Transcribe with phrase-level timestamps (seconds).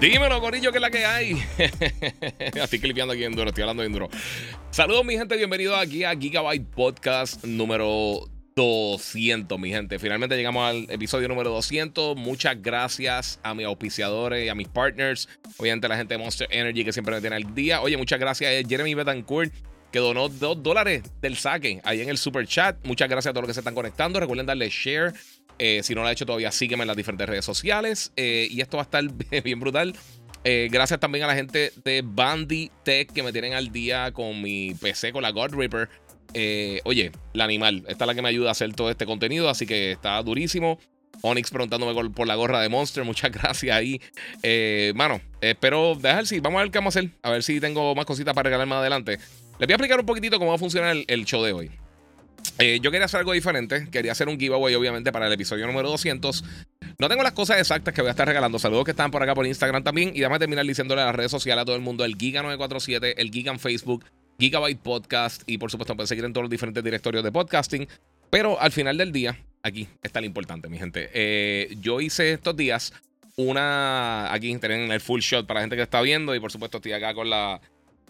[0.00, 1.42] Dímelo, Corillo, que es la que hay.
[2.38, 4.08] estoy clipeando aquí en duro, estoy hablando bien duro.
[4.70, 9.98] Saludos, mi gente, bienvenidos aquí a Gigabyte Podcast número 200, mi gente.
[9.98, 12.16] Finalmente llegamos al episodio número 200.
[12.16, 15.28] Muchas gracias a mis auspiciadores y a mis partners.
[15.58, 17.80] Obviamente, la gente de Monster Energy que siempre me tiene al día.
[17.80, 19.52] Oye, muchas gracias a Jeremy Betancourt
[19.94, 22.76] que donó 2 dólares del saque ahí en el super chat.
[22.84, 24.18] Muchas gracias a todos los que se están conectando.
[24.18, 25.12] Recuerden darle share
[25.58, 28.12] eh, si no lo ha hecho todavía, sígueme en las diferentes redes sociales.
[28.16, 29.04] Eh, y esto va a estar
[29.44, 29.94] bien brutal.
[30.44, 34.42] Eh, gracias también a la gente de Bandy Tech que me tienen al día con
[34.42, 35.88] mi PC, con la God Reaper.
[36.84, 39.66] oye, la animal, esta es la que me ayuda a hacer todo este contenido, así
[39.66, 40.78] que está durísimo.
[41.22, 44.00] Onyx preguntándome por la gorra de Monster, muchas gracias ahí.
[44.94, 47.94] mano, espero dejar si vamos a ver qué vamos a hacer, a ver si tengo
[47.94, 49.18] más cositas para regalar más adelante.
[49.58, 51.70] Les voy a explicar un poquitito cómo va a funcionar el show de hoy.
[52.58, 53.88] Eh, yo quería hacer algo diferente.
[53.90, 56.44] Quería hacer un giveaway, obviamente, para el episodio número 200.
[56.98, 58.58] No tengo las cosas exactas que voy a estar regalando.
[58.58, 60.10] Saludos que están por acá por Instagram también.
[60.14, 63.30] Y déjame terminar diciéndole a las redes sociales a todo el mundo: el Giga947, el
[63.30, 64.04] Giga en Facebook,
[64.38, 65.42] Gigabyte Podcast.
[65.46, 67.88] Y por supuesto, pueden seguir en todos los diferentes directorios de podcasting.
[68.30, 71.10] Pero al final del día, aquí está lo importante, mi gente.
[71.12, 72.92] Eh, yo hice estos días
[73.36, 74.32] una.
[74.32, 76.34] Aquí tienen el full shot para la gente que está viendo.
[76.34, 77.60] Y por supuesto, estoy acá con la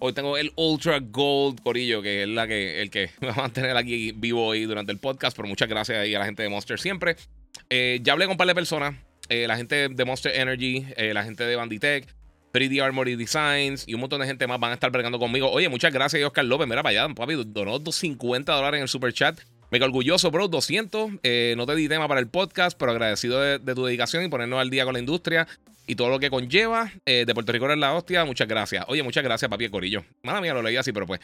[0.06, 3.74] Hoy tengo el Ultra Gold Corillo, que es la que, el que va a mantener
[3.74, 5.34] aquí vivo hoy durante el podcast.
[5.34, 7.16] Pero muchas gracias ahí a la gente de Monster siempre.
[7.70, 8.96] Eh, ya hablé con un par de personas.
[9.30, 12.06] Eh, la gente de Monster Energy, eh, la gente de Banditech,
[12.52, 15.50] 3D Armory Designs y un montón de gente más van a estar bregando conmigo.
[15.50, 16.68] Oye, muchas gracias, Oscar López.
[16.68, 19.40] Mira para allá, papi, donó 50 dólares en el super chat.
[19.70, 21.12] Me orgulloso, bro, 200.
[21.56, 24.60] no te di tema para el podcast, pero agradecido de, de, tu dedicación y ponernos
[24.60, 25.48] al día con la industria
[25.86, 26.92] y todo lo que conlleva.
[27.06, 28.24] Eh, de Puerto Rico es la hostia.
[28.24, 28.84] Muchas gracias.
[28.88, 30.04] Oye, muchas gracias, papi Corillo.
[30.22, 31.20] Mala mía, lo leí así, pero pues.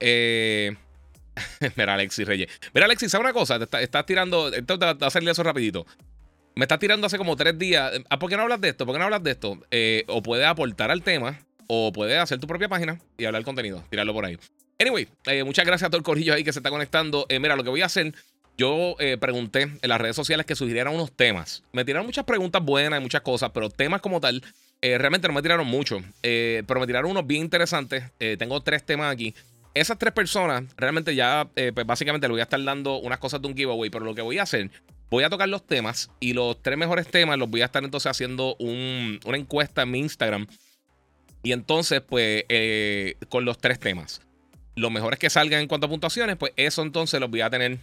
[0.00, 0.74] Eh,
[1.76, 2.48] mira, Alexis Reyes.
[2.74, 3.64] Mira, Alexis, ¿sabes una cosa?
[3.64, 4.48] Te estás tirando.
[4.52, 5.86] Esto te va a hacerle eso rapidito.
[6.54, 7.92] Me estás tirando hace como tres días.
[8.10, 8.84] Ah, ¿Por qué no hablas de esto?
[8.84, 9.58] ¿Por qué no hablas de esto?
[9.70, 13.82] Eh, o puedes aportar al tema, o puedes hacer tu propia página y hablar contenido.
[13.88, 14.38] Tirarlo por ahí.
[14.78, 15.08] Anyway,
[15.44, 17.26] muchas gracias a todo el corillo ahí que se está conectando.
[17.30, 18.12] mira, lo que voy a hacer
[18.62, 21.64] yo eh, pregunté en las redes sociales que sugirieran unos temas.
[21.72, 24.40] Me tiraron muchas preguntas buenas y muchas cosas, pero temas como tal,
[24.80, 25.98] eh, realmente no me tiraron mucho.
[26.22, 28.04] Eh, pero me tiraron unos bien interesantes.
[28.38, 29.34] tengo tres temas aquí.
[29.74, 33.48] Esas tres personas, realmente ya, pues básicamente le voy a estar dando unas cosas de
[33.48, 34.70] un giveaway, pero lo que voy a hacer,
[35.10, 38.10] voy a tocar los temas y los tres mejores temas los voy a estar entonces
[38.10, 40.46] haciendo una encuesta en mi Instagram.
[41.42, 42.44] Y entonces, pues,
[43.28, 44.20] con los tres temas.
[44.76, 47.78] Los mejores que salgan en cuanto a puntuaciones, pues eso entonces los voy a tener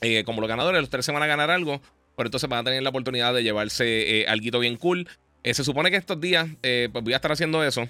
[0.00, 1.80] eh, como los ganadores, los tres se van a ganar algo,
[2.16, 5.08] pero entonces van a tener la oportunidad de llevarse eh, algo bien cool.
[5.42, 7.88] Eh, se supone que estos días pues voy a estar haciendo eso,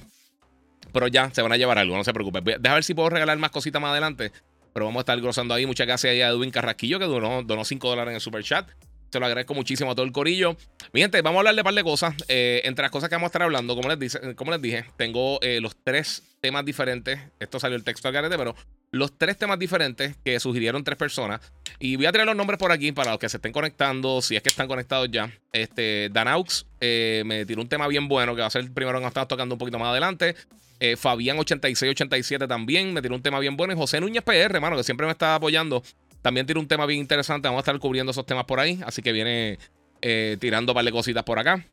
[0.93, 2.45] pero ya se van a llevar algo, no se preocupen.
[2.45, 4.31] Deja ver si puedo regalar más cositas más adelante,
[4.73, 5.67] pero vamos a estar grosando ahí.
[5.67, 8.69] Muchas gracias a Edwin Carrasquillo que donó, donó 5 dólares en el super chat.
[9.11, 10.57] Se lo agradezco muchísimo a todo el corillo.
[10.93, 12.15] Mi vamos a hablar de un par de cosas.
[12.29, 15.39] entre las cosas que vamos a estar hablando, como les, dice, como les dije, tengo
[15.61, 17.19] los tres temas diferentes.
[17.41, 18.55] Esto salió el texto al garete, pero
[18.97, 21.41] los tres temas diferentes que sugirieron tres personas.
[21.79, 24.37] Y voy a traer los nombres por aquí para los que se estén conectando, si
[24.37, 25.31] es que están conectados ya.
[25.53, 28.99] Este, Danaux eh, me tiró un tema bien bueno que va a ser el primero
[28.99, 30.35] que nos estamos tocando un poquito más adelante.
[30.79, 33.73] Eh, Fabián8687 también me tiró un tema bien bueno.
[33.73, 35.83] Y José Núñez PR, hermano, que siempre me está apoyando,
[36.23, 37.49] también tiró un tema bien interesante.
[37.49, 38.81] Vamos a estar cubriendo esos temas por ahí.
[38.85, 39.59] Así que viene
[40.03, 41.65] eh, tirando un par de cositas por acá.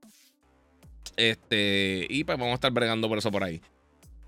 [1.15, 3.61] Este, y pues vamos a estar bregando por eso por ahí.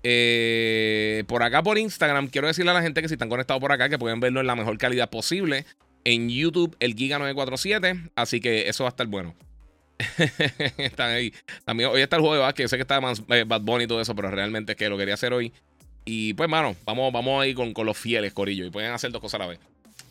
[0.08, 3.72] Eh, por acá por Instagram, quiero decirle a la gente que si están conectados por
[3.72, 5.66] acá, que pueden verlo en la mejor calidad posible.
[6.04, 8.10] En YouTube, el Giga947.
[8.14, 9.34] Así que eso va a estar bueno.
[10.78, 11.32] Están ahí.
[11.64, 12.68] También hoy está el juego de básquet.
[12.68, 13.00] Sé que está
[13.30, 15.52] eh, Bad Bunny y todo eso, pero realmente es que lo quería hacer hoy.
[16.04, 18.64] Y pues, mano, vamos, vamos ahí con, con los fieles, Corillo.
[18.64, 19.58] Y pueden hacer dos cosas a la vez.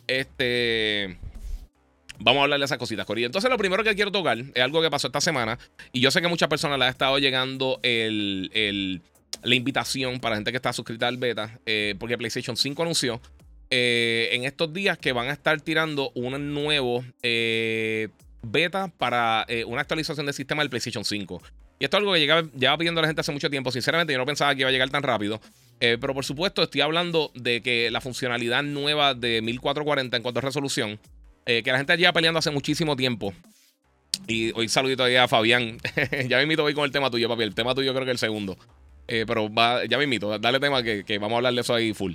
[0.06, 1.16] Este.
[2.18, 3.28] Vamos a hablar de esas cositas, Corillo.
[3.28, 5.58] Entonces, lo primero que quiero tocar es algo que pasó esta semana.
[5.92, 9.00] Y yo sé que muchas personas le ha estado llegando el, el
[9.46, 13.20] la invitación para la gente que está suscrita al beta, eh, porque PlayStation 5 anunció
[13.70, 18.08] eh, en estos días que van a estar tirando un nuevo eh,
[18.42, 21.42] beta para una actualización del sistema del PlayStation 5.
[21.78, 23.70] Y esto es algo que lleva pidiendo la gente hace mucho tiempo.
[23.70, 25.40] Sinceramente, yo no pensaba que iba a llegar tan rápido.
[25.78, 30.42] pero por supuesto, estoy hablando de que la funcionalidad nueva de 1440 en cuanto a
[30.42, 30.98] resolución,
[31.44, 33.34] que la gente lleva peleando hace muchísimo tiempo.
[34.26, 35.78] Y hoy saludito ahí a Fabián.
[36.28, 37.42] ya me invito hoy con el tema tuyo, papi.
[37.42, 38.56] El tema tuyo creo que es el segundo.
[39.08, 39.48] Eh, pero
[39.88, 40.38] ya me invito.
[40.38, 42.14] Dale tema que, vamos a hablar de eso ahí full.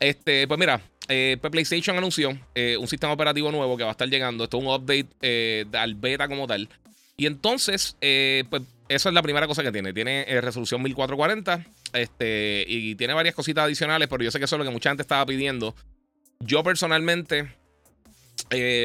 [0.00, 3.92] Este, pues mira, eh, pues PlayStation anunció eh, un sistema operativo nuevo que va a
[3.92, 4.44] estar llegando.
[4.44, 6.68] Esto es un update al beta como tal.
[7.16, 9.92] Y entonces, pues esa es la primera cosa que tiene.
[9.92, 14.58] Tiene resolución 1440 este, y tiene varias cositas adicionales, pero yo sé que eso es
[14.58, 15.74] lo que mucha gente estaba pidiendo.
[16.38, 17.48] Yo personalmente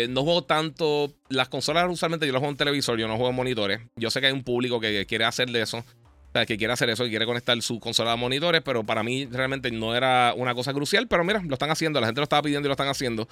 [0.09, 1.13] no juego tanto.
[1.29, 3.81] Las consolas usualmente yo las juego en televisor, yo no juego en monitores.
[3.95, 5.85] Yo sé que hay un público que quiere hacer de eso.
[6.33, 9.03] O sea, que quiere hacer eso, y quiere conectar su consola a monitores, pero para
[9.03, 11.07] mí realmente no era una cosa crucial.
[11.07, 13.27] Pero mira, lo están haciendo, la gente lo estaba pidiendo y lo están haciendo.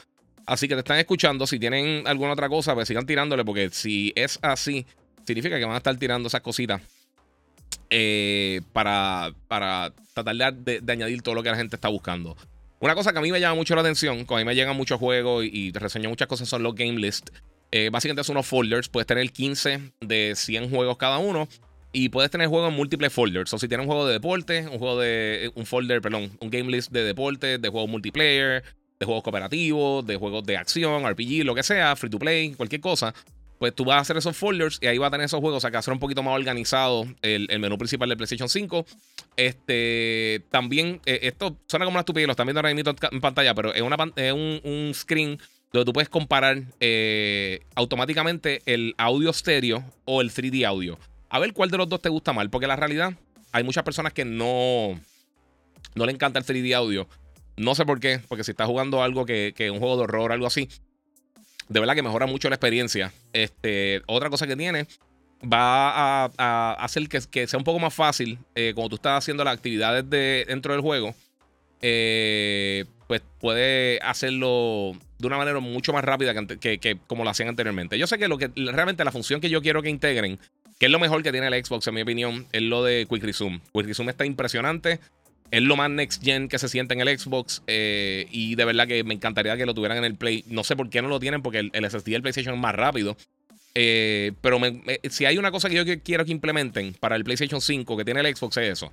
[0.45, 1.48] Así que te están escuchando.
[1.48, 4.86] Si tienen alguna otra cosa, pues sigan tirándole, porque si es así,
[5.25, 6.80] significa que van a estar tirando esas cositas
[7.89, 12.38] eh, para, para tratar de, añadir todo lo que la gente está buscando.
[12.81, 14.77] Una cosa que a mí me llama mucho la atención, cuando a mí me llegan
[14.77, 17.31] muchos juegos y, te reseño muchas cosas, son los game lists.
[17.71, 18.89] Eh, básicamente son unos folders.
[18.89, 21.48] Puedes tener 15 de 100 juegos cada uno.
[21.93, 23.53] Y puedes tener juegos en múltiples folders.
[23.53, 25.51] O si tienes un juego de deporte, un juego de.
[25.55, 28.63] Un folder, perdón, un game list de deporte, de juegos multiplayer,
[28.99, 32.81] de juegos cooperativos, de juegos de acción, RPG, lo que sea, free to play, cualquier
[32.81, 33.13] cosa.
[33.57, 35.57] Pues tú vas a hacer esos folders y ahí va a tener esos juegos.
[35.57, 38.47] O sea que va a ser un poquito más organizado el, menú principal de PlayStation
[38.47, 38.85] 5.
[39.35, 43.53] Este, también, eh, esto suena como una estupidez, lo están viendo ahora mismo en pantalla,
[43.53, 43.97] pero es, una,
[44.33, 45.38] un, screen
[45.73, 50.97] donde tú puedes comparar eh, automáticamente el audio estéreo o el 3D audio.
[51.31, 53.13] A ver cuál de los dos te gusta más, porque la realidad,
[53.53, 54.99] hay muchas personas que no,
[55.95, 57.07] no le encanta el 3D audio.
[57.55, 60.33] No sé por qué, porque si estás jugando algo que, que un juego de horror
[60.33, 60.67] algo así,
[61.69, 63.13] de verdad que mejora mucho la experiencia.
[63.31, 64.87] Este, otra cosa que tiene
[65.41, 69.55] va a, hacer que, sea un poco más fácil eh, cuando tú estás haciendo las
[69.55, 71.15] actividades de, dentro del juego.
[71.81, 77.97] Eh, pues puede hacerlo de una manera mucho más rápida que, como lo hacían anteriormente.
[77.97, 80.39] Yo sé que lo que realmente la función que yo quiero que integren,
[80.81, 83.21] que es lo mejor que tiene el Xbox, en mi opinión, es lo de Quick
[83.21, 83.61] Resume.
[83.71, 84.99] Quick Resume está impresionante.
[85.51, 87.61] Es lo más next gen que se siente en el Xbox.
[87.67, 90.43] Eh, y de verdad que me encantaría que lo tuvieran en el Play.
[90.47, 92.73] No sé por qué no lo tienen, porque el, el SSD del PlayStation es más
[92.73, 93.15] rápido.
[93.75, 94.59] Eh, pero
[95.07, 98.21] si hay una cosa que yo quiero que implementen para el PlayStation 5 que tiene
[98.21, 98.91] el Xbox es eso.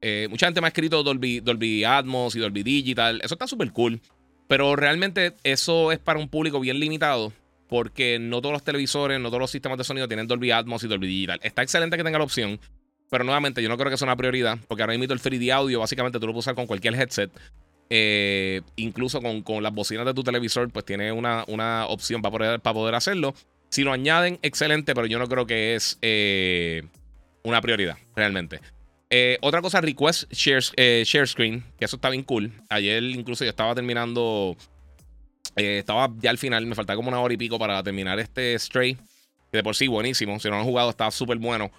[0.00, 3.20] Eh, mucha gente me ha escrito Dolby, Dolby Atmos y Dolby Digital.
[3.22, 4.00] Eso está súper cool.
[4.48, 7.30] Pero realmente eso es para un público bien limitado.
[7.68, 10.88] Porque no todos los televisores, no todos los sistemas de sonido tienen Dolby Atmos y
[10.88, 11.40] Dolby Digital.
[11.42, 12.60] Está excelente que tenga la opción.
[13.10, 14.58] Pero nuevamente, yo no creo que sea una prioridad.
[14.68, 17.30] Porque ahora mismo el 3D audio, básicamente tú lo puedes usar con cualquier headset.
[17.88, 22.32] Eh, incluso con, con, las bocinas de tu televisor, pues tiene una, una opción para
[22.36, 23.34] poder, para poder hacerlo.
[23.68, 26.82] Si lo añaden, excelente, pero yo no creo que es eh,
[27.42, 28.60] una prioridad, realmente.
[29.10, 30.62] Eh, otra cosa, request share,
[31.04, 32.52] share, screen, que eso está bien cool.
[32.68, 34.56] Ayer incluso yo estaba terminando,
[35.56, 38.94] estaba ya al final, me faltaba como una hora y pico para terminar este Stray,
[38.94, 41.70] que de por sí buenísimo, si no lo han jugado estaba súper bueno.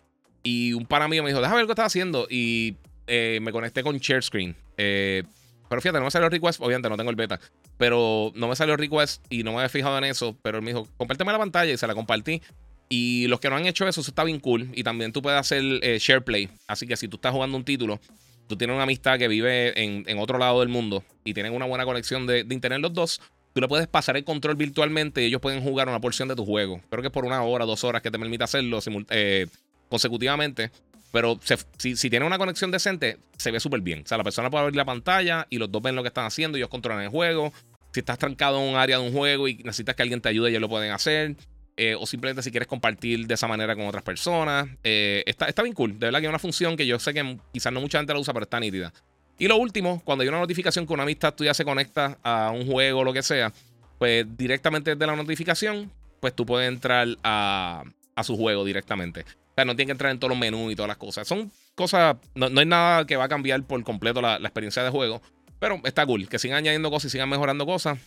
[0.43, 2.27] Y un pana mío me dijo, déjame ver qué estás haciendo.
[2.29, 2.75] Y
[3.07, 4.55] me conecté con share screen.
[4.75, 7.39] pero fíjate, no me salió request, obviamente no tengo el beta.
[7.77, 10.37] Pero no me salió request y no me había fijado en eso.
[10.41, 12.41] Pero él me dijo, compárteme la pantalla y se la compartí.
[12.89, 14.69] Y los que no han hecho eso, eso está bien cool.
[14.73, 16.49] Y también tú puedes hacer eh, share play.
[16.67, 17.99] Así que si tú estás jugando un título,
[18.47, 21.85] tú tienes una amistad que vive en, otro lado del mundo y tienen una buena
[21.85, 23.21] conexión de, internet los dos,
[23.57, 26.45] tú le puedes pasar el control virtualmente y ellos pueden jugar una porción de tu
[26.45, 26.79] juego.
[26.91, 28.77] Creo que es por una hora, dos horas que te permite hacerlo
[29.09, 29.47] eh,
[29.89, 30.69] consecutivamente.
[31.11, 31.39] Pero
[31.79, 34.03] si, si tiene una conexión decente, se ve súper bien.
[34.05, 36.25] O sea, la persona puede abrir la pantalla y los dos ven lo que están
[36.25, 37.51] haciendo, ellos controlan el juego.
[37.93, 40.51] Si estás trancado en un área de un juego y necesitas que alguien te ayude,
[40.51, 41.35] ellos lo pueden hacer.
[41.77, 44.67] Eh, o simplemente si quieres compartir de esa manera con otras personas.
[44.83, 45.97] Eh, está, está bien cool.
[45.97, 48.19] De verdad que es una función que yo sé que quizás no mucha gente la
[48.19, 48.93] usa, pero está nítida.
[49.39, 52.65] Y lo último, cuando hay una notificación que una amistad tuya se conecta a un
[52.65, 53.53] juego o lo que sea,
[53.99, 57.83] pues directamente desde la notificación, pues tú puedes entrar a,
[58.15, 59.21] a su juego directamente.
[59.21, 61.27] O sea, no tiene que entrar en todos los menús y todas las cosas.
[61.27, 64.89] Son cosas, no, no hay nada que va a cambiar por completo la, experiencia de
[64.89, 65.21] juego.
[65.59, 66.27] Pero está cool.
[66.27, 67.99] Que sigan añadiendo cosas y sigan mejorando cosas.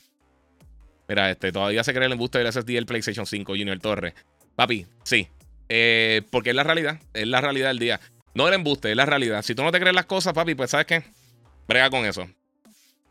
[1.09, 4.15] Mira, este, todavía se cree el embuste del SSD del PlayStation 5, Junior Torres.
[4.55, 5.29] Papi, sí.
[5.69, 7.01] Eh, porque es la realidad.
[7.15, 8.01] Es la realidad del día.
[8.35, 9.43] No el embuste, es la realidad.
[9.43, 11.05] Si tú no te crees las cosas, papi, pues sabes qué.
[11.71, 12.29] Brega con eso.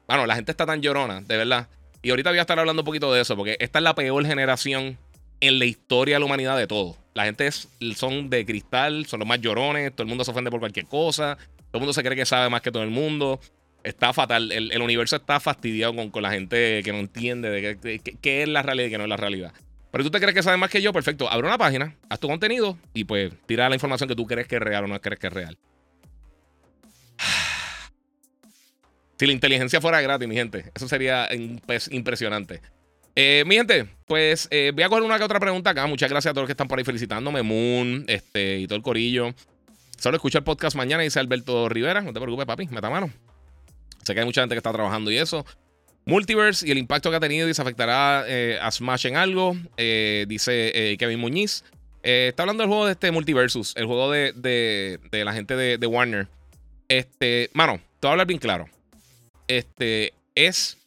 [0.05, 1.69] Bueno, la gente está tan llorona, de verdad.
[2.01, 4.25] Y ahorita voy a estar hablando un poquito de eso, porque esta es la peor
[4.25, 4.97] generación
[5.39, 6.97] en la historia de la humanidad de todo.
[7.13, 10.51] La gente es, son de cristal, son los más llorones, todo el mundo se ofende
[10.51, 13.39] por cualquier cosa, todo el mundo se cree que sabe más que todo el mundo.
[13.81, 14.51] Está fatal.
[14.51, 18.87] El, universo está fastidiado con, la gente que no entiende de qué, es la realidad
[18.87, 19.53] y qué no es la realidad.
[19.89, 21.31] Pero tú te crees que sabes más que yo, perfecto.
[21.31, 24.57] Abre una página, haz tu contenido y pues tira la información que tú crees que
[24.57, 25.57] es real o no crees que es real.
[29.19, 31.27] Si la inteligencia fuera gratis, mi gente, eso sería
[31.91, 32.61] impresionante.
[33.17, 35.85] Eh, mi gente, pues eh, voy a coger una que otra pregunta acá.
[35.87, 38.81] Muchas gracias a todos los que están por ahí felicitándome, Moon, este, y todo el
[38.81, 39.35] corillo.
[39.97, 41.99] Solo escucha el podcast mañana, dice Alberto Rivera.
[41.99, 43.11] No te preocupes, papi, meta mano.
[44.05, 45.45] Sé que hay mucha gente que está trabajando y eso.
[46.05, 49.57] Multiverse y el impacto que ha tenido y se afectará eh, a Smash en algo,
[49.75, 51.65] dice Kevin Muñiz.
[52.03, 55.87] está hablando del juego de este Multiversus, el juego de, de, la gente de, de,
[55.87, 56.29] Warner.
[56.87, 58.69] Este, mano, te voy a hablar bien claro.
[59.49, 60.77] Este es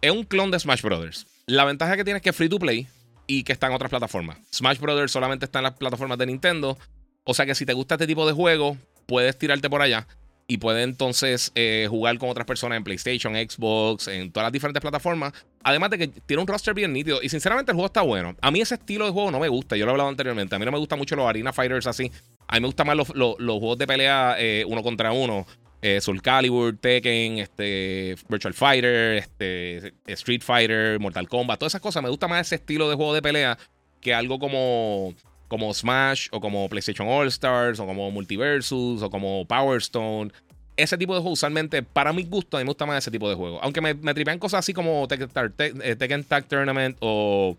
[0.00, 1.26] es un clon de Smash Brothers.
[1.46, 2.88] La ventaja que tiene es que es free to play
[3.26, 4.38] y que está en otras plataformas.
[4.54, 6.78] Smash Brothers solamente está en las plataformas de Nintendo.
[7.24, 10.06] O sea que si te gusta este tipo de juego, puedes tirarte por allá
[10.46, 14.80] y puedes entonces eh, jugar con otras personas en PlayStation, Xbox, en todas las diferentes
[14.80, 15.34] plataformas.
[15.62, 17.20] Además de que tiene un roster bien nítido.
[17.20, 18.34] Y sinceramente el juego está bueno.
[18.40, 19.76] A mí ese estilo de juego no me gusta.
[19.76, 20.54] Yo lo he hablado anteriormente.
[20.54, 22.10] A mí no me gustan mucho los Arena Fighters así.
[22.46, 25.46] A mí me gustan más los, juegos de pelea eh, uno contra uno
[25.80, 32.02] eh, Soul Calibur, Tekken, este, Virtual Fighter, este, Street Fighter, Mortal Kombat, todas esas cosas.
[32.02, 33.58] Me gusta más ese estilo de juego de pelea
[34.00, 35.14] que algo como,
[35.48, 40.32] como Smash o como PlayStation All Stars o como Multiversus o como Power Stone.
[40.76, 43.28] Ese tipo de juego usualmente, para mi gusto, a mí me gusta más ese tipo
[43.28, 43.60] de juego.
[43.62, 47.56] Aunque me, me tripean cosas así como eh, Tekken, Tag Tournament o,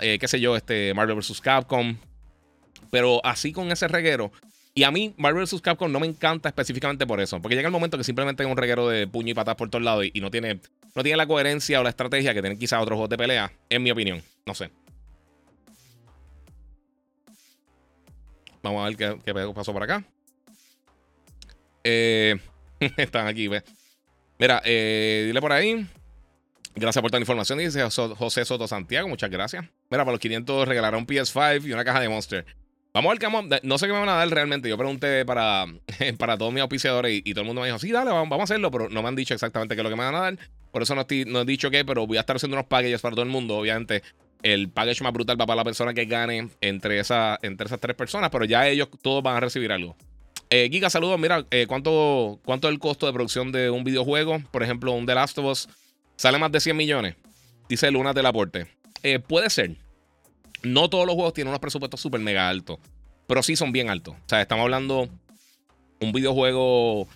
[0.00, 1.40] eh, qué sé yo, este, Marvel vs.
[1.40, 1.96] Capcom.
[2.90, 4.32] Pero así con ese reguero,
[4.78, 5.62] y a mí, Marvel vs.
[5.62, 7.40] Capcom no me encanta específicamente por eso.
[7.40, 9.82] Porque llega el momento que simplemente hay un reguero de puño y patas por todos
[9.82, 10.60] lados y, no, tiene,
[10.94, 13.82] no tiene la coherencia o la estrategia que tienen quizás otros juegos de pelea, en
[13.82, 14.22] mi opinión.
[14.44, 14.70] No sé.
[18.62, 20.04] Vamos a ver qué, pasó por acá.
[21.82, 22.36] Eh,
[22.98, 23.64] están aquí, ¿ves?
[24.38, 25.86] Mira, eh, dile por ahí.
[26.74, 27.60] Gracias por toda la información.
[27.60, 29.08] Dice José Soto Santiago.
[29.08, 29.64] Muchas gracias.
[29.88, 32.65] Mira, para los 500 regalaron un PS5 y una caja de Monster.
[32.96, 33.44] Vamos a ver qué vamos.
[33.62, 34.70] No sé qué me van a dar realmente.
[34.70, 35.66] Yo pregunté para,
[36.18, 38.70] para todos mis auspiciadores y, todo el mundo me dijo, sí, dale, vamos, a hacerlo,
[38.70, 40.38] pero no me han dicho exactamente qué es lo que me van a dar.
[40.72, 43.22] Por eso no, he dicho qué, pero voy a estar haciendo unos packages para todo
[43.22, 43.58] el mundo.
[43.58, 44.02] Obviamente,
[44.42, 47.94] el package más brutal va para la persona que gane entre, esa, entre esas tres
[47.94, 49.94] personas, pero ya ellos todos van a recibir algo.
[50.48, 51.20] Eh, Giga, saludos.
[51.20, 54.40] Mira, eh, ¿cuánto, ¿cuánto es el costo de producción de un videojuego?
[54.50, 55.68] Por ejemplo, un The Last of Us
[56.16, 57.16] sale más de 100 millones.
[57.68, 58.68] Dice Luna del aporte.
[59.02, 59.76] Eh, puede ser.
[60.66, 62.78] No todos los juegos tienen unos presupuestos súper mega altos,
[63.26, 64.14] pero sí son bien altos.
[64.14, 65.08] O sea, estamos hablando
[66.00, 67.08] un videojuego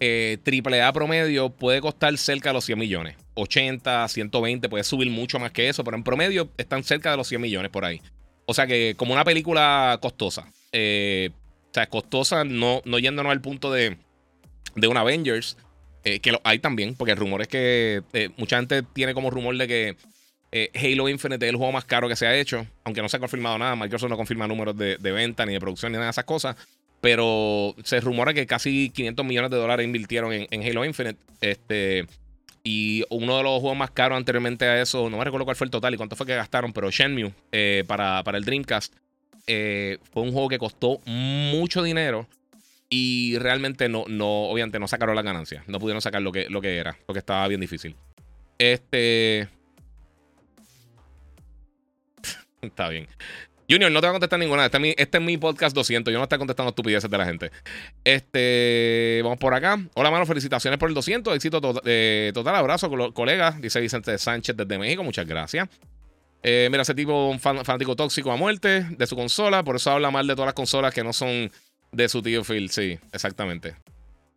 [0.00, 3.16] eh, AAA promedio puede costar cerca de los 100 millones.
[3.34, 7.28] 80, 120, puede subir mucho más que eso, pero en promedio están cerca de los
[7.28, 8.00] 100 millones por ahí.
[8.46, 10.50] O sea que como una película costosa.
[10.72, 11.30] Eh,
[11.70, 13.98] o sea, costosa no, no yéndonos al punto de,
[14.74, 15.58] de un Avengers,
[16.04, 19.56] eh, que hay también, porque el rumor es que eh, mucha gente tiene como rumor
[19.56, 19.96] de que
[20.52, 23.16] eh, Halo Infinite es el juego más caro que se ha hecho, aunque no se
[23.16, 23.76] ha confirmado nada.
[23.76, 26.56] Microsoft no confirma números de, venta, ni de producción, ni nada de esas cosas.
[27.00, 31.18] Pero se rumora que casi 500 millones de dólares invirtieron en, Halo Infinite.
[31.40, 32.06] Este,
[32.64, 35.66] y uno de los juegos más caros anteriormente a eso, no me recuerdo cuál fue
[35.66, 38.92] el total y cuánto fue que gastaron, pero Shenmue eh, para, para, el Dreamcast
[39.46, 42.26] eh, fue un juego que costó mucho dinero
[42.88, 45.64] y realmente no, no, obviamente no sacaron la ganancia.
[45.66, 47.94] No pudieron sacar lo que, lo que era, porque estaba bien difícil.
[48.58, 49.48] Este.
[52.62, 53.06] Está bien.
[53.68, 54.66] Junior, no te voy a contestar ninguna.
[54.66, 56.12] Este es, mi, este podcast 200.
[56.12, 57.50] Yo no estoy contestando estupideces de la gente.
[58.04, 59.78] Este, vamos por acá.
[59.94, 60.24] Hola, mano.
[60.24, 61.34] Felicitaciones por el 200.
[61.34, 62.54] Éxito eh, total.
[62.54, 63.56] Abrazo, colega.
[63.60, 65.02] Dice Vicente Sánchez desde México.
[65.02, 65.68] Muchas gracias.
[66.42, 69.64] Eh, mira, ese tipo un fanático tóxico a muerte de su consola.
[69.64, 71.50] Por eso habla mal de todas las consolas que no son
[71.90, 72.70] de su tío Phil.
[72.70, 73.74] Sí, exactamente.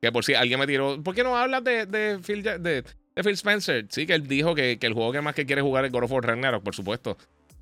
[0.01, 1.03] Que por si alguien me tiró.
[1.03, 2.83] ¿Por qué no hablas de, de Phil, de,
[3.15, 3.85] Phil Spencer?
[3.89, 6.05] Sí, que él dijo que, que, el juego que más que quiere jugar es God
[6.05, 7.15] of War Ragnarok, por supuesto.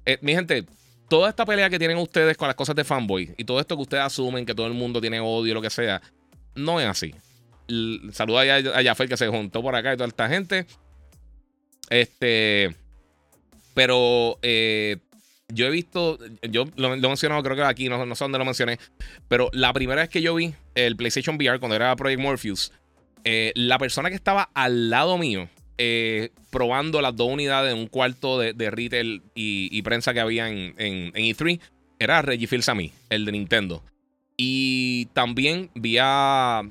[0.08, 0.64] Eh, mi gente,
[1.10, 3.82] toda esta pelea que tienen ustedes con las cosas de fanboy y todo esto que
[3.82, 6.02] ustedes asumen que todo el mundo tiene odio, lo que sea,
[6.56, 7.14] no es así.
[8.14, 10.66] Saluda a, Jaffer que se juntó por acá y toda esta gente.
[11.90, 12.74] Este.
[13.74, 14.96] Pero eh,
[15.50, 18.46] yo he visto, yo lo, he mencionado, creo que aquí, no, no sé dónde lo
[18.46, 18.80] mencioné,
[19.28, 22.72] pero la primera vez que yo vi el PlayStation VR cuando era Project Morpheus,
[23.26, 27.88] eh, la persona que estaba al lado mío eh, probando las dos unidades en un
[27.88, 31.60] cuarto de, retail y, prensa que había en, E3 e
[32.00, 32.70] era Reggie fils
[33.10, 33.84] el de Nintendo.
[34.38, 36.62] Y también vi a.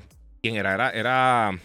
[0.40, 0.74] ¿Quién era?
[0.74, 0.90] Era.
[0.90, 1.60] era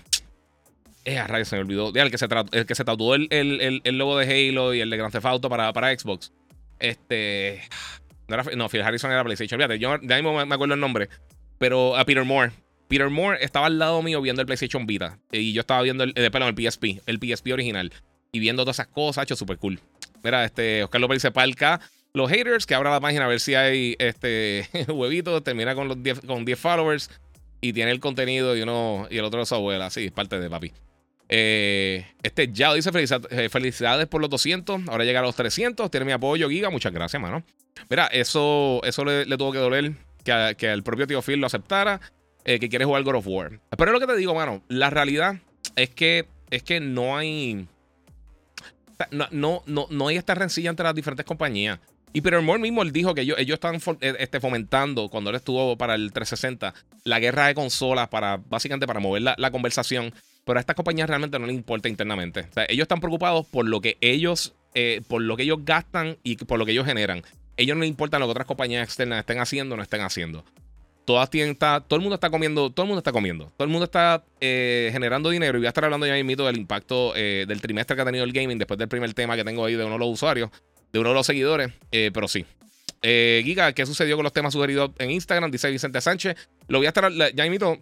[1.06, 1.94] eh, se me olvidó.
[1.94, 4.98] El que se, el que se tatuó el, el, logo de Halo y el de
[4.98, 6.34] Grand Theft Auto para, para Xbox.
[6.80, 7.62] Este.
[8.56, 9.60] No, Phil Harrison era PlayStation.
[9.60, 11.10] Fíjate, yo de ahí me acuerdo el nombre.
[11.60, 12.52] Pero a Peter Moore.
[12.92, 15.18] Peter Moore estaba al lado mío viendo el PlayStation Vita.
[15.32, 17.94] Y yo estaba viendo el, eh, el PSP, el PSP original.
[18.34, 19.80] Y viendo todas esas cosas, hecho súper cool.
[20.22, 21.80] Mira, este, Oscar López dice Palca.
[22.14, 25.42] Los haters que abra la página a ver si hay este huevitos.
[25.42, 27.10] Termina con los 10 con 10 followers.
[27.62, 29.90] Y tiene el contenido y uno y el otro de su abuela.
[29.90, 30.74] Sí, parte de papi.
[31.30, 32.92] Eh, este ya dice
[33.30, 34.90] eh, felicidades por los 200.
[34.90, 35.90] Ahora llega a los 300.
[35.90, 36.70] Tiene mi apoyo, Giga.
[36.70, 37.42] Muchas gracias, mano.
[37.90, 39.94] Mira, eso, eso le, tuvo que doler
[40.26, 42.02] que, que el propio tío Phil lo aceptara.
[42.44, 43.60] Eh, que quiere jugar God of War.
[43.78, 44.64] Pero lo que te digo, mano.
[44.68, 45.36] La realidad
[45.76, 47.68] es que, es que no hay.
[49.12, 51.80] No, no, no, hay esta rencilla entre las diferentes compañías.
[52.14, 55.38] Y Peter Moore mismo él dijo que ellos, ellos están eh, este, fomentando, cuando él
[55.38, 56.74] estuvo para el 360,
[57.06, 60.14] la guerra de consolas para básicamente para mover la, conversación.
[60.44, 62.48] Pero a estas compañías realmente no les importa internamente.
[62.56, 66.36] O ellos están preocupados por lo que ellos, eh, por lo que ellos gastan y
[66.38, 67.24] por lo que ellos generan.
[67.58, 70.44] Ellos no les importa lo que otras compañías externas estén haciendo o no estén haciendo.
[71.12, 73.52] Todas tienen, todo el mundo está comiendo, todo el mundo está comiendo.
[73.58, 75.58] Todo el mundo está eh, generando dinero.
[75.58, 78.32] Y voy a estar hablando ya mismo del impacto del trimestre que ha tenido el
[78.32, 80.50] gaming después del primer tema que tengo ahí de uno de los usuarios
[80.92, 82.46] de uno de los seguidores, eh, pero sí.
[83.02, 85.50] Eh, Giga, ¿qué sucedió con los temas sugeridos en Instagram?
[85.50, 86.36] Dice Vicente Sánchez.
[86.68, 87.78] Lo voy a estar, ya mismo,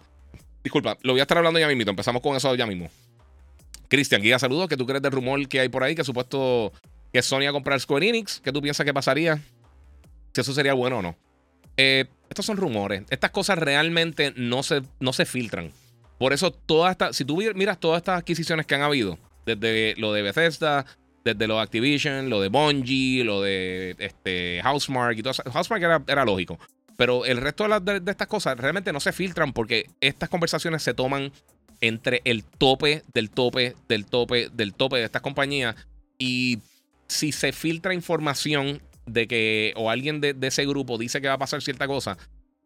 [0.64, 1.90] disculpa, lo voy a estar hablando ya mismo.
[1.90, 2.90] Empezamos con eso ya mismo.
[3.88, 4.70] Cristian, Giga, saludos.
[4.70, 5.96] ¿Qué tú crees del rumor que hay por ahí?
[5.96, 6.72] Que supuesto
[7.12, 8.40] que Sony a comprar Square Enix.
[8.40, 9.42] ¿Qué tú piensas que pasaría?
[10.34, 11.16] Si eso sería bueno o no.
[11.82, 13.04] Eh, estos son rumores.
[13.10, 15.72] Estas cosas realmente no se, no se filtran.
[16.18, 20.12] Por eso, todas estas, si tú miras todas estas adquisiciones que han habido, desde lo
[20.12, 20.86] de Bethesda,
[21.24, 25.44] desde lo de Activision, lo de Bungie, lo de este, Housemark y todo eso.
[25.50, 26.60] Housemark era, era lógico.
[26.98, 31.32] Pero el resto de, estas cosas realmente no se filtran porque estas conversaciones se toman
[31.80, 35.78] entre el tope del tope del tope del tope de estas compañías.
[36.18, 36.60] Y
[37.08, 38.82] si se filtra información
[39.14, 42.18] de que o alguien de, ese grupo dice que va a pasar cierta cosa,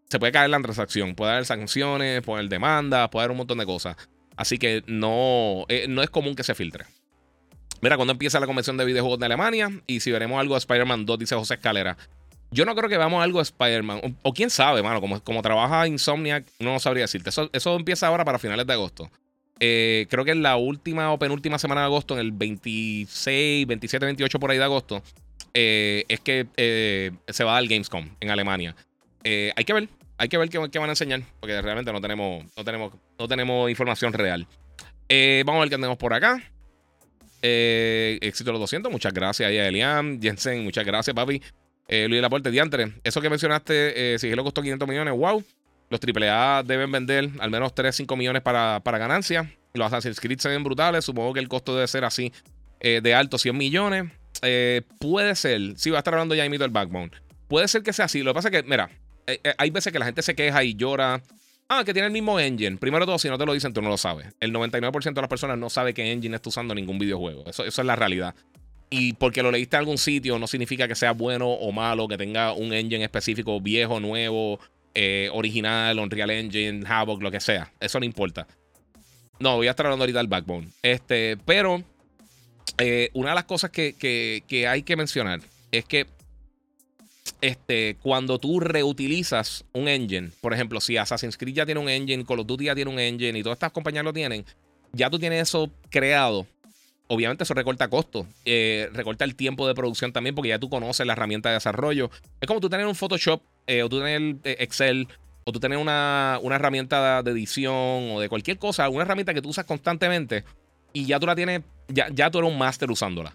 [0.10, 1.16] se puede caer la transacción.
[1.16, 3.96] Puede haber sanciones, puede haber demandas, puede haber un montón de cosas.
[4.36, 6.86] Así que no, eh, no es común que se filtre.
[7.82, 11.06] Mira, cuando empieza la convención de videojuegos de Alemania y si veremos algo de Spider-Man
[11.06, 11.98] 2, dice José Escalera.
[12.50, 14.18] Yo no creo que veamos algo de Spider-Man.
[14.22, 15.02] O, quién sabe, mano.
[15.02, 17.30] Como, como trabaja Insomniac, no sabría decirte.
[17.30, 19.10] Eso, eso empieza ahora para finales de agosto.
[19.60, 24.06] Eh, creo que en la última o penúltima semana de agosto, en el 26, 27,
[24.06, 25.02] 28 por ahí de agosto,
[25.54, 28.76] eh, es que eh, se va a dar Gamescom en Alemania.
[29.24, 32.64] hay que ver, hay que ver qué, van a enseñar, porque realmente no tenemos, no
[32.64, 34.48] tenemos, no tenemos información real.
[35.46, 36.42] vamos a ver qué tenemos por acá.
[37.46, 40.20] Eh, éxito los 200, muchas gracias ahí a Elian.
[40.22, 41.42] Jensen, muchas gracias, papi.
[41.90, 42.94] Eh, Luis Laporte, diantre.
[43.04, 45.44] Eso que mencionaste, eh, si lo costó 500 millones, wow.
[45.90, 49.54] Los AAA deben vender al menos 3, 5 millones para, para ganancia.
[49.74, 51.04] Los Assassin's Creed se ven brutales.
[51.04, 52.32] Supongo que el costo debe ser así
[52.80, 54.06] eh, de alto, 100 millones.
[55.00, 57.12] Puede ser, si va a estar hablando ya de el Backbone.
[57.48, 58.24] Puede ser que sea así.
[58.24, 58.90] Lo que pasa es que, mira,
[59.58, 61.22] hay veces que la gente se queja y llora
[61.70, 62.78] Ah, que tiene el mismo engine.
[62.78, 64.28] Primero todo, si no te lo dicen, tú no lo sabes.
[64.40, 67.46] El 99% de las personas no sabe qué engine está usando ningún videojuego.
[67.48, 68.36] Eso, eso es la realidad.
[68.90, 72.18] Y porque lo leíste en algún sitio no significa que sea bueno o malo, que
[72.18, 74.60] tenga un engine específico, viejo, nuevo,
[74.94, 77.72] eh, original, Unreal Engine, Havoc, lo que sea.
[77.80, 78.46] Eso no importa.
[79.40, 80.68] No, voy a estar hablando ahorita del Backbone.
[80.84, 81.84] Este, pero
[82.78, 86.08] eh, una de las cosas que, hay que mencionar es que
[87.42, 92.26] este, cuando tú reutilizas un engine, por ejemplo, si Assassin's Creed ya tiene un engine,
[92.26, 94.46] Call of Duty ya tiene un engine y todas estas compañías lo tienen,
[94.92, 96.48] ya tú tienes eso creado.
[97.08, 101.06] Obviamente eso recorta costos, eh, recorta el tiempo de producción también porque ya tú conoces
[101.06, 102.10] la herramienta de desarrollo.
[102.40, 105.08] Es como tú tener un Photoshop eh, o tú tener Excel
[105.44, 109.42] o tú tener una, una herramienta de edición o de cualquier cosa, una herramienta que
[109.42, 110.46] tú usas constantemente
[110.94, 113.34] y ya tú la tienes, ya, ya tú eres un máster usándola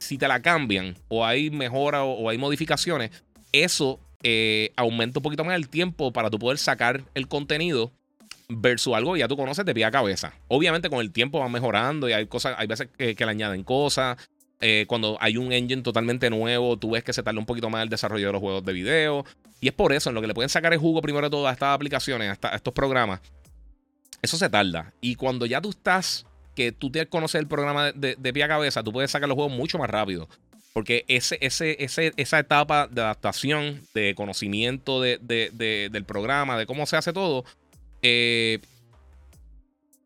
[0.00, 3.10] si te la cambian o hay mejora o, hay modificaciones,
[3.52, 7.92] eso eh, aumenta un poquito más el tiempo para tú poder sacar el contenido
[8.48, 10.32] versus algo que ya tú conoces de pie a cabeza.
[10.48, 14.16] Obviamente con el tiempo va mejorando y hay cosas, hay veces que, le añaden cosas.
[14.62, 17.82] Eh, cuando hay un engine totalmente nuevo, tú ves que se tarda un poquito más
[17.82, 19.24] el desarrollo de los juegos de video.
[19.60, 21.46] Y es por eso, en lo que le pueden sacar el jugo primero de todo
[21.46, 23.20] a estas aplicaciones, a estos programas.
[24.20, 24.92] Eso se tarda.
[25.00, 26.26] Y cuando ya tú estás
[26.60, 29.50] que tú te conoces el programa de, pie a cabeza, tú puedes sacar los juegos
[29.50, 30.28] mucho más rápido.
[30.74, 31.78] Porque ese, ese,
[32.16, 37.46] esa etapa de adaptación, de conocimiento del programa, de cómo se hace todo,
[38.02, 38.58] eh,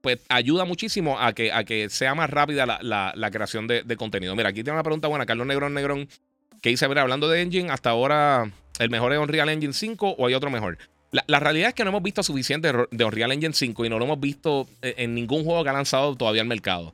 [0.01, 4.37] pues ayuda muchísimo a que, a que sea más rápida la, creación de, contenido.
[4.37, 6.09] Mira, aquí tiene una pregunta buena, Carlos Negrón Negrón,
[6.63, 10.27] que dice, ver, hablando de Engine, hasta ahora, ¿el mejor es Unreal Engine 5 o
[10.29, 10.79] hay otro mejor?
[11.27, 14.05] La, realidad es que no hemos visto suficiente de Unreal Engine 5 y no lo
[14.05, 16.93] hemos visto eh, en ningún juego que ha lanzado todavía al mercado.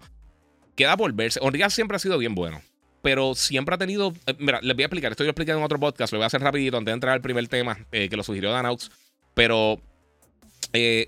[0.76, 1.40] Queda por verse.
[1.42, 2.61] Unreal siempre ha sido bien bueno.
[3.00, 4.12] Pero siempre ha tenido.
[4.26, 5.12] Eh, mira, les voy a explicar.
[5.12, 6.12] Estoy explicando en otro podcast.
[6.12, 8.50] Lo voy a hacer rapidito antes de entrar al primer tema eh, que lo sugirió
[8.50, 8.90] Danaux.
[9.33, 9.80] Pero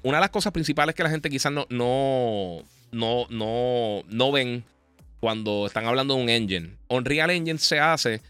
[0.03, 4.65] una de las cosas principales que la gente quizás no, no, no, no, no ven
[5.21, 6.77] cuando están hablando de un engine.
[6.89, 8.23] Unreal Engine se hace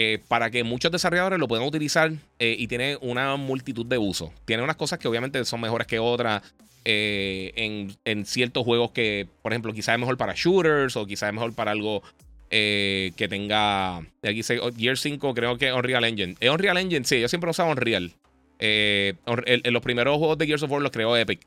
[0.00, 4.30] eh, para que muchos desarrolladores lo puedan utilizar eh, y tiene una multitud de usos.
[4.44, 6.40] Tiene unas cosas que obviamente son mejores que otras
[6.84, 11.52] en, ciertos juegos que, por ejemplo, quizás es mejor para shooters o quizás es mejor
[11.52, 12.04] para algo
[12.48, 13.96] que tenga.
[13.98, 16.36] Aquí dice oh, Gear 5, creo que Unreal Engine.
[16.38, 17.04] ¿Es Unreal Engine?
[17.04, 18.12] Sí, yo siempre usado Unreal.
[18.60, 21.40] en, los primeros juegos de Gears of War los creó Epic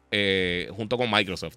[0.76, 1.56] junto con Microsoft.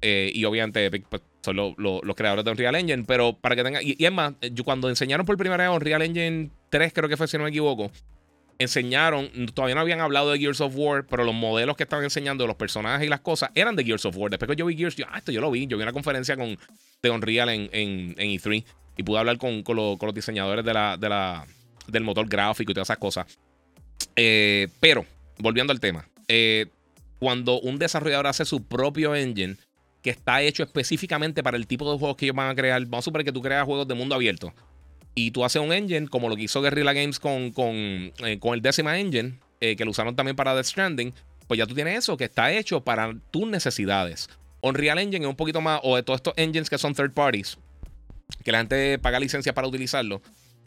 [0.00, 3.82] Y obviamente Epic pues, son los creadores de Unreal Engine, pero para que tengan.
[3.84, 7.28] Y, es más, yo cuando enseñaron por primera vez Unreal Engine 3, creo que fue,
[7.28, 7.90] si no me equivoco,
[8.58, 12.46] enseñaron, todavía no habían hablado de Gears of War, pero los modelos que estaban enseñando,
[12.46, 14.30] los personajes y las cosas, eran de Gears of War.
[14.30, 15.66] Después que yo vi Gears, yo, ah, esto yo lo vi.
[15.66, 16.58] Yo vi una conferencia con,
[17.02, 18.64] de Unreal en, en, E3
[18.96, 21.46] y pude hablar con, con, los diseñadores de la, de la,
[21.86, 23.38] del motor gráfico y todas esas cosas.
[24.16, 25.06] Eh, pero,
[25.38, 26.66] volviendo al tema, eh,
[27.20, 29.56] cuando un desarrollador hace su propio engine,
[30.08, 32.80] que está hecho específicamente para el tipo de juegos que ellos van a crear.
[32.86, 34.54] Vamos a suponer que tú creas juegos de mundo abierto
[35.14, 38.54] y tú haces un engine como lo que hizo Guerrilla Games con, con, eh, con
[38.54, 41.12] el décima engine, eh, que lo usaron también para Death Stranding,
[41.46, 44.30] pues ya tú tienes eso que está hecho para tus necesidades.
[44.62, 47.58] Unreal Engine es un poquito más, o de todos estos engines que son third parties,
[48.44, 50.22] que la gente paga licencia para utilizarlo,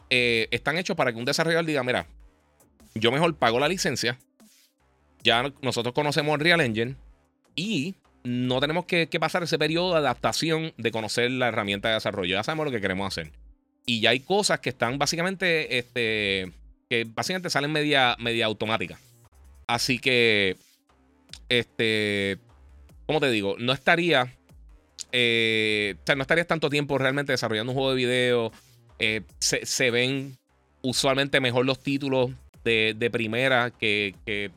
[0.08, 2.06] eh, están hechos para que un desarrollador diga, mira,
[2.94, 4.18] yo mejor pago la licencia,
[5.24, 6.94] ya nosotros conocemos Unreal Engine
[7.56, 12.34] y no tenemos que, pasar ese periodo de adaptación de conocer la herramienta de desarrollo.
[12.34, 13.32] Ya sabemos lo que queremos hacer.
[13.84, 16.52] Y ya hay cosas que están básicamente, este,
[16.88, 18.98] que básicamente salen media, media automática.
[19.66, 20.56] Así que,
[21.48, 22.38] este,
[23.06, 23.56] ¿cómo te digo?
[23.58, 24.32] No estaría,
[25.10, 28.52] eh, o sea, no estarías tanto tiempo realmente desarrollando un juego de video.
[29.00, 30.36] Eh, se, ven
[30.82, 32.30] usualmente mejor los títulos
[32.62, 34.52] de, de primera que, que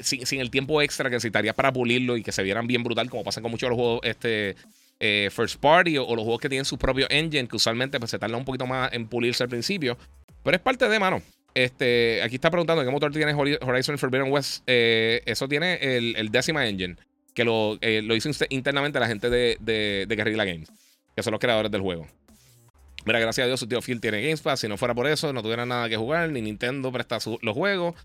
[0.00, 3.24] sin, el tiempo extra que necesitarías para pulirlo y que se vieran bien brutal, como
[3.24, 4.56] pasa con muchos de los juegos este,
[5.00, 8.18] eh, first party o, los juegos que tienen su propio engine, que usualmente pues, se
[8.18, 9.98] tarda un poquito más en pulirse al principio.
[10.42, 11.22] Pero es parte de mano.
[11.54, 14.62] Este, aquí está preguntando qué motor tiene Horizon Forbidden West.
[14.66, 16.96] Eh, eso tiene el, el, décima engine,
[17.34, 20.70] que lo, eh, lo hizo internamente la gente de, de, Guerrilla Games,
[21.14, 22.06] que son los creadores del juego.
[23.04, 24.60] Mira, gracias a Dios su tío Phil tiene Games Pass.
[24.60, 27.96] Si no fuera por eso, no tuviera nada que jugar, ni Nintendo presta los juegos.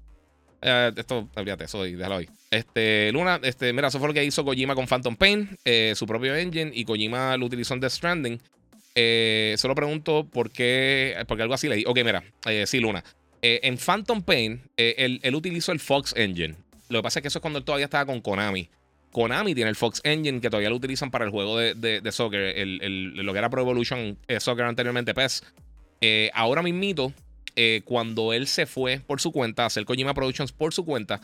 [0.62, 2.30] Eh, esto, olvídate, eso y déjalo ahí.
[2.50, 6.06] Este, Luna, este, mira, eso fue lo que hizo Kojima con Phantom Pain, eh, su
[6.06, 8.40] propio engine, y Kojima lo utilizó en Death Stranding.
[8.96, 11.84] Eh, solo pregunto por qué, porque algo así leí.
[11.86, 12.24] Ok, mira,
[12.66, 13.04] sí, Luna.
[13.42, 16.56] en Phantom Pain, él, utilizó el Fox Engine.
[16.90, 18.70] Lo que pasa es que eso es cuando él todavía estaba con Konami.
[19.12, 22.58] Konami tiene el Fox Engine que todavía lo utilizan para el juego de, de, soccer,
[22.58, 25.44] el, lo que era Pro Evolution Soccer anteriormente, PES.
[26.34, 27.14] ahora mismito,
[27.60, 31.20] eh, cuando él se fue por su cuenta hacer Kojima Productions por su cuenta,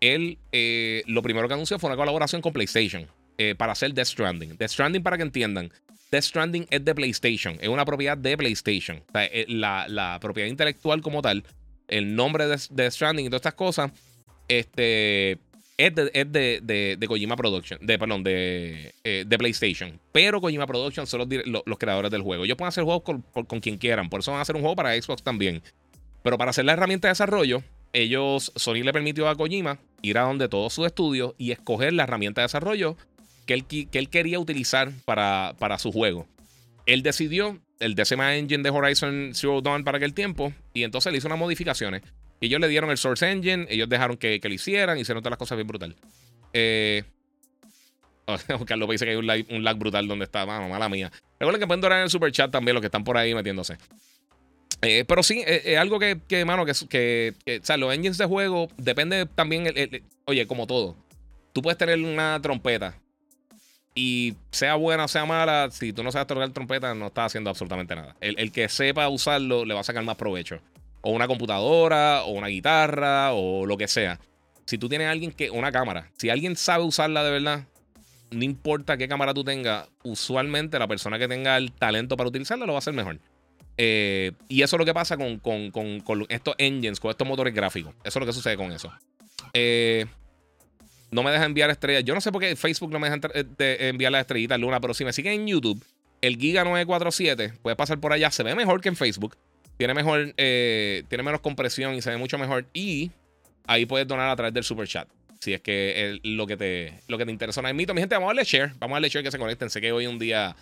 [0.00, 4.06] él eh, lo primero que anunció fue una colaboración con PlayStation eh, para hacer Death
[4.06, 4.56] Stranding.
[4.56, 5.70] Death Stranding, para que entiendan,
[6.10, 9.02] Death Stranding es de PlayStation, es una propiedad de PlayStation.
[9.08, 11.44] O sea, la, propiedad intelectual como tal,
[11.86, 13.90] el nombre de Death Stranding y todas estas cosas,
[14.48, 15.36] este,
[15.76, 19.98] es de, de, Kojima Production, de, perdón, de, de PlayStation.
[20.12, 22.44] Pero Kojima Production son los, creadores del juego.
[22.44, 24.76] Ellos pueden hacer juegos con, con, quien quieran, por eso van a hacer un juego
[24.76, 25.62] para Xbox también.
[26.22, 30.22] Pero para hacer la herramienta de desarrollo, ellos, Sony le permitió a Kojima ir a
[30.22, 32.96] donde todos sus estudios y escoger la herramienta de desarrollo
[33.46, 36.26] que él, que él quería utilizar para, para su juego.
[36.86, 41.18] Él decidió el décima engine de Horizon Zero Dawn para aquel tiempo y entonces le
[41.18, 42.02] hizo unas modificaciones.
[42.40, 45.32] Y ellos le dieron el Source Engine, ellos dejaron que, que lo hicieran, hicieron todas
[45.32, 45.96] las cosas bien brutal.
[46.52, 47.04] Eh,
[48.26, 51.10] oh, Carlos dice que hay un lag, brutal donde está, vamos, mala mía.
[51.38, 53.76] Recuerden que pueden dorar en el super chat también los que están por ahí metiéndose.
[54.82, 58.18] Eh, pero sí, es eh, algo que, que mano, que, que, o sea, los engines
[58.18, 59.72] de juego depende también,
[60.26, 60.96] oye, como todo.
[61.52, 62.98] Tú puedes tener una trompeta
[63.94, 67.50] y sea buena o sea mala, si tú no sabes tocar trompeta, no estás haciendo
[67.50, 68.16] absolutamente nada.
[68.20, 70.60] El, que sepa usarlo le va a sacar más provecho
[71.04, 74.18] o una computadora, o una guitarra, o lo que sea.
[74.64, 77.64] Si tú tienes alguien que, una cámara, si alguien sabe usarla de verdad,
[78.30, 82.66] no importa qué cámara tú tengas, usualmente la persona que tenga el talento para utilizarla
[82.66, 83.18] lo va a hacer mejor.
[83.76, 85.40] Eh, y eso es lo que pasa con,
[86.28, 87.94] estos engines, con estos motores gráficos.
[88.02, 88.90] Eso es lo que sucede con eso.
[89.52, 90.06] Eh,
[91.10, 92.04] no me deja enviar estrellas.
[92.04, 94.94] Yo no sé por qué Facebook no me deja eh, enviar las estrellitas Luna, pero
[94.94, 95.84] si me siguen en YouTube,
[96.22, 98.30] el Giga 947 puede pasar por allá.
[98.30, 99.36] Se ve mejor que en Facebook.
[99.76, 102.66] Tiene mejor, eh, tiene menos compresión y se ve mucho mejor.
[102.72, 103.10] Y
[103.66, 105.08] ahí puedes donar a través del super chat.
[105.40, 107.92] Si es que lo, que te, lo que te interesa no mito.
[107.92, 108.72] Mi gente, vamos a darle share.
[108.78, 109.68] Vamos a darle share que se conecten.
[109.68, 110.56] Sé que hoy es un día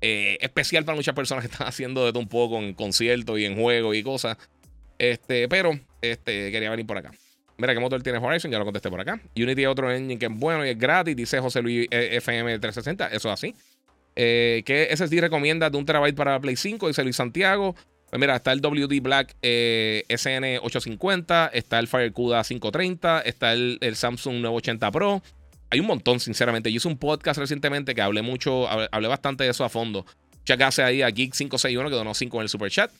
[0.00, 3.44] eh, especial para muchas personas que están haciendo de todo un poco en conciertos y
[3.44, 4.36] en juegos y cosas.
[4.98, 7.12] Este, pero este, quería venir por acá.
[7.56, 9.20] Mira qué motor tiene Horizon, ya lo contesté por acá.
[9.36, 12.58] Unity es otro engine que es bueno y es gratis, dice José Luis eh, FM
[12.60, 13.08] 360.
[13.08, 13.54] Eso es así.
[14.14, 16.86] Eh, ¿Qué SSD recomienda de un terabyte para Play 5?
[16.86, 17.74] Dice Luis Santiago.
[18.10, 24.36] Pues mira, está el WD Black eh, SN850, está el FireCuda 530, está el, Samsung
[24.36, 25.22] 980 Pro.
[25.70, 26.72] Hay un montón, sinceramente.
[26.72, 30.06] Yo hice un podcast recientemente que hablé mucho, hablé bastante de eso a fondo.
[30.44, 32.90] Chacase ahí a Geek561 que donó 5 en el super chat.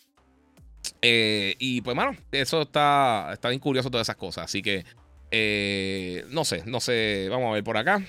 [1.00, 4.44] Eh, y pues, mano, eso está, está bien curioso todas esas cosas.
[4.44, 4.84] Así que,
[5.30, 7.28] eh, no sé, no sé.
[7.30, 8.04] Vamos a ver por acá.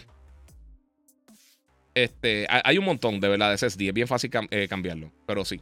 [1.95, 3.88] Este, hay un montón de verdad de SSD.
[3.88, 4.29] Es bien fácil
[4.67, 5.62] cambiarlo, pero sí.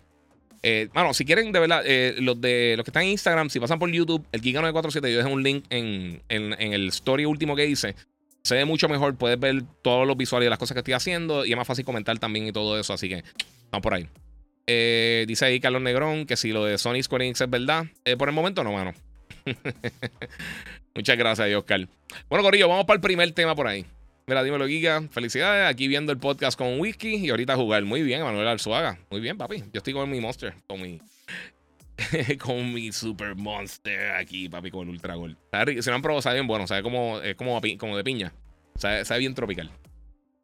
[0.63, 3.59] Eh, bueno, si quieren, de verdad, eh, los de los que están en Instagram, si
[3.59, 7.95] pasan por YouTube, el Giga947, yo dejé un link en, el story último que hice.
[8.43, 11.45] Se ve mucho mejor, puedes ver todos los visuales y las cosas que estoy haciendo
[11.45, 13.23] y es más fácil comentar también y todo eso, así que
[13.71, 14.07] vamos por ahí.
[14.67, 17.85] Eh, dice ahí Carlos Negrón que si lo de Sony Square Enix es verdad.
[18.17, 18.93] por el momento no, mano.
[20.95, 21.87] Muchas gracias, Oscar.
[22.29, 23.85] Bueno, Corillo, vamos para el primer tema por ahí.
[24.29, 25.03] Mira, dímelo, Giga.
[25.09, 25.71] Felicidades.
[25.71, 27.85] Aquí viendo el podcast con Whisky y ahorita jugar.
[27.85, 28.99] Muy bien, Manuel Arzuaga.
[29.09, 29.59] Muy bien, papi.
[29.71, 30.53] Yo estoy con mi Monster.
[30.67, 30.99] Con mi.
[32.37, 35.37] con mi Super Monster aquí, papi, con el Ultra Gold.
[35.81, 36.67] Si no han probado, sabe bien bueno.
[36.67, 38.33] Sabe como, es como, de piña.
[38.75, 39.71] Sabe, sabe bien tropical.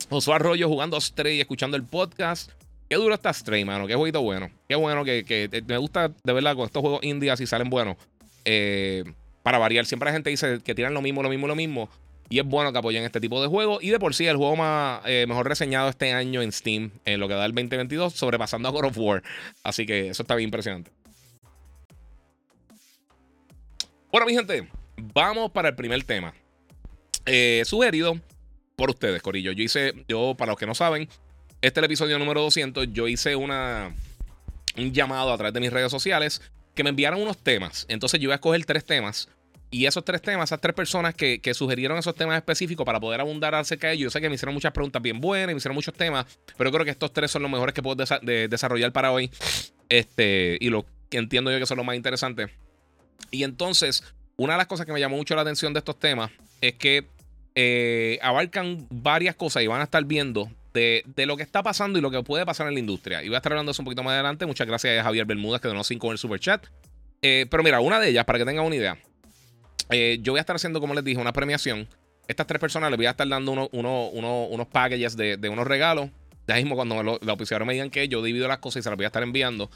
[0.10, 2.54] Josué Arroyo jugando Stray y escuchando el podcast.
[2.89, 3.86] Qué duro está Stray, mano.
[3.86, 4.50] Qué jueguito bueno.
[4.69, 7.98] Qué bueno que, que me gusta de verdad con estos juegos indias y salen buenos.
[8.46, 9.04] Eh,
[9.43, 11.89] para variar, siempre la gente dice que tiran lo mismo, lo mismo, lo mismo.
[12.30, 13.84] Y es bueno que apoyen este tipo de juegos.
[13.84, 17.20] Y de por sí, el juego más, eh, mejor reseñado este año en Steam, en
[17.20, 19.24] lo que da el 2022, sobrepasando a God of War.
[19.64, 20.92] Así que eso está bien impresionante.
[24.12, 26.34] Bueno, mi gente, vamos para el primer tema.
[27.26, 28.20] Eh, sugerido
[28.76, 29.52] por ustedes, Corillo.
[29.52, 31.08] Yo hice, yo, para los que no saben,
[31.62, 32.88] este es el episodio número 200.
[32.94, 33.96] Yo hice una,
[34.78, 36.42] un llamado a través de mis redes sociales
[36.76, 37.86] que me enviaron unos temas.
[37.90, 39.30] Entonces yo voy a escoger tres temas
[39.74, 43.56] y esos tres temas, esas tres personas que, sugirieron esos temas específicos para poder abundar
[43.56, 45.96] acerca de ellos, yo sé que me hicieron muchas preguntas bien buenas, me hicieron muchos
[45.96, 49.32] temas, pero creo que estos tres son los mejores que puedo desarrollar para hoy.
[49.90, 52.52] Este, y lo que entiendo yo que son los más interesantes.
[53.32, 54.04] Y entonces,
[54.38, 56.30] una de las cosas que me llamó mucho la atención de estos temas
[56.62, 57.08] es que
[57.56, 62.02] eh, abarcan varias cosas y van a estar viendo de, lo que está pasando y
[62.04, 63.24] lo que puede pasar en la industria.
[63.24, 64.46] Y voy a estar hablando de eso un poquito más adelante.
[64.46, 66.68] Muchas gracias a Javier Bermúdez que donó 5 en el super chat.
[67.24, 69.00] Eh, pero mira, una de ellas, para que tengan una idea.
[69.89, 71.88] Eh, yo voy a estar haciendo, como les dije, una premiación.
[72.28, 76.10] Estas tres personas les voy a estar dando unos packages de, unos regalos.
[76.48, 78.98] Ya mismo, cuando los oficiales me digan que yo divido las cosas y se las
[78.98, 79.69] voy a estar enviando.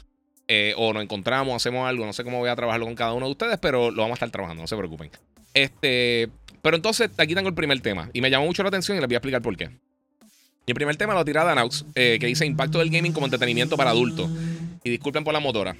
[0.50, 2.06] Eh, o nos encontramos, hacemos algo.
[2.06, 4.16] No sé cómo voy a trabajarlo con cada uno de ustedes, pero lo vamos a
[4.16, 5.10] estar trabajando, no se preocupen.
[5.52, 6.30] Este,
[6.62, 8.10] pero entonces, aquí tengo el primer tema.
[8.12, 9.70] Y me llamó mucho la atención y les voy a explicar por qué.
[10.66, 13.76] Y el primer tema lo tira Danaux, eh, que dice impacto del gaming como entretenimiento
[13.76, 14.30] para adultos.
[14.84, 15.76] Y disculpen por la motora.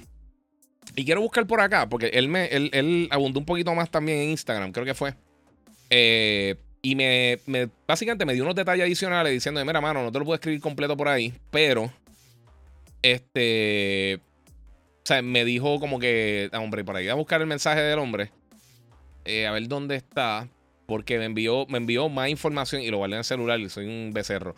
[0.95, 4.29] Y quiero buscar por acá, porque él me él, abundó un poquito más también en
[4.31, 5.13] Instagram, creo que fue.
[5.89, 7.39] Eh, y me,
[7.87, 10.95] básicamente me dio unos detalles adicionales diciendo, mira, mano, no te lo puedo escribir completo
[10.95, 11.91] por ahí, pero
[13.01, 17.47] este, o sea, me dijo como que, ah, hombre, por ahí voy a buscar el
[17.47, 18.31] mensaje del hombre,
[19.25, 20.47] eh, a ver dónde está,
[20.85, 24.11] porque me envió, me envió más información y lo guardé en el celular, soy un
[24.13, 24.55] becerro.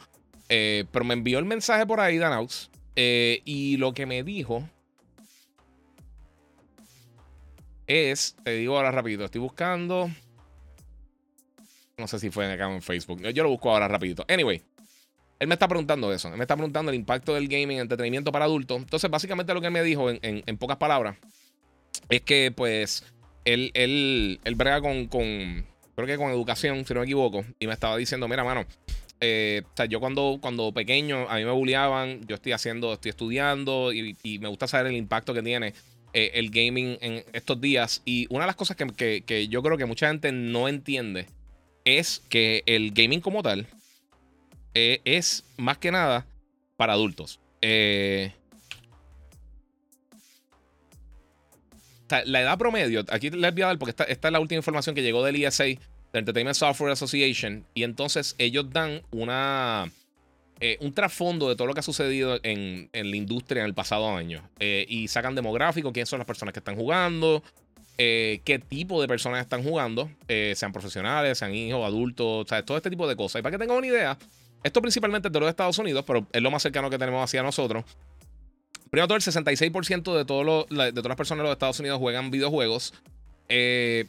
[0.50, 4.68] Eh, pero me envió el mensaje por ahí, Danaux, y lo que me dijo
[7.92, 10.10] es, te digo ahora rápido, estoy buscando.
[11.98, 13.22] No sé si fue acá en Facebook.
[13.22, 14.26] Yo lo busco ahora rapidito.
[14.28, 14.62] Anyway,
[15.40, 16.30] él me está preguntando eso.
[16.30, 18.82] Él me está preguntando el impacto del gaming en entretenimiento para adultos.
[18.82, 21.18] Entonces, básicamente lo que él me dijo en, pocas palabras
[22.10, 23.04] es que, pues,
[23.46, 27.46] él, él, él brega con, con, creo que con educación, si no me equivoco.
[27.60, 28.66] Y me estaba diciendo, mira, mano,
[29.20, 33.10] eh, o sea, yo cuando, cuando pequeño a mí me bulleaban, yo estoy haciendo, estoy
[33.10, 35.76] estudiando y, y, me gusta saber el impacto que tiene
[36.14, 38.02] eh, el gaming en estos días.
[38.06, 41.28] Y una de las cosas que, yo creo que mucha gente no entiende
[41.86, 43.66] es que el gaming como tal
[44.74, 46.26] eh, es más que nada
[46.78, 47.40] para adultos.
[47.62, 48.34] Eh,
[52.26, 54.94] la edad promedio, aquí les voy a dar porque esta, esta es la última información
[54.94, 55.80] que llegó del ESA, del
[56.14, 59.90] Entertainment Software Association, y entonces ellos dan una
[60.64, 64.16] eh, un trasfondo de todo lo que ha sucedido en, la industria en el pasado
[64.16, 64.48] año.
[64.60, 67.42] Eh, y sacan demográfico, quiénes son las personas que están jugando,
[67.98, 73.08] eh, qué tipo de personas están jugando, sean profesionales, sean hijos, adultos, todo este tipo
[73.08, 73.40] de cosas.
[73.40, 74.20] Y para que tengan una idea,
[74.64, 77.42] esto principalmente es de los Estados Unidos, pero es lo más cercano que tenemos hacia
[77.42, 77.84] nosotros.
[78.92, 82.30] Primero todo, el 66% de, todo de todas las personas de los Estados Unidos juegan
[82.30, 82.94] videojuegos.
[83.48, 84.08] el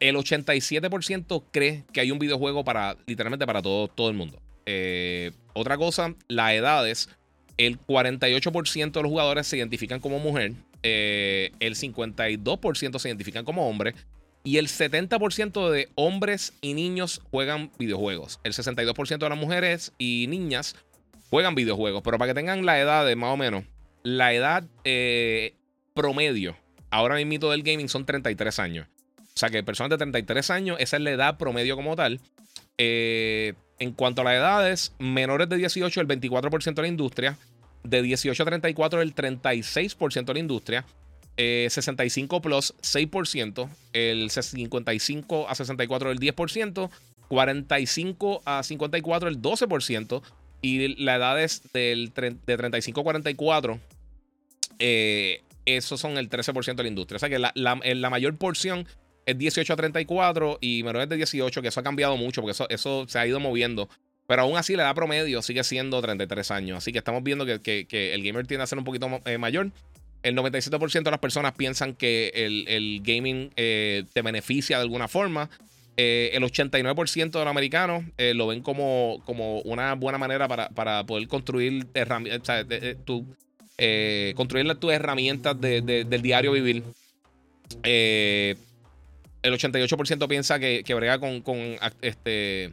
[0.00, 4.40] 87% cree que hay un videojuego para literalmente para todo, todo el mundo.
[4.66, 7.08] Eh, otra cosa, las edades.
[7.56, 10.52] El 48% de los jugadores se identifican como mujer.
[10.82, 13.94] Eh, el 52% se identifican como hombre.
[14.42, 18.40] Y el 70% de hombres y niños juegan videojuegos.
[18.44, 20.76] El 62% de las mujeres y niñas
[21.30, 22.02] juegan videojuegos.
[22.02, 23.64] Pero para que tengan la edad de más o menos,
[24.02, 24.64] la edad
[25.94, 26.56] promedio
[26.90, 28.86] ahora mismo del gaming son 33 años.
[29.18, 32.20] O sea que personas de 33 años, esa es la edad promedio como tal.
[33.84, 37.38] En cuanto a las edades, menores de 18, el 24% de la industria.
[37.82, 40.84] De 18 a 34, el 36% de la industria.
[41.36, 46.90] 65 plus 6%, el 55 a 64 el 10%,
[47.28, 50.22] 45 a 54 el 12%
[50.62, 53.80] y la edad es del de 35 a 44,
[54.78, 57.16] eh, esos son el 13% de la industria.
[57.16, 58.86] O sea que la, la, mayor porción
[59.26, 62.68] es 18 a 34 y menores de 18, que eso ha cambiado mucho porque eso,
[62.68, 63.88] eso se ha ido moviendo.
[64.26, 66.78] Pero aún así la edad promedio sigue siendo 33 años.
[66.78, 69.70] Así que estamos viendo que, que, el gamer tiende a ser un poquito eh, mayor.
[70.22, 75.50] El 97% de las personas piensan que el, gaming eh, te beneficia de alguna forma.
[75.98, 81.04] Eh, el 89% de los americanos eh, lo ven como, como una buena manera para,
[81.04, 82.64] poder construir herramientas,
[84.34, 86.82] construir tus herramientas del diario vivir.
[89.44, 91.42] El 88% piensa que, que brega con,
[92.00, 92.72] este,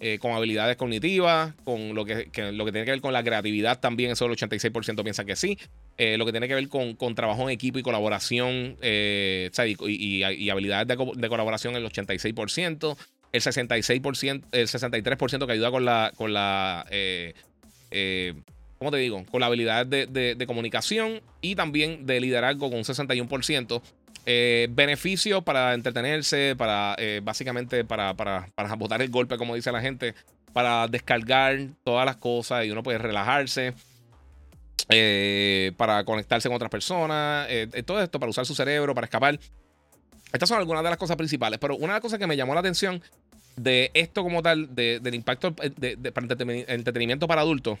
[0.00, 3.78] eh, con habilidades cognitivas, con lo que, lo que tiene que ver con la creatividad
[3.78, 5.58] también, eso el 86% piensa que sí.
[5.96, 9.50] Eh, lo que tiene que ver con, con, trabajo en equipo y colaboración eh,
[9.86, 12.96] y, habilidades de, colaboración el 86%.
[13.30, 16.86] El 66%, el 63% que ayuda con la, con la
[18.78, 19.24] ¿cómo te digo?
[19.30, 23.82] Con la habilidad de, de, comunicación y también de liderazgo con un 61%.
[24.30, 29.72] Eh, beneficios para entretenerse, para eh, básicamente para, para, para botar el golpe, como dice
[29.72, 30.14] la gente,
[30.52, 33.72] para descargar todas las cosas y uno puede relajarse.
[34.90, 37.48] Eh, para conectarse con otras personas,
[37.86, 39.40] todo esto para usar su cerebro, para escapar.
[40.30, 42.52] Estas son algunas de las cosas principales, pero una de las cosas que me llamó
[42.52, 43.02] la atención
[43.56, 46.26] de esto como tal, del impacto de, para
[46.68, 47.78] entretenimiento para adultos,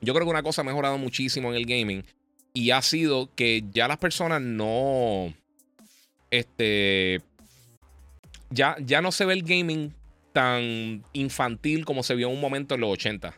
[0.00, 2.04] yo creo que una cosa ha mejorado muchísimo en el gaming
[2.54, 5.34] y ha sido que ya las personas no
[6.30, 7.22] este.
[8.50, 9.94] Ya, ya no se ve el gaming
[10.32, 13.34] tan infantil como se vio en un momento en los 80.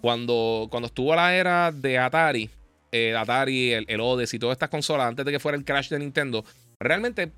[0.00, 2.50] Cuando, cuando estuvo la era de Atari,
[2.92, 5.88] eh, Atari, el, el Odyssey y todas estas consolas, antes de que fuera el crash
[5.88, 6.44] de Nintendo,
[6.78, 7.32] realmente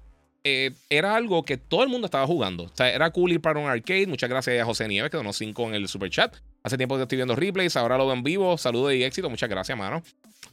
[0.49, 2.65] eh, era algo que todo el mundo estaba jugando.
[2.65, 4.07] O sea, era cool ir para un arcade.
[4.07, 6.37] Muchas gracias a José Nieves, que donó 5 en el super chat.
[6.63, 8.57] Hace tiempo que estoy viendo replays, ahora lo veo en vivo.
[8.57, 9.29] Saludos y éxito.
[9.29, 10.05] Muchas gracias, mano.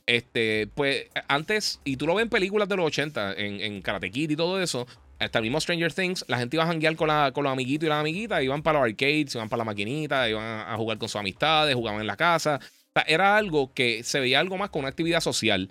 [0.08, 4.10] Este, pues antes, y tú lo ves en películas de los 80, en, en Karate
[4.10, 4.88] Kid y todo eso,
[5.19, 7.86] hasta el mismo Stranger Things, la gente iba a janguear con, la, con los amiguitos
[7.86, 11.08] y las amiguitas, iban para los arcades, iban para la maquinita, iban a jugar con
[11.08, 12.60] sus amistades, jugaban en la casa.
[12.95, 15.69] O era algo que se veía algo más con una actividad social.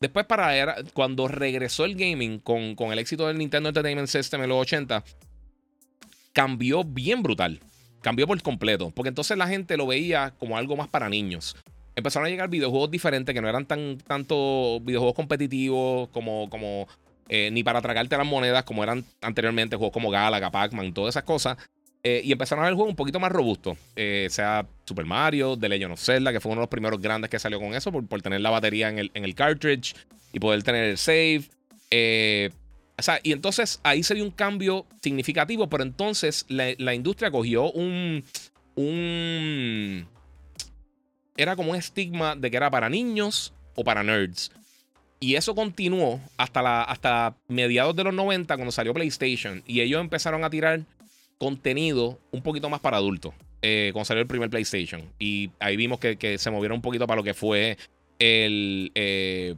[0.00, 4.42] Después, para era, cuando regresó el gaming con, con el éxito del Nintendo Entertainment System
[4.42, 5.02] en los 80,
[6.32, 7.60] cambió bien brutal.
[8.02, 8.90] Cambió por completo.
[8.90, 11.56] Porque entonces la gente lo veía como algo más para niños
[11.96, 16.88] empezaron a llegar videojuegos diferentes que no eran tan tanto videojuegos competitivos como, como
[17.28, 21.24] eh, ni para tragarte las monedas como eran anteriormente juegos como Galaga, Pac-Man, todas esas
[21.24, 21.56] cosas.
[22.04, 23.78] Eh, y empezaron a ver juegos un poquito más robustos.
[23.96, 27.30] Eh, sea Super Mario, The Legend of Zelda, que fue uno de los primeros grandes
[27.30, 29.94] que salió con eso, por, por tener la batería en el, en el, cartridge
[30.32, 31.44] y poder tener el save.
[32.98, 37.30] o sea, y entonces ahí se dio un cambio significativo, pero entonces la, la industria
[37.30, 38.22] cogió un,
[38.74, 40.06] un
[41.36, 44.52] era como un estigma de que era para niños o para nerds.
[45.20, 49.62] Y eso continuó hasta, la, hasta mediados de los 90 cuando salió PlayStation.
[49.66, 50.82] Y ellos empezaron a tirar
[51.38, 53.34] contenido un poquito más para adultos.
[53.62, 55.02] Eh, cuando salió el primer PlayStation.
[55.18, 57.78] Y ahí vimos que, se movieron un poquito para lo que fue
[58.18, 59.54] el eh,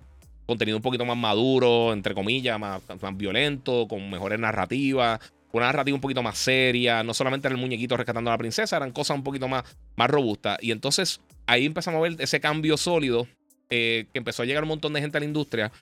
[0.46, 2.82] contenido un poquito más maduro, entre comillas, más,
[3.16, 5.20] violento, con mejores narrativas
[5.56, 8.76] una narrativa un poquito más seria, no solamente era el muñequito rescatando a la princesa,
[8.76, 9.64] eran cosas un poquito más,
[9.96, 10.58] más robustas.
[10.60, 13.26] Y entonces ahí empezamos a ver ese cambio sólido
[13.70, 15.72] eh, que empezó a llegar un montón de gente a la industria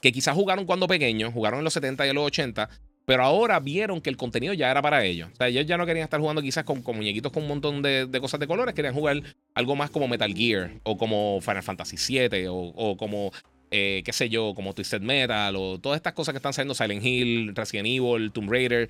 [0.00, 2.70] que quizás jugaron cuando pequeños, jugaron en los 70 y en los 80,
[3.10, 5.30] pero ahora vieron que el contenido ya era para ellos.
[5.32, 8.08] O sea, ellos ya no querían estar jugando quizás con, muñequitos con un montón de,
[8.20, 9.20] cosas de colores, querían jugar
[9.52, 13.32] algo más como Metal Gear o como Final Fantasy VII o, como,
[13.72, 17.04] eh, qué sé yo, como Twisted Metal o todas estas cosas que están saliendo, Silent
[17.04, 18.88] Hill, Resident Evil, Tomb Raider.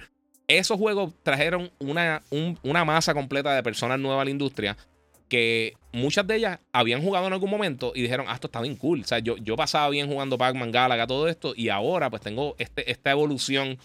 [0.49, 2.21] Esos juegos trajeron una,
[2.85, 4.77] masa completa de personas nuevas a la industria
[5.31, 8.77] que muchas de ellas habían jugado en algún momento y dijeron, ah, esto está bien
[8.77, 9.01] cool.
[9.01, 12.55] O sea, yo, yo pasaba bien jugando Pac-Man, Galaga, todo esto, y ahora pues tengo
[12.59, 13.79] este, esta evolución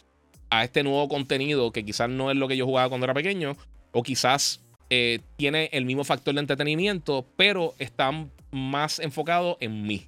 [0.50, 3.56] a este nuevo contenido que quizás no es lo que yo jugaba cuando era pequeño,
[3.92, 8.12] o quizás eh, tiene el mismo factor de entretenimiento, pero está
[8.52, 10.08] más enfocado en mí.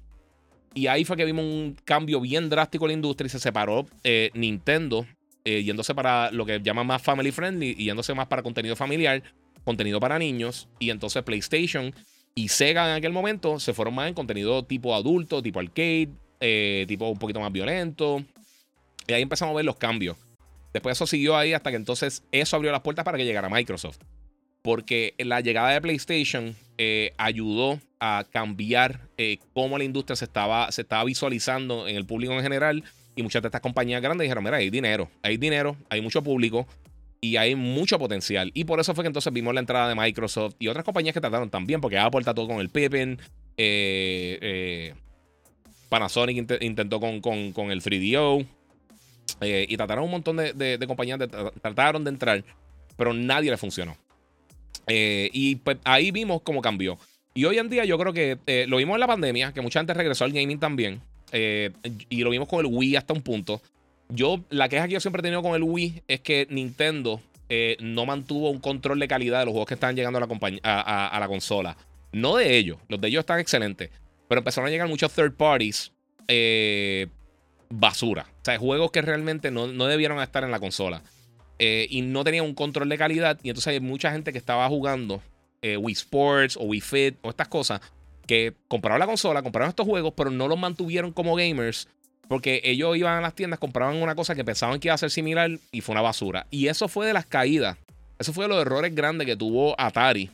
[0.74, 3.86] Y ahí fue que vimos un cambio bien drástico en la industria y se separó
[4.04, 5.06] eh, Nintendo,
[5.44, 9.22] eh, yéndose para lo que llaman más family friendly y yéndose más para contenido familiar
[9.68, 11.94] contenido para niños y entonces PlayStation
[12.34, 16.08] Y Sega en aquel momento se fueron más en contenido tipo adulto, tipo arcade,
[16.40, 18.24] eh, tipo un poquito más violento.
[19.06, 20.16] Y ahí empezamos a ver los cambios.
[20.72, 23.98] Después eso siguió ahí hasta que entonces eso abrió las puertas para que llegara Microsoft.
[24.62, 30.70] Porque la llegada de PlayStation eh, ayudó a cambiar eh, cómo la industria se estaba,
[30.70, 32.84] se estaba visualizando en el público en general.
[33.16, 36.66] Y muchas de estas compañías grandes dijeron, mira, hay dinero, hay dinero, hay mucho público
[37.20, 38.50] y hay mucho potencial.
[38.54, 41.20] Y por eso fue que entonces vimos la entrada de Microsoft y otras compañías que
[41.20, 43.18] trataron también, porque Apple todo con el Pippin,
[43.56, 44.94] eh,
[45.88, 48.46] Panasonic intentó con, con, el 3DO.
[49.40, 51.18] Y trataron un montón de, compañías,
[51.62, 52.44] trataron de entrar,
[52.96, 53.96] pero nadie le funcionó.
[54.86, 56.98] y pues ahí vimos cómo cambió.
[57.38, 59.78] Y hoy en día yo creo que eh, lo vimos en la pandemia, que mucha
[59.78, 61.00] gente regresó al gaming también.
[61.30, 61.70] Eh,
[62.08, 63.62] y lo vimos con el Wii hasta un punto.
[64.08, 67.76] Yo, la queja que yo siempre he tenido con el Wii es que Nintendo eh,
[67.78, 71.76] no mantuvo un control de calidad de los juegos que estaban llegando a, la consola.
[72.10, 73.90] No de ellos, los de ellos están excelentes.
[74.26, 75.92] Pero empezaron a llegar muchos third parties
[77.70, 78.26] basura.
[78.40, 81.02] O sea, juegos que realmente no, no debieron estar en la consola.
[81.58, 83.38] y no tenían un control de calidad.
[83.42, 85.22] Y entonces hay mucha gente que estaba jugando
[85.62, 87.80] eh, Wii Sports o Wii Fit o estas cosas
[88.26, 91.88] que compraron la consola, compraron estos juegos, pero no los mantuvieron como gamers
[92.28, 95.10] porque ellos iban a las tiendas, compraban una cosa que pensaban que iba a ser
[95.10, 96.46] similar y fue una basura.
[96.50, 97.78] Y eso fue de las caídas.
[98.18, 100.30] Eso fue de los errores grandes que tuvo Atari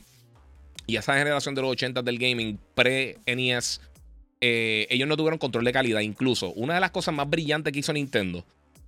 [0.87, 3.81] y esa generación de los 80 del gaming pre-NES.
[4.41, 6.01] Eh, ellos no tuvieron control de calidad.
[6.01, 8.43] Incluso una de las cosas más brillantes que hizo Nintendo,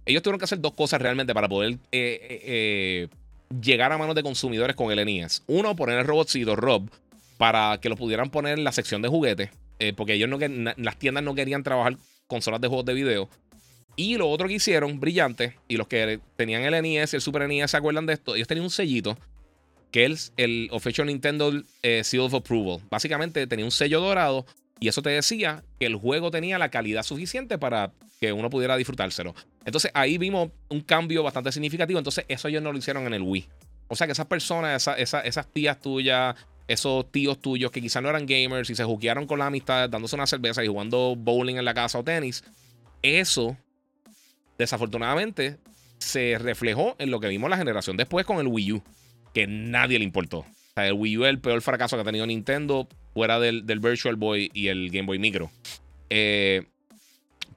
[0.06, 3.08] ellos tuvieron que hacer dos cosas realmente para poder eh,
[3.62, 5.44] llegar a manos de consumidores con el NES.
[5.48, 6.90] Uno, poner el robotcito Rob
[7.38, 10.38] para que lo pudieran poner en la sección de juguetes, eh, porque ellos no
[10.78, 13.30] las tiendas no querían trabajar consolas de juegos de video.
[13.96, 17.72] Y lo otro que hicieron, brillante, y los que tenían el NES el Super NES
[17.72, 19.18] se acuerdan de esto, ellos tenían un sellito
[19.92, 22.82] que es el Official Nintendo eh, Seal of Approval.
[22.90, 24.46] Básicamente tenía un sello dorado
[24.80, 28.78] y eso te decía que el juego tenía la calidad suficiente para que uno pudiera
[28.78, 29.36] disfrutárselo.
[29.66, 32.00] Entonces ahí vimos un cambio bastante significativo.
[32.00, 33.48] Entonces eso ellos no lo hicieron en el Wii.
[33.88, 36.36] O sea que esas personas, esas tías tuyas,
[36.68, 40.16] esos tíos tuyos que quizás no eran gamers y se juguearon con las amistades, dándose
[40.16, 42.44] una cerveza y jugando bowling en la casa o tenis,
[43.02, 43.56] eso
[44.58, 45.58] desafortunadamente
[46.00, 48.84] se reflejó en lo que vimos la generación después con el Wii U,
[49.34, 50.40] que nadie le importó.
[50.40, 53.64] O sea, el Wii U es el peor fracaso que ha tenido Nintendo fuera del,
[53.64, 55.52] Virtual Boy y el Game Boy Micro.
[56.10, 56.64] Eh,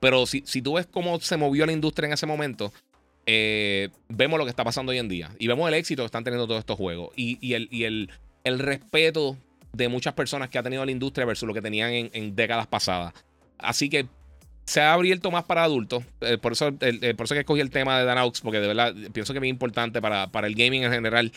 [0.01, 2.73] pero si, si, tú ves cómo se movió la industria en ese momento,
[3.27, 5.31] eh, vemos lo que está pasando hoy en día.
[5.39, 7.11] Y vemos el éxito que están teniendo todos estos juegos.
[7.17, 8.09] Y, el,
[8.45, 9.37] el, respeto
[9.73, 13.13] de muchas personas que ha tenido la industria versus lo que tenían en, décadas pasadas.
[13.59, 14.07] Así que
[14.65, 16.03] se ha abierto más para adultos.
[16.23, 19.33] Eh, por, eso, por eso que escogí el tema de Danaux, porque de verdad pienso
[19.33, 21.33] que es muy importante para, para el gaming en general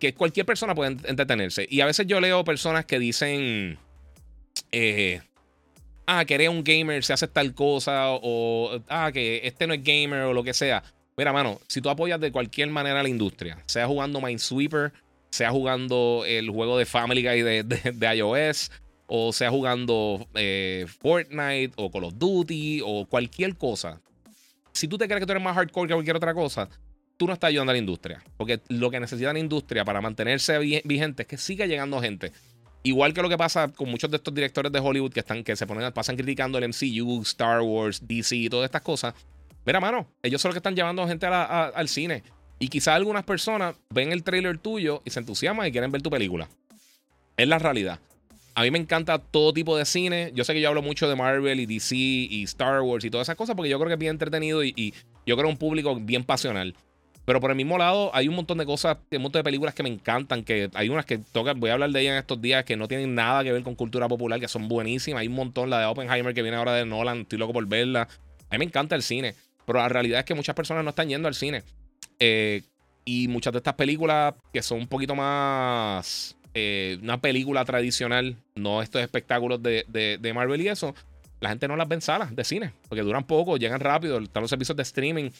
[0.00, 1.66] que cualquier persona puede entretenerse.
[1.70, 3.78] Y a veces yo leo personas que dicen,
[4.72, 5.20] eh,
[6.06, 10.22] ah, que un gamer, se hace tal cosa, o ah, que este no es gamer,
[10.22, 10.82] o lo que sea.
[11.16, 14.92] Mira, mano, si tú apoyas de cualquier manera la industria, sea jugando Minesweeper,
[15.30, 18.72] sea jugando el juego de Family Guy de, iOS,
[19.06, 24.00] o sea jugando eh, Fortnite, o Call of Duty, o cualquier cosa.
[24.72, 26.68] Si tú te crees que tú eres más hardcore que cualquier otra cosa,
[27.20, 28.24] tú no estás ayudando a la industria.
[28.38, 32.32] Porque lo que necesita la industria para mantenerse vigente es que siga llegando gente.
[32.82, 35.54] Igual que lo que pasa con muchos de estos directores de Hollywood que están, que
[35.54, 39.12] se ponen, pasan criticando el MCU, Star Wars, DC y todas estas cosas.
[39.66, 42.22] Mira, mano, ellos son los que están llevando gente al cine.
[42.58, 46.08] Y quizás algunas personas ven el trailer tuyo y se entusiasman y quieren ver tu
[46.08, 46.48] película.
[47.36, 48.00] Es la realidad.
[48.54, 50.32] A mí me encanta todo tipo de cine.
[50.34, 53.26] Yo sé que yo hablo mucho de Marvel y DC y Star Wars y todas
[53.26, 54.94] esas cosas porque yo creo que es bien entretenido y, y
[55.26, 56.74] yo creo un público bien pasional.
[57.24, 59.82] Pero por el mismo lado, hay un montón de cosas, un montón de películas que
[59.82, 62.64] me encantan, que hay unas que toca, voy a hablar de ellas en estos días,
[62.64, 65.20] que no tienen nada que ver con cultura popular, que son buenísimas.
[65.20, 68.08] Hay un montón, la de Oppenheimer que viene ahora de Nolan, estoy loco por verla.
[68.48, 69.34] A mí me encanta el cine,
[69.66, 71.62] pero la realidad es que muchas personas no están yendo al cine.
[72.18, 72.62] Eh,
[73.04, 78.82] y muchas de estas películas que son un poquito más eh, una película tradicional, no
[78.82, 80.94] estos espectáculos de, de, Marvel y eso,
[81.38, 84.42] la gente no las ve en salas de cine, porque duran poco, llegan rápido, están
[84.42, 85.30] los servicios de streaming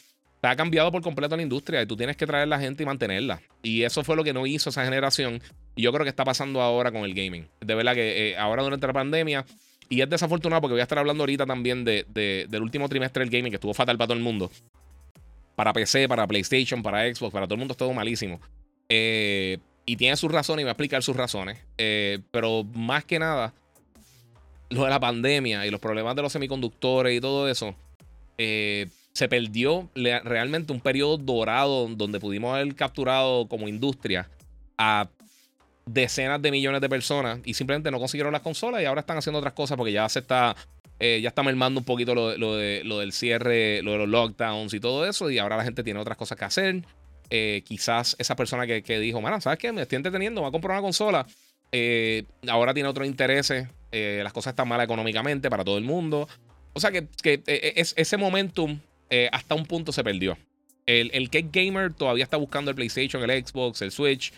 [0.49, 3.41] ha cambiado por completo la industria y tú tienes que traer la gente y mantenerla.
[3.61, 5.41] Y eso fue lo que no hizo esa generación.
[5.75, 7.47] Y yo creo que está pasando ahora con el gaming.
[7.59, 9.45] De verdad que eh, ahora durante la pandemia,
[9.89, 12.05] y es desafortunado porque voy a estar hablando ahorita también de,
[12.49, 14.49] del último trimestre del gaming que estuvo fatal para todo el mundo.
[15.55, 18.39] Para PC, para PlayStation, para Xbox, para todo el mundo estuvo malísimo.
[18.89, 21.59] Eh, y tiene sus razones y va a explicar sus razones.
[21.77, 23.53] Eh, pero más que nada,
[24.69, 27.75] lo de la pandemia y los problemas de los semiconductores y todo eso.
[29.13, 34.29] Se perdió realmente un periodo dorado donde pudimos haber capturado como industria
[34.77, 35.09] a
[35.85, 39.39] decenas de millones de personas y simplemente no consiguieron las consolas y ahora están haciendo
[39.39, 40.55] otras cosas porque ya se está,
[40.99, 44.73] eh, ya está mermando un poquito lo, de, lo del cierre, lo de los lockdowns
[44.73, 46.85] y todo eso y ahora la gente tiene otras cosas que hacer.
[47.29, 49.71] Eh, quizás esa persona que, dijo, ¿sabes qué?
[49.71, 51.25] Me estoy entreteniendo, voy a comprar una consola.
[51.71, 53.67] Eh, ahora tiene otros intereses.
[53.91, 56.27] las cosas están malas económicamente para todo el mundo.
[56.73, 58.79] O sea que, es, ese momentum
[59.31, 60.37] hasta un punto se perdió.
[60.85, 64.33] El, el que gamer todavía está buscando el PlayStation, el Xbox, el Switch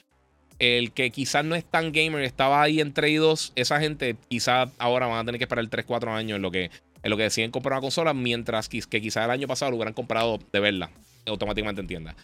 [0.59, 5.07] el que quizás no es tan gamer, estaba ahí entre ellos, esa gente quizás ahora
[5.07, 6.69] van a tener que esperar 3, 4 años en lo que,
[7.01, 9.93] en lo que deciden comprar una consola, mientras que, quizás el año pasado lo hubieran
[9.93, 10.89] comprado de verla,
[11.25, 12.15] automáticamente en tienda.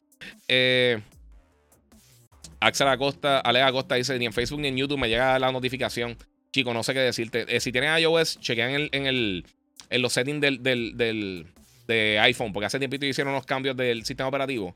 [0.47, 1.01] Eh,
[2.59, 6.17] Axel Acosta, Alex Acosta dice, ni en Facebook ni en YouTube me llega la notificación.
[6.51, 7.45] Chico, no sé qué decirte.
[7.55, 9.45] Eh, si tienes iOS, chequean en, en, el,
[9.89, 11.45] en los settings del, del,
[11.89, 14.73] de iPhone, porque hace tiempito hicieron unos cambios del sistema operativo.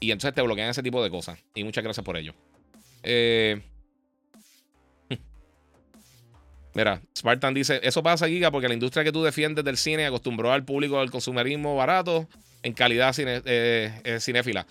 [0.00, 1.38] Y entonces te bloquean ese tipo de cosas.
[1.54, 2.34] Y muchas gracias por ello.
[3.02, 3.60] Eh,
[6.74, 10.52] mira, Spartan dice: Eso pasa, Giga, porque la industria que tú defiendes del cine acostumbró
[10.52, 12.28] al público al consumerismo barato
[12.62, 14.66] en calidad cine, eh, eh, cinéfila.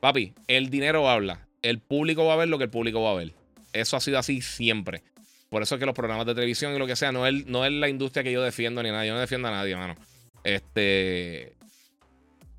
[0.00, 1.46] Papi, el dinero habla.
[1.62, 3.32] El público va a ver lo que el público va a ver.
[3.72, 5.02] Eso ha sido así siempre.
[5.48, 7.64] Por eso es que los programas de televisión y lo que sea, no es, no
[7.66, 9.04] es la industria que yo defiendo ni nada.
[9.04, 9.96] Yo no defiendo a nadie, mano.
[10.44, 11.54] Este.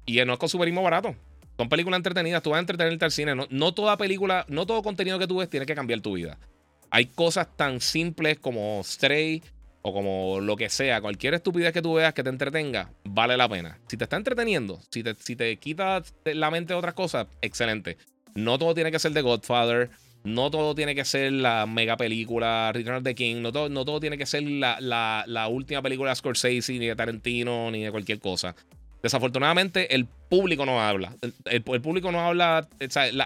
[0.05, 1.15] Y no es consumerismo barato.
[1.57, 3.35] Son películas entretenidas, tú vas a entretenerte al cine.
[3.49, 6.39] No, toda película, no todo contenido que tú ves tiene que cambiar tu vida.
[6.89, 9.43] Hay cosas tan simples como Stray
[9.83, 13.49] o como lo que sea, cualquier estupidez que tú veas que te entretenga, vale la
[13.49, 13.79] pena.
[13.87, 17.97] Si te está entreteniendo, si te, si te quita la mente de otras cosas, excelente.
[18.35, 19.89] No todo tiene que ser de Godfather,
[20.23, 23.85] no todo tiene que ser la mega película Return of the King, no todo, no
[23.85, 27.83] todo tiene que ser la, la, la última película de Scorsese, ni de Tarantino, ni
[27.83, 28.55] de cualquier cosa.
[29.01, 31.15] Desafortunadamente, el público no habla.
[31.45, 32.67] El, público no habla.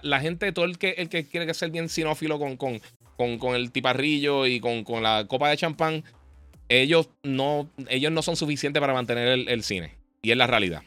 [0.03, 2.79] la, gente, todo el que, el que quiere ser bien sinófilo con, con,
[3.17, 6.03] con, el tiparrillo y con, la copa de champán,
[6.69, 9.95] ellos no, ellos no son suficientes para mantener el, cine.
[10.21, 10.83] Y es la realidad.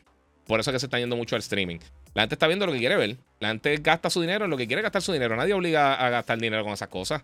[0.47, 1.79] Por eso es que se está yendo mucho al streaming.
[2.19, 3.17] La gente está viendo lo que quiere ver.
[3.39, 5.37] La gente gasta su dinero en lo que quiere gastar su dinero.
[5.37, 7.23] Nadie obliga a gastar dinero con esas cosas.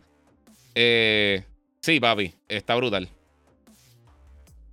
[0.73, 1.43] Eh,
[1.81, 3.09] sí, papi, está brutal.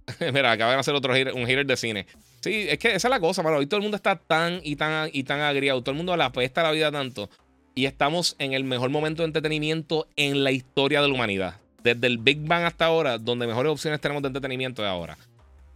[0.32, 2.05] Mira, acaban de hacer otro un hater de cine.
[2.39, 3.57] Sí, es que esa es la cosa, mano.
[3.57, 5.82] Hoy todo el mundo está tan y tan y tan agriado.
[5.82, 7.28] Todo el mundo la apesta la vida tanto.
[7.74, 11.55] Y estamos en el mejor momento de entretenimiento en la historia de la humanidad.
[11.82, 15.17] Desde el Big Bang hasta ahora, donde mejores opciones tenemos de entretenimiento de ahora.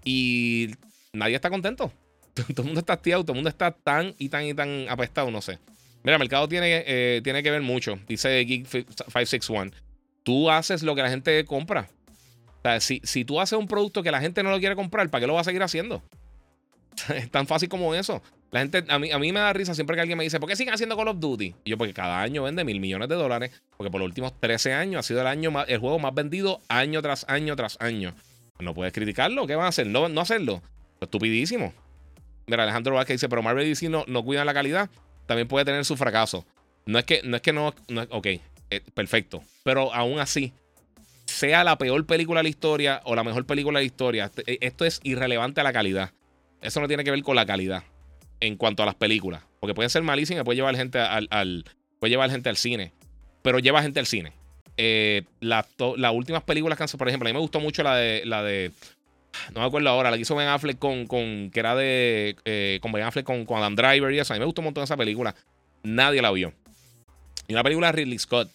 [0.04, 0.70] Y
[1.14, 1.91] nadie está contento.
[2.54, 5.32] Todo el mundo está hastiado, todo el mundo está tan y tan y tan apestado,
[5.32, 5.58] no sé.
[6.04, 7.98] Mira, el mercado tiene, eh, tiene que ver mucho.
[8.08, 9.72] Dice Geek 561.
[10.24, 11.90] Tú haces lo que la gente compra.
[12.60, 15.10] O sea, si, si tú haces un producto que la gente no lo quiere comprar,
[15.10, 16.04] ¿para qué lo va a seguir haciendo?
[17.16, 18.22] es tan fácil como eso.
[18.52, 20.48] La gente, a mí, a mí me da risa siempre que alguien me dice, ¿por
[20.48, 21.56] qué siguen haciendo Call of Duty?
[21.66, 24.74] Y yo, porque cada año vende mil millones de dólares, porque por los últimos 13
[24.74, 28.14] años ha sido el, año el juego más vendido año tras año tras año.
[28.60, 29.88] No puedes criticarlo, ¿qué van a hacer?
[29.88, 30.62] No, no hacerlo.
[31.02, 31.74] Estupidísimo.
[32.48, 34.89] Mira, Alejandro Vázquez dice, pero Marvel DC no, no cuida la calidad,
[35.26, 36.46] también puede tener su fracaso.
[36.86, 38.41] No es que no, es que no, no ok, eh,
[38.93, 39.43] perfecto.
[39.64, 40.54] Pero aún así,
[41.26, 44.86] sea la peor película de la historia o la mejor película de la historia, esto
[44.86, 46.12] es irrelevante a la calidad.
[46.62, 47.84] Eso no tiene que ver con la calidad
[48.39, 49.43] en cuanto a las películas.
[49.60, 51.66] Porque pueden ser malísimas, puede llevar gente al,
[52.00, 52.93] puede llevar gente al cine.
[53.41, 54.34] Pero lleva gente al cine.
[54.78, 55.66] Eh, las
[56.14, 58.24] últimas películas que por ejemplo, a mí me gustó mucho la de.
[58.26, 58.72] La de
[59.54, 61.08] no me acuerdo ahora, la que hizo Ben Affleck con.
[61.08, 62.36] con que era de.
[62.46, 64.34] Eh, con Ben Affleck con, con, Adam Driver y eso.
[64.34, 65.36] A mí me gustó un montón esa película.
[65.84, 66.54] Nadie la vio.
[67.48, 68.50] Y una película de Ridley Scott,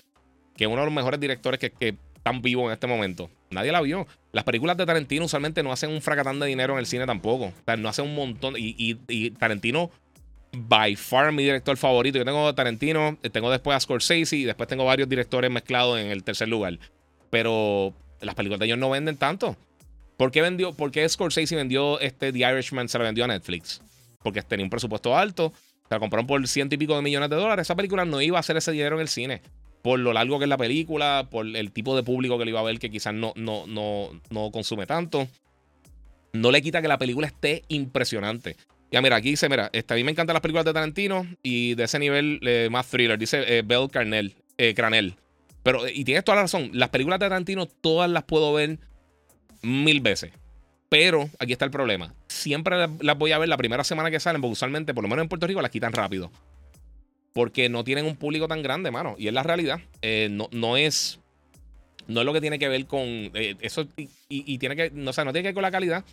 [0.56, 3.30] que es uno de los mejores directores que, que están vivos en este momento.
[3.50, 4.06] Nadie la vio.
[4.32, 7.46] Las películas de Tarantino usualmente no hacen un fracatán de dinero en el cine tampoco.
[7.46, 8.54] O sea, no hacen un montón.
[8.56, 9.90] Y, Tarantino,
[10.52, 12.18] by far, mi director favorito.
[12.18, 16.22] Yo tengo Tarantino, tengo después a Scorsese y después tengo varios directores mezclados en el
[16.22, 16.78] tercer lugar.
[17.30, 19.56] Pero las películas de ellos no venden tanto.
[20.20, 22.90] ¿Por qué, vendió, por qué Scorsese vendió este The Irishman?
[22.90, 23.80] Se la vendió a Netflix.
[24.22, 25.50] Porque tenía un presupuesto alto.
[25.88, 27.66] Se la compraron por ciento y pico de millones de dólares.
[27.66, 29.40] Esa película no iba a hacer ese dinero en el cine
[29.80, 32.60] por lo largo que es la película, por el tipo de público que le iba
[32.60, 35.26] a ver que quizás no, no, no, no consume tanto.
[36.34, 38.56] No le quita que la película esté impresionante.
[38.92, 41.76] Ya, mira, aquí dice, mira, este, a mí me encantan las películas de Tarantino y
[41.76, 43.18] de ese nivel eh, más thriller.
[43.18, 45.14] Dice eh, Bell Carnell, eh, Cranel.
[45.62, 48.78] Pero, y tienes toda la razón, las películas de Tarantino todas las puedo ver
[49.62, 50.32] mil veces.
[50.88, 52.14] Pero aquí está el problema.
[52.26, 55.22] Siempre las voy a ver la primera semana que salen, porque usualmente, por lo menos
[55.22, 56.30] en Puerto Rico, las quitan rápido
[57.32, 59.14] porque no tienen un público tan grande, mano.
[59.18, 59.80] Y es la realidad.
[60.02, 61.20] Eh, no, no, es.
[62.06, 63.00] No es lo que tiene que ver con.
[63.06, 63.86] Eh, eso.
[64.28, 64.90] Y, tiene que.
[64.90, 66.04] No, o no tiene que ver con la calidad.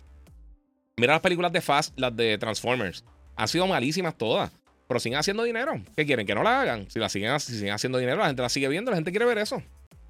[0.96, 3.04] Mira las películas de Fast, las de Transformers.
[3.36, 4.50] Han sido malísimas todas.
[4.86, 5.80] pero siguen haciendo dinero.
[5.96, 6.26] ¿Qué quieren?
[6.26, 6.90] Que no la hagan.
[6.90, 9.38] Si la siguen, siguen haciendo dinero, la gente la sigue viendo, la gente quiere ver
[9.38, 9.62] eso.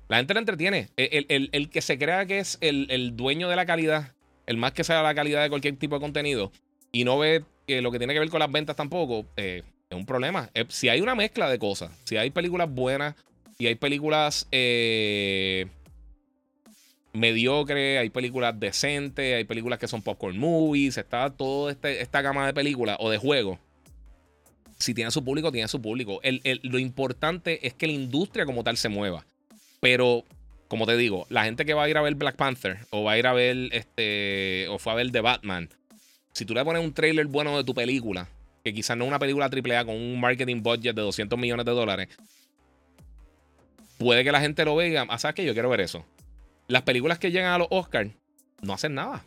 [0.09, 0.89] La gente la entretiene.
[0.97, 4.15] El, que se crea que es el, dueño de la calidad,
[4.47, 6.51] el más que sea la calidad de cualquier tipo de contenido,
[6.93, 10.07] y no ve lo que tiene que ver con las ventas tampoco, eh, es un
[10.07, 10.51] problema.
[10.55, 13.15] Eh, si hay una mezcla de cosas, si hay películas buenas
[13.59, 15.67] y hay películas eh,
[17.13, 22.47] mediocres, hay películas decentes, hay películas que son popcorn movies, está toda este, esta gama
[22.47, 23.59] de películas o de juegos
[24.79, 26.21] si tiene su público, tiene su público.
[26.63, 29.27] lo importante es que la industria como tal se mueva.
[29.81, 30.25] Pero,
[30.69, 33.13] como te digo, la gente que va a ir a ver Black Panther o va
[33.13, 35.69] a ir a ver este o fue a ver The Batman,
[36.33, 38.29] si tú le pones un trailer bueno de tu película,
[38.65, 41.73] que quizás no es una película AAA con un marketing budget de 200 millones de
[41.73, 42.09] dólares,
[43.99, 45.07] puede que la gente lo vea.
[45.09, 45.45] Ah, ¿sabes qué?
[45.45, 46.05] Yo quiero ver eso.
[46.67, 48.11] Las películas que llegan a los Oscars
[48.63, 49.25] no hacen nada.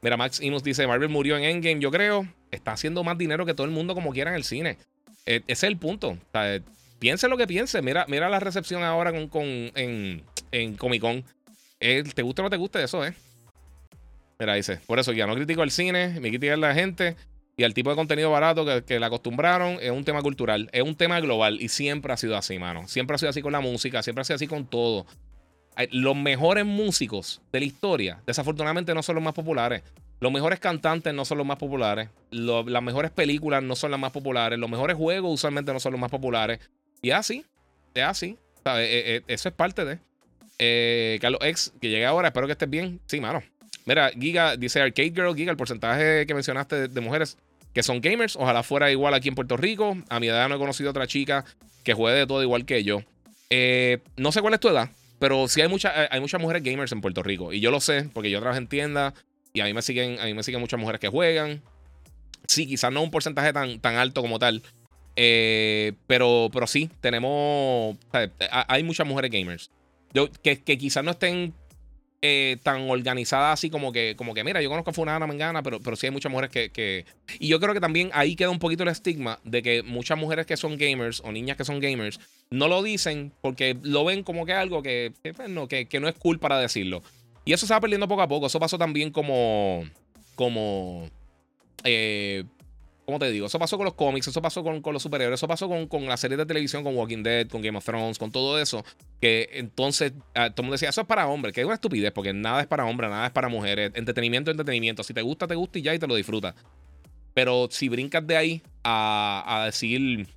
[0.00, 3.54] Mira, Max Imus dice: Marvel murió en Endgame, yo creo está haciendo más dinero que
[3.54, 4.78] todo el mundo como quiera en el cine.
[5.26, 6.16] E, ese es el punto.
[7.02, 7.82] Piense lo que piense.
[7.82, 10.22] Mira, mira la recepción ahora con, en,
[10.52, 11.24] en, Comic Con.
[11.80, 13.12] ¿Te gusta o no te gusta eso, eh?
[14.38, 14.78] Mira, dice.
[14.86, 17.16] Por eso ya no critico el cine, me critico a la gente
[17.56, 19.78] y al tipo de contenido barato que, que le acostumbraron.
[19.82, 22.86] Es un tema cultural, es un tema global y siempre ha sido así, mano.
[22.86, 25.04] Siempre ha sido así con la música, siempre ha sido así con todo.
[25.90, 29.82] Los mejores músicos de la historia, desafortunadamente, no son los más populares.
[30.20, 32.10] Los mejores cantantes no son los más populares.
[32.30, 34.56] las mejores películas no son las más populares.
[34.56, 36.60] Los mejores juegos usualmente no son los más populares.
[37.02, 37.44] Y así,
[37.94, 38.38] es así.
[38.64, 39.98] Eh, eh, eso es parte de.
[40.60, 43.00] Eh, Carlos X, que llegue ahora, espero que estés bien.
[43.06, 43.42] Sí, mano.
[43.84, 47.36] Mira, Giga dice Arcade Girl, Giga, el porcentaje que mencionaste de, mujeres
[47.74, 49.96] que son gamers, ojalá fuera igual aquí en Puerto Rico.
[50.08, 51.44] A mi edad no he conocido otra chica
[51.82, 53.02] que juegue de todo igual que yo.
[54.16, 54.88] no sé cuál es tu edad,
[55.18, 57.52] pero sí hay, mucha, hay muchas mujeres gamers en Puerto Rico.
[57.52, 59.14] Y yo lo sé, porque yo trabajo en tiendas
[59.52, 61.62] y a mí me siguen, a mí me siguen muchas mujeres que juegan.
[62.46, 64.62] Sí, quizás no un porcentaje tan, tan alto como tal.
[65.16, 67.96] Eh, pero, pero sí, tenemos.
[68.50, 69.70] hay muchas mujeres gamers.
[70.14, 71.54] Yo, que, quizás no estén
[72.20, 75.80] eh, tan organizadas así como que, como que, mira, yo conozco a Fulana Mengana, pero,
[75.80, 77.06] pero sí hay muchas mujeres que,
[77.38, 80.46] Y yo creo que también ahí queda un poquito el estigma de que muchas mujeres
[80.46, 84.44] que son gamers o niñas que son gamers no lo dicen porque lo ven como
[84.44, 87.02] que algo que, que, pues, no, que no es cool para decirlo.
[87.44, 88.46] Y eso se va perdiendo poco a poco.
[88.46, 89.84] Eso pasó también como.
[90.34, 91.08] Como.
[91.84, 92.44] Eh,
[93.04, 93.46] ¿Cómo te digo?
[93.46, 96.20] Eso pasó con los cómics, eso pasó con, los superhéroes, eso pasó con, con las
[96.20, 98.84] series de televisión, con Walking Dead, con Game of Thrones, con todo eso.
[99.20, 102.12] Que entonces ah, todo el mundo decía, eso es para hombres, que es una estupidez,
[102.12, 103.90] porque nada es para hombres, nada es para mujeres.
[103.94, 105.02] Entretenimiento, entretenimiento.
[105.02, 106.54] Si te gusta, te gusta y ya y te lo disfrutas.
[107.34, 110.28] Pero si brincas de ahí a, a decir,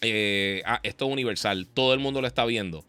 [0.00, 2.84] eh, ah, esto es universal, todo el mundo lo está viendo,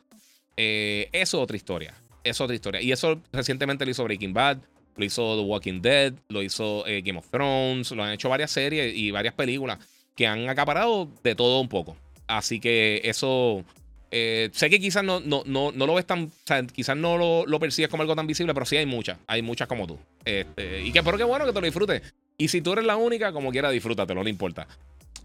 [0.58, 2.82] eh, eso es otra historia es otra historia.
[2.82, 4.60] Y eso recientemente lo hizo Breaking Bad,
[5.00, 8.52] lo hizo The Walking Dead, lo hizo eh, Game of Thrones, lo han hecho varias
[8.52, 9.80] series y varias películas
[10.16, 11.96] que han acaparado de todo un poco.
[12.28, 13.64] Así que eso.
[14.12, 16.30] Eh, sé que quizás no, no, no, no, lo ves tan.
[16.74, 19.18] Quizás no lo, lo, percibes como algo tan visible, pero sí hay muchas.
[19.28, 19.98] Hay muchas como tú.
[20.26, 22.02] Este, y que, pero qué bueno que te lo disfrutes.
[22.38, 24.68] Y si tú eres la única, como quiera, disfrútatelo, no importa.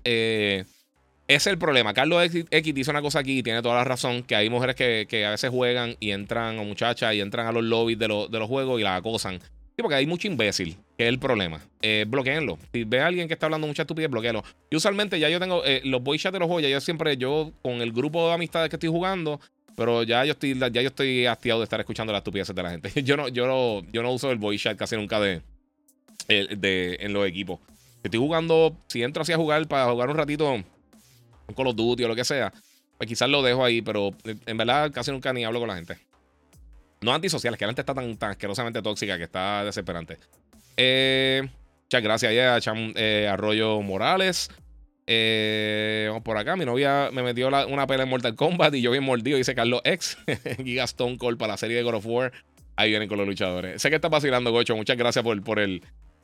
[0.04, 0.64] Eh,
[1.26, 1.94] es el problema.
[1.94, 5.26] Carlos X, dice una cosa aquí y tiene toda la razón: que hay mujeres que,
[5.26, 8.48] a veces juegan y entran, o muchachas, y entran a los lobbies de, de los
[8.48, 9.40] juegos y la acosan.
[9.76, 11.60] Sí, porque hay mucho imbécil, que es el problema.
[11.82, 12.58] Eh, bloqueenlo.
[12.72, 14.44] Si ve a alguien que está hablando mucha estupidez, bloquealo.
[14.70, 17.50] Y usualmente ya yo tengo eh, los voice chat de los ya yo siempre, yo
[17.60, 19.40] con el grupo de amistades que estoy jugando,
[19.76, 22.70] pero ya yo estoy, ya yo estoy hastiado de estar escuchando las estupideces de la
[22.70, 23.02] gente.
[23.02, 25.42] yo no, yo no, yo no uso el voice chat casi nunca de,
[26.28, 27.58] de, en los equipos.
[28.04, 32.04] Estoy jugando, si entro así a jugar para jugar un ratito un Call of Duty
[32.04, 32.52] o lo que sea,
[32.96, 35.76] pues quizás lo dejo ahí, pero eh, en verdad casi nunca ni hablo con la
[35.76, 35.98] gente.
[37.04, 40.16] No antisociales, que la gente está tan, tan asquerosamente tóxica que está desesperante.
[40.78, 41.42] Eh,
[41.84, 44.48] muchas gracias a eh, Arroyo Morales.
[45.06, 46.56] vamos por acá.
[46.56, 49.36] Mi novia me metió una pelea en Mortal Kombat y yo bien mordido.
[49.36, 50.16] Dice Carlos X.
[50.64, 52.32] Giga Stone Cold para la serie de God of War.
[52.76, 53.82] Ahí vienen con los luchadores.
[53.82, 54.74] Sé que está vacilando, Gocho.
[54.74, 55.82] Muchas gracias por, por el,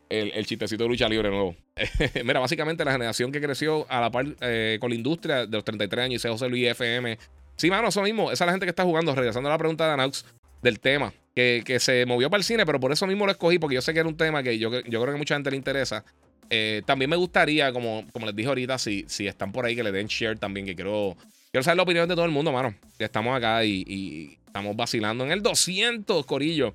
[0.08, 1.56] el, chistecito de lucha libre nuevo.
[2.24, 5.64] Mira, básicamente la generación que creció a la par eh, con la industria de los
[5.64, 7.18] 33 años, y José Luis FM.
[7.56, 8.32] Sí, mano, eso mismo.
[8.32, 9.14] Esa es la gente que está jugando.
[9.14, 10.24] Regresando a la pregunta de Anaux
[10.62, 13.74] del tema, que, se movió para el cine, pero por eso mismo lo escogí, porque
[13.74, 16.04] yo sé que era un tema que yo, yo creo que mucha gente le interesa.
[16.50, 19.82] Eh, también me gustaría, como, como les dije ahorita, si, si están por ahí, que
[19.82, 21.16] le den share también, que quiero,
[21.50, 22.74] quiero saber la opinión de todo el mundo, mano.
[22.98, 26.72] Estamos acá y, y estamos vacilando en el 200, Corillo.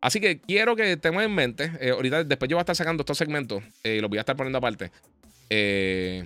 [0.00, 1.72] Así que quiero que tengan en mente.
[1.80, 4.20] Eh, ahorita, después yo voy a estar sacando estos segmentos eh, y los voy a
[4.20, 4.92] estar poniendo aparte.
[5.50, 6.24] Eh,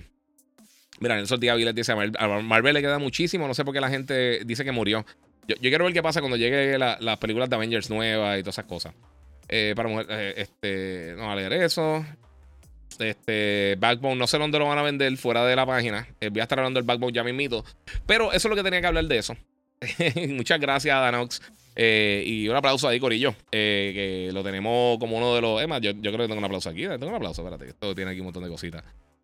[0.99, 3.47] mira, Nelson Díaz les dice: a Marvel le queda muchísimo.
[3.47, 5.03] No sé por qué la gente dice que murió.
[5.47, 8.65] Yo, quiero ver qué pasa cuando llegue las películas de Avengers nuevas y todas esas
[8.65, 8.93] cosas.
[9.75, 12.05] para mujer, este, no a leer eso.
[12.99, 16.07] Este, Backbone, no sé dónde lo van a vender fuera de la página.
[16.19, 17.63] Eh, voy a estar hablando del Backbone ya mismito.
[18.05, 19.35] Pero eso es lo que tenía que hablar de eso.
[20.29, 21.41] Muchas gracias, Danox.
[21.75, 23.33] Eh, y un aplauso ahí, Corillo.
[23.49, 25.61] que lo tenemos como uno de los.
[25.61, 26.83] Es más, yo, yo, creo que tengo un aplauso aquí.
[26.83, 27.69] Tengo un aplauso, espérate.
[27.69, 28.83] Esto tiene aquí un montón de cositas.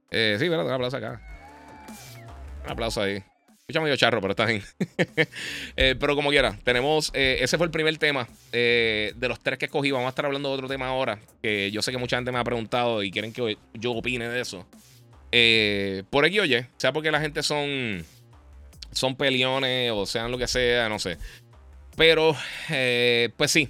[0.09, 1.21] sí, tengo un aplauso acá.
[2.65, 3.23] Un aplauso ahí.
[3.69, 4.63] Escucha medio charro, pero está bien.
[5.75, 7.11] Eh, pero como quiera, tenemos.
[7.13, 9.91] Eh, ese fue el primer tema eh, de los tres que escogí.
[9.91, 11.19] Vamos a estar hablando de otro tema ahora.
[11.41, 14.39] Que yo sé que mucha gente me ha preguntado y quieren que yo opine de
[14.39, 14.65] eso.
[16.09, 18.05] por aquí, oye, sea porque la gente son.
[18.93, 21.17] Son peleones o sean lo que sea, no sé.
[21.97, 22.37] Pero,
[23.35, 23.69] pues sí.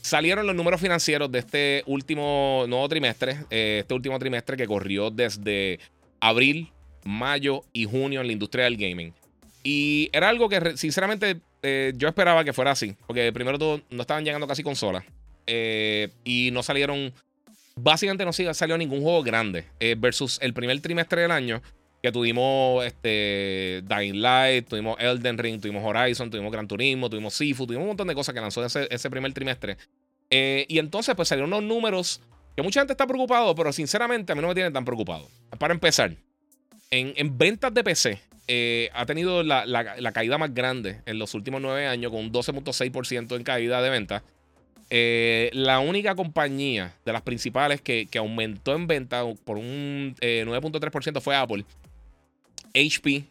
[0.00, 3.36] Salieron los números financieros de este último nuevo trimestre.
[3.50, 5.80] este último trimestre que corrió desde
[6.18, 6.71] abril
[7.04, 9.12] mayo y junio en la industria del gaming.
[9.64, 12.96] Y era algo que sinceramente eh, yo esperaba que fuera así.
[13.06, 15.04] Porque primero todo no estaban llegando casi consolas.
[15.46, 17.12] Eh, y no salieron.
[17.74, 19.64] Básicamente no salió ningún juego grande.
[19.80, 21.62] Eh, versus el primer trimestre del año.
[22.02, 27.64] Que tuvimos este, Dying Light, tuvimos Elden Ring, tuvimos Horizon, tuvimos Gran Turismo, tuvimos Sifu,
[27.64, 29.76] tuvimos un montón de cosas que lanzó ese, ese primer trimestre.
[30.28, 32.20] y entonces, pues salieron unos números
[32.56, 35.28] que mucha gente está preocupado, pero sinceramente a mí no me tienen tan preocupado.
[35.60, 36.16] Para empezar,
[36.92, 41.86] en, ventas de PC, eh, ha tenido la, caída más grande en los últimos nueve
[41.86, 44.22] años, con un 12.6% en caída de ventas.
[44.90, 51.20] Eh, la única compañía de las principales que, aumentó en venta por un 9.3% eh,
[51.20, 51.64] fue Apple.
[52.74, 53.24] HP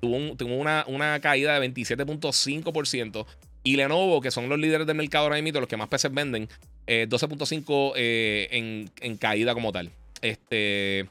[0.00, 3.26] tuvo, una, una, caída de 27.5%.
[3.62, 6.48] Y Lenovo, que son los líderes del mercado ahora mismo, los que más PCs venden,
[6.88, 9.90] 12.5% en, en caída como tal.
[10.22, 11.06] Este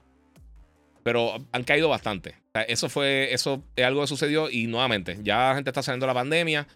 [1.03, 2.35] pero han caído bastante.
[2.67, 6.09] eso fue, eso es algo que sucedió y nuevamente, ya la gente está saliendo de
[6.09, 6.67] la pandemia,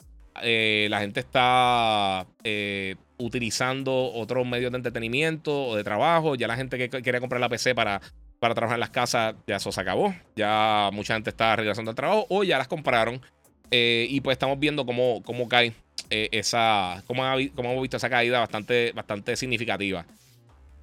[0.42, 6.56] eh, la gente está eh, utilizando otros medios de entretenimiento o de trabajo, ya la
[6.56, 8.02] gente que quería comprar la PC para,
[8.40, 11.96] para trabajar en las casas, ya eso se acabó, ya mucha gente está regresando al
[11.96, 13.22] trabajo o ya las compraron
[13.70, 15.74] eh, y pues estamos viendo cómo, cómo cae
[16.10, 17.24] esa, cómo,
[17.56, 20.06] cómo, hemos visto esa caída bastante, bastante significativa.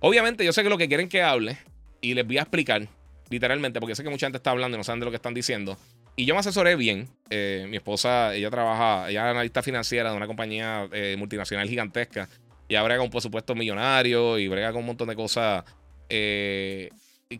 [0.01, 1.57] Obviamente yo sé que lo que quieren que hable
[2.01, 2.88] y les voy a explicar
[3.31, 5.33] literalmente, porque sé que mucha gente está hablando y no saben de lo que están
[5.33, 5.78] diciendo.
[6.16, 7.09] Y yo me asesoré bien.
[7.31, 12.28] Eh, mi esposa, ella trabaja, ella es analista financiera de una compañía eh, multinacional gigantesca.
[12.68, 15.64] Y brega con por supuesto millonario y brega con un montón de cosas
[16.09, 16.91] eh,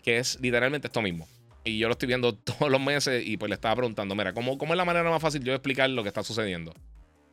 [0.03, 1.28] que es literalmente esto mismo.
[1.62, 4.57] Y yo lo estoy viendo todos los meses y pues le estaba preguntando, mira, ¿cómo,
[4.59, 6.72] cómo es la manera más fácil yo de explicar lo que está sucediendo?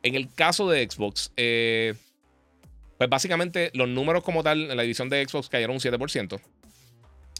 [0.02, 5.26] En el caso de Xbox, pues básicamente los números como tal en la división de
[5.26, 6.40] Xbox cayeron un 7%.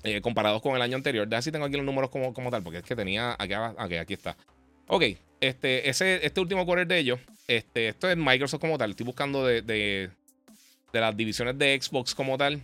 [0.05, 1.26] Eh, comparados con el año anterior.
[1.26, 3.34] Déjame si tengo aquí los números como, como tal, porque es que tenía.
[3.38, 3.55] Aquí,
[3.94, 4.36] aquí está.
[4.86, 5.05] Ok,
[5.40, 8.90] este, ese, este último quarter de ellos, este, esto es Microsoft como tal.
[8.90, 10.11] Estoy buscando de, de,
[10.92, 12.61] las divisiones de Xbox como tal.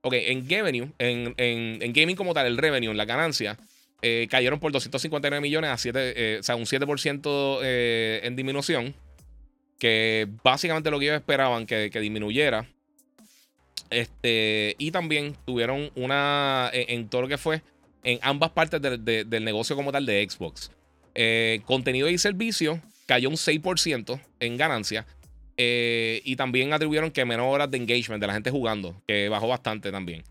[0.00, 3.56] Ok, en revenue, en, en, gaming como tal, el revenue, en la ganancia,
[4.02, 8.94] eh, cayeron por 259 millones a 7, eh, o sea, un 7% en disminución.
[9.78, 12.66] Que básicamente lo que ellos esperaban que, que disminuyera.
[13.94, 17.62] Este, y también tuvieron una, en, todo lo que fue,
[18.02, 20.70] en ambas partes del negocio como tal de Xbox.
[21.14, 25.06] Eh, contenido y servicio cayó un 6% en ganancia.
[25.56, 29.46] Eh, y también atribuyeron que menos horas de engagement de la gente jugando, que bajó
[29.46, 30.24] bastante también.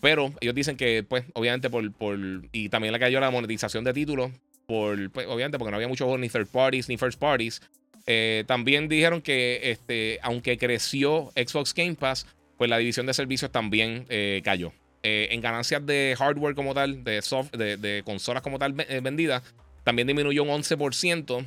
[0.00, 1.90] Pero ellos dicen que, pues, obviamente por.
[1.92, 2.18] por
[2.52, 4.30] y también le cayó la monetización de títulos.
[4.66, 7.62] Por, pues, obviamente porque no había muchos juegos ni third parties ni first parties.
[8.06, 12.26] Eh, también dijeron que este, aunque creció Xbox Game Pass,
[12.60, 14.74] pues la división de servicios también eh, cayó.
[15.02, 19.42] Eh, en ganancias de hardware como tal, de, soft, de, consolas como tal eh, vendidas,
[19.82, 21.46] también disminuyó un 11%.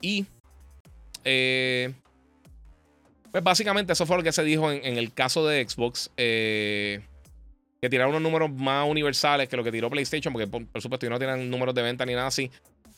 [0.00, 0.24] y
[3.32, 6.08] pues básicamente eso fue lo que se dijo en, el caso de Xbox.
[6.14, 7.00] que
[7.90, 11.50] tiraron unos números más universales que lo que tiró PlayStation, porque por, supuesto no tienen
[11.50, 12.48] números de venta ni nada así.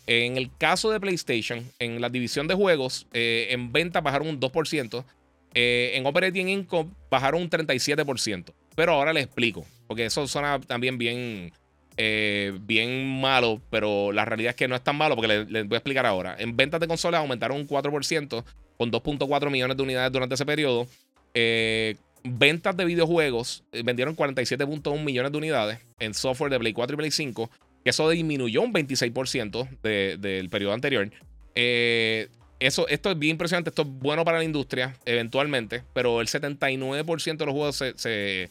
[0.06, 5.06] En el caso de PlayStation, en la división de juegos, en venta bajaron un 2%.
[5.54, 8.52] Eh, en Operating Income bajaron un 37%.
[8.74, 9.64] Pero ahora les explico.
[9.86, 11.52] Porque eso suena también bien,
[11.96, 13.60] eh, bien malo.
[13.70, 15.14] Pero la realidad es que no es tan malo.
[15.14, 16.36] Porque les, voy a explicar ahora.
[16.38, 18.44] En ventas de consolas aumentaron un 4%.
[18.76, 20.88] Con 2.4 millones de unidades durante ese periodo.
[21.32, 25.78] Eh, ventas de videojuegos vendieron 47.1 millones de unidades.
[26.00, 27.50] En software de Play 4 y Play 5.
[27.84, 31.08] Que eso disminuyó un 26% del periodo anterior.
[31.54, 32.28] Eh,
[32.60, 33.70] eso, esto es bien impresionante.
[33.70, 35.82] Esto es bueno para la industria, eventualmente.
[35.92, 38.50] Pero el 79% de los juegos de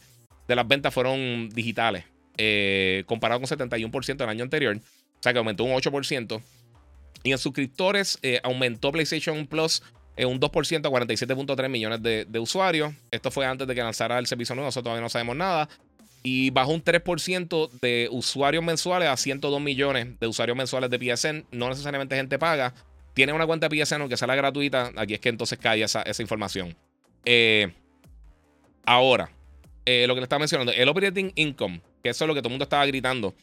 [0.55, 2.05] las ventas fueron digitales.
[2.37, 4.75] Eh, comparado con 71% del año anterior.
[4.75, 6.41] O sea que aumentó un 8%.
[7.23, 9.81] Y en suscriptores eh, aumentó PlayStation Plus
[10.17, 12.93] un 2% a 47.3 millones de, usuarios.
[13.11, 15.69] Esto fue antes de que lanzara el servicio nuevo, nosotros todavía no sabemos nada.
[16.21, 21.45] Y bajó un 3% de usuarios mensuales a 102 millones de usuarios mensuales de PSN.
[21.51, 22.73] No necesariamente gente paga.
[23.13, 24.91] Tiene una cuenta de PSN aunque sea la gratuita.
[24.95, 26.75] Aquí es que entonces cae esa, información.
[27.25, 27.71] Eh,
[28.85, 29.29] ahora,
[29.85, 32.49] eh, lo que le estaba mencionando, el operating income, que eso es lo que todo
[32.49, 33.33] el mundo estaba gritando.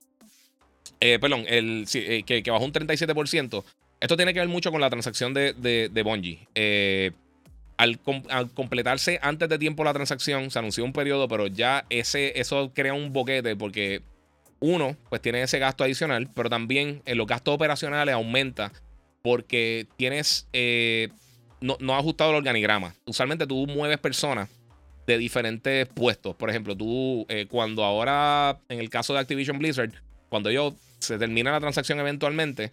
[1.00, 3.64] Eh, perdón, el, que, que, bajó un 37%.
[4.00, 6.38] Esto tiene que ver mucho con la transacción de, de.
[6.54, 7.12] Eh,
[7.76, 7.98] al,
[8.54, 12.94] completarse antes de tiempo la transacción, se anunció un periodo, pero ya ese, eso crea
[12.94, 14.02] un boquete porque
[14.58, 18.72] uno, pues tiene ese gasto adicional, pero también en los gastos operacionales aumenta
[19.22, 21.08] porque tienes, eh,
[21.60, 22.94] no, no has ajustado el organigrama.
[23.04, 24.48] Usualmente tú mueves personas
[25.06, 26.36] de diferentes puestos.
[26.36, 29.92] Por ejemplo, tú, eh, cuando ahora, en el caso de Activision Blizzard,
[30.28, 32.72] cuando ellos se termina la transacción eventualmente,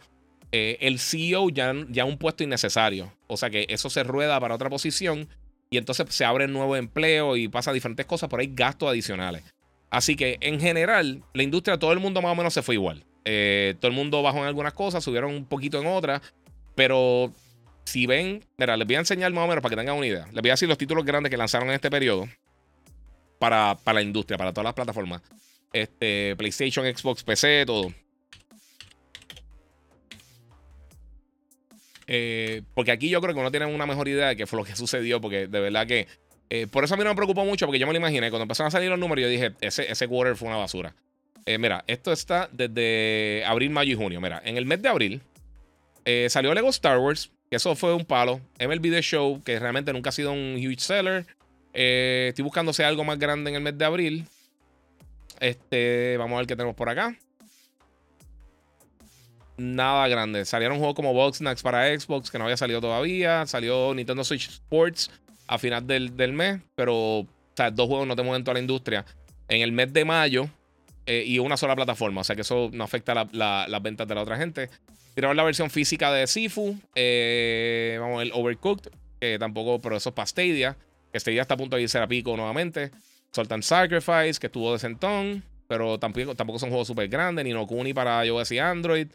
[0.52, 3.12] eh, el CEO ya, ya un puesto innecesario.
[3.28, 5.28] O sea que eso se rueda para otra posición
[5.70, 9.43] y entonces se abre nuevo empleo y pasa diferentes cosas, pero hay gastos adicionales.
[9.89, 13.06] Así que en general, la industria, todo el mundo más o menos se fue igual.
[13.30, 16.22] Eh, todo el mundo bajó en algunas cosas, subieron un poquito en otras,
[16.76, 17.34] pero
[17.84, 20.28] si ven, mira, les voy a enseñar más o menos para que tengan una idea.
[20.32, 22.26] Les voy a decir los títulos grandes que lanzaron en este periodo
[23.38, 25.22] para, para la industria, para todas las plataformas.
[25.74, 27.94] Este, PlayStation, Xbox, PC, todo.
[32.08, 34.64] Eh, porque aquí yo creo que uno tiene una mejor idea de qué fue lo
[34.64, 36.08] que sucedió, porque de verdad que.
[36.50, 38.30] Eh, por eso a mí no me preocupó mucho, porque yo me lo imaginé.
[38.30, 40.96] Cuando empezaron a salir los números, yo dije, ese, ese quarter fue una basura.
[41.48, 44.22] Eh, mira, esto está desde abril, mayo y junio.
[44.22, 45.22] Mira, en el mes de abril
[46.30, 48.39] salió Lego Star Wars, que eso fue un palo.
[48.60, 51.26] MLB The Show, que realmente nunca ha sido un huge seller.
[51.74, 54.26] estoy buscándose algo más grande en el mes de abril.
[55.39, 57.18] Este, vamos a ver qué tenemos por acá
[59.58, 60.45] nada grande.
[60.45, 63.45] Salieron juegos como Boxnax para Xbox, que no había salido todavía.
[63.45, 65.12] Salió Nintendo Switch Sports
[65.48, 69.06] a final del, mes, pero o sea, dos juegos no te mueven toda la industria.
[69.48, 70.50] En el mes de mayo
[71.08, 74.22] eh, y una sola plataforma, o sea que eso no afecta las ventas de la
[74.22, 74.70] otra gente.
[75.16, 80.16] Tiraron la versión física de Sifu, eh, vamos, el Overcooked, que tampoco, pero eso es
[80.16, 80.78] para Stadia,
[81.12, 82.91] que Stadia está a punto de irse a pico nuevamente.
[83.32, 87.93] Sultan Sacrifice, que estuvo de centón, pero tampoco, tampoco son juegos súper grandes, ni Nokuni
[87.93, 89.08] para iOS y Android.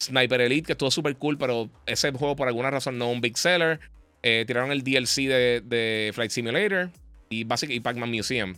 [0.00, 3.20] Sniper Elite, que estuvo súper cool, pero ese juego por alguna razón no es un
[3.20, 3.80] big seller.
[4.22, 6.90] Eh, tiraron el DLC de, Flight Simulator
[7.28, 8.54] y, Basic, y Pac-Man Museum.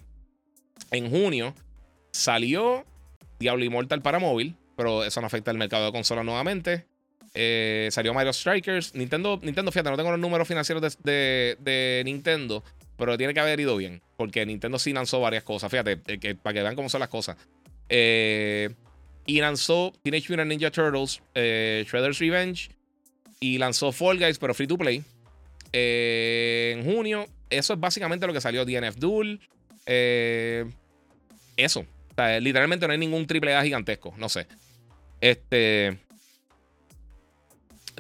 [0.93, 1.53] En junio
[2.17, 2.85] salió
[3.39, 6.87] Diablo Immortal para móvil, pero eso no afecta el mercado de consolas nuevamente.
[7.35, 8.95] Eh, salió Mario Strikers.
[8.95, 12.65] Nintendo, Nintendo, fíjate, no tengo los números financieros de, Nintendo,
[12.97, 15.71] pero tiene que haber ido bien, porque Nintendo sí lanzó varias cosas.
[15.71, 17.37] Fíjate, eh, que, para que vean cómo son las cosas.
[17.89, 18.71] Eh,
[19.27, 22.71] y lanzó Teenage Mutant Ninja Turtles, eh, Shredder's Revenge.
[23.39, 25.05] Y lanzó Fall Guys, pero free to play.
[25.73, 27.27] En junio.
[27.51, 29.41] Eso es básicamente lo que salió DNF Duel.
[31.57, 31.87] Eso.
[32.41, 34.15] Literalmente no hay ningún triple A gigantesco.
[34.17, 34.47] No sé.
[35.21, 35.99] Este.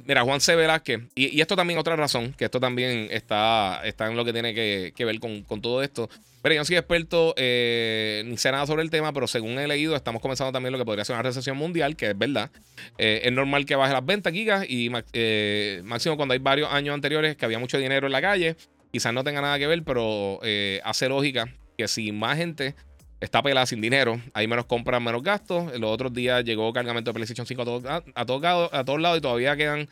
[0.05, 0.55] Mira, Juan C.
[0.55, 4.55] Velázquez, y, esto también otra razón, que esto también está, está en lo que tiene
[4.55, 6.09] que, ver con, todo esto.
[6.43, 9.67] Pero yo no soy experto eh, ni sé nada sobre el tema, pero según he
[9.67, 12.51] leído, estamos comenzando también lo que podría ser una recesión mundial, que es verdad.
[12.99, 16.95] Eh, es normal que baje las ventas, gigas, y eh, máximo cuando hay varios años
[16.95, 18.55] anteriores que había mucho dinero en la calle,
[18.93, 20.41] quizás no tenga nada que ver, pero
[20.85, 22.75] hace lógica que si más gente
[23.21, 25.79] está pelada sin dinero, hay menos compras, menos gastos.
[25.79, 29.89] Los otros días llegó cargamento de PlayStation 5 a, a, todos, lados y todavía quedan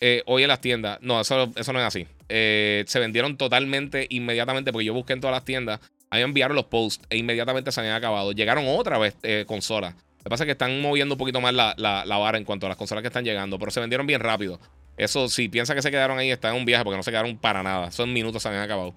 [0.00, 0.98] eh, hoy en las tiendas.
[1.00, 2.06] No, eso, eso no es así.
[2.28, 5.80] Eh, se vendieron totalmente inmediatamente porque yo busqué en todas las tiendas.
[6.10, 8.32] Ahí enviaron los posts e inmediatamente se habían acabado.
[8.32, 9.94] Llegaron otra vez eh, consolas.
[9.94, 12.66] Lo que pasa es que están moviendo un poquito más la, la, vara en cuanto
[12.66, 14.60] a las consolas que están llegando, pero se vendieron bien rápido.
[14.96, 17.36] Eso, si piensa que se quedaron ahí, está en un viaje porque no se quedaron
[17.38, 17.90] para nada.
[17.90, 18.94] Son minutos, se habían acabado.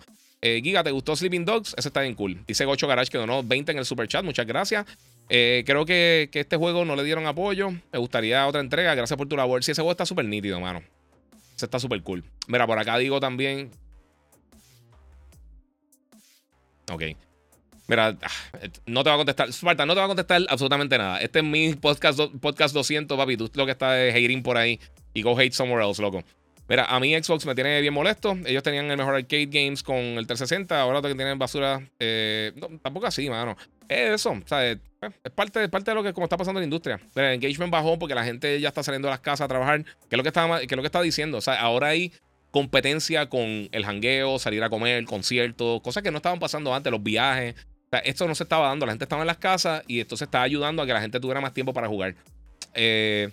[0.47, 1.73] Eh, Giga, ¿te gustó Sleeping Dogs?
[1.75, 2.43] Ese está bien cool.
[2.45, 4.23] Dice Gocho Garage que donó 20 en el super chat.
[4.23, 4.85] Muchas gracias.
[5.27, 7.71] Eh, creo que, este juego no le dieron apoyo.
[7.71, 8.93] Me gustaría otra entrega.
[8.93, 9.63] Gracias por tu labor.
[9.63, 10.83] Si ese juego está súper nítido, mano.
[11.55, 12.23] Ese está súper cool.
[12.45, 13.71] Mira, por acá digo también.
[16.91, 17.01] Ok.
[17.87, 19.51] Mira, ah, no te va a contestar.
[19.51, 21.21] Sparta, no te va a contestar absolutamente nada.
[21.21, 23.35] Este es mi podcast, podcast 200, papi.
[23.35, 24.79] Tú lo que está es hating por ahí.
[25.15, 26.23] Y go hate somewhere else, loco.
[26.67, 28.35] Mira, a mí Xbox me tiene bien molesto.
[28.45, 30.81] Ellos tenían el mejor arcade games con el 360.
[30.81, 31.81] Ahora que tienen basura.
[31.99, 33.55] Eh, tampoco así, mano.
[33.87, 34.31] Es eso.
[34.31, 34.79] O sea, es,
[35.35, 36.99] parte, parte de lo que como está pasando en la industria.
[37.15, 39.83] el engagement bajó porque la gente ya está saliendo a las casas a trabajar.
[39.83, 41.37] Que es lo que está, que es lo que está diciendo.
[41.37, 42.11] O sea, ahora hay
[42.49, 47.03] competencia con el jangueo, salir a comer, conciertos, cosas que no estaban pasando antes, los
[47.03, 47.53] viajes.
[47.53, 48.87] O sea, esto no se estaba dando.
[48.87, 51.19] La gente estaba en las casas y esto se está ayudando a que la gente
[51.19, 52.15] tuviera más tiempo para jugar.
[52.73, 53.29] Eh,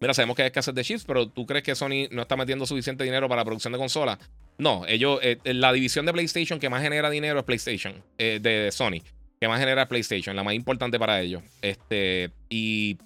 [0.00, 2.66] mira, sabemos que hay escasez de chips, pero ¿tú crees que Sony no está metiendo
[2.66, 4.18] suficiente dinero para la producción de consolas?
[4.58, 8.70] No, ellos, eh, la división de PlayStation que más genera dinero es PlayStation, eh, de
[8.70, 9.02] Sony,
[9.40, 11.42] que más genera PlayStation, la más importante para ellos.
[11.60, 12.98] Este, y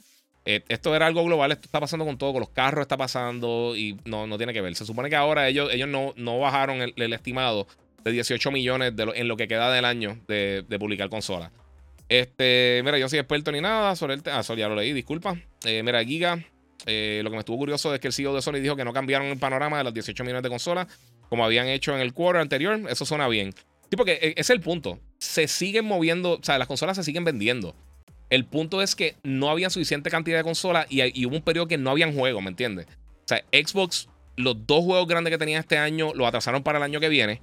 [0.45, 3.75] eh, esto era algo global, esto está pasando con todo, con los carros está pasando
[3.77, 4.75] y no, no tiene que ver.
[4.75, 7.67] Se supone que ahora ellos, ellos no, no bajaron el, estimado
[8.05, 11.51] de 18 millones de en lo que queda del año de, publicar consolas.
[12.11, 15.37] Este, mira, yo no soy experto ni nada sobre el Ah, ya lo leí, disculpa.
[15.65, 16.43] mira, Giga,
[16.87, 19.27] lo que me estuvo curioso es que el CEO de Sony dijo que no cambiaron
[19.27, 20.87] el panorama de los 18 millones de consolas
[21.29, 23.53] como habían hecho en el quarter anterior, eso suena bien.
[23.91, 24.99] Sí, porque e, es el punto.
[25.19, 27.75] Se siguen moviendo, o sea, las consolas se siguen vendiendo.
[28.31, 31.79] El punto es que no había suficiente cantidad de consolas y, hubo un periodo que
[31.79, 32.87] no habían juegos, ¿me entiendes?
[32.87, 36.85] O sea, Xbox, los dos juegos grandes que tenía este año, los atrasaron para el
[36.85, 37.41] año que viene.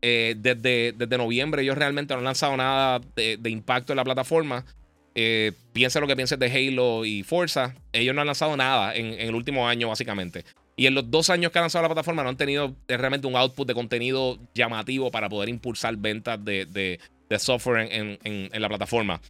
[0.00, 4.64] Eh, desde, desde, noviembre ellos realmente no han lanzado nada de, impacto en la plataforma.
[5.14, 7.74] Eh, piensa lo que pienses de Halo y Forza.
[7.92, 10.44] Ellos no han lanzado nada en, el último año, básicamente.
[10.76, 13.36] Y en los dos años que han lanzado la plataforma no han tenido realmente un
[13.36, 16.98] output de contenido llamativo para poder impulsar ventas de,
[17.38, 19.20] software en, la plataforma.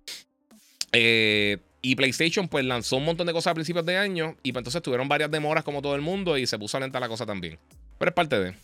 [0.92, 4.60] Eh, y PlayStation pues lanzó un montón de cosas a principios de año y pues
[4.60, 7.58] entonces tuvieron varias demoras como todo el mundo y se puso lenta la cosa también.
[7.98, 8.54] Pero es parte de...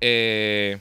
[0.00, 0.78] Eh,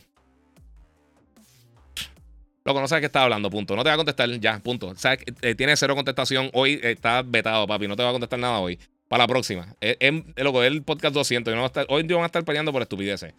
[2.65, 3.75] Loco, no sabes qué estaba hablando, punto.
[3.75, 4.93] No te va a contestar ya, punto.
[4.95, 6.49] Sabes, eh, tiene cero contestación.
[6.53, 7.87] Hoy está vetado, papi.
[7.87, 8.79] No te va a contestar nada hoy.
[9.09, 9.75] Para la próxima.
[9.81, 11.53] Es, loco, el podcast 200.
[11.53, 13.33] Y no hoy van a estar peleando por estupideces.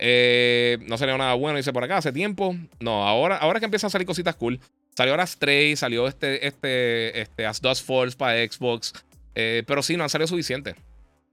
[0.00, 2.56] Eh, no salió nada bueno, dice por acá, hace tiempo.
[2.80, 4.58] No, ahora, ahora que empiezan a salir cositas cool.
[4.96, 8.92] Salió ahora Stray, salió este, este, este As Dust Falls para Xbox.
[9.36, 10.74] Eh, pero sí, no han salido suficiente.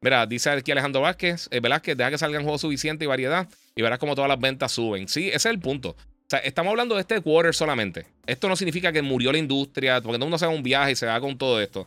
[0.02, 3.82] Mira, dice aquí Alejandro Vázquez, eh, Velázquez, deja que salgan juegos suficientes y variedad y
[3.82, 5.08] verás como todas las ventas suben.
[5.08, 5.96] Sí, ese es el punto
[6.32, 8.06] sea, estamos hablando de este quarter solamente.
[8.26, 10.64] Esto no significa que murió la industria, porque todo el mundo se va a un
[10.64, 11.86] viaje y se va con todo esto.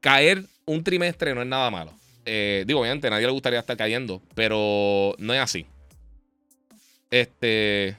[0.00, 1.92] Caer un trimestre no es nada malo.
[2.24, 5.66] Eh, digo, obviamente, nadie le gustaría estar cayendo, pero no es así.
[7.10, 7.96] Este.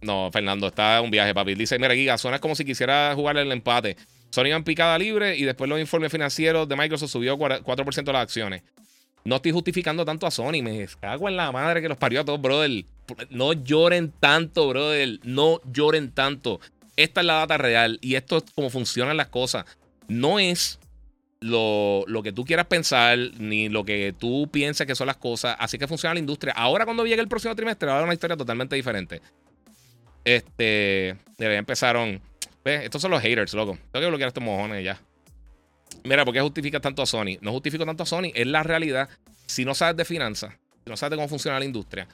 [0.00, 1.54] No, Fernando, está un viaje, papi.
[1.54, 3.96] Dice: Mira, Giga, suena como si quisiera jugar el empate.
[4.30, 8.22] Sony en picada libre y después los informes financieros de Microsoft subió 4% de las
[8.22, 8.62] acciones.
[9.24, 10.62] No estoy justificando tanto a Sony.
[10.62, 12.84] Me cago en la madre que los parió a todos, brother.
[13.30, 15.20] No lloren tanto, brother.
[15.22, 16.60] No lloren tanto.
[16.96, 19.64] Esta es la data real y esto es como funcionan las cosas.
[20.08, 20.78] No es
[21.40, 25.56] lo, lo, que tú quieras pensar, ni lo que tú pienses que son las cosas.
[25.58, 26.52] Así que funciona la industria.
[26.56, 29.20] Ahora, cuando llegue el próximo trimestre, va a haber una historia totalmente diferente.
[30.24, 31.16] Este.
[31.38, 32.20] Ya empezaron.
[32.64, 32.84] ¿Ves?
[32.84, 33.78] Estos son los haters, loco.
[33.90, 35.00] Tengo que bloquear estos mojones ya.
[36.04, 37.38] Mira, ¿por qué justifica tanto a Sony?
[37.40, 39.08] No justifico tanto a Sony, es la realidad.
[39.46, 42.08] Si no sabes de finanzas, si no sabes de cómo funciona la industria,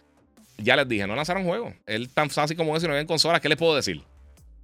[0.59, 1.75] ya les dije, no lanzaron juegos.
[1.87, 3.41] Es tan fácil como eso y no ven consolas.
[3.41, 4.03] ¿Qué les puedo decir?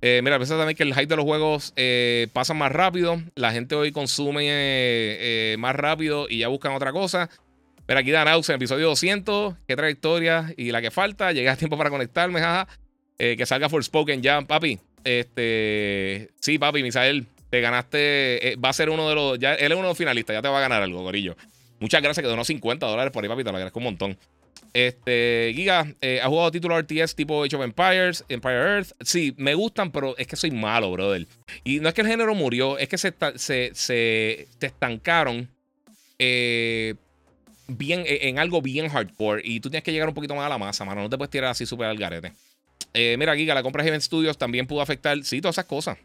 [0.02, 3.22] Eh, mira, piensa también que el hype de los juegos eh, pasa más rápido.
[3.36, 7.30] La gente hoy consume eh, más rápido y ya buscan otra cosa.
[7.86, 9.54] Pero aquí Dan Aus en episodio 200.
[9.66, 11.32] Qué trayectoria y la que falta.
[11.32, 12.66] Llega a tiempo para conectarme, jaja.
[13.16, 14.80] que salga Forspoken ya, papi.
[15.04, 19.70] Este, sí, papi, Misael te ganaste, eh, va a ser uno de los, él es
[19.70, 21.36] uno de los finalistas, ya te va a ganar algo, Gorillo.
[21.78, 24.18] Muchas gracias, que donó 50 dólares por ahí, papi, te lo agradezco un montón.
[24.72, 28.88] Este, Giga, eh, ¿ha jugado títulos RTS tipo Age of Empires, Empire Earth?
[29.02, 31.28] Sí, me gustan, pero es que soy malo, brother.
[31.62, 35.48] Y no es que el género murió, es que se, se, se, estancaron
[36.18, 36.96] eh,
[37.68, 39.42] bien, en algo bien hardcore.
[39.44, 41.02] Y tú tienes que llegar un poquito más a la masa, mano.
[41.02, 42.32] No te puedes tirar así súper al garete.
[43.16, 45.98] mira, Giga, la compra de Event Studios también pudo afectar, sí, todas esas cosas.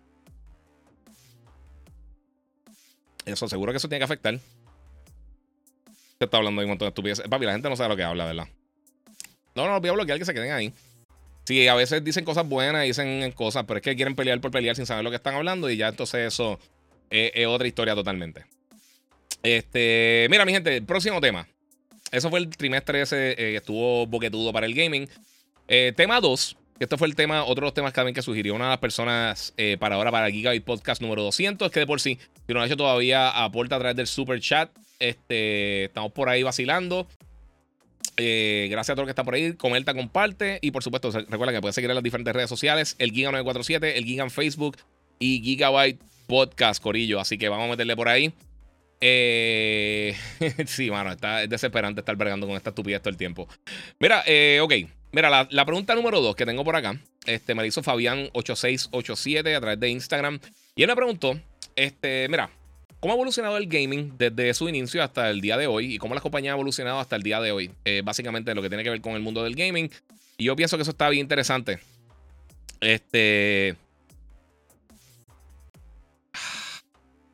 [3.32, 4.38] Eso, seguro que eso tiene que afectar.
[6.17, 7.27] Se está hablando de un montón de estupideces.
[7.27, 8.47] Papi, la gente no sabe lo que habla, ¿verdad?
[9.55, 10.73] No, no, voy a bloquear que se queden ahí.
[11.45, 14.75] Sí, a veces dicen cosas buenas, dicen cosas, pero es que quieren pelear por pelear
[14.75, 16.59] sin saber lo que están hablando y ya entonces eso
[17.09, 18.45] es, otra historia totalmente.
[19.41, 21.47] Este, mira, mi gente, próximo tema.
[22.11, 25.09] Eso fue el trimestre ese eh, estuvo boquetudo para el gaming.
[25.67, 28.65] Eh, tema 2 este fue el tema, otro de los temas también que sugirió una
[28.65, 31.65] de las personas eh, para ahora, para Gigabyte Podcast número 200.
[31.65, 32.17] Es que de por sí,
[32.47, 34.69] si no lo han hecho todavía, aporta a través del super chat.
[34.99, 37.07] Este, estamos por ahí vacilando.
[38.15, 39.53] Eh, gracias a todos los que están por ahí.
[39.53, 40.59] Comenta, comparte.
[40.61, 44.05] Y por supuesto, recuerda que puedes seguir en las diferentes redes sociales: el Giga947, el
[44.05, 44.77] Giga en Facebook
[45.19, 47.19] y Gigabyte Podcast, Corillo.
[47.19, 48.34] Así que vamos a meterle por ahí.
[49.01, 50.15] Eh,
[50.65, 53.47] sí, mano, está, es desesperante estar bregando con esta estupidez todo el tiempo.
[53.99, 54.73] Mira, eh, ok.
[55.12, 59.60] Mira, la, pregunta número dos que tengo por acá, este, me la hizo Fabián8687 a
[59.60, 60.39] través de Instagram.
[60.76, 61.39] Y él me preguntó,
[61.76, 62.51] este, mira,
[62.99, 65.95] ¿cómo ha evolucionado el gaming desde su inicio hasta el día de hoy?
[65.95, 67.72] Y cómo la compañía ha evolucionado hasta el día de hoy.
[67.86, 69.89] Eh, básicamente lo que tiene que ver con el mundo del gaming.
[70.38, 71.80] Y yo pienso que eso está bien interesante.
[72.80, 73.76] Este.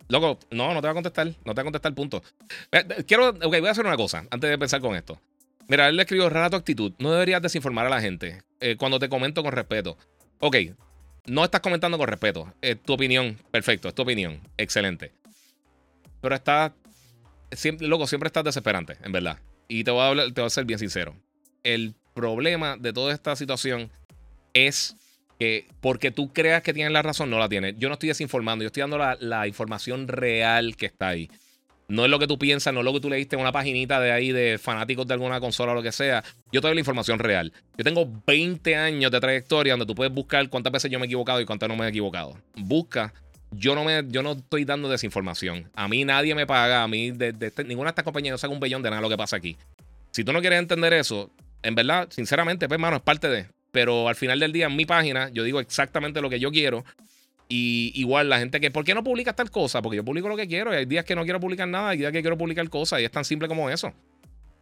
[0.07, 1.27] Loco, no, no te va a contestar.
[1.43, 2.23] No te va a contestar, punto.
[2.71, 5.19] Eh, quiero, ok, voy a hacer una cosa antes de pensar con esto.
[5.67, 6.93] Mira, él le escribió, rara tu actitud.
[6.99, 9.97] No deberías desinformar a la gente eh, cuando te comento con respeto.
[10.39, 10.57] Ok,
[11.27, 12.53] no estás comentando con respeto.
[12.61, 14.39] Es tu opinión, perfecto, es tu opinión.
[14.57, 15.11] Excelente.
[16.21, 16.71] Pero estás,
[17.51, 19.39] siempre, loco, siempre estás desesperante, en verdad.
[19.67, 21.15] Y te voy a, hablar, te voy a ser bien sincero.
[21.63, 23.91] El problema de toda esta situación
[24.53, 24.95] es
[25.39, 27.75] que porque tú creas que tienes la razón, no la tienes.
[27.77, 31.29] Yo no estoy desinformando, yo estoy dando la, información real que está ahí.
[31.87, 33.99] No es lo que tú piensas, no es lo que tú leíste en una paginita
[33.99, 36.23] de ahí de fanáticos de alguna consola o lo que sea.
[36.51, 37.53] Yo te doy la información real.
[37.77, 41.07] Yo tengo 20 años de trayectoria donde tú puedes buscar cuántas veces yo me he
[41.07, 42.37] equivocado y cuántas no me he equivocado.
[42.55, 43.13] Busca.
[43.51, 45.69] Yo no, me, yo no estoy dando desinformación.
[45.75, 46.83] A mí nadie me paga.
[46.83, 49.09] A mí, de, este, ninguna de estas compañías no saca un bellón de nada lo
[49.09, 49.55] que pasa aquí.
[50.11, 51.29] Si tú no quieres entender eso,
[51.61, 53.47] en verdad, sinceramente, pues, hermano, es parte de.
[53.71, 56.83] Pero al final del día, en mi página, yo digo exactamente lo que yo quiero.
[57.47, 59.81] Y igual la gente que, ¿por qué no publicas tal cosa?
[59.81, 61.99] Porque yo publico lo que quiero y hay días que no quiero publicar nada, hay
[61.99, 63.93] días que quiero publicar cosas y es tan simple como eso.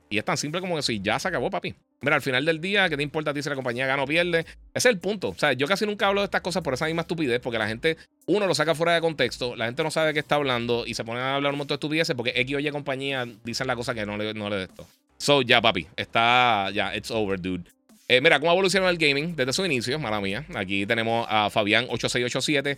[0.10, 1.74] Y es tan simple como eso y ya se acabó, papi.
[2.02, 4.06] Mira, al final del día, ¿qué te importa a ti si la compañía gana o
[4.06, 4.42] pierde?
[4.42, 5.30] Ese es el punto.
[5.30, 7.68] O sea, yo casi nunca hablo de estas cosas por esa misma estupidez, porque la
[7.68, 10.86] gente, uno, lo saca fuera de contexto, la gente no sabe de qué está hablando
[10.86, 13.66] y se pone a hablar un montón de estupideces porque X o Y compañía dicen
[13.66, 14.88] la cosa que no le, no le de esto.
[15.18, 17.64] So, ya, papi, está, ya, it's over, dude.
[18.08, 20.46] Eh, mira, cómo evolucionó el gaming desde su inicio, mala mía.
[20.56, 22.78] Aquí tenemos a Fabián8687.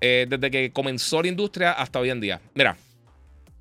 [0.00, 2.40] Eh, desde que comenzó la industria hasta hoy en día.
[2.54, 2.76] Mira,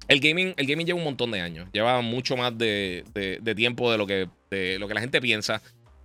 [0.09, 1.69] el gaming, el gaming lleva un montón de años.
[1.71, 3.05] Lleva mucho más de,
[3.55, 5.61] tiempo de lo, que, la gente piensa.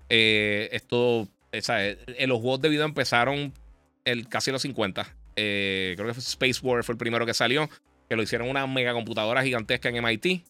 [0.08, 3.52] Eh, esto, los juegos de video empezaron
[4.04, 5.16] el, casi los 50.
[5.34, 7.68] creo que Space War fue el primero que salió.
[8.08, 10.44] Que lo hicieron una mega computadora gigantesca en MIT.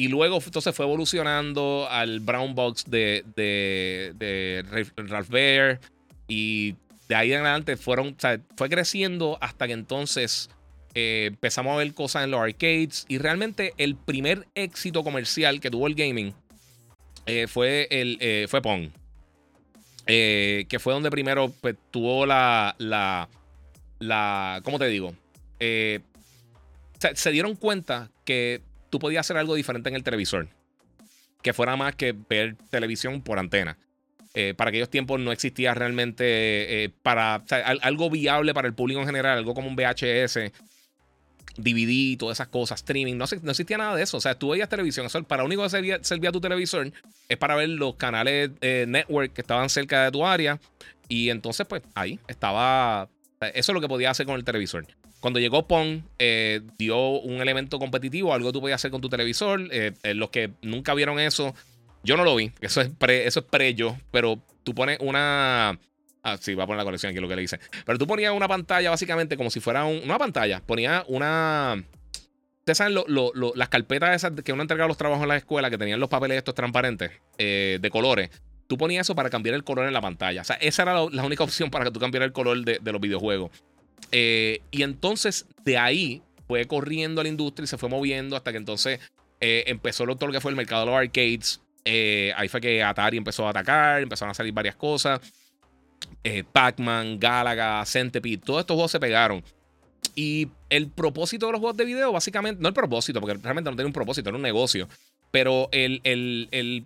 [0.00, 4.64] Y luego entonces fue evolucionando al Brown Box de, de,
[4.96, 5.78] Ralph Bear.
[6.26, 6.74] Y
[7.06, 8.16] de ahí en adelante fueron,
[8.56, 10.48] fue creciendo hasta que entonces
[10.94, 13.04] eh, empezamos a ver cosas en los arcades.
[13.08, 16.32] Y realmente el primer éxito comercial que tuvo el gaming
[17.26, 18.88] eh, fue, el, eh, fue Pong.
[20.06, 23.28] que fue donde primero pues, tuvo la, la,
[23.98, 24.62] la.
[24.64, 25.12] ¿Cómo te digo?
[25.58, 30.48] se dieron cuenta que tú podías hacer algo diferente en el televisor.
[31.42, 33.78] Que fuera más que ver televisión por antena.
[34.34, 37.42] Eh, para aquellos tiempos no existía realmente eh, para
[37.82, 40.52] algo viable para el público en general, algo como un VHS,
[41.56, 43.16] DVD, todas esas cosas, streaming.
[43.16, 44.16] No, no existía nada de eso.
[44.16, 45.06] O sea, tú veías televisión.
[45.06, 46.92] Eso, para lo único que servía, servía, tu televisor
[47.28, 50.60] es para ver los canales eh, network que estaban cerca de tu área.
[51.08, 53.08] Y entonces, pues ahí estaba.
[53.40, 54.86] Eso es lo que podías hacer con el televisor.
[55.20, 59.10] Cuando llegó Pong, eh, dio un elemento competitivo, algo que tú podías hacer con tu
[59.10, 59.68] televisor.
[59.70, 61.54] Eh, eh, los que nunca vieron eso,
[62.02, 62.52] yo no lo vi.
[62.60, 63.76] Eso es pre, eso es pre.
[64.10, 65.78] Pero tú pones una.
[66.22, 67.60] Ah, sí, va a poner la colección aquí lo que le dice.
[67.84, 70.60] Pero tú ponías una pantalla básicamente como si fuera una pantalla.
[70.60, 71.84] Ponía una.
[72.60, 72.94] Ustedes saben
[73.54, 76.38] las carpetas esas que uno entregaba los trabajos en la escuela que tenían los papeles
[76.38, 78.30] estos transparentes de colores.
[78.68, 80.42] Tú ponías eso para cambiar el color en la pantalla.
[80.42, 83.00] O sea, esa era la, única opción para que tú cambiaras el color de los
[83.00, 83.50] videojuegos.
[84.12, 88.58] Eh, y entonces de ahí fue corriendo la industria y se fue moviendo hasta que
[88.58, 89.00] entonces
[89.40, 91.60] eh, empezó lo que fue el mercado de los arcades.
[91.84, 95.20] Eh, ahí fue que Atari empezó a atacar, empezaron a salir varias cosas.
[96.52, 99.42] Pac-Man, Galaga, Centipede, todos estos juegos se pegaron.
[100.14, 103.76] Y el propósito de los juegos de video, básicamente, no el propósito, porque realmente no
[103.76, 104.88] tenía un propósito, era un negocio.
[105.30, 106.84] Pero el, el, el,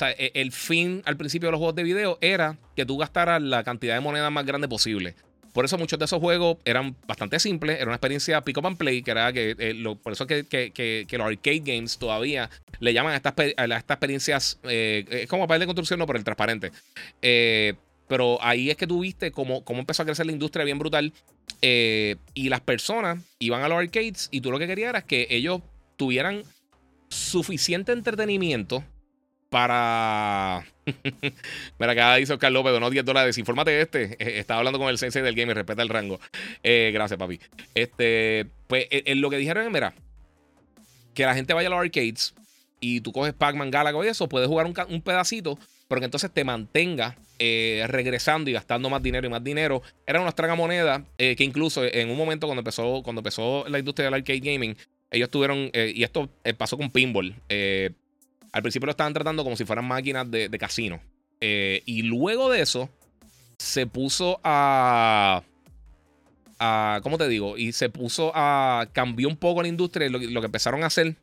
[0.00, 3.64] e, el fin al principio de los juegos de video era que tú gastaras la
[3.64, 5.14] cantidad de moneda más grande posible.
[5.56, 8.76] Por eso muchos de esos juegos eran bastante simples, era una experiencia pick up and
[8.76, 13.14] play, que era que, eh, por eso que, que, los arcade games todavía le llaman
[13.14, 16.72] a estas, estas experiencias, eh, es como papel de construcción, no, por el transparente.
[17.22, 17.72] Eh,
[18.06, 21.14] pero ahí es que tú viste cómo, cómo empezó a crecer la industria bien brutal.
[21.62, 25.62] y las personas iban a los arcades y tú lo que querías era que ellos
[25.96, 26.42] tuvieran
[27.08, 28.84] suficiente entretenimiento
[29.48, 30.64] para.
[31.78, 33.38] Mira, acá dice Oscar López, donó 10 dólares.
[33.38, 34.16] Infórmate este.
[34.18, 36.20] Eh, estaba hablando con el sensei del game y respeta el rango.
[36.62, 37.40] Eh, gracias, papi.
[37.74, 39.94] Este, pues en eh, lo que dijeron mira,
[41.14, 42.34] que la gente vaya a los arcades
[42.80, 45.58] y tú coges Pac-Man, Galaga y eso, puedes jugar un, pedacito,
[45.88, 49.82] pero que entonces te mantenga regresando y gastando más dinero y más dinero.
[50.06, 54.14] Era una tragamoneda que incluso en un momento cuando empezó, cuando empezó la industria del
[54.14, 54.76] arcade gaming,
[55.10, 56.28] ellos tuvieron, y esto
[56.58, 57.34] pasó con Pinball.
[58.56, 60.98] Al principio lo estaban tratando como si fueran máquinas de, casino.
[61.42, 62.88] Eh, y luego de eso,
[63.58, 65.42] se puso a.
[67.02, 67.58] ¿Cómo te digo?
[67.58, 68.88] Y se puso a.
[68.94, 70.08] Cambió un poco la industria.
[70.08, 71.16] Lo, que empezaron a hacer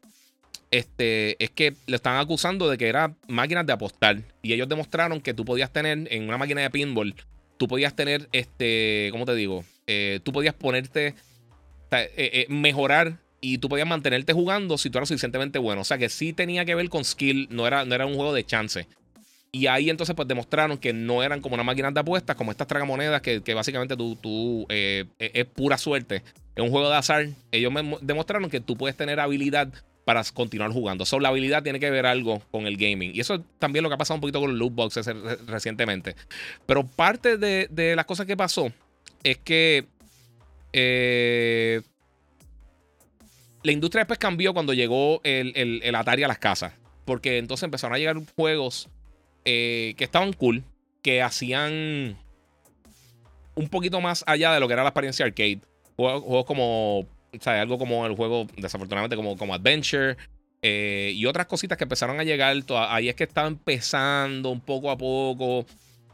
[0.69, 4.22] este, es que le estaban acusando de que eran máquinas de apostar.
[4.43, 7.15] Y ellos demostraron que tú podías tener en una máquina de pinball,
[7.57, 9.65] tú podías tener, este, ¿cómo te digo?
[9.88, 11.15] Eh, tú podías ponerte
[12.47, 15.82] mejorar y tú podías mantenerte jugando si tú eras suficientemente bueno.
[15.82, 18.34] O sea que sí tenía que ver con skill, no era, no era un juego
[18.34, 18.88] de chance.
[19.52, 22.68] Y ahí entonces pues demostraron que no eran como una máquina de apuestas, como estas
[22.68, 26.24] tragamonedas que, que básicamente tú, tú eh, es pura suerte.
[26.56, 27.28] Es un juego de azar.
[27.52, 29.68] Ellos me demostraron que tú puedes tener habilidad
[30.06, 31.06] para continuar jugando.
[31.06, 33.11] So, la habilidad tiene que ver algo con el gaming.
[33.14, 35.06] Y eso también lo que ha pasado un poquito con los loot boxes
[35.48, 36.15] recientemente.
[36.65, 38.72] Pero parte de, las cosas que pasó
[39.22, 39.86] es que
[40.72, 41.82] eh,
[43.64, 46.73] la industria después cambió cuando llegó el, el Atari a las casas.
[47.06, 48.90] Porque entonces empezaron a llegar juegos
[49.45, 50.64] eh, que estaban cool,
[51.02, 52.18] que hacían
[53.56, 55.60] un poquito más allá de lo que era la experiencia arcade.
[55.98, 57.07] Juegos, como, o
[57.40, 60.15] sea, algo como el juego, desafortunadamente, como, como Adventure.
[60.61, 62.56] Eh, y otras cositas que empezaron a llegar.
[62.88, 65.65] Ahí es que estaba empezando un poco a poco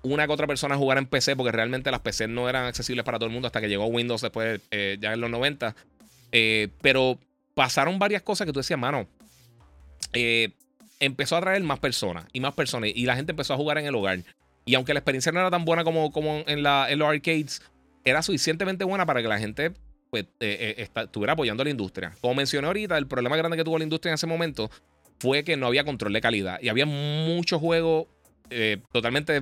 [0.02, 3.20] una que otra persona jugar en PC, porque realmente las PC no eran accesibles para
[3.20, 5.76] todo el mundo hasta que llegó Windows después, eh, ya en los 90.
[6.82, 7.20] pero
[7.60, 9.06] pasaron varias cosas que tú decías, mano.
[10.14, 10.53] Eh,
[11.02, 13.86] empezó a traer más personas y más personas y la gente empezó a jugar en
[13.86, 14.23] el hogar.
[14.64, 17.61] Y aunque la experiencia no era tan buena como, como en, la, en los arcades,
[18.06, 19.73] era suficientemente buena para que la gente
[20.10, 22.14] pues, eh, eh, estuviera apoyando a la industria.
[22.22, 24.72] Como mencioné ahorita, el problema grande que tuvo la industria en ese momento
[25.19, 28.07] fue que no había control de calidad y había muchos juegos
[28.94, 29.41] totalmente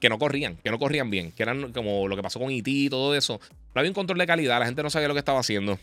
[0.00, 2.68] que no corrían, que no corrían bien, que eran como lo que pasó con IT
[2.68, 3.40] e y todo eso.
[3.74, 5.78] No había un control de calidad, la gente no sabía lo que estaba haciendo.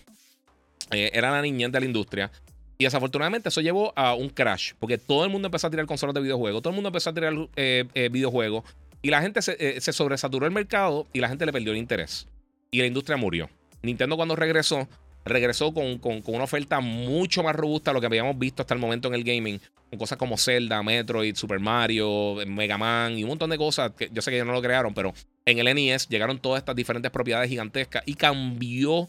[0.91, 2.31] Era la niñez de la industria.
[2.77, 6.13] Y desafortunadamente eso llevó a un crash, porque todo el mundo empezó a tirar consolas
[6.13, 8.63] de videojuegos, todo el mundo empezó a tirar eh, eh, videojuegos,
[9.01, 12.27] y la gente eh, se, sobresaturó el mercado y la gente le perdió el interés.
[12.71, 13.49] Y la industria murió.
[13.81, 14.87] Nintendo cuando regresó,
[15.25, 19.07] regresó con, una oferta mucho más robusta a lo que habíamos visto hasta el momento
[19.07, 19.59] en el gaming,
[19.89, 24.09] con cosas como Zelda, Metroid, Super Mario, Mega Man y un montón de cosas que
[24.11, 25.13] yo sé que ellos no lo crearon, pero
[25.45, 29.07] en el NES llegaron todas estas diferentes propiedades gigantescas y cambió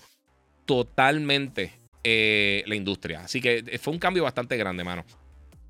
[0.68, 1.72] totalmente
[2.04, 3.22] eh, la industria.
[3.22, 5.02] Así que eh, fue un cambio bastante grande, mano.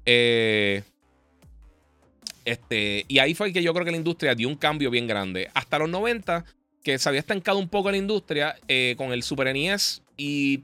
[0.05, 0.83] Eh,
[2.45, 5.49] este, y ahí fue que yo creo que la industria dio un cambio bien grande.
[5.55, 6.45] Hasta los 90,
[6.83, 8.57] que se había estancado un poco la industria
[8.97, 10.03] con el Super NES.
[10.17, 10.63] Y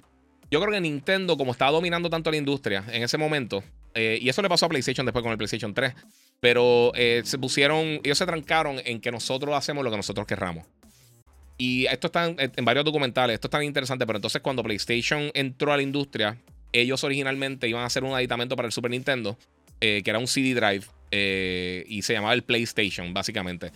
[0.51, 3.63] yo creo que Nintendo, como estaba dominando tanto la industria en ese momento,
[3.95, 5.95] y eso le pasó a PlayStation después con el PlayStation 3,
[6.41, 6.91] pero
[7.23, 10.67] se pusieron, ellos se trancaron en que nosotros hacemos lo que nosotros querramos.
[11.57, 15.73] Y esto está en, varios documentales, esto es tan interesante, pero entonces cuando PlayStation entró
[15.73, 16.37] a la industria,
[16.73, 19.39] ellos originalmente iban a hacer un aditamento para el Super Nintendo,
[19.81, 23.71] eh, que era un CD drive, eh, y se llamaba el PlayStation, básicamente.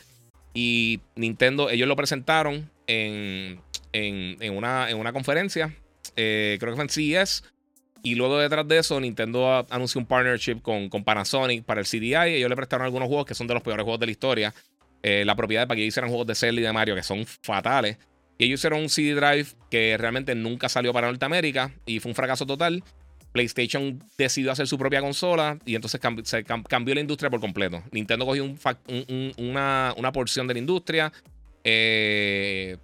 [0.55, 3.61] Y Nintendo, ellos lo presentaron en,
[3.93, 5.73] en, una, en una, conferencia,
[6.17, 7.45] eh, creo que fue en CES,
[8.03, 12.37] y luego detrás de eso, Nintendo anunció un partnership con, con Panasonic para el CDI.
[12.37, 14.55] Ellos le prestaron algunos juegos que son de los peores juegos de la historia.
[15.03, 17.99] Eh, la propiedad para que hicieran juegos de Zelda y de Mario que son fatales.
[18.39, 22.15] Y ellos hicieron un CD drive que realmente nunca salió para Norteamérica y fue un
[22.15, 22.83] fracaso total.
[23.33, 27.83] PlayStation decidió hacer su propia consola y entonces cambió la industria por completo.
[27.93, 28.45] Nintendo cogió
[29.37, 31.13] una, una, porción de la industria.
[31.63, 32.79] Eh,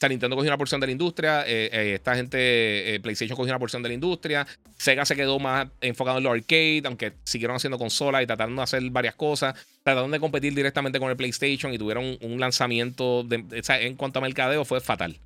[0.00, 3.50] sea, Nintendo cogió una porción de la industria, eh, eh, esta gente, eh, PlayStation cogió
[3.50, 4.46] una porción de la industria,
[4.76, 8.62] Sega se quedó más enfocado en lo arcade, aunque siguieron haciendo consolas y tratando de
[8.62, 13.96] hacer varias cosas, trataron de competir directamente con el PlayStation y tuvieron un, lanzamiento en
[13.96, 15.18] cuanto a mercadeo fue fatal.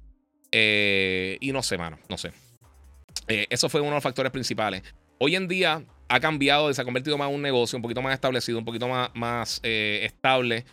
[0.51, 2.32] y no sé, mano, no sé.
[3.28, 4.82] eso fue uno de los factores principales.
[5.19, 8.15] Hoy en día ha cambiado, se ha convertido más en un negocio un poquito más
[8.15, 10.65] establecido, un poquito más estable.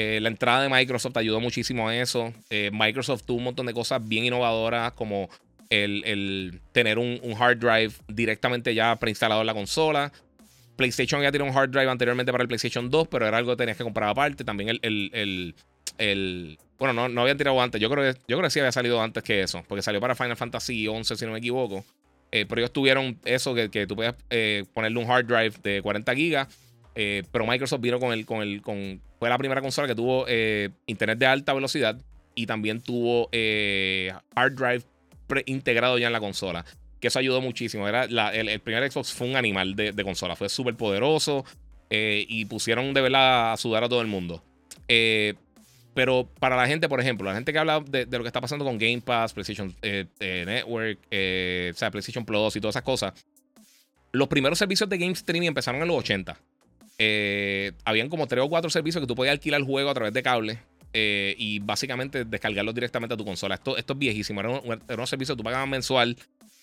[0.00, 2.32] Eh, la entrada de Microsoft ayudó muchísimo a eso.
[2.50, 5.28] Eh, Microsoft tuvo un montón de cosas bien innovadoras como
[5.70, 10.12] el, tener un, hard drive directamente ya preinstalado en la consola.
[10.76, 13.56] PlayStation ya tenía un hard drive anteriormente para el PlayStation 2, pero era algo que
[13.56, 14.44] tenías que comprar aparte.
[14.44, 15.54] También el.
[15.98, 17.80] el, bueno, no, no habían tirado antes.
[17.80, 20.14] Yo creo, que, yo creo que sí había salido antes que eso, porque salió para
[20.14, 21.84] Final Fantasy 11, si no me equivoco.
[22.30, 24.14] Eh, pero ellos tuvieron eso que, que tú podías
[24.72, 26.67] ponerle un hard drive de 40 gigas
[27.00, 30.24] eh, pero Microsoft vino con el, con el, con, fue la primera consola que tuvo
[30.26, 31.96] eh, internet de alta velocidad
[32.34, 34.82] y también tuvo eh, hard drive
[35.46, 36.64] integrado ya en la consola.
[36.98, 37.86] Que eso ayudó muchísimo.
[37.86, 38.02] Era
[38.32, 40.34] el, primer Xbox fue un animal de, consola.
[40.34, 41.44] Fue súper poderoso
[41.88, 44.42] y pusieron de verdad a sudar a todo el mundo.
[45.94, 48.64] pero para la gente, por ejemplo, la gente que habla de, lo que está pasando
[48.64, 53.12] con Game Pass, PlayStation Network, o sea, PlayStation Plus y todas esas cosas,
[54.10, 56.36] los primeros servicios de game streaming empezaron en los 80.
[56.98, 60.12] Eh, habían como tres o cuatro servicios que tú podías alquilar el juego a través
[60.12, 60.58] de cable.
[60.92, 63.56] Eh, y básicamente descargarlos directamente a tu consola.
[63.56, 64.40] Esto, esto es viejísimo.
[64.40, 66.16] Era un, era un servicio que tú pagabas mensual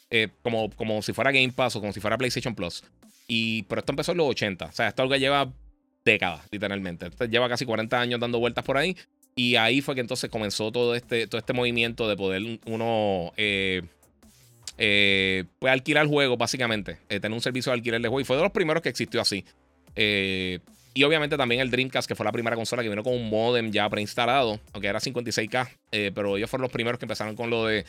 [0.10, 2.84] eh, como, como si fuera Game Pass o como si fuera PlayStation Plus.
[3.28, 4.66] Y, pero esto empezó en los 80.
[4.66, 5.52] O sea, esto es algo que lleva
[6.04, 7.10] décadas, literalmente.
[7.30, 8.96] lleva casi 40 años dando vueltas por ahí.
[9.36, 13.82] Y ahí fue que entonces comenzó todo este, todo este movimiento de poder uno eh,
[14.78, 17.00] eh, pues alquilar juegos, básicamente.
[17.10, 18.22] Eh, tener un servicio de alquiler de juegos.
[18.22, 19.44] Y fue de los primeros que existió así.
[19.96, 23.72] Y obviamente también el Dreamcast, que fue la primera consola que vino con un modem
[23.72, 25.70] ya preinstalado, aunque era 56K.
[26.14, 27.86] pero ellos fueron los primeros que empezaron con lo de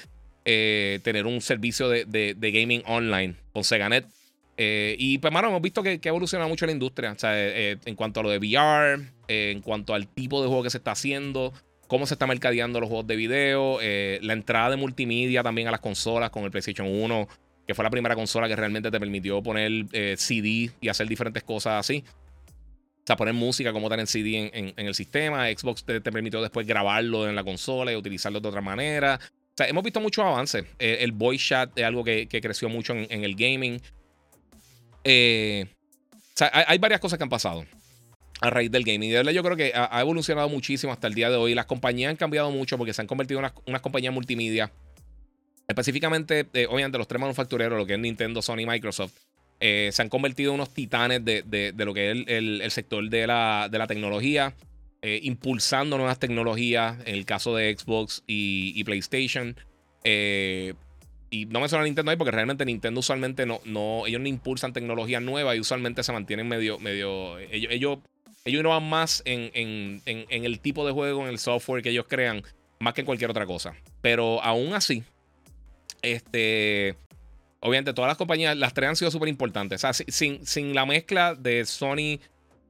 [1.03, 4.07] tener un servicio de, de gaming online con SegaNet.
[4.57, 7.13] Eh, y pues, mano, hemos visto que, que, ha evolucionado mucho la industria.
[7.13, 10.71] Eh, eh, en cuanto a lo de VR, en cuanto al tipo de juego que
[10.71, 11.53] se está haciendo,
[11.87, 15.81] cómo se está mercadeando los juegos de video, la entrada de multimedia también a las
[15.81, 17.29] consolas con el PlayStation 1,
[17.67, 19.87] que fue la primera consola que realmente te permitió poner
[20.17, 22.05] CD y hacer diferentes cosas así.
[22.07, 25.47] O sea, poner música como tal en CD en, el sistema.
[25.47, 29.21] Xbox te, permitió después grabarlo en la consola y utilizarlo de otra manera.
[29.23, 30.65] O sea, hemos visto muchos avances.
[30.79, 33.81] el voice chat es algo que, creció mucho en, el gaming.
[35.05, 35.67] Eh,
[36.53, 37.65] hay, varias cosas que han pasado
[38.41, 39.11] a raíz del gaming.
[39.11, 41.55] De verdad yo creo que ha, evolucionado muchísimo hasta el día de hoy.
[41.55, 44.73] Las compañías han cambiado mucho porque se han convertido en unas, compañías multimedia.
[45.69, 49.13] Específicamente, eh, obviamente, los tres manufactureros, lo que es Nintendo, Sony y Microsoft,
[49.59, 53.87] eh, se han convertido en unos titanes de, lo que es el, sector de la,
[53.89, 54.55] tecnología,
[55.03, 59.57] impulsando nuevas tecnologías, en el caso de Xbox y, PlayStation.
[61.31, 64.73] Y no me suena Nintendo ahí porque realmente Nintendo usualmente no, no, ellos no impulsan
[64.73, 67.99] tecnología nueva y usualmente se mantienen medio, medio, ellos, ellos,
[68.45, 72.43] ellos innovan más en, el tipo de juego, en el software que ellos crean,
[72.79, 73.75] más que en cualquier otra cosa.
[74.01, 75.03] Pero aún así,
[76.07, 76.97] este,
[77.61, 79.83] obviamente todas las compañías, las tres han sido súper importantes.
[79.85, 82.21] O sea, sin, sin la mezcla de Sony,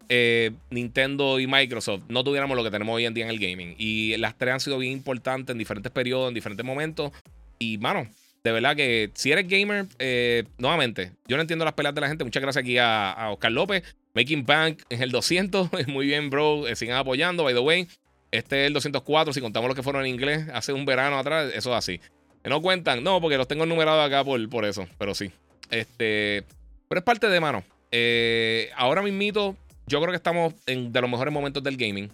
[0.08, 3.74] eh, Nintendo y Microsoft, no tuviéramos lo que tenemos hoy en día en el gaming.
[3.78, 7.12] Y las tres han sido bien importantes en diferentes periodos, en diferentes momentos.
[7.58, 8.06] Y, mano,
[8.42, 12.08] de verdad que si eres gamer, eh, nuevamente, yo no entiendo las peleas de la
[12.08, 12.24] gente.
[12.24, 13.82] Muchas gracias aquí a, Oscar López.
[14.14, 15.70] Making Bank en el 200.
[15.88, 16.66] Muy bien, bro.
[16.66, 17.86] Eh, sigan apoyando, by the way.
[18.30, 19.32] Este es el 204.
[19.32, 22.00] Si contamos los que fueron en inglés hace un verano atrás, eso es así.
[22.48, 25.30] No cuentan, no, porque los tengo numerados acá por, por eso, pero sí.
[25.70, 26.44] Este,
[26.88, 27.64] pero es parte de mano.
[27.90, 29.56] Eh, ahora mismito,
[29.86, 32.10] yo creo que estamos en de los mejores momentos del gaming.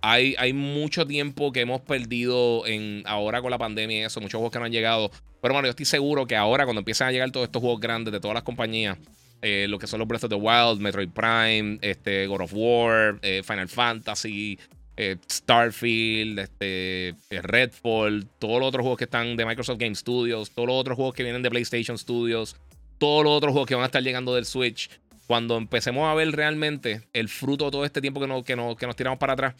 [0.00, 4.38] Hay, hay mucho tiempo que hemos perdido en ahora con la pandemia y eso, muchos
[4.38, 5.10] juegos que no han llegado.
[5.40, 8.12] Pero bueno, yo estoy seguro que ahora, cuando empiezan a llegar todos estos juegos grandes
[8.12, 8.98] de todas las compañías,
[9.42, 13.18] eh, lo que son los Breath of the Wild, Metroid Prime, este, God of War,
[13.22, 14.58] eh, Final Fantasy,
[15.00, 20.66] eh, Starfield, este, Redfall, todos los otros juegos que están de Microsoft Game Studios, todos
[20.66, 22.56] los otros juegos que vienen de PlayStation Studios,
[22.98, 24.90] todos los otros juegos que van a estar llegando del Switch.
[25.28, 28.96] Cuando empecemos a ver realmente el fruto de todo este tiempo que, que, que nos
[28.96, 29.54] tiramos para atrás,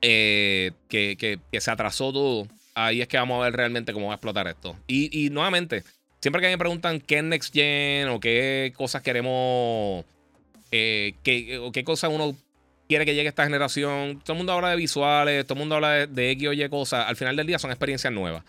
[0.00, 4.16] eh, que, se atrasó todo, ahí es que vamos a ver realmente cómo va a
[4.16, 4.78] explotar esto.
[4.86, 5.84] Y, nuevamente,
[6.22, 10.06] siempre que me preguntan qué es Next Gen o qué cosas queremos,
[10.70, 12.34] eh, qué, o qué cosas uno
[12.92, 16.06] quiere que llegue esta generación, todo el mundo habla de visuales, todo el mundo habla
[16.06, 18.44] de, X o Y cosas, al final del día son experiencias nuevas.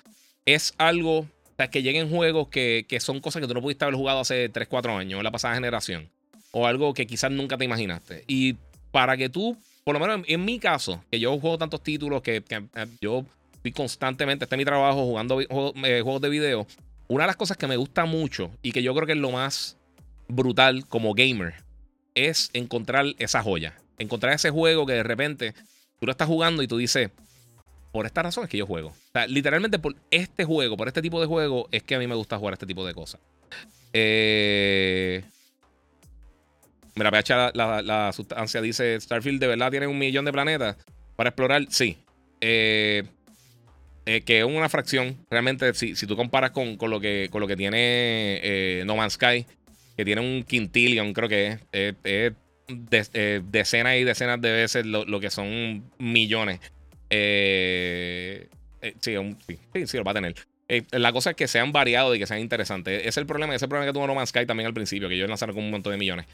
[0.45, 1.27] Es algo
[1.71, 4.67] que lleguen juegos que, que, son cosas que tú no pudiste haber jugado hace 3,
[4.67, 6.09] 4 años, en la pasada generación.
[6.51, 8.25] O algo que quizás nunca te imaginaste.
[8.27, 8.57] Y
[8.91, 12.37] para que tú por lo menos en, mi caso, que yo juego tantos títulos que,
[12.37, 16.65] eh, yo estoy constantemente, este es mi trabajo jugando eh, juegos, de video.
[17.07, 19.31] Una de las cosas que me gusta mucho y que yo creo que es lo
[19.31, 19.77] más
[20.27, 21.55] brutal como gamer
[22.15, 23.75] es encontrar esa joya.
[23.97, 25.53] Encontrar ese juego que de repente
[25.99, 27.11] tú lo estás jugando y tú dices,
[27.91, 28.89] por esta razón es que yo juego.
[28.89, 32.07] O sea, literalmente por este juego, por este tipo de juego, es que a mí
[32.07, 33.21] me gusta jugar este tipo de cosas.
[33.93, 35.23] Eh,
[36.95, 40.77] Mira, PH, la, la, sustancia dice: Starfield de verdad tiene un millón de planetas
[41.15, 41.65] para explorar.
[41.69, 41.97] Sí.
[42.41, 43.03] Eh,
[44.05, 45.17] eh, que es una fracción.
[45.29, 49.13] Realmente, si, si tú comparas con, lo, que, con lo que tiene eh, No Man's
[49.13, 49.45] Sky,
[49.95, 52.33] que tiene un quintillion, creo que es
[52.67, 56.59] decenas y decenas de veces lo, que son millones.
[57.09, 58.47] sí,
[59.01, 60.35] sí, sí, lo va a tener.
[60.91, 63.05] la cosa es que sean variados y que sean interesantes.
[63.05, 63.55] Es el problema.
[63.55, 65.71] Ese problema que tuvo No Man's Sky también al principio, que ellos lanzaron con un
[65.71, 66.27] montón de millones.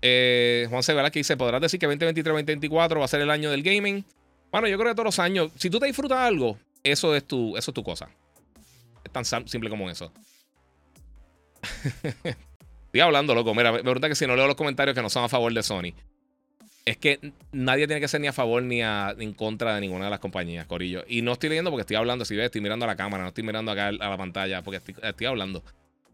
[0.00, 3.62] Eh, Juan Severa que dice: ¿Podrás decir que 2023-2024 va a ser el año del
[3.62, 4.04] gaming?
[4.50, 7.56] Bueno, yo creo que todos los años, si tú te disfrutas algo, eso es tu,
[7.56, 8.10] eso es tu cosa.
[9.02, 10.12] Es tan simple como eso.
[12.92, 13.54] Estoy hablando, loco.
[13.54, 15.62] Mira, me pregunta que si no leo los comentarios que no son a favor de
[15.62, 15.94] Sony.
[16.84, 20.10] Es que nadie tiene que ser ni a favor ni, en contra de ninguna de
[20.10, 21.02] las compañías, Corillo.
[21.08, 23.28] Y no estoy leyendo porque estoy hablando, si ves, estoy mirando a la cámara, no
[23.28, 25.64] estoy mirando acá a la pantalla, porque estoy hablando.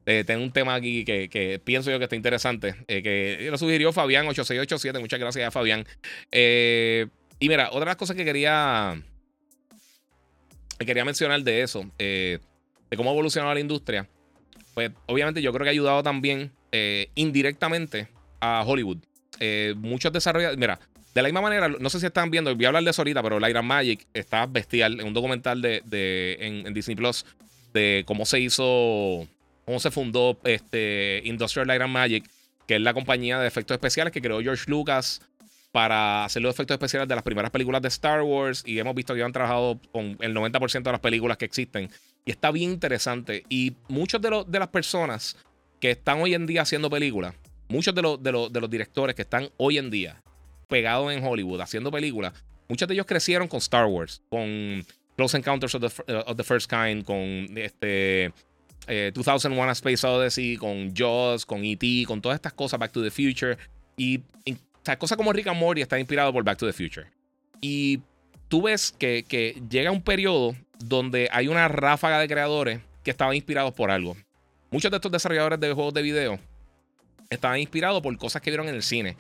[0.07, 3.93] Eh, tengo un tema aquí que, pienso yo que está interesante, eh, que lo sugirió
[3.93, 5.01] Fabián8687.
[5.01, 5.85] Muchas gracias a Fabián.
[6.31, 7.09] Eh,
[7.41, 9.03] y mira, otra de las cosas que quería,
[10.79, 12.41] quería mencionar de eso, de
[12.97, 14.09] cómo ha evolucionado la industria,
[14.75, 16.53] pues obviamente yo creo que ha ayudado también
[17.15, 18.09] indirectamente
[18.41, 18.99] a Hollywood.
[19.77, 20.79] muchos desarrolladores, mira,
[21.15, 23.23] De la misma manera, no sé si están viendo, voy a hablar de eso ahorita,
[23.23, 27.25] pero Light Magic está bestial en un documental de, en, Disney Plus
[27.73, 29.27] de cómo se hizo,
[29.65, 32.25] cómo se fundó este Industrial Light Magic,
[32.67, 35.23] que es la compañía de efectos especiales que creó George Lucas
[35.73, 38.63] para hacer los efectos especiales de las primeras películas de Star Wars.
[38.67, 41.91] Y hemos visto que han trabajado con el 90% de las películas que existen.
[42.25, 43.45] Y está bien interesante.
[43.49, 45.37] Y muchos de, de las personas
[45.81, 47.35] que están hoy en día haciendo películas,
[47.69, 50.23] muchos de, los, de, de los directores que están hoy en día
[50.69, 52.33] pegados en Hollywood haciendo películas,
[52.69, 54.85] muchos de ellos crecieron con Star Wars, con
[55.17, 57.19] Close Encounters of the, of the First Kind, con
[57.57, 58.33] este
[58.87, 63.03] 2001 eh, A Space Odyssey, con Jaws, con E.T., con todas estas cosas, Back to
[63.03, 63.59] the Future.
[63.97, 64.23] Y,
[64.99, 67.09] cosas como Rick and Morty está inspirado por Back to the Future.
[67.61, 68.01] Y
[68.49, 73.35] tú ves que, que llega un periodo donde hay una ráfaga de creadores que estaban
[73.35, 74.17] inspirados por algo.
[74.71, 76.39] Muchos de estos desarrolladores de juegos de video
[77.31, 79.17] estaban inspirados por cosas que vieron en el cine.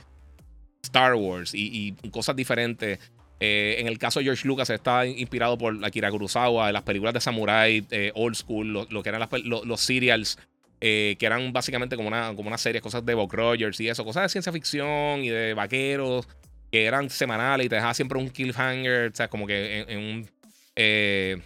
[0.82, 2.98] Star Wars y, cosas diferentes.
[3.40, 7.20] Eh, en el caso de George Lucas, estaba inspirado por Akira Kurosawa, las películas de
[7.20, 10.38] Samurai, eh, Old School, lo, que eran los, serials,
[10.80, 14.04] eh, que eran básicamente como una, como una serie, cosas de Buck Rogers y eso,
[14.04, 16.26] cosas de ciencia ficción y de vaqueros,
[16.72, 21.42] que eran semanales y te dejaba siempre un cliffhanger, o sea, como que en, un.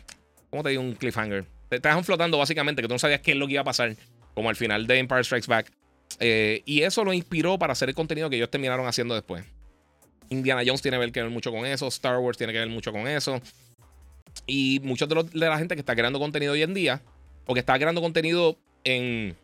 [0.51, 0.83] ¿Cómo te digo?
[0.83, 1.45] Un cliffhanger.
[1.81, 3.97] Te, dejan flotando básicamente, que tú no sabías qué es lo que iba a pasar,
[4.35, 5.73] como al final de Empire Strikes Back.
[6.20, 9.44] y eso lo inspiró para hacer el contenido que ellos terminaron haciendo después.
[10.28, 13.07] Indiana Jones tiene que ver mucho con eso, Star Wars tiene que ver mucho con
[13.09, 13.40] eso.
[14.47, 17.03] Y muchos de, la gente que está creando contenido hoy en día,
[17.47, 19.36] o que está creando contenido en,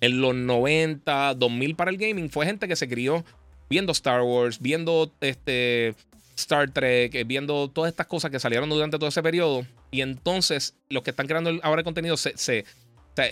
[0.00, 3.24] en los 90, 2000 para el gaming, fue gente que se crió
[3.68, 5.94] viendo Star Wars, viendo este,
[6.38, 9.66] Star Trek, viendo todas estas cosas que salieron durante todo ese periodo.
[9.90, 12.64] Y entonces los que están creando ahora el contenido, se,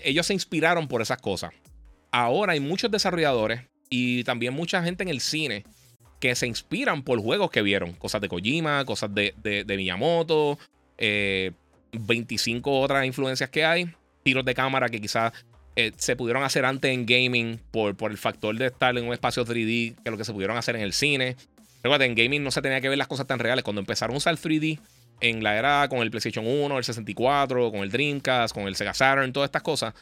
[0.05, 1.53] ellos se inspiraron por esas cosas.
[2.11, 5.65] Ahora hay muchos desarrolladores y también mucha gente en el cine
[6.20, 7.93] que se inspiran por juegos que vieron.
[7.93, 10.59] Cosas de Kojima, cosas de, de, Miyamoto,
[10.99, 13.91] 25 eh, otras influencias que hay.
[14.23, 15.33] Tiros de cámara que quizás
[15.77, 19.12] eh, se pudieron hacer antes en gaming por, por el factor de estar en un
[19.12, 21.37] espacio 3D que lo que se pudieron hacer en el cine.
[21.87, 23.63] Recuerda, en gaming no se tenía que ver las cosas tan reales.
[23.63, 24.81] Cuando empezaron a usar 3D
[25.21, 28.93] en la era con el PlayStation 1, el 64, con el Dreamcast, con el Sega
[28.93, 29.95] Saturn, todas estas cosas,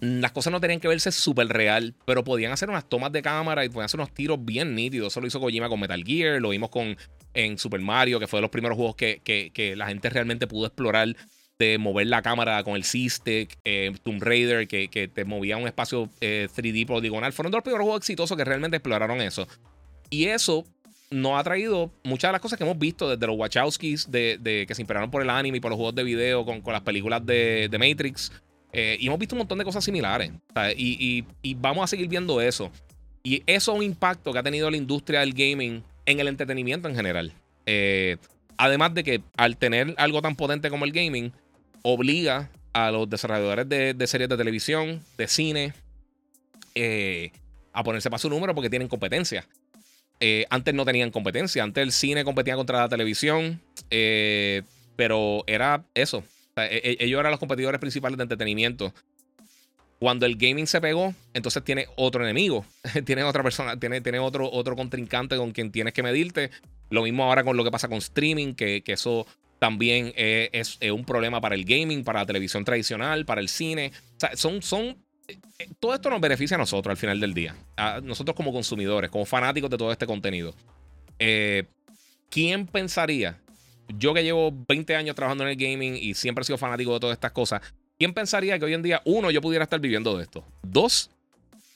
[0.00, 3.62] las cosas no tenían que verse súper real, pero podían hacer unas tomas de cámara
[3.66, 5.12] y podían hacer unos tiros bien nítidos.
[5.12, 6.96] Eso lo hizo Kojima con Metal Gear, lo vimos con
[7.34, 10.64] en Super Mario, que fue de los primeros juegos que, que, la gente realmente pudo
[10.64, 11.14] explorar
[11.58, 15.66] de mover la cámara con el C-Stick, eh, Tomb Raider, que, que, te movía un
[15.66, 17.34] espacio 3D eh, poligonal.
[17.34, 19.46] Fueron de los primeros juegos exitosos que realmente exploraron eso.
[20.10, 20.64] Y eso
[21.10, 24.66] nos ha traído muchas de las cosas que hemos visto desde los Wachowskis, de, de
[24.66, 27.24] que se inspiraron por el anime y por los juegos de video, con, las películas
[27.24, 28.32] de, de Matrix,
[28.76, 30.32] eh, y hemos visto un montón de cosas similares.
[30.76, 31.24] Y,
[31.56, 32.70] vamos a seguir viendo eso.
[33.22, 36.88] Y eso es un impacto que ha tenido la industria del gaming en el entretenimiento
[36.88, 37.32] en general.
[37.66, 38.16] Eh,
[38.58, 41.32] además de que al tener algo tan potente como el gaming,
[41.82, 45.72] obliga a los desarrolladores de, series de televisión, de cine,
[46.74, 47.30] eh,
[47.72, 49.46] a ponerse para su número porque tienen competencia.
[50.50, 51.62] Antes no tenían competencia.
[51.62, 53.60] Antes el cine competía contra la televisión.
[54.96, 56.24] pero era eso.
[56.56, 58.92] E, e, ellos eran los competidores principales de entretenimiento.
[59.98, 62.64] Cuando el gaming se pegó, entonces tiene otro enemigo.
[63.04, 66.50] tiene otra persona, tiene, tiene otro, otro contrincante con quien tienes que medirte.
[66.90, 69.26] Lo mismo ahora con lo que pasa con streaming, que, eso
[69.58, 73.92] también es, un problema para el gaming, para la televisión tradicional, para el cine.
[74.16, 74.96] O sea, son, son eh,
[75.80, 77.56] todo esto nos beneficia a nosotros al final del día.
[77.76, 80.54] A nosotros como consumidores, como fanáticos de todo este contenido.
[81.18, 81.64] Eh,
[82.30, 83.38] ¿Quién pensaría
[83.88, 87.00] yo que llevo 20 años trabajando en el gaming y siempre he sido fanático de
[87.00, 87.60] todas estas cosas,
[87.98, 90.44] ¿quién pensaría que hoy en día, uno, yo pudiera estar viviendo de esto?
[90.62, 91.10] Dos,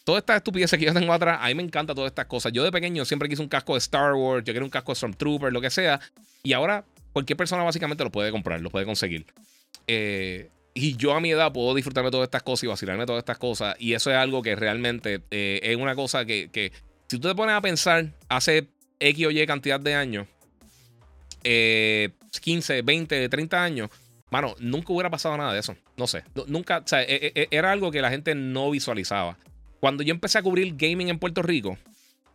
[0.04, 2.52] todas estas estupideces que yo tengo atrás, a mí me encantan todas estas cosas.
[2.52, 4.96] Yo de pequeño siempre quise un casco de Star Wars, yo quería un casco de
[4.96, 6.00] Stormtrooper, lo que sea,
[6.42, 9.26] y ahora cualquier persona básicamente lo puede comprar, lo puede conseguir.
[9.86, 13.20] Eh, y yo a mi edad puedo disfrutarme todas estas cosas y vacilarme de todas
[13.20, 13.76] estas cosas.
[13.78, 16.72] Y eso es algo que realmente eh, es una cosa que, que,
[17.09, 18.68] si tú te pones a pensar hace
[19.00, 20.26] X o Y cantidad de años,
[21.42, 23.90] 15, 20, 30 años,
[24.30, 25.76] mano, nunca hubiera pasado nada de eso.
[25.96, 29.36] No sé, nunca, o sea, e, e, e, era algo que la gente no visualizaba.
[29.80, 31.78] Cuando yo empecé a cubrir gaming en Puerto Rico,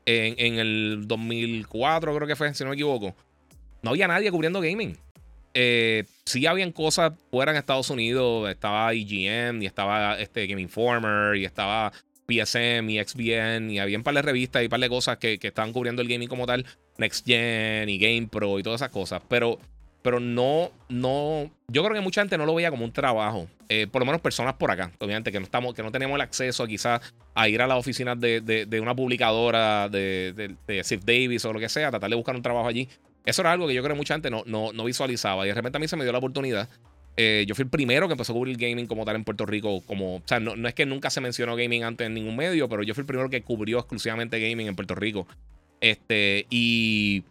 [0.05, 3.15] en, el 2004 creo que fue, si no me equivoco,
[3.81, 4.97] no había nadie cubriendo gaming.
[5.53, 11.35] Eh, sí habían cosas fuera en Estados Unidos, estaba IGN y estaba este Game Informer
[11.35, 11.91] y estaba
[12.27, 15.37] PSM y XBN y había un par de revistas y un par de cosas que,
[15.37, 16.65] que estaban cubriendo el gaming como tal,
[16.97, 19.21] Next Gen y Game Pro y todas esas cosas.
[19.27, 19.59] Pero
[20.03, 23.87] pero no, no, yo creo que mucha gente no lo veía como un trabajo, eh,
[23.87, 26.67] por lo menos personas por acá, obviamente, que no, estamos, que no teníamos el acceso
[26.67, 27.01] quizás
[27.33, 31.59] a ir a las oficinas de, de, una publicadora de, de, Sif Davis o lo
[31.59, 32.89] que sea, tratar de buscar un trabajo allí.
[33.25, 35.77] Eso era algo que yo creo mucha gente no, no, no visualizaba y de repente
[35.77, 36.69] a mí se me dio la oportunidad.
[37.15, 39.81] Eh, yo fui el primero que empezó a cubrir gaming como tal en Puerto Rico.
[39.85, 42.67] Como, o sea, no, no, es que nunca se mencionó gaming antes en ningún medio,
[42.67, 45.27] pero yo fui el primero que cubrió exclusivamente gaming en Puerto Rico.
[45.79, 47.23] Este, y,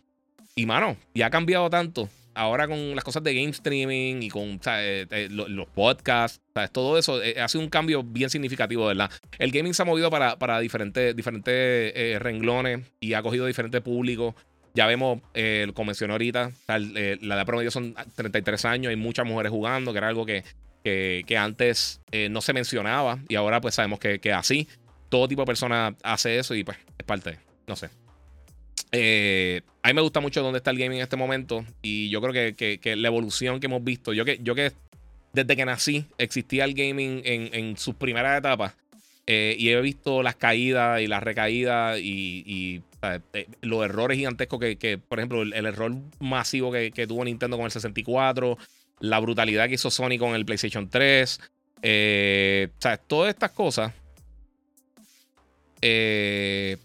[0.55, 4.61] y mano, ya ha cambiado tanto ahora con las cosas de game streaming y con
[4.67, 6.41] eh, eh, los, podcasts,
[6.73, 9.11] todo eso eh, ha sido un cambio bien significativo, ¿verdad?
[9.39, 14.35] El gaming se ha movido para, para diferentes, diferentes renglones y ha cogido diferentes públicos.
[14.75, 15.21] Ya vemos,
[15.75, 20.09] como mencioné ahorita, la edad promedio son 33 años, hay muchas mujeres jugando, que era
[20.09, 20.45] algo que,
[20.83, 22.01] que, antes
[22.31, 24.67] no se mencionaba y ahora pues sabemos que, que así
[25.11, 27.91] todo tipo de personas hace eso y pues es parte, no sé.
[28.93, 31.65] Eh, a mí me gusta mucho dónde está el gaming en este momento.
[31.83, 34.13] Y yo creo que, la evolución que hemos visto.
[34.13, 34.73] Yo que, yo que
[35.33, 38.75] desde que nací existía el gaming en, sus primeras etapas.
[39.27, 45.01] Eh, y he visto las caídas y las recaídas y, eh, los errores gigantescos que,
[45.09, 48.59] por ejemplo, el, error masivo que, tuvo Nintendo con el 64,
[49.01, 51.41] la brutalidad que hizo Sony con el PlayStation 3.
[51.41, 51.43] o
[51.83, 53.93] sea, todas estas cosas.
[55.81, 56.77] Eh,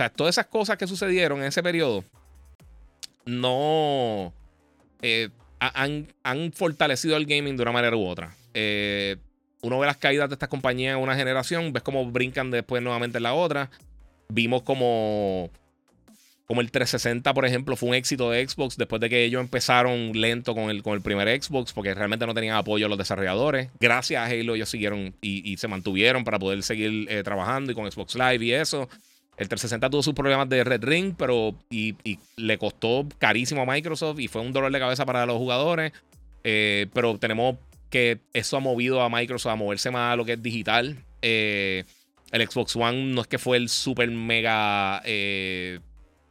[0.00, 2.04] sea, todas esas cosas que sucedieron en ese periodo
[3.26, 4.32] no
[5.02, 5.28] eh,
[5.58, 8.34] han, fortalecido el gaming de una manera u otra.
[8.54, 9.16] Eh,
[9.62, 13.18] uno ve las caídas de estas compañías en una generación, ves cómo brincan después nuevamente
[13.18, 13.70] en la otra.
[14.28, 15.50] Vimos como,
[16.46, 20.12] como el 360, por ejemplo, fue un éxito de Xbox después de que ellos empezaron
[20.12, 23.68] lento con el, con el primer Xbox, porque realmente no tenían apoyo a los desarrolladores.
[23.80, 27.90] Gracias a Halo ellos siguieron y, se mantuvieron para poder seguir eh, trabajando y con
[27.90, 28.88] Xbox Live y eso.
[29.36, 31.94] El 360 tuvo sus problemas de Red Ring, pero y,
[32.36, 35.92] le costó carísimo a Microsoft y fue un dolor de cabeza para los jugadores.
[36.44, 37.56] Eh, pero tenemos
[37.90, 40.96] que eso ha movido a Microsoft a moverse más a lo que es digital.
[41.22, 41.84] Eh,
[42.32, 45.80] el Xbox One no es que fue el super mega eh,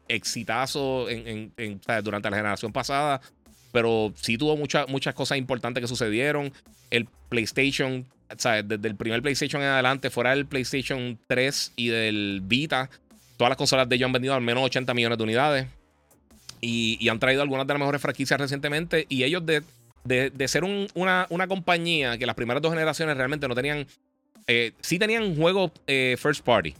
[0.07, 1.07] exitazo
[2.03, 3.21] durante la generación pasada,
[3.71, 6.51] pero sí tuvo muchas muchas cosas importantes que sucedieron.
[6.89, 8.07] El PlayStation
[8.63, 12.89] desde el primer PlayStation en adelante, fuera del PlayStation 3 y del Vita,
[13.37, 15.67] todas las consolas de ellos han vendido al menos 80 millones de unidades.
[16.61, 19.05] Y, han traído algunas de las mejores franquicias recientemente.
[19.07, 19.63] Y ellos de,
[20.03, 23.87] de, ser una, compañía que las primeras dos generaciones realmente no tenían...
[24.47, 26.73] Eh, sí tenían juegos eh, first party.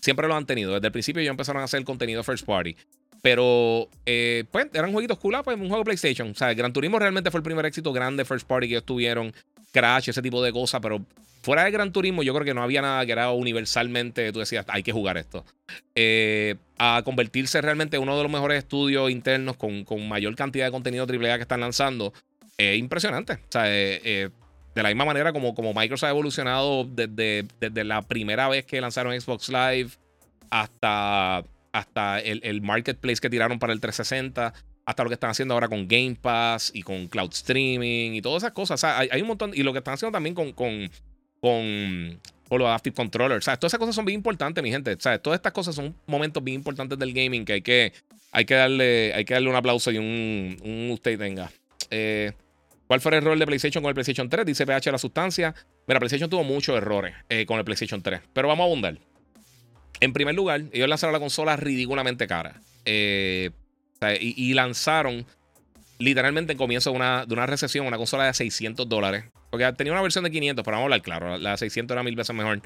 [0.00, 0.74] Siempre lo han tenido.
[0.74, 2.76] Desde el principio ellos empezaron a hacer contenido first party.
[3.22, 6.30] Pero, eh, pues, eran jueguitos cool, ah, pues, un juego PlayStation.
[6.30, 9.32] O sea, Gran Turismo realmente fue el primer éxito grande first party que ellos tuvieron.
[9.72, 11.04] Crash, ese tipo de cosas, pero
[11.46, 14.64] fuera de Gran Turismo yo creo que no había nada que era universalmente, tú decías,
[14.68, 15.44] hay que jugar esto.
[15.94, 20.72] Eh, a convertirse realmente en uno de los mejores estudios internos con, mayor cantidad de
[20.72, 22.12] contenido AAA que están lanzando,
[22.58, 23.34] es impresionante.
[23.34, 24.30] O sea, eh, eh,
[24.74, 28.80] de la misma manera como, como Microsoft ha evolucionado desde, desde, la primera vez que
[28.80, 29.90] lanzaron Xbox Live
[30.50, 34.52] hasta, hasta el, el marketplace que tiraron para el 360
[34.86, 38.44] hasta lo que están haciendo ahora con Game Pass y con cloud streaming y todas
[38.44, 38.76] esas cosas.
[38.76, 39.50] O sea, hay, un montón.
[39.52, 40.88] Y lo que están haciendo también con, con,
[41.40, 42.20] con,
[42.50, 43.44] los Adaptive Controllers.
[43.44, 44.96] Sea, todas esas cosas son bien importantes, mi gente.
[45.00, 47.92] Sea, todas estas cosas son momentos bien importantes del gaming que hay que,
[48.30, 51.50] hay que, darle, hay que darle un aplauso y un, un usted tenga.
[51.90, 52.32] Eh,
[52.86, 54.46] ¿Cuál fue el error de PlayStation con el PlayStation 3?
[54.46, 55.54] Dice PH la sustancia.
[55.86, 58.20] Mira, PlayStation tuvo muchos errores eh, con el PlayStation 3.
[58.32, 58.98] Pero vamos a abundar.
[59.98, 62.60] En primer lugar, ellos lanzaron la consola ridículamente cara.
[62.84, 63.50] Eh,
[64.20, 65.26] y, lanzaron
[65.98, 69.24] literalmente en comienzo de una, de una recesión una consola de 600 dólares.
[69.50, 72.02] Porque tenía una versión de 500, pero vamos a hablar claro, la de 600 era
[72.02, 72.60] mil veces mejor.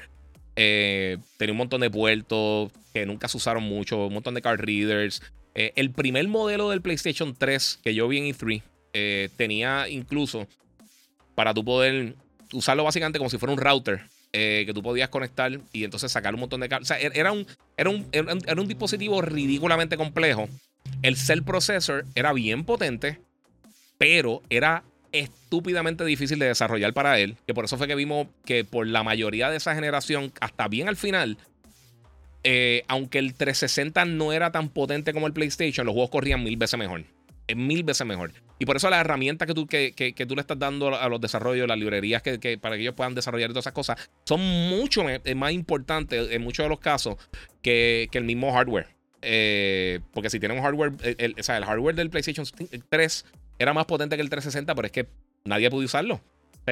[0.55, 4.59] Eh, tenía un montón de puertos que nunca se usaron mucho, un montón de card
[4.59, 5.23] readers.
[5.53, 8.61] El primer modelo del PlayStation 3 que yo vi en E3
[8.93, 10.47] eh, tenía incluso
[11.35, 12.15] para tú poder
[12.53, 14.01] usarlo básicamente como si fuera un router
[14.33, 16.91] que tú podías conectar y entonces sacar un montón de cartas.
[16.91, 17.45] O sea, era un,
[17.75, 20.47] era un, era un dispositivo ridículamente complejo
[21.01, 23.19] el Cell Processor era bien potente,
[23.97, 27.37] pero era estúpidamente difícil de desarrollar para él.
[27.45, 30.87] Que por eso fue que vimos que por la mayoría de esa generación, hasta bien
[30.87, 31.37] al final,
[32.43, 36.57] eh, aunque el 360 no era tan potente como el PlayStation, los juegos corrían mil
[36.57, 37.03] veces mejor.
[37.55, 38.31] Mil veces mejor.
[38.59, 41.19] Y por eso las herramientas que tú, que, que, tú le estás dando a los
[41.19, 45.03] desarrollos, las librerías que, para que ellos puedan desarrollar todas esas cosas, son mucho
[45.35, 47.15] más importantes en muchos de los casos
[47.61, 48.87] que el mismo hardware.
[49.21, 52.45] Eh, porque si tienen un hardware, el, o sea, el hardware del PlayStation
[52.89, 53.25] 3
[53.59, 55.07] era más potente que el 360, pero es que
[55.45, 56.21] nadie pudo usarlo.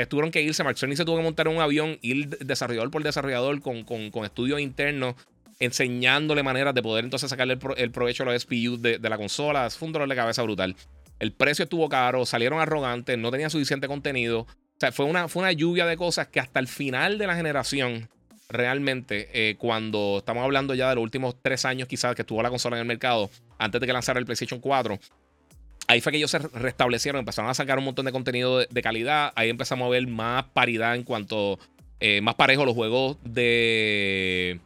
[0.09, 3.61] tuvieron que irse, Mark Sony se tuvo que montar un avión, ir desarrollador por desarrollador
[3.61, 5.15] con, con, estudios internos,
[5.59, 9.69] enseñándole maneras de poder entonces sacarle el, provecho a los SPU de, la consola.
[9.69, 10.75] Fue un dolor de cabeza brutal.
[11.19, 14.41] el precio estuvo caro, salieron arrogantes, no tenían suficiente contenido.
[14.41, 17.35] O sea, fue una, fue una lluvia de cosas que hasta el final de la
[17.35, 18.07] generación,
[18.47, 22.49] realmente, eh, cuando estamos hablando ya de los últimos tres años quizás que estuvo la
[22.49, 24.97] consola en el mercado, antes de que lanzara el PlayStation 4,
[25.87, 29.33] ahí fue que ellos se restablecieron, empezaron a sacar un montón de contenido de, calidad,
[29.35, 31.59] ahí empezamos a ver más paridad en cuanto,
[31.99, 34.61] eh, más parejo los juegos de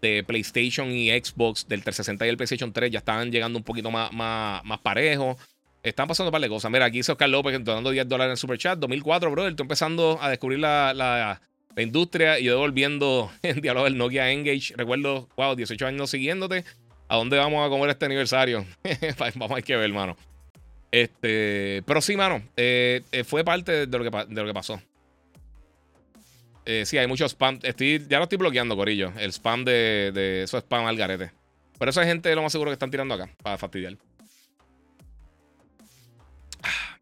[0.00, 3.90] de PlayStation y Xbox, del 360 y el PlayStation 3, ya estaban llegando un poquito
[3.90, 5.36] más, más, parejos.
[5.82, 6.70] Están pasando un par de cosas.
[6.70, 8.78] Mira, aquí dice Oscar López dando 10 dólares en Super Chat.
[8.78, 9.50] 2004, brother.
[9.50, 11.40] Estoy empezando a descubrir la, la,
[11.76, 14.74] industria y yo volviendo en diálogo del Nokia Engage.
[14.76, 16.64] Recuerdo, wow, 18 años siguiéndote.
[17.08, 18.66] ¿A dónde vamos a comer este aniversario?
[19.36, 20.16] vamos a que ver, hermano.
[20.90, 24.80] Este, pero sí, mano, eh, eh, fue parte de lo, que, de lo que pasó.
[26.66, 27.60] Eh, sí, hay mucho spam.
[27.62, 29.12] Estoy, ya lo estoy bloqueando, Corillo.
[29.18, 31.30] El spam de, de eso spam al garete.
[31.78, 33.96] Pero eso hay gente lo más seguro que están tirando acá para fastidiar.
[36.62, 36.98] Ah.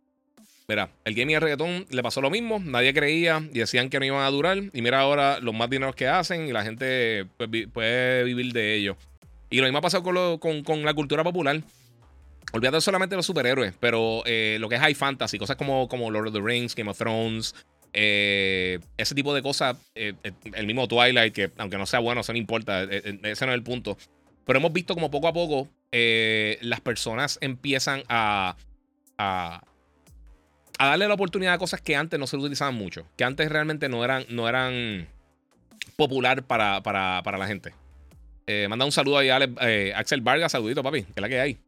[0.69, 2.59] Mira, el gaming y el reggaetón le pasó lo mismo.
[2.59, 4.59] Nadie creía y decían que no iban a durar.
[4.73, 8.75] Y mira ahora los más dineros que hacen y la gente pues, puede vivir de
[8.75, 8.97] ello.
[9.49, 11.63] Y lo mismo ha pasado con, con, la cultura popular.
[12.53, 16.29] Olvídate solamente los superhéroes, pero eh, lo que es high fantasy, cosas como, como Lord
[16.29, 17.55] of the Rings, Game of Thrones,
[17.97, 22.23] eh, ese tipo de cosas, eh, eh, el mismo Twilight, que aunque no sea bueno,
[22.27, 23.97] no importa, ese no es el punto.
[24.45, 28.57] Pero hemos visto como poco a poco las personas empiezan a,
[29.17, 29.63] a,
[30.77, 34.05] darle la oportunidad a cosas que antes no se utilizaban mucho, que antes realmente no
[34.05, 35.07] eran, no eran
[35.97, 37.73] popular para, para, para la gente.
[38.69, 39.39] manda un saludo ahí a
[39.97, 41.59] Axel Vargas, saludito papi, que es la que hay.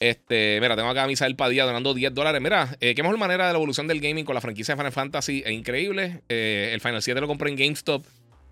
[0.00, 2.40] Este, mira, tengo acá a Misael Padilla donando 10 dólares.
[2.40, 4.92] Mira, eh, qué mejor manera de la evolución del gaming con la franquicia de Final
[4.92, 5.42] Fantasy.
[5.44, 6.22] Es increíble.
[6.30, 8.04] Eh, el Final 7 lo compré en GameStop.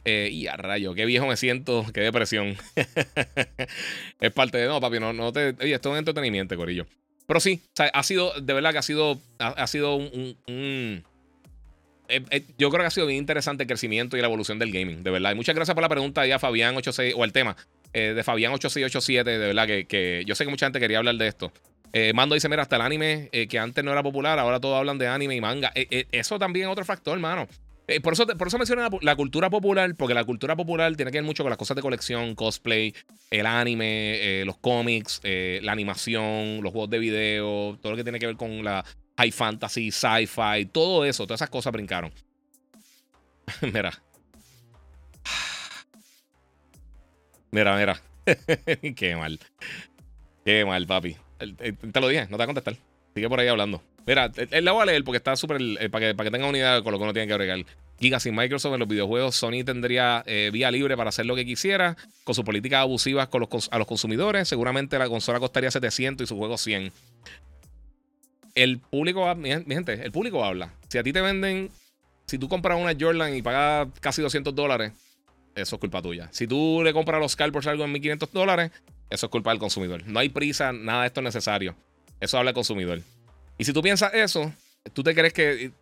[0.05, 2.57] Eh, y a rayo, qué viejo me siento, qué depresión.
[4.20, 4.66] es parte de.
[4.66, 5.57] No, papi, no, no te.
[5.61, 6.87] Oye, esto es un entretenimiento, Corillo.
[7.27, 11.05] Pero sí, ha sido, de verdad que ha sido, ha, sido un.
[12.57, 15.11] yo creo que ha sido bien interesante el crecimiento y la evolución del gaming, de
[15.11, 15.35] verdad.
[15.35, 17.57] Muchas gracias por la pregunta ya, Fabián86, o el tema.
[17.93, 21.52] Eh, de Fabián8687, de verdad que, yo sé que mucha gente quería hablar de esto.
[21.93, 24.77] Eh, Mando dice, mira, hasta el anime eh, que antes no era popular, ahora todos
[24.77, 25.73] hablan de anime y manga.
[25.74, 27.48] eso también es otro factor, hermano.
[28.02, 31.24] por, eso, por eso mencioné la, cultura popular, porque la cultura popular tiene que ver
[31.24, 32.94] mucho con las cosas de colección, cosplay,
[33.31, 38.27] el anime, los cómics, la animación, los juegos de video, todo lo que tiene que
[38.27, 38.85] ver con la
[39.16, 42.12] high fantasy, sci-fi, todo eso, todas esas cosas brincaron.
[43.62, 43.93] mira,
[47.51, 48.01] Mira, mira.
[48.97, 49.39] Qué mal.
[50.45, 51.16] Qué mal, papi.
[51.39, 52.77] Te lo dije, no te va a contestar.
[53.15, 53.83] Sigue por ahí hablando.
[54.07, 55.61] Mira, él la voy a leer porque está súper.
[55.61, 57.65] Eh, para, que, para que tenga una idea con lo que uno tiene que agregar.
[58.01, 61.45] Giga sin Microsoft en los videojuegos, Sony tendría eh, vía libre para hacer lo que
[61.45, 64.49] quisiera, con sus políticas abusivas con los, a los consumidores.
[64.49, 66.93] Seguramente la consola costaría 700 y su juego 100.
[68.55, 70.73] El público, mi gente, el público habla.
[70.89, 71.70] Si a ti te venden,
[72.27, 74.93] si tú compras una Jordan y pagas casi 200 dólares,
[75.60, 76.28] eso es culpa tuya.
[76.32, 78.70] Si tú le compras los scalpers algo en 1500 dólares,
[79.10, 80.02] eso es culpa del consumidor.
[80.06, 81.74] No hay prisa, nada de esto es necesario.
[82.20, 83.01] Eso habla el consumidor.
[83.59, 84.52] Y si tú piensas eso,
[84.93, 85.72] tú te crees que.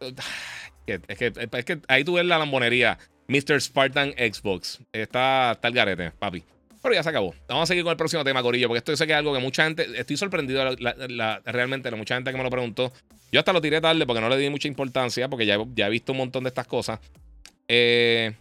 [0.86, 2.96] Es que, es que ahí tú ves la lambonería.
[3.26, 3.60] Mr.
[3.60, 4.78] Spartan Xbox.
[4.92, 6.44] Está, está el garete, papi.
[6.80, 7.34] Pero ya se acabó.
[7.48, 9.34] Vamos a seguir con el próximo tema, Corillo, porque esto yo sé que es algo
[9.34, 9.88] que mucha gente.
[9.98, 10.64] Estoy sorprendido
[11.44, 12.92] realmente de mucha gente que me lo preguntó.
[13.32, 15.90] Yo hasta lo tiré tarde porque no le di mucha importancia, porque ya, ya he
[15.90, 17.00] visto un montón de estas cosas.
[17.66, 18.32] Eh.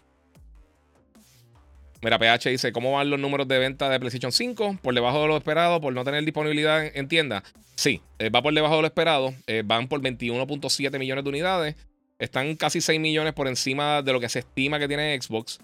[2.06, 4.78] Mira, PH dice, ¿cómo van los números de venta de PlayStation 5?
[4.80, 7.42] Por debajo de lo esperado, por no tener disponibilidad en, tienda.
[7.74, 9.34] Sí, eh, va por debajo de lo esperado.
[9.48, 11.74] Eh, van por 21.7 millones de unidades.
[12.20, 15.58] Están casi 6 millones por encima de lo que se estima que tiene Xbox.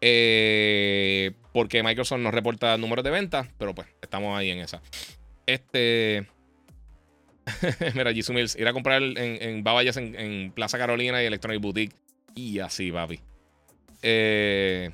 [0.00, 3.48] Eh, porque Microsoft no reporta números de venta.
[3.58, 4.80] Pero pues, estamos ahí en esa.
[5.44, 6.24] Este.
[7.96, 11.96] Mira, Jisoo Mills, ir a comprar en, en en, en Plaza Carolina y Electronic Boutique.
[12.36, 13.18] Y así, papi.
[14.02, 14.90] Eh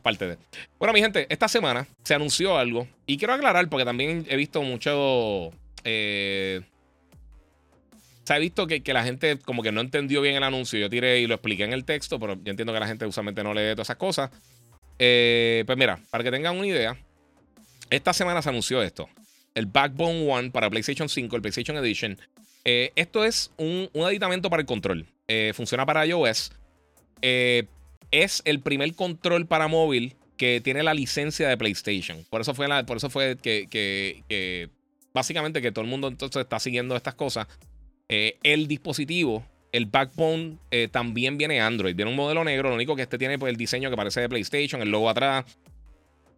[0.00, 0.38] parte de.
[0.78, 2.86] Bueno, mi gente, esta semana se anunció algo.
[3.06, 5.52] Y quiero aclarar, porque también he visto mucho.
[5.84, 6.62] Eh,
[8.24, 10.78] se ha visto que, la gente como que no entendió bien el anuncio.
[10.78, 13.42] Yo tiré y lo expliqué en el texto, pero yo entiendo que la gente usualmente
[13.44, 14.30] no lee todas esas cosas.
[14.98, 16.96] Eh, pues mira, para que tengan una idea,
[17.90, 19.08] esta semana se anunció esto.
[19.54, 22.18] El Backbone One para PlayStation 5, el PlayStation Edition.
[22.64, 25.06] Eh, esto es un, un, aditamento para el control.
[25.54, 26.50] funciona para iOS.
[28.10, 32.24] Es el primer control para móvil que tiene la licencia de PlayStation.
[32.30, 34.70] Por eso fue, por eso fue que,
[35.12, 37.46] básicamente que todo el mundo entonces está siguiendo estas cosas.
[38.08, 41.94] Eh, el dispositivo, el backbone, eh, también viene Android.
[41.94, 44.28] Viene un modelo negro, lo único que este tiene pues, el diseño que parece de
[44.28, 45.44] PlayStation, el logo atrás.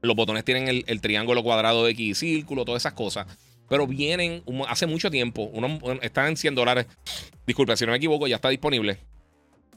[0.00, 3.26] Los botones tienen el, triángulo cuadrado X círculo, todas esas cosas.
[3.68, 5.50] pero vienen hace mucho tiempo.
[5.52, 6.86] Uno, están en 100 dólares.
[7.46, 8.98] Disculpe, si no me equivoco, ya está disponible.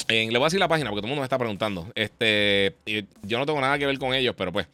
[0.07, 1.91] Le voy a decir la página porque todo el mundo me está preguntando.
[1.95, 2.75] Este,
[3.23, 4.67] yo no tengo nada que ver con ellos, pero pues.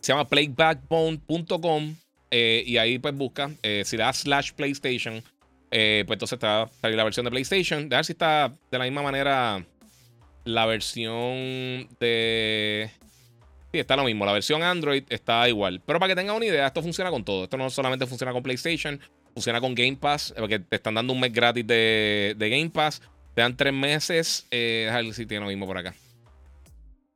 [0.00, 1.94] Se llama playbackbone.com
[2.30, 3.50] eh, y ahí pues busca.
[3.62, 5.22] Eh, si das slash PlayStation,
[5.70, 7.88] eh, pues entonces está salir la versión de PlayStation.
[7.88, 9.64] De ver si está de la misma manera
[10.44, 12.90] la versión de.
[13.72, 14.26] Sí, está lo mismo.
[14.26, 15.80] La versión Android está igual.
[15.86, 17.44] Pero para que tengan una idea, esto funciona con todo.
[17.44, 19.00] Esto no solamente funciona con PlayStation,
[19.32, 23.00] funciona con Game Pass, porque te están dando un mes gratis de, Game Pass.
[23.34, 24.46] Te dan tres meses.
[24.50, 25.94] Eh, ver si tiene lo mismo por acá.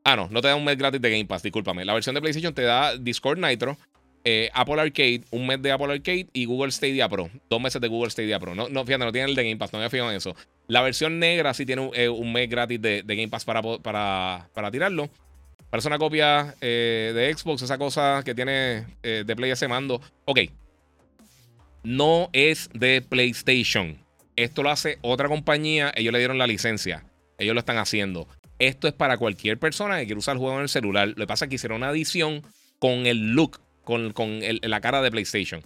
[0.05, 1.85] Ah, no, no te da un mes gratis de Game Pass, discúlpame.
[1.85, 3.77] La versión de PlayStation te da Discord Nitro,
[4.23, 7.29] eh, Apple Arcade, un mes de Apple Arcade y Google Stadia Pro.
[7.51, 8.55] Dos meses de Google Stadia Pro.
[8.55, 10.37] No, no fíjate, no tiene el de Game Pass, no me fijo en eso.
[10.69, 14.71] La versión negra sí tiene un, eh, mes gratis de, Game Pass para, para, para
[14.71, 15.11] tirarlo.
[15.71, 20.01] Parece una copia eh, de Xbox, esa cosa que tiene de Play ese mando.
[20.25, 20.39] Ok.
[21.83, 24.06] No es de PlayStation.
[24.37, 25.93] Esto lo hace otra compañía.
[25.97, 27.05] Ellos le dieron la licencia.
[27.39, 28.29] Ellos lo están haciendo.
[28.59, 31.09] Esto es para cualquier persona que quiera usar el juego en el celular.
[31.09, 32.43] Lo que pasa es que hicieron una adición
[32.79, 34.13] con el look, con,
[34.63, 35.63] la cara de PlayStation.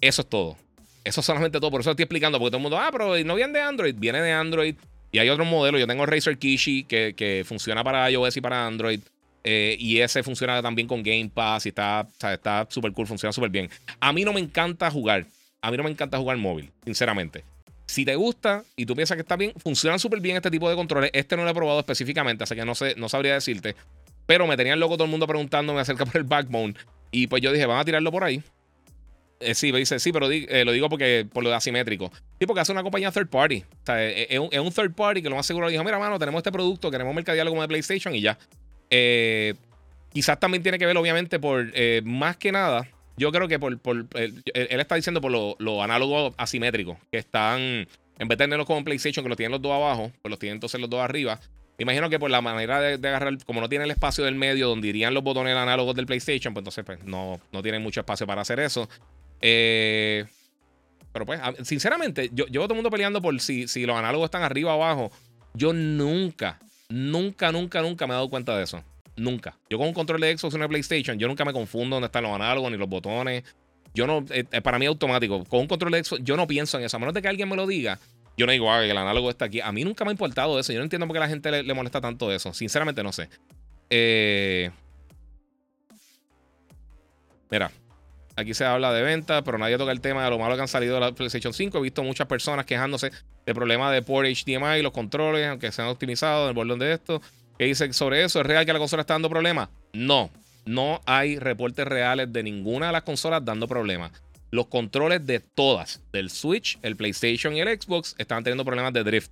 [0.00, 0.56] Eso es todo.
[1.04, 1.70] Eso es solamente todo.
[1.70, 2.38] Por eso estoy explicando.
[2.38, 3.94] Porque todo el mundo, ah, pero no viene de Android.
[3.96, 4.74] Viene de Android.
[5.12, 5.80] Y hay otros modelos.
[5.80, 9.00] Yo tengo Razer Kishi que, que funciona para iOS y para Android.
[9.42, 13.50] Eh, y ese funciona también con Game Pass y está está súper cool, funciona súper
[13.50, 13.70] bien.
[13.98, 15.26] A mí no me encanta jugar.
[15.62, 17.44] A mí no me encanta jugar móvil, sinceramente.
[17.90, 20.76] Si te gusta y tú piensas que está bien, funcionan súper bien este tipo de
[20.76, 21.10] controles.
[21.12, 23.74] Este no lo he probado específicamente, así que no, sé, no sabría decirte.
[24.26, 26.74] Pero me tenían loco todo el mundo preguntándome acerca por el backbone.
[27.10, 28.44] Y pues yo dije, van a tirarlo por ahí.
[29.40, 32.12] Eh, sí, me dice, sí, pero eh, lo digo porque por lo de asimétrico.
[32.38, 33.64] Sí, porque hace una compañía third party.
[33.68, 36.16] O sea, es, un, es, un, third party que lo más seguro dijo, mira, mano,
[36.16, 38.38] tenemos este producto, queremos mercadearlo como de PlayStation y ya.
[38.88, 39.54] Eh,
[40.12, 42.86] quizás también tiene que ver, obviamente, por eh, más que nada.
[43.20, 43.78] Yo creo que por,
[44.14, 47.86] él, está diciendo por los lo análogos asimétricos que están, en
[48.18, 50.56] vez de tenerlos como en PlayStation, que los tienen los dos abajo, pues los tienen
[50.56, 51.38] entonces los dos arriba.
[51.76, 54.88] Imagino que por la manera de, agarrar, como no tiene el espacio del medio donde
[54.88, 58.40] irían los botones análogos del PlayStation, pues entonces pues, no, no tienen mucho espacio para
[58.40, 58.88] hacer eso.
[59.42, 60.24] Eh,
[61.12, 64.44] pero pues, sinceramente, yo llevo todo el mundo peleando por si, si los análogos están
[64.44, 65.12] arriba o abajo.
[65.52, 66.58] Yo nunca,
[66.90, 68.82] Nunca, nunca, nunca me he dado cuenta de eso.
[69.20, 69.58] Nunca.
[69.68, 72.22] Yo con un control de Xbox y una PlayStation, yo nunca me confundo dónde están
[72.22, 73.44] los análogos ni los botones.
[73.92, 75.44] Yo no, eh, eh, para mí automático.
[75.44, 76.96] Con un control de Xbox, yo no pienso en eso.
[76.96, 77.98] A menos de que alguien me lo diga,
[78.38, 79.60] yo no digo, ah, el análogo está aquí.
[79.60, 80.72] A mí nunca me ha importado eso.
[80.72, 82.54] Yo no entiendo por qué a la gente le, le molesta tanto eso.
[82.54, 83.28] Sinceramente, no sé.
[83.90, 84.70] Eh,
[87.50, 87.70] mira,
[88.36, 90.68] Aquí se habla de venta, pero nadie toca el tema de lo malo que han
[90.68, 91.76] salido de la PlayStation 5.
[91.76, 93.10] He visto muchas personas quejándose
[93.44, 97.20] de problemas de port HDMI, los controles, aunque sean optimizados, el bordón de esto.
[97.60, 98.40] ¿Qué dicen sobre eso?
[98.40, 99.68] ¿Es real que la consola está dando problemas?
[99.92, 100.30] No,
[100.64, 104.12] no hay reportes reales de ninguna de las consolas dando problemas.
[104.50, 109.04] Los controles de todas, del Switch, el PlayStation y el Xbox, están teniendo problemas de
[109.04, 109.30] drift.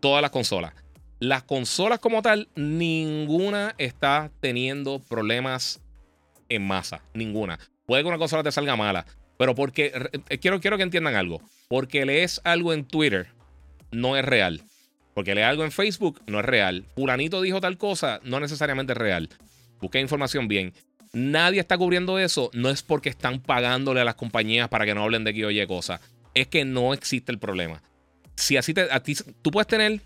[0.00, 0.72] Todas las consolas.
[1.18, 5.82] Las consolas como tal, ninguna está teniendo problemas
[6.48, 7.02] en masa.
[7.12, 7.58] Ninguna.
[7.84, 9.04] Puede que una consola te salga mala,
[9.36, 9.92] pero porque
[10.30, 11.42] eh, quiero, quiero que entiendan algo.
[11.68, 13.26] Porque lees algo en Twitter,
[13.90, 14.62] no es real.
[15.16, 16.84] Porque lees algo en Facebook, no es real.
[16.94, 19.30] Fulanito dijo tal cosa, no necesariamente es real.
[19.80, 20.74] Busqué información bien.
[21.14, 25.02] Nadie está cubriendo eso, no es porque están pagándole a las compañías para que no
[25.02, 26.02] hablen de que oye cosa.
[26.34, 27.82] Es que no existe el problema.
[28.34, 30.02] Si así te, a ti, tú puedes tener,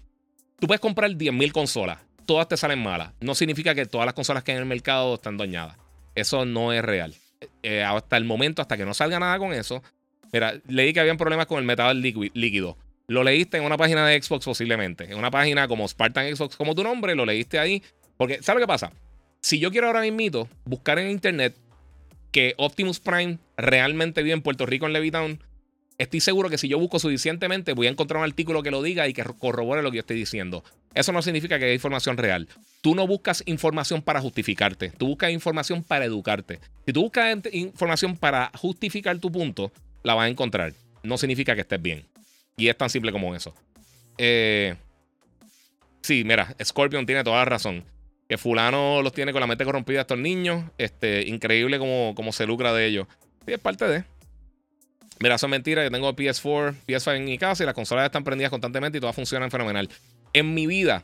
[0.60, 3.12] tú puedes comprar 10.000 consolas, todas te salen malas.
[3.20, 5.76] No significa que todas las consolas que hay en el mercado están dañadas.
[6.14, 7.16] Eso no es real.
[7.64, 9.82] Eh, hasta el momento, hasta que no salga nada con eso.
[10.32, 12.76] Mira, leí que habían problemas con el metal líquido.
[13.10, 15.02] Lo leíste en una página de Xbox posiblemente.
[15.02, 17.82] En una página como Spartan Xbox, como tu nombre, lo leíste ahí.
[18.16, 18.92] Porque, ¿sabes lo que pasa?
[19.40, 21.56] Si yo quiero ahora mismo buscar en internet
[22.30, 25.42] que Optimus Prime realmente vive en Puerto Rico, en Levittown,
[25.98, 29.08] estoy seguro que si yo busco suficientemente, voy a encontrar un artículo que lo diga
[29.08, 30.62] y que corrobore lo que yo estoy diciendo.
[30.94, 32.46] Eso no significa que haya información real.
[32.80, 36.60] Tú no buscas información para justificarte, tú buscas información para educarte.
[36.86, 39.72] Si tú buscas información para justificar tu punto,
[40.04, 40.74] la vas a encontrar.
[41.02, 42.09] No significa que estés bien.
[42.60, 43.54] Y es tan simple como eso.
[44.18, 44.76] Eh,
[46.02, 47.84] sí, mira, Scorpion tiene toda la razón.
[48.28, 50.62] Que fulano los tiene con la mente corrompida estos niños.
[50.76, 53.06] Este, increíble como, se lucra de ellos.
[53.46, 54.04] Sí, es parte de.
[55.20, 55.82] Mira, eso es mentira.
[55.82, 59.16] Yo tengo PS4, PS5 en mi casa y las consolas están prendidas constantemente y todas
[59.16, 59.88] funcionan fenomenal.
[60.34, 61.02] En mi vida,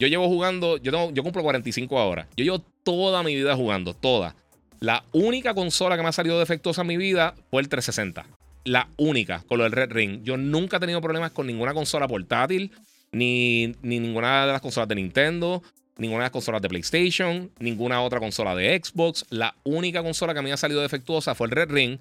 [0.00, 2.26] yo llevo jugando, yo, tengo, yo cumplo 45 ahora.
[2.36, 4.34] Yo llevo toda mi vida jugando, toda.
[4.80, 8.26] La única consola que me ha salido defectuosa en mi vida fue el 360.
[8.66, 10.22] La única, con lo del Red Ring.
[10.24, 12.72] Yo nunca he tenido problemas con ninguna consola portátil,
[13.12, 15.62] ni, ni ninguna de las consolas de Nintendo,
[15.98, 19.24] ninguna de las consolas de PlayStation, ninguna otra consola de Xbox.
[19.30, 21.98] La única consola que me ha salido defectuosa fue el Red Ring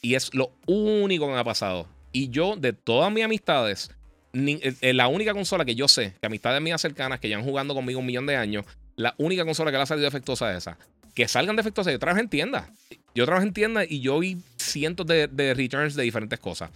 [0.00, 1.86] Y es lo único que me ha pasado.
[2.10, 3.90] Y yo, de todas mis amistades,
[4.32, 7.74] eh, eh, la única consola que yo sé, que amistades mías cercanas que han jugando
[7.74, 8.64] conmigo un millón de años,
[8.96, 10.78] la única consola que le ha salido defectuosa es esa.
[11.14, 11.92] Que salgan defectuosas.
[11.92, 12.72] Yo trabajo en tienda.
[13.18, 16.70] Yo trabajo en tienda y yo vi cientos de, de returns de diferentes cosas.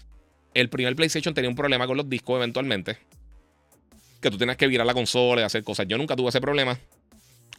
[0.55, 2.99] El primer PlayStation tenía un problema con los discos eventualmente.
[4.21, 5.87] Que tú tienes que virar la consola y hacer cosas.
[5.87, 6.77] Yo nunca tuve ese problema.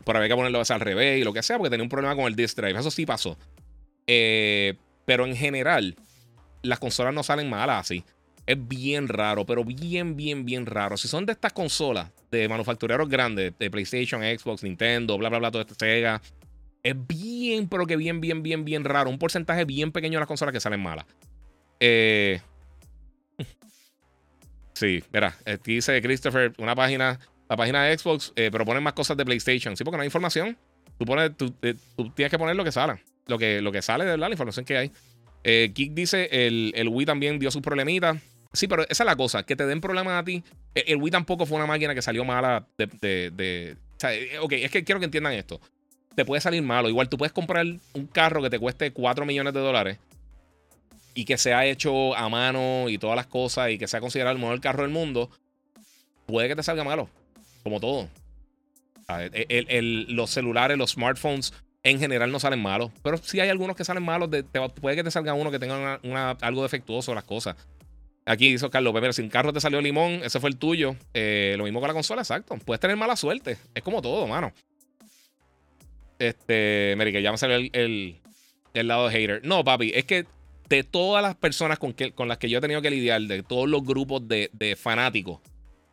[0.03, 2.25] Pero había que ponerlo al revés y lo que sea, porque tenía un problema con
[2.25, 2.77] el disc drive.
[2.77, 3.37] Eso sí pasó.
[4.05, 4.73] Eh,
[5.05, 5.95] pero en general,
[6.61, 8.03] las consolas no salen malas así.
[8.45, 10.97] Es bien raro, pero bien, bien, bien raro.
[10.97, 15.51] Si son de estas consolas de manufactureros grandes, de PlayStation, Xbox, Nintendo, bla, bla, bla,
[15.51, 16.21] todo este Sega,
[16.83, 19.09] es bien, pero que bien, bien, bien, bien raro.
[19.09, 21.05] Un porcentaje bien pequeño de las consolas que salen malas.
[21.79, 22.41] Eh.
[24.75, 28.93] Sí, mira, aquí dice Christopher, una página, la página de Xbox, eh, pero ponen más
[28.93, 29.77] cosas de PlayStation.
[29.77, 30.57] Sí, porque no hay información.
[30.97, 31.75] Tú, pones, tú, eh,
[32.15, 32.99] tienes que poner lo que sale.
[33.27, 34.91] Lo que, lo que sale de verdad, la información que hay.
[35.43, 38.17] Eh, dice, el, el Wii también dio sus problemitas.
[38.53, 40.43] Sí, pero esa es la cosa, que te den problemas a ti.
[40.75, 42.87] El, Wii tampoco fue una máquina que salió mala de...
[43.31, 45.59] de, o sea, eh, ok, es que quiero que entiendan esto.
[46.15, 46.89] Te puede salir malo.
[46.89, 49.99] Igual tú puedes comprar un carro que te cueste 4 millones de dólares
[51.15, 54.41] y que sea hecho a mano y todas las cosas y que sea considerado el
[54.41, 55.29] mejor carro del mundo.
[56.25, 57.09] Puede que te salga malo,
[57.63, 58.09] como todo.
[59.07, 61.53] los celulares, los smartphones
[61.83, 62.91] en general no salen malos.
[63.03, 64.29] Pero sí hay algunos que salen malos.
[64.81, 65.99] puede que te salga uno que tenga
[66.41, 67.55] algo defectuoso las cosas.
[68.25, 70.95] Aquí dice Carlos Pero si un carro te salió limón, ese fue el tuyo.
[71.13, 72.57] Eh, lo mismo con la consola, exacto.
[72.65, 73.57] Puedes tener mala suerte.
[73.75, 74.53] Es como todo, mano.
[76.19, 78.19] Este, Mary, que ya me salió el,
[78.73, 79.41] lado de hater.
[79.45, 80.25] No, papi, es que
[80.69, 83.43] de todas las personas con, que, con las que yo he tenido que lidiar, de
[83.43, 85.39] todos los grupos de, de fanáticos,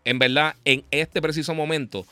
[0.05, 2.07] en verdad, en este preciso momento,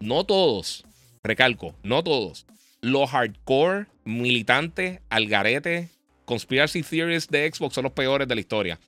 [0.00, 0.84] no todos,
[1.22, 2.46] recalco, no todos,
[2.80, 5.88] los hardcore militantes, algarete,
[6.24, 8.78] conspiracy theories de Xbox son los peores de la historia.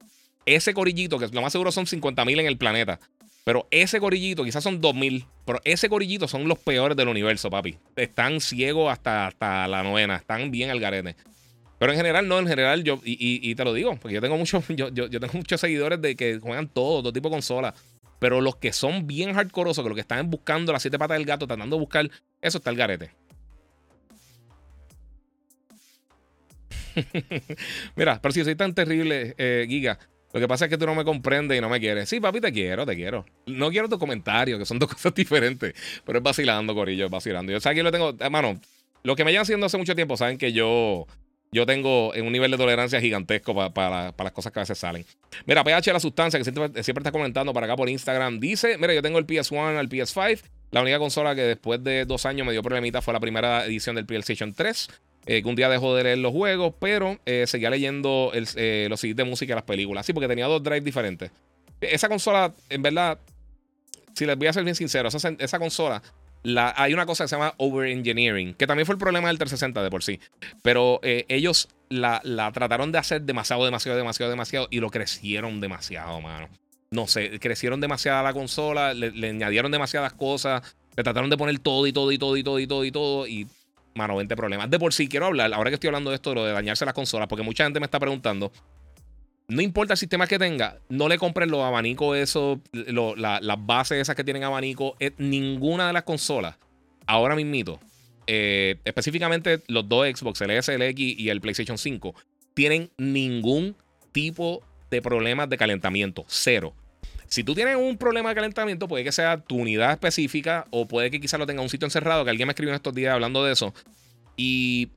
[0.46, 3.00] Ese corillito, que lo más seguro son 50.000 en el planeta,
[3.44, 7.76] pero ese corillito, quizás son 2.000, pero ese corillito son los peores del universo, papi.
[7.94, 11.14] Están ciegos hasta, hasta la novena, están bien algarete.
[11.78, 14.64] Pero en general, no, en general, yo, y, te lo digo, porque yo tengo muchos,
[14.70, 17.74] yo, yo, tengo muchos seguidores de que juegan todo, todo tipo de consolas.
[18.18, 21.26] Pero los que son bien hardcoreosos, que los que están buscando las siete patas del
[21.26, 22.10] gato, tratando de buscar,
[22.40, 23.10] eso está el garete.
[27.96, 29.98] Mira, pero si soy tan terrible, eh, Giga,
[30.34, 32.08] lo que pasa es que tú no me comprendes y no me quieres.
[32.08, 33.24] Sí, papi, te quiero, te quiero.
[33.46, 35.74] No quiero tus comentarios, que son dos cosas diferentes.
[36.04, 37.52] Pero es vacilando, Corillo, es vacilando.
[37.52, 38.60] Yo sé que lo tengo, hermano,
[39.04, 41.06] lo que me llevan haciendo hace mucho tiempo, saben que yo,
[41.52, 45.06] yo tengo un nivel de tolerancia gigantesco para, las cosas que a veces salen.
[45.46, 48.92] Mira, PH la sustancia, que siempre, siempre está comentando para acá por Instagram, dice, mira,
[48.92, 50.42] yo tengo el PS1 al PS5.
[50.72, 53.94] La única consola que después de dos años me dio problemita fue la primera edición
[53.94, 54.88] del PlayStation 3.
[55.26, 59.00] Eh, que un día dejó de leer los juegos, pero eh, seguía leyendo eh, los
[59.00, 60.04] CDs de música de las películas.
[60.04, 61.30] Sí, porque tenía dos drives diferentes.
[61.80, 63.18] Esa consola, en verdad,
[64.14, 66.02] si les voy a ser bien sincero, esa, consola,
[66.42, 69.82] la, hay una cosa que se llama overengineering, que también fue el problema del 360
[69.82, 70.20] de por sí.
[70.62, 72.20] Pero ellos la,
[72.52, 76.48] trataron de hacer demasiado, demasiado, demasiado, demasiado y lo crecieron demasiado, mano.
[76.90, 81.58] No sé, crecieron demasiado la consola, le, le añadieron demasiadas cosas, le trataron de poner
[81.58, 83.46] todo y todo y todo y todo y todo y todo y
[83.94, 84.70] mano, 20 problemas.
[84.70, 86.84] De por sí, quiero hablar, ahora que estoy hablando de esto, de lo de dañarse
[86.84, 88.52] las consolas, porque mucha gente me está preguntando.
[89.46, 94.16] No importa el sistema que tenga, no le compren los abanicos, eso, las bases esas
[94.16, 94.96] que tienen abanico.
[95.18, 96.56] ninguna de las consolas,
[97.06, 97.78] ahora mismito,
[98.26, 102.14] eh, específicamente los dos Xbox, el S, el X y el PlayStation 5,
[102.54, 103.76] tienen ningún
[104.12, 106.24] tipo de problemas de calentamiento.
[106.28, 106.74] Cero.
[107.34, 111.10] Si tú tienes un problema de calentamiento, puede que sea tu unidad específica o puede
[111.10, 113.42] que quizás lo tenga un sitio encerrado, que alguien me escribió en estos días hablando
[113.42, 113.74] de eso.
[114.36, 114.90] Y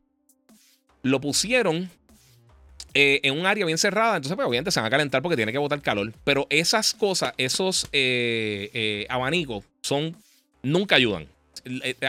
[1.02, 1.90] lo pusieron
[2.94, 5.52] eh, en un área bien cerrada, entonces pues obviamente se van a calentar porque tiene
[5.52, 6.14] que botar calor.
[6.24, 10.16] Pero esas cosas, esos eh, eh, abanicos, son
[10.62, 11.28] nunca ayudan.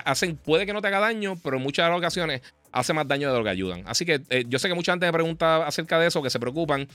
[0.05, 3.39] Hacen, puede que no te haga daño, pero en muchas ocasiones hace más daño de
[3.39, 3.83] lo que ayudan.
[3.87, 6.87] Así que yo sé que mucha gente me pregunta acerca de eso, que se preocupan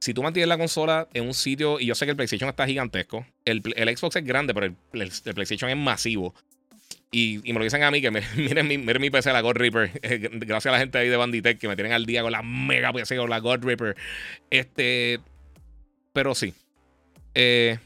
[0.00, 2.66] si tú mantienes la consola en un sitio, y yo sé que el PlayStation está
[2.66, 4.74] gigantesco, el, Xbox es grande, pero el,
[5.34, 6.34] PlayStation es masivo.
[7.12, 9.90] Y, me lo dicen a mí, que miren, mi, miren mi PC, la God Reaper.
[10.02, 12.92] gracias a la gente ahí de Banditech que me tienen al día con la mega
[12.92, 13.96] PC o la God Reaper.
[14.48, 15.20] Este.
[16.12, 16.54] Pero sí.
[17.34, 17.78] Eh,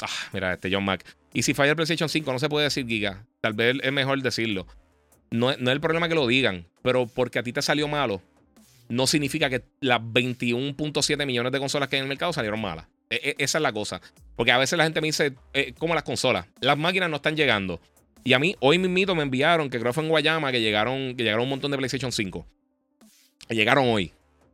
[0.00, 1.04] ah, mira, este John Mac.
[1.34, 3.26] Y si falla el PlayStation 5, no se puede decir giga.
[3.40, 4.66] Tal vez es mejor decirlo.
[5.30, 8.22] No, no es el problema que lo digan, pero porque a ti te salió malo,
[8.88, 12.86] no significa que las 21.7 millones de consolas que hay en el mercado salieron malas.
[13.10, 14.00] E, e, esa es la cosa.
[14.36, 16.46] Porque a veces la gente me dice, eh, ¿cómo las consolas?
[16.60, 17.80] Las máquinas no están llegando.
[18.24, 21.14] Y a mí, hoy mismito me enviaron, que creo que fue en Guayama, que llegaron,
[21.16, 22.46] que llegaron un montón de PlayStation 5.
[23.50, 24.12] Llegaron hoy.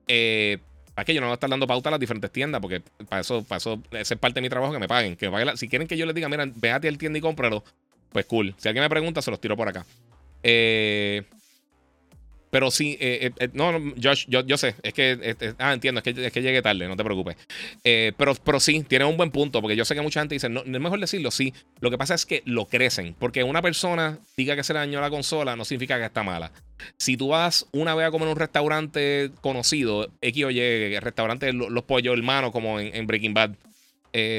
[0.08, 0.58] Eh,
[0.94, 3.22] para que yo no voy a estar dando pauta a las diferentes tiendas, porque para
[3.22, 5.16] eso, para eso, esa es parte de mi trabajo, que me paguen.
[5.16, 7.64] Que si quieren que yo les diga, mira, véate al tienda y cómpralo,
[8.10, 8.54] pues cool.
[8.58, 9.86] Si alguien me pregunta, se los tiro por acá.
[10.42, 11.22] Eh,
[12.52, 16.26] pero sí, eh, eh, no, Josh, yo, yo, sé, es que, ah, entiendo, es que,
[16.26, 17.34] es que llegué tarde, no te preocupes.
[17.82, 20.60] pero, pero sí, tiene un buen punto, porque yo sé que mucha gente dice, no,
[20.60, 21.54] es mejor decirlo, sí.
[21.80, 25.00] Lo que pasa es que lo crecen, porque una persona diga que se le dañó
[25.00, 26.52] la consola no significa que está mala.
[26.98, 31.54] Si tú vas una vez a comer en un restaurante conocido, X o Y, restaurante
[31.54, 33.52] Los, Pollos Hermanos, como en, Breaking Bad,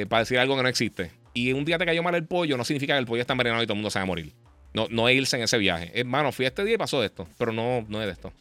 [0.08, 2.64] para decir algo que no existe, y un día te cayó mal el pollo, no
[2.64, 4.43] significa que el pollo está envenenado y todo el mundo se va a morir.
[4.74, 5.92] No, no irse en ese viaje.
[5.94, 8.34] Hermano, fui este día y pasó esto, pero no, no es de esto.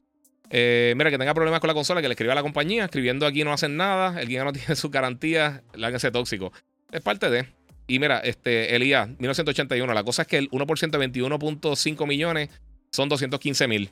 [0.55, 3.27] Eh, mira, que tenga problemas con la consola, que le escriba a la compañía, escribiendo
[3.27, 6.53] aquí no hacen nada, el guía no tiene su garantía, lárguense tóxico.
[6.91, 7.47] Es parte de.
[7.87, 12.51] Y mira, este, el IA, 1981, la cosa es que el 1% de 21.5 millones
[12.91, 13.91] son 215 mil.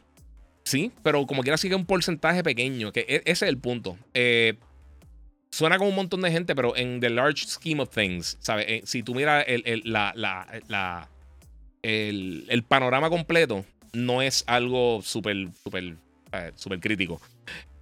[0.64, 3.98] Sí, pero como quiera sigue un porcentaje pequeño, que e, ese es el punto.
[4.14, 4.54] Eh,
[5.50, 8.66] suena como un montón de gente, pero en the large scheme of things, ¿sabes?
[8.68, 11.08] Eh, si tú miras el, la, la
[11.82, 15.96] el, panorama completo no es algo súper, súper,
[16.32, 17.20] eh, súper crítico.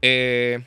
[0.02, 0.60] Eh,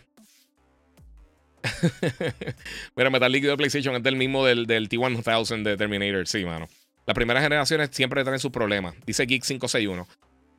[2.95, 6.27] mira, Metal Líquido de PlayStation es del mismo del, del T1000 de Terminator.
[6.27, 6.67] Sí, mano.
[7.05, 8.95] Las primeras generaciones siempre traen sus problemas.
[9.05, 10.07] Dice Geek 561.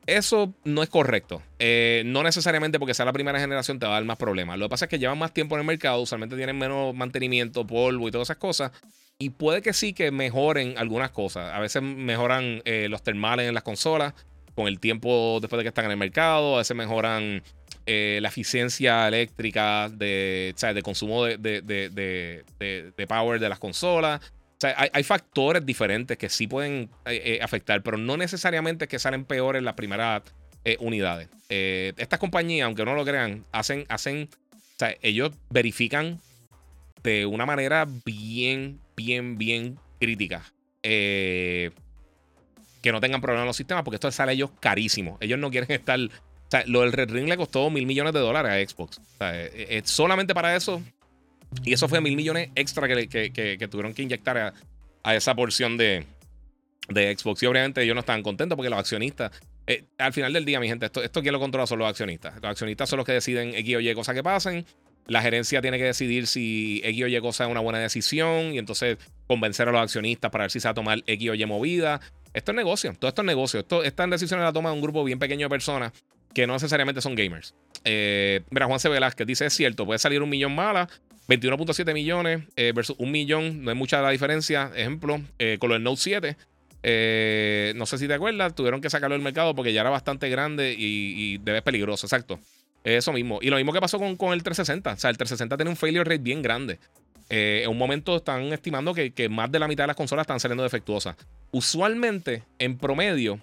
[0.06, 1.42] Eso no es correcto.
[1.60, 4.58] Eh, no necesariamente porque sea la primera generación te va a dar más problemas.
[4.58, 7.66] Lo que pasa es que llevan más tiempo en el mercado, usualmente tienen menos mantenimiento,
[7.66, 8.72] polvo y todas esas cosas.
[9.22, 11.54] Y puede que sí que mejoren algunas cosas.
[11.54, 14.14] A veces mejoran eh, los termales en las consolas
[14.56, 16.56] con el tiempo después de que están en el mercado.
[16.56, 17.40] A veces mejoran
[17.86, 24.20] eh, la eficiencia eléctrica de, de consumo de, de, power de las consolas.
[24.24, 29.24] O sea, hay, factores diferentes que sí pueden eh, afectar, pero no necesariamente que salen
[29.24, 30.22] peores las primeras
[30.80, 31.28] unidades.
[31.48, 36.18] estas compañías, aunque no lo crean, hacen, hacen, o sea, ellos verifican
[37.02, 40.42] de una manera bien, bien, bien crítica.
[40.82, 41.70] Eh,
[42.82, 45.16] que no tengan problemas en los sistemas, porque esto sale a ellos carísimo.
[45.20, 46.00] Ellos no quieren estar.
[46.00, 48.98] O sea, lo del Red Ring le costó mil millones de dólares a Xbox.
[48.98, 50.82] O sea, eh, eh, solamente para eso.
[51.64, 54.54] Y eso fue mil millones extra que, tuvieron que inyectar
[55.04, 56.04] a, esa porción de,
[56.88, 57.42] Xbox.
[57.42, 59.30] Y obviamente ellos no estaban contentos porque los accionistas.
[59.98, 62.34] al final del día, mi gente, esto, esto quien lo controla son los accionistas.
[62.34, 64.66] Los accionistas son los que deciden X o Y cosas que pasen.
[65.06, 68.58] La gerencia tiene que decidir si X o Y cosa es una buena decisión y
[68.58, 71.46] entonces convencer a los accionistas para ver si se va a tomar X o Y
[71.46, 72.00] movida.
[72.32, 73.60] Esto es negocio, todo esto es negocio.
[73.60, 75.92] Esto, esta decisión la toma un grupo bien pequeño de personas
[76.32, 77.54] que no necesariamente son gamers.
[77.84, 78.88] Eh, mira, Juan C.
[78.88, 80.88] Velázquez dice: es cierto, puede salir un millón mala,
[81.28, 84.70] 21.7 millones eh, versus un millón, no es mucha la diferencia.
[84.74, 86.36] Ejemplo, eh, con lo del Note 7.
[87.74, 90.74] no sé si te acuerdas, tuvieron que sacarlo del mercado porque ya era bastante grande
[90.76, 92.38] y, y debe peligroso, exacto.
[92.84, 93.38] Eso mismo.
[93.42, 94.92] Y lo mismo que pasó con, con el 360.
[94.92, 96.78] O sea, el 360 tiene un failure rate bien grande.
[97.28, 100.40] Eh, en un momento están estimando que, más de la mitad de las consolas están
[100.40, 101.16] saliendo defectuosas.
[101.50, 103.40] Usualmente, en promedio,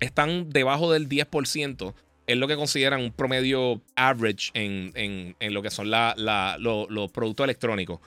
[0.00, 1.94] están debajo del 10%.
[2.26, 8.00] Es lo que consideran un promedio average en, lo que son los productos electrónicos.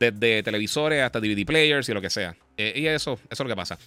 [0.00, 2.36] Desde televisores hasta DVD players y lo que sea.
[2.56, 3.78] Eh, y eso, eso es lo que pasa.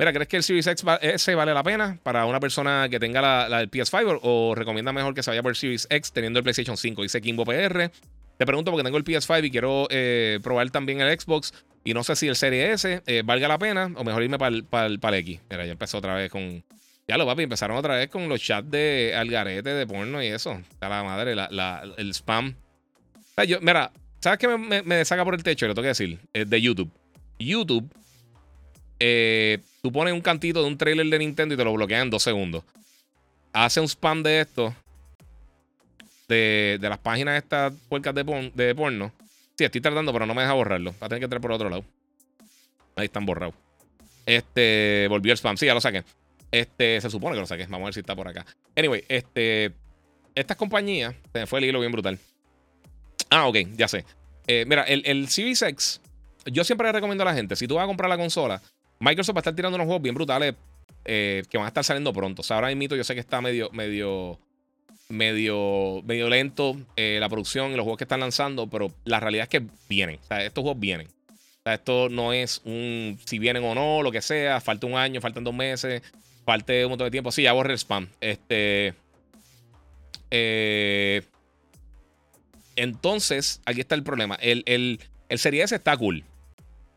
[0.00, 3.20] Mira, ¿crees que el Series X S vale la pena para una persona que tenga
[3.20, 6.42] la, del PS5 o, recomienda mejor que se vaya por el Series X teniendo el
[6.42, 7.02] PlayStation 5?
[7.02, 7.90] Dice Kimbo PR.
[8.38, 11.52] Te pregunto porque tengo el PS5 y quiero eh, probar también el Xbox
[11.84, 14.86] y no sé si el Series S eh, valga la pena o mejor irme para
[14.86, 15.40] el, X.
[15.50, 16.64] Mira, ya empezó otra vez con...
[17.06, 20.52] Ya lo papi, empezaron otra vez con los chats de Algarete, de porno y eso.
[20.70, 21.32] Está la madre,
[21.98, 22.54] el spam.
[23.60, 25.66] mira, ¿sabes qué me, saca por el techo?
[25.66, 26.18] Lo tengo que decir.
[26.32, 26.90] de YouTube.
[27.38, 27.92] YouTube
[29.00, 32.10] eh, tú pones un cantito de un trailer de Nintendo y te lo bloquean en
[32.10, 32.62] dos segundos.
[33.52, 34.74] Hace un spam de esto.
[36.28, 39.10] De, las páginas estas puercas de, de porno.
[39.58, 40.94] Sí, estoy tratando, pero no me deja borrarlo.
[41.02, 41.84] Va a tener que entrar por otro lado.
[42.94, 43.54] Ahí están borrados.
[44.26, 45.56] Este, volvió el spam.
[45.56, 46.04] Sí, ya lo saqué.
[46.52, 47.64] Este, se supone que lo saqué.
[47.64, 48.46] Vamos a ver si está por acá.
[48.76, 49.72] Anyway, este.
[50.34, 51.14] Estas compañías.
[51.32, 52.18] Se me fue el hilo bien brutal.
[53.30, 54.04] Ah, ok, ya sé.
[54.46, 56.00] Eh, mira, el, el Series.
[56.46, 57.56] Yo siempre le recomiendo a la gente.
[57.56, 58.62] Si tú vas a comprar la consola,
[59.00, 60.54] Microsoft va a estar tirando unos juegos bien brutales
[61.06, 62.42] eh, que van a estar saliendo pronto.
[62.50, 64.38] Ahora mismo yo sé que está medio, medio,
[65.08, 69.44] medio, medio lento eh, la producción y los juegos que están lanzando, pero la realidad
[69.44, 70.18] es que vienen.
[70.28, 71.08] Estos juegos vienen.
[71.64, 74.60] Esto no es un si vienen o no, lo que sea.
[74.60, 76.02] Falta un año, faltan dos meses,
[76.44, 77.32] falta un montón de tiempo.
[77.32, 78.08] Sí, ya borré el spam.
[78.20, 78.94] Este.
[80.30, 81.22] Eh,
[82.76, 84.36] entonces, aquí está el problema.
[84.36, 86.24] El, el, el Series S está cool.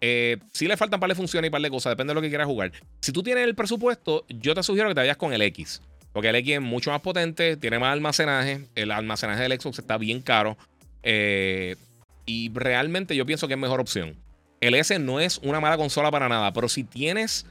[0.06, 2.28] Eh, si le faltan par de funciones y par de cosas, depende de lo que
[2.28, 2.74] quieras jugar.
[3.00, 5.82] Si tú tienes el presupuesto, yo te sugiero que te vayas con el X.
[6.12, 8.68] Porque el X es mucho más potente, tiene más almacenaje.
[8.76, 10.58] El almacenaje del Xbox está bien caro.
[11.04, 11.78] Eh,
[12.26, 14.18] y realmente yo pienso que es mejor opción.
[14.60, 17.46] El S no es una mala consola para nada, pero si tienes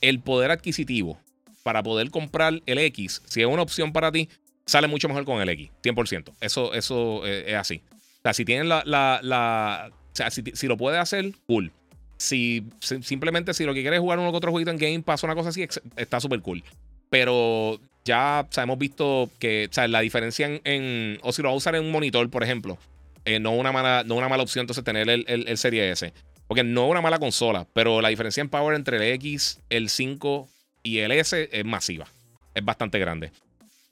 [0.00, 1.18] el poder adquisitivo
[1.64, 4.30] para poder comprar el X, si es una opción para ti,
[4.64, 6.32] sale mucho mejor con el X, 100%.
[6.40, 7.82] Eso, eso eh, es así.
[7.90, 9.90] O sea, si tienes la.
[10.16, 11.72] Sea, si, lo puedes hacer, cool.
[12.16, 15.22] Si, simplemente si lo que quieres es jugar uno con otro jueguito en Game Pass,
[15.24, 15.66] una cosa así,
[15.96, 16.62] está súper cool.
[17.10, 21.56] Pero ya hemos visto que o sea, la diferencia en, O si lo vas a
[21.56, 22.78] usar en un monitor, por ejemplo,
[23.24, 26.12] eh, no, una mala, no una mala opción entonces tener el, el, el Serie S.
[26.46, 29.88] Porque no es una mala consola, pero la diferencia en power entre el X, el
[29.88, 30.48] 5
[30.82, 32.06] y el S es masiva.
[32.54, 33.32] Es bastante grande.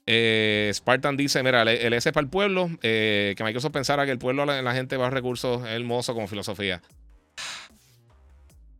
[0.05, 2.69] Eh, Spartan dice: Mira, el, S es para el pueblo.
[2.81, 6.13] Eh, que Microsoft pensara que el pueblo, la, la gente va a recursos, es hermoso
[6.13, 6.81] como filosofía.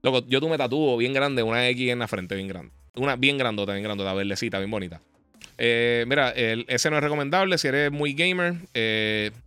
[0.02, 2.74] Loco, yo tú me tatúo bien grande, una X en la frente, bien grande.
[2.96, 5.02] Una bien grandota, bien grandota, verdecita, bien bonita.
[5.58, 8.56] Eh, mira, el, ese no es recomendable si eres muy gamer.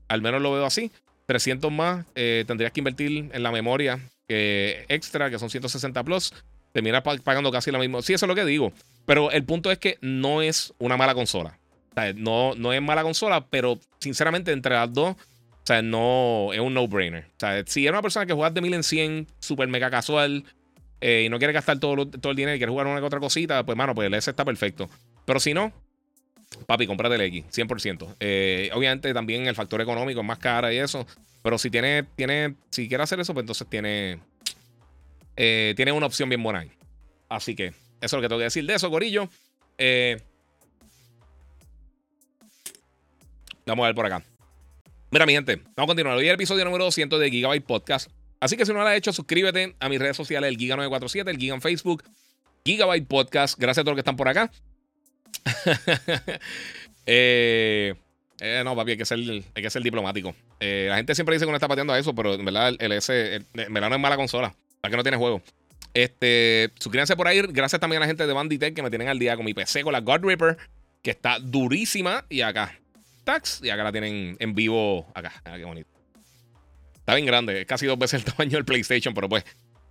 [0.08, 0.90] al menos lo veo así.
[1.26, 3.98] 300 más, tendrías que invertir en la memoria
[4.28, 6.32] extra, que son 160 plus.
[6.72, 8.00] Terminas pagando casi lo mismo.
[8.00, 8.72] Sí, eso es lo que digo.
[9.06, 11.58] Pero el punto es que no es una mala consola
[12.16, 16.74] no, no es mala consola, pero sinceramente entre las dos, o sea, no es un
[16.74, 17.24] no-brainer.
[17.24, 20.44] O sea, si eres una persona que juega de 1000 en 100, super mega casual,
[21.00, 23.20] eh, y no quiere gastar todo, todo el dinero y quiere jugar una que otra
[23.20, 24.88] cosita, pues, mano, pues el S está perfecto.
[25.24, 25.72] Pero si no,
[26.66, 28.14] papi, cómprate el X, 100%.
[28.20, 31.06] Eh, obviamente también el factor económico es más cara y eso.
[31.42, 34.20] Pero si tiene, tiene, si quiere hacer eso, pues entonces tiene,
[35.36, 36.70] eh, tiene una opción bien buena ahí.
[37.28, 39.28] Así que eso es lo que tengo que decir de eso, Corillo.
[39.78, 40.20] Eh,
[43.66, 44.22] Vamos a ver por acá.
[45.10, 46.16] Mira, mi gente, vamos a continuar.
[46.16, 48.08] Hoy es el episodio número 200 de Gigabyte Podcast.
[48.38, 51.36] Así que si no lo has hecho, suscríbete a mis redes sociales, el Giga947, el
[51.36, 52.04] Giga en Facebook,
[52.64, 53.58] Gigabyte Podcast.
[53.58, 54.50] Gracias a todos los que están por acá.
[57.08, 57.94] Eh,
[58.40, 60.34] eh, no, papi, hay que ser, hay que ser diplomático.
[60.58, 62.90] Eh, la gente siempre dice que uno está pateando a eso, pero en verdad el,
[62.90, 64.56] S, verdad no es mala consola.
[64.80, 65.40] Para que no tiene juego.
[65.94, 67.42] Este, suscríbanse por ahí.
[67.42, 69.84] Gracias también a la gente de Banditech que me tienen al día con mi PC,
[69.84, 70.56] con la God Ripper,
[71.00, 72.26] que está durísima.
[72.28, 72.76] Y acá,
[73.62, 75.32] y acá la tienen en vivo acá.
[75.44, 75.88] Ah, qué bonito.
[76.94, 79.44] Está bien grande, es casi dos veces el tamaño del PlayStation, pero pues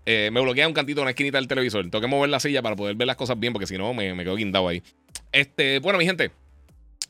[0.05, 1.83] eh, me bloquea un cantito en una esquinita del televisor.
[1.83, 4.15] Tengo que mover la silla para poder ver las cosas bien, porque si no me,
[4.17, 4.81] quedo guindado ahí.
[5.31, 6.31] Este, bueno, mi gente,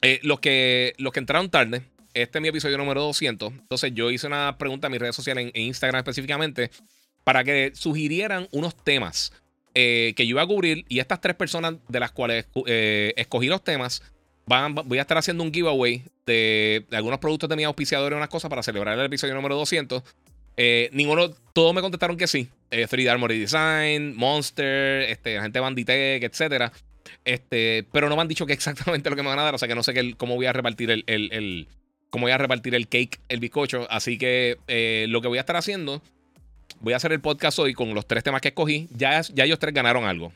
[0.02, 1.84] eh, los, que, los que entraron tarde,
[2.14, 3.52] este es mi episodio número 200.
[3.52, 6.72] Entonces yo hice una pregunta en mis redes sociales, en, Instagram específicamente,
[7.24, 9.34] para que sugirieran unos temas
[9.74, 10.86] eh, que yo iba a cubrir.
[10.88, 14.02] Y estas tres personas de las cuales escogí los temas
[14.46, 18.50] voy a estar haciendo un giveaway de, algunos productos de mi auspiciador y unas cosas
[18.50, 20.04] para celebrar el episodio número 200.
[20.58, 22.50] Eh, ninguno, todos me contestaron que sí.
[22.72, 26.72] 3D eh, Armory Design, Monster, este, la gente Banditech, etc.
[27.24, 29.56] Este, pero no me han dicho que exactamente lo que me van a dar.
[29.56, 31.68] O sea que no sé cómo voy a repartir el, el,
[32.10, 33.88] cómo voy a repartir el cake, el bizcocho.
[33.90, 36.02] Así que eh, lo que voy a estar haciendo,
[36.80, 38.88] voy a hacer el podcast hoy con los tres temas que escogí.
[38.96, 40.32] Ya, ya ellos tres ganaron algo.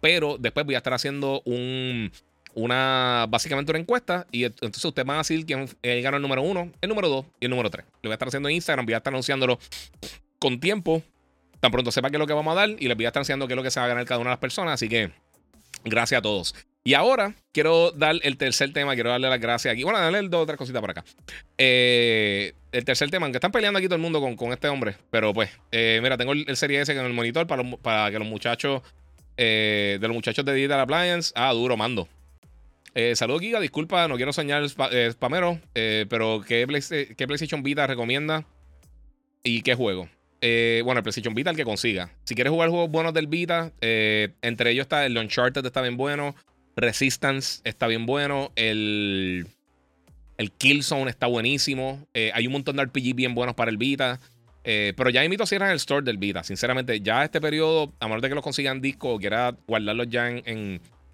[0.00, 2.12] Pero después voy a estar haciendo un,
[2.58, 6.72] una, básicamente una encuesta y entonces ustedes van a decir quién eh, el número uno,
[6.80, 7.86] el número dos y el número tres.
[8.02, 9.58] Lo voy a estar haciendo en Instagram, voy a estar anunciándolo
[10.38, 11.02] con tiempo,
[11.60, 13.20] tan pronto sepa qué es lo que vamos a dar y les voy a estar
[13.20, 14.88] anunciando qué es lo que se va a ganar cada una de las personas, así
[14.88, 15.10] que
[15.84, 16.54] gracias a todos.
[16.82, 19.84] Y ahora quiero dar el tercer tema, quiero darle las gracias aquí.
[19.84, 21.04] Bueno, darle dos otras cositas por acá.
[21.58, 24.96] Eh, el tercer tema, aunque están peleando aquí todo el mundo con, con este hombre,
[25.10, 28.26] pero pues, eh, mira, tengo el, Serie S en el monitor para, para que los
[28.26, 28.82] muchachos,
[29.36, 32.08] de los muchachos de Digital Appliance, ah, duro, mando.
[33.00, 33.60] Eh, Saludos, Giga.
[33.60, 38.44] Disculpa, no quiero soñar eh, spamero, eh, pero ¿qué, PlayStation Vita recomienda
[39.44, 40.08] y qué juego?
[40.40, 42.10] bueno, el PlayStation Vita el que consiga.
[42.24, 46.34] Si quieres jugar juegos buenos del Vita, entre ellos está el Uncharted, está bien bueno.
[46.74, 48.50] Resistance está bien bueno.
[48.56, 49.46] El,
[50.36, 52.04] el Killzone está buenísimo.
[52.14, 54.18] hay un montón de RPG bien buenos para el Vita.
[54.64, 56.42] pero ya invito a cierran el store del Vita.
[56.42, 60.28] Sinceramente, ya este periodo, a menos de que los consigan disco o quiera guardarlos ya
[60.30, 60.42] en,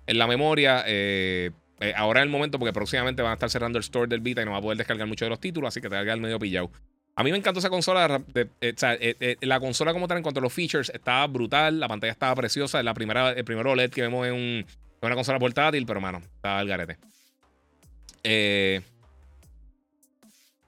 [0.06, 1.50] en, la memoria, eh,
[1.80, 4.42] eh, ahora es el momento porque próximamente van a estar cerrando el store del Vita
[4.42, 6.16] y no va a poder descargar mucho de los títulos, así que te va a
[6.16, 6.70] medio pillado.
[7.16, 8.22] A mí me encantó esa consola.
[8.34, 12.12] Eh, eh, la consola como tal en cuanto a los features estaba brutal, la pantalla
[12.12, 14.66] estaba preciosa, la primera, el primer OLED que vemos en,
[15.00, 16.98] una consola portátil, pero mano, estaba el garete.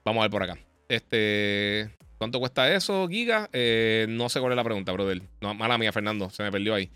[0.05, 0.57] vamos a ver por acá.
[0.87, 3.49] Este, ¿Cuánto cuesta eso, Giga?
[4.07, 5.21] no sé cuál es la pregunta, brother.
[5.41, 6.89] Mala mía, Fernando, se me perdió ahí.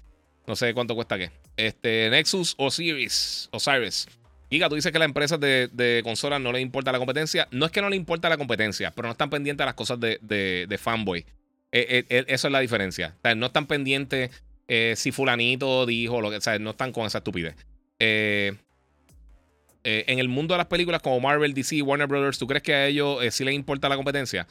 [0.48, 1.32] No sé cuánto cuesta qué.
[1.58, 3.50] Este, Nexus Osiris.
[3.52, 4.08] Osiris.
[4.52, 7.48] Giga, tú dices que las empresas de, consolas no les importa la competencia.
[7.52, 9.98] No es que no les importa la competencia, pero no están pendientes a las cosas
[10.00, 11.20] de, fanboy.
[11.20, 11.26] Eh,
[11.72, 13.16] eh, eh, eso es la diferencia.
[13.38, 14.30] No están pendientes
[14.96, 16.36] si fulanito dijo lo que.
[16.38, 17.56] O sea, no están con esa estupidez.
[18.00, 18.60] en
[19.84, 23.20] el mundo de las películas como Marvel, DC, Warner Brothers, ¿tú crees que a ellos
[23.34, 24.48] sí les importa la competencia?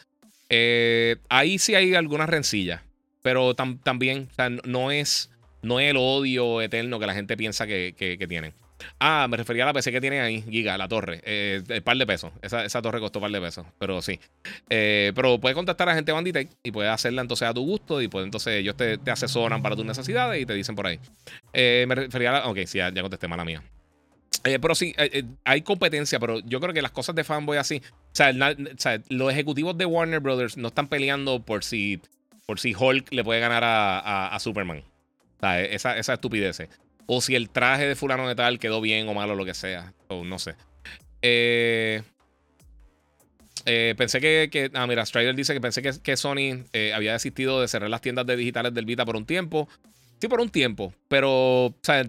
[1.29, 2.81] ahí sí hay algunas rencillas,
[3.21, 4.29] pero también
[4.65, 5.31] no, es,
[5.63, 8.55] no es el odio eterno que la gente piensa que, que tienen.
[8.99, 11.21] Ah, me refería a la PC que tienen ahí, Giga, la torre.
[11.25, 12.33] Eh, el par de pesos.
[12.43, 14.19] Esa, torre costó par de pesos, pero sí.
[14.69, 18.09] Eh, pero puedes contactar a gente Banditech y puedes hacerla entonces a tu gusto y
[18.09, 20.99] pues entonces ellos te, asesoran para tus necesidades y te dicen por ahí.
[21.53, 22.49] Eh, me refería a la...
[22.49, 23.63] Ok, sí, ya, contesté, mala mía.
[24.43, 24.95] pero sí,
[25.45, 27.83] hay competencia, pero yo creo que las cosas de fanboy así.
[27.85, 28.33] O sea,
[29.09, 32.01] los ejecutivos de Warner Brothers no están peleando por si,
[32.47, 34.83] por si Hulk le puede ganar a, Superman.
[35.41, 36.69] O sea, esa, esa estupidez.
[37.07, 39.95] O si el traje de fulano de tal quedó bien o malo, lo que sea.
[40.09, 40.55] O no sé.
[41.23, 42.03] Eh,
[43.65, 47.69] eh, pensé que, Ah, mira, Strider dice que pensé que, Sony eh, había desistido de
[47.69, 49.67] cerrar las tiendas de digitales del Vita por un tiempo.
[50.21, 50.93] Sí, por un tiempo.
[51.09, 52.07] Pero, o sea,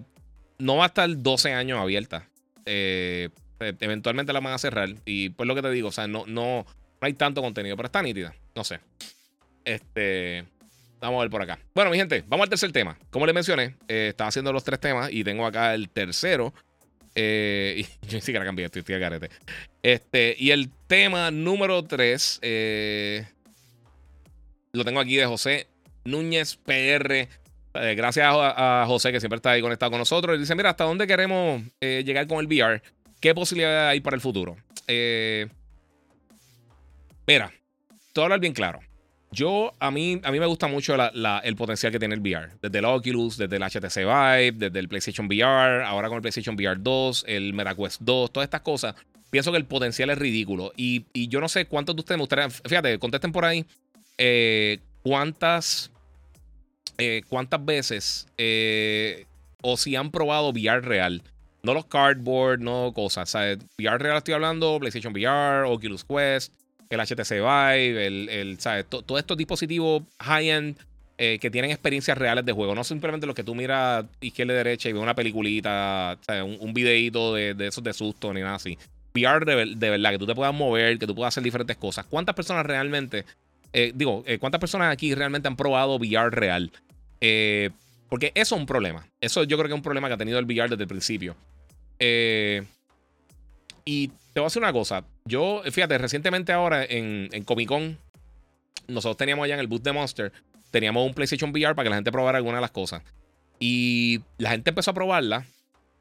[0.58, 2.28] no va a estar 12 años abierta.
[2.66, 4.90] eventualmente la van a cerrar.
[5.06, 6.66] Y pues lo que te digo, o sea, no, no, no
[7.00, 8.34] hay tanto contenido, pero está nítida.
[8.54, 8.80] No sé.
[9.64, 10.44] Este.
[11.02, 11.58] Vamos a ver por acá.
[11.74, 12.96] Bueno, mi gente, vamos al tercer tema.
[13.10, 16.54] Como les mencioné, eh, estaba haciendo los tres temas y tengo acá el tercero.
[17.16, 19.28] Eh, y yo ni siquiera cambié, estoy, estoy carete.
[19.82, 23.26] Este, y el tema número tres eh,
[24.72, 25.66] lo tengo aquí de José
[26.04, 27.26] Núñez PR.
[27.96, 30.34] gracias a, José que siempre está ahí conectado con nosotros.
[30.34, 32.80] Él dice: Mira, ¿hasta dónde queremos llegar con el VR?
[33.20, 34.56] ¿Qué posibilidades hay para el futuro?
[37.26, 37.52] mira,
[38.14, 38.78] a hablar bien claro.
[39.32, 42.50] Yo, a mí, a mí me gusta mucho el potencial que tiene el VR.
[42.60, 46.54] Desde el Oculus, desde el HTC Vive, desde el PlayStation VR, ahora con el PlayStation
[46.54, 48.94] VR 2, el MetaQuest 2, todas estas cosas.
[49.30, 50.72] Pienso que el potencial es ridículo.
[50.76, 52.50] Y, yo no sé cuántos de ustedes me gustaría.
[52.50, 53.64] Fíjate, contesten por ahí.
[54.18, 55.90] Eh, ¿Cuántas.
[56.98, 58.28] Eh, ¿Cuántas veces.
[58.36, 59.24] Eh,
[59.62, 61.22] o si han probado VR real?
[61.62, 63.34] No los cardboard, no cosas.
[63.78, 66.52] VR real estoy hablando, PlayStation VR, Oculus Quest
[66.94, 68.86] el HTC Vive, el, ¿sabes?
[68.86, 70.76] Todos estos dispositivos high-end
[71.18, 72.74] eh, que tienen experiencias reales de juego.
[72.74, 76.74] No simplemente los que tú miras izquierda y derecha y ves una peliculita, Un, un,
[76.74, 78.78] videíto de, esos de susto ni nada así.
[79.14, 82.06] VR de, verdad, que tú te puedas mover, que tú puedas hacer diferentes cosas.
[82.06, 83.24] ¿Cuántas personas realmente,
[83.72, 86.70] eh, digo, eh, cuántas personas aquí realmente han probado VR real?
[88.08, 89.06] porque eso es un problema.
[89.20, 91.36] Eso yo creo que es un problema que ha tenido el VR desde el principio.
[93.84, 95.04] Y te voy a decir una cosa.
[95.24, 97.98] Yo, fíjate, recientemente ahora en, Comic Con,
[98.88, 100.32] nosotros teníamos allá en el booth de Monster,
[100.70, 103.02] teníamos un PlayStation VR para que la gente probara alguna de las cosas.
[103.58, 105.46] Y la gente empezó a probarla.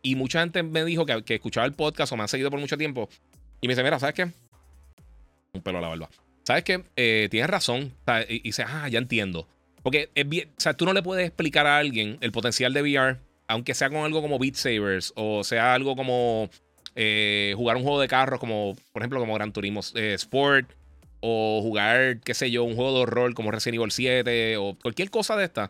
[0.01, 2.77] Y mucha gente me dijo que, escuchaba el podcast o me han seguido por mucho
[2.77, 3.07] tiempo.
[3.61, 4.31] Y me dice, mira, ¿sabes qué?
[5.53, 6.09] Un pelo a la barba.
[6.43, 6.83] ¿Sabes qué?
[6.95, 7.93] Eh, tienes razón.
[8.27, 9.47] Y, dice, ah, ya entiendo.
[9.83, 12.81] Porque es bien, o sea, tú no le puedes explicar a alguien el potencial de
[12.81, 16.49] VR, aunque sea con algo como Beat Sabers o sea algo como
[16.95, 20.71] eh, jugar un juego de carros como, por ejemplo, como Gran Turismo eh, Sport,
[21.21, 25.09] o jugar, qué sé yo, un juego de horror como Resident Evil 7, o cualquier
[25.09, 25.69] cosa de esta.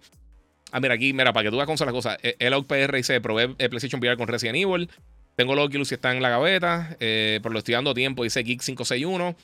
[0.72, 2.18] Ah, mira, aquí, mira, para que tú veas son las cosas.
[2.24, 4.90] Eh, el OutPR dice, probé PlayStation VR con Resident Evil.
[5.36, 6.96] Tengo el Oculus y está en la gaveta.
[7.00, 9.36] pero lo estoy dando tiempo, dice Geek561.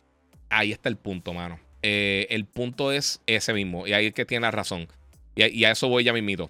[0.49, 1.59] Ahí está el punto, mano.
[1.81, 3.85] el punto es ese mismo.
[3.87, 4.87] Y ahí es que tiene la razón.
[5.35, 6.49] Y, y a eso voy ya mismito.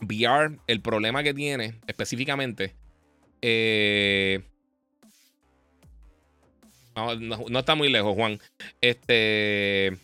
[0.00, 2.74] VR, el problema que tiene específicamente
[3.42, 4.40] eh,
[6.94, 8.40] no, está muy lejos, Juan.
[8.80, 9.96] Este.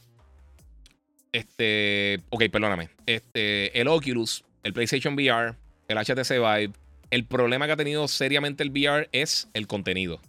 [1.32, 2.20] Este.
[2.30, 2.88] Ok, perdóname.
[3.06, 3.78] Este.
[3.78, 5.54] El Oculus, el PlayStation VR,
[5.88, 6.72] el HTC Vive.
[7.10, 10.20] El problema que ha tenido seriamente el VR es el contenido.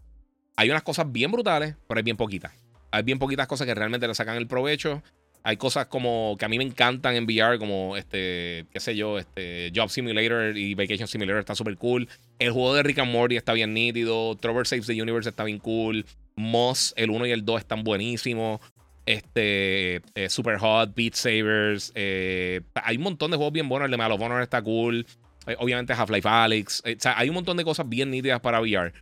[0.56, 2.53] Hay unas cosas bien brutales, pero hay bien poquitas.
[2.91, 5.03] Hay bien poquitas cosas que realmente le sacan el provecho.
[5.44, 9.18] Hay cosas como que a mí me encantan en VR, como este, qué sé yo,
[9.18, 12.07] este Job Simulator y Vacation Simulator está súper cool.
[12.40, 14.36] El juego de Rick and Morty está bien nítido.
[14.36, 16.06] Trover Saves the Universe está bien cool.
[16.36, 18.61] Moss, el 1 y el 2 están buenísimos.
[19.06, 21.91] Este, eh, Super Hot, Beat Savers.
[21.95, 23.86] Eh, hay un montón de juegos bien buenos.
[23.86, 25.06] El de Medal of está cool.
[25.48, 26.84] Eh, obviamente Half-Life Alyx.
[26.86, 28.94] o sea, hay un montón de cosas bien nítidas para VR.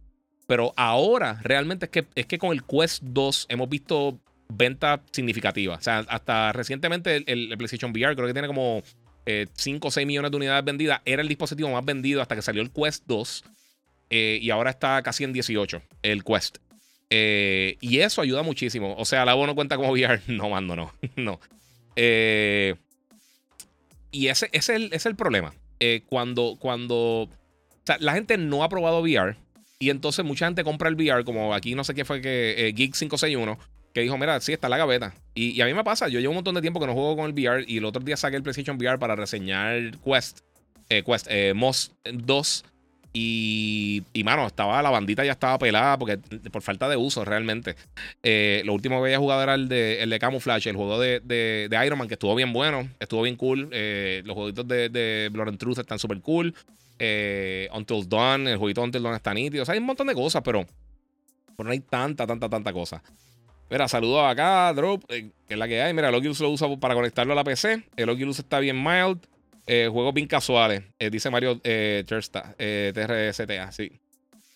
[0.47, 4.19] Pero ahora realmente es que, es que con el Quest 2 hemos visto
[4.49, 5.75] venta significativa.
[5.75, 8.81] O sea, hasta recientemente el, PlayStation VR creo que tiene como
[9.53, 11.01] 5 o 6 millones de unidades vendidas.
[11.05, 13.43] Era el dispositivo más vendido hasta que salió el Quest 2.
[14.09, 16.57] Eh, y ahora está casi en 18 el Quest.
[17.09, 18.95] Eh, y eso ayuda muchísimo.
[18.97, 20.21] O sea, la voz no cuenta como VR.
[20.27, 20.93] No, mando, no.
[21.15, 21.39] no.
[21.95, 22.75] Eh,
[24.11, 25.53] y ese, es, el, es el problema.
[26.07, 26.95] cuando, cuando.
[26.95, 27.29] O
[27.85, 29.35] sea, la gente no ha probado VR.
[29.79, 32.93] Y entonces mucha gente compra el VR, como aquí no sé qué fue que Geek
[32.93, 33.59] 561
[33.97, 35.11] que dijo, mira, sí, está la gaveta.
[35.33, 37.25] Y, a mí me pasa, yo llevo un montón de tiempo que no juego con
[37.25, 40.41] el VR y el otro día saqué el PlayStation VR para reseñar Quest,
[40.87, 42.65] eh, Quest, eh, Moss 2.
[43.11, 46.19] y, mano, estaba, la bandita ya estaba pelada porque
[46.51, 47.75] por falta de uso realmente.
[48.21, 51.19] Eh, lo último que había jugado era el de, el de Camouflage, el juego de,
[51.21, 53.67] de, Iron Man, que estuvo bien bueno, estuvo bien cool.
[53.71, 56.53] Eh, los jueguitos de, de Blood and Truth están súper cool.
[57.73, 59.63] Until Dawn, el jueguito Until Dawn está nítido.
[59.63, 60.67] O sea, hay un montón de cosas, pero,
[61.55, 63.01] pero no hay tanta, tanta, tanta cosa.
[63.69, 65.93] Mira, saludos acá, Drop, que es la que hay.
[65.93, 67.83] Mira, el Oculus lo usa para conectarlo a la PC.
[67.97, 69.19] El Oculus está bien mild.
[69.69, 73.91] Eh, juegos bien casuales, eh, dice Mario eh, Tersta, eh, TRSTA, sí.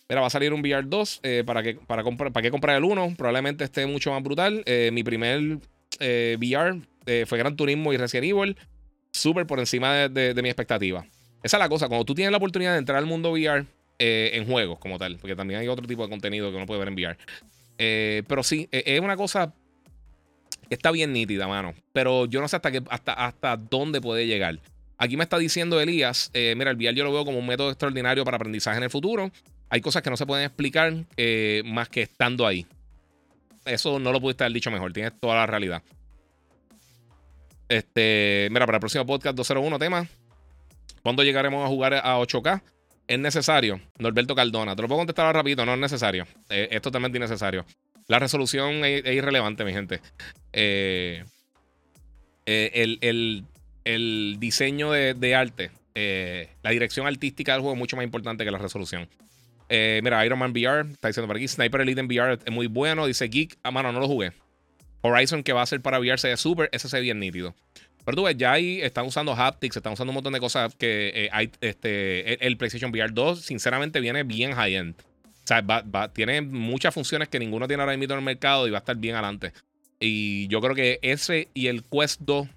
[0.07, 1.21] Mira, va a salir un VR 2.
[1.45, 3.15] para, que, para, comprar, ¿Para qué comprar el 1?
[3.17, 4.63] Probablemente esté mucho más brutal.
[4.91, 5.59] mi primer
[5.99, 6.81] VR
[7.25, 8.57] fue Gran Turismo y Resident Evil.
[9.13, 11.05] Súper por encima de, mi expectativa.
[11.43, 11.87] Esa es la cosa.
[11.87, 13.65] Cuando tú tienes la oportunidad de entrar al mundo VR
[13.99, 16.89] en juegos como tal, porque también hay otro tipo de contenido que uno puede ver
[16.89, 17.17] en VR.
[18.27, 19.53] Pero sí, es una cosa
[20.71, 21.73] que está bien nítida, mano.
[21.91, 24.57] Pero yo no sé hasta, qué, hasta, hasta dónde puede llegar.
[24.97, 27.71] Aquí me está diciendo Elías, eh, mira, el VR yo lo veo como un método
[27.71, 29.31] extraordinario para aprendizaje en el futuro.
[29.69, 32.65] Hay cosas que no se pueden explicar eh, más que estando ahí.
[33.65, 35.83] Eso no lo pudiste haber dicho mejor, tienes toda la realidad.
[37.67, 40.07] Este, mira, para el próximo podcast 201 tema,
[41.01, 42.61] ¿cuándo llegaremos a jugar a 8K?
[43.11, 43.81] Es necesario.
[43.99, 46.25] Norberto Cardona, te lo puedo contestar rápido, no es necesario.
[46.49, 47.65] Eh, es totalmente innecesario.
[48.07, 49.99] La resolución es, irrelevante, mi gente.
[50.53, 51.37] el,
[53.83, 58.51] el diseño de, arte, eh, la dirección artística del juego es mucho más importante que
[58.51, 59.09] la resolución.
[59.69, 61.47] Eh, mira, Iron Man VR, está diciendo por aquí.
[61.47, 63.05] Sniper Elite en VR es muy bueno.
[63.05, 64.33] Dice Geek, ah, mano, no lo jugué.
[65.01, 66.69] Horizon, que va a ser para VR, se ve súper.
[66.71, 67.55] Ese se ve bien nítido.
[68.03, 71.11] Pero tú ves, ya ahí están usando haptics, están usando un montón de cosas que
[71.13, 71.51] eh, hay.
[71.61, 74.95] Este, el, PlayStation VR 2, sinceramente, viene bien high-end.
[74.99, 75.63] O sea,
[76.13, 78.95] tiene muchas funciones que ninguno tiene ahora mismo en el mercado y va a estar
[78.95, 79.53] bien adelante.
[79.99, 82.47] Y yo creo que ese y el Quest 2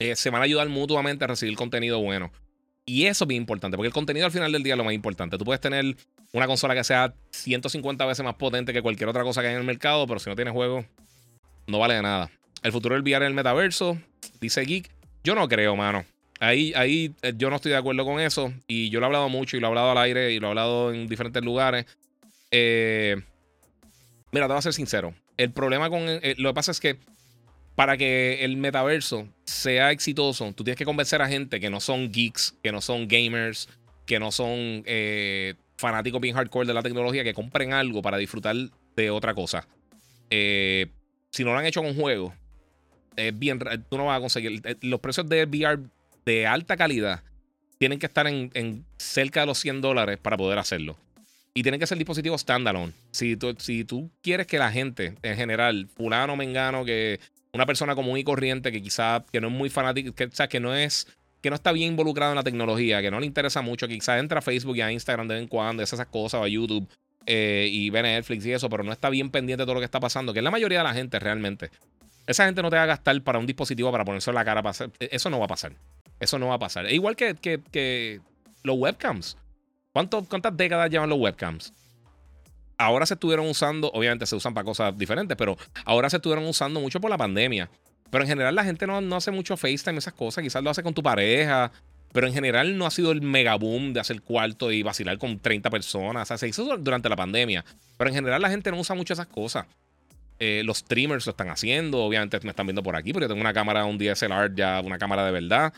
[0.00, 2.32] eh, se van a ayudar mutuamente a recibir contenido bueno.
[2.86, 4.94] Y eso es bien importante, porque el contenido al final del día es lo más
[4.94, 5.38] importante.
[5.38, 5.96] Tú puedes tener
[6.32, 9.60] una consola que sea 150 veces más potente que cualquier otra cosa que hay en
[9.60, 10.84] el mercado, pero si no tienes juego,
[11.66, 12.30] no vale de nada.
[12.62, 13.98] El futuro del VR en el metaverso,
[14.40, 14.90] dice Geek.
[15.22, 16.04] Yo no creo, mano.
[16.38, 18.52] Ahí, ahí eh, yo no estoy de acuerdo con eso.
[18.66, 20.50] Y yo lo he hablado mucho y lo he hablado al aire y lo he
[20.50, 21.86] hablado en diferentes lugares.
[22.50, 23.16] Eh,
[24.32, 25.14] mira, te voy a ser sincero.
[25.36, 26.06] El problema con.
[26.06, 26.98] lo que pasa es que
[27.80, 32.12] para que el metaverso sea exitoso, tú tienes que convencer a gente que no son
[32.12, 33.70] geeks, que no son gamers,
[34.04, 38.54] que no son eh, fanáticos bien hardcore de la tecnología, que compren algo para disfrutar
[38.96, 39.66] de otra cosa.
[40.28, 40.88] Eh,
[41.30, 42.34] si no lo han hecho con juegos,
[43.16, 43.58] es bien,
[43.88, 44.60] tú no vas a conseguir.
[44.64, 45.80] Eh, los precios de VR
[46.24, 47.22] de alta calidad
[47.78, 50.96] tienen que estar en, cerca de los 100 dólares para poder hacerlo.
[51.54, 52.92] Y tienen que ser dispositivos standalone.
[53.10, 57.18] Si tú, si tú quieres que la gente en general, fulano, mengano, que
[57.52, 60.60] una persona común y corriente que quizá que no es muy fanático, que, o que
[60.60, 61.06] no es
[61.40, 64.20] que no está bien involucrado en la tecnología, que no le interesa mucho, que quizás
[64.20, 66.86] entra a Facebook y a Instagram de vez en cuando, esas cosas, o a YouTube
[67.26, 69.86] eh, y ve Netflix y eso, pero no está bien pendiente de todo lo que
[69.86, 71.70] está pasando, que es la mayoría de la gente realmente.
[72.30, 74.62] Esa gente no te va a gastar para un dispositivo para ponerse la cara.
[74.62, 75.72] Para hacer, e, eso no va a pasar.
[76.18, 76.86] Eso no va a pasar.
[76.86, 78.20] E igual que, que, que
[78.62, 79.36] los webcams.
[79.92, 81.72] ¿Cuántas décadas llevan los webcams?
[82.80, 86.80] ahora se estuvieron usando, obviamente se usan para cosas diferentes, pero ahora se estuvieron usando
[86.80, 87.68] mucho por la pandemia.
[88.10, 90.42] Pero en general la gente no, no hace mucho FaceTime, esas cosas.
[90.42, 91.70] Quizás lo hace con tu pareja.
[92.12, 95.38] Pero en general no ha sido el mega boom de hacer cuarto y vacilar con
[95.38, 96.22] 30 personas.
[96.22, 97.64] O sea, se hizo durante la pandemia.
[97.96, 99.66] Pero en general la gente no usa mucho esas cosas.
[100.40, 101.98] Eh, los streamers lo están haciendo.
[101.98, 104.98] Obviamente me están viendo por aquí, pero yo tengo una cámara, un DSLR ya, una
[104.98, 105.72] cámara de verdad.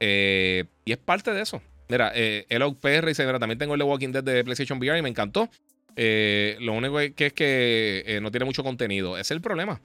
[0.00, 1.60] Eh, y es parte de eso.
[1.88, 4.98] Mira, eh, el PR dice: Mira, también tengo el The Walking Dead de PlayStation VR
[4.98, 5.50] y me encantó.
[5.96, 9.18] Eh, lo único que es que eh, no tiene mucho contenido.
[9.18, 9.80] Es el problema.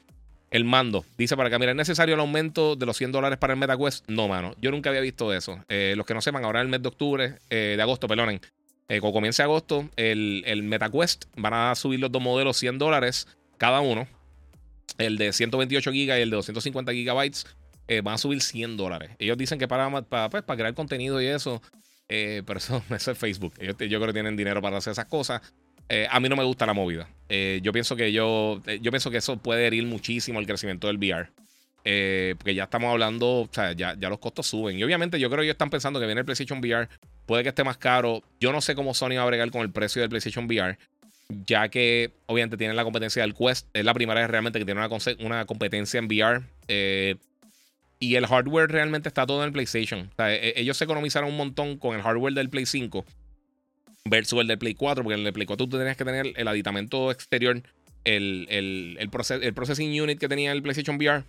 [0.51, 1.05] El mando.
[1.17, 4.09] Dice para acá, mira, ¿es necesario el aumento de los 100 dólares para el MetaQuest?
[4.09, 4.55] No, mano.
[4.59, 5.63] Yo nunca había visto eso.
[5.69, 8.41] Eh, los que no sepan, ahora el mes de octubre, de agosto, perdonen.
[8.87, 13.27] cuando comience agosto, el, el, MetaQuest van a subir los dos modelos 100 dólares
[13.57, 14.07] cada uno.
[14.99, 19.09] El de 128 GB y el de 250 GB van a subir 100 dólares.
[19.17, 21.59] Ellos dicen que para, para, pues, crear contenido y eso.
[22.07, 23.53] pero eso, es Facebook.
[23.59, 25.41] Yo creo que tienen dinero para hacer esas cosas.
[25.89, 27.09] Eh, a mí no me gusta la movida.
[27.29, 30.87] Eh, yo pienso que yo, eh, yo pienso que eso puede herir muchísimo el crecimiento
[30.87, 31.31] del VR.
[32.37, 34.77] porque ya estamos hablando, o sea, ya, ya, los costos suben.
[34.77, 36.87] Y obviamente yo creo que ellos están pensando que viene el PlayStation VR,
[37.25, 38.21] puede que esté más caro.
[38.39, 40.77] Yo no sé cómo Sony va a bregar con el precio del PlayStation VR,
[41.29, 43.67] ya que obviamente tienen la competencia del Quest.
[43.73, 44.81] Es la primera vez realmente que tiene
[45.19, 46.43] una, competencia en VR.
[47.99, 50.09] y el hardware realmente está todo en el PlayStation.
[50.11, 53.05] O sea, e, ellos se economizaron un montón con el hardware del Play 5
[54.05, 56.47] versus el del Play 4, porque en el Play 4 tú tenías que tener el
[56.47, 57.61] aditamento exterior,
[58.05, 61.23] el, el, el, processing unit que tenía el PlayStation VR.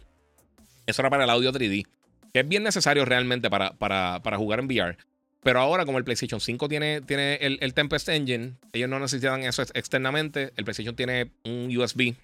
[0.86, 1.86] Eso era para el audio 3D,
[2.32, 4.96] que es bien necesario realmente para, para, para jugar en VR.
[5.42, 9.62] Pero ahora, como el PlayStation 5 tiene, tiene el, Tempest Engine, ellos no necesitan eso
[9.74, 10.52] externamente.
[10.56, 12.14] El PlayStation tiene un USB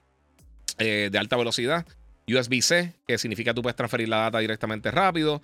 [0.79, 1.87] eh, de alta velocidad,
[2.29, 5.41] USB-C, que significa que tú puedes transferir la data directamente rápido.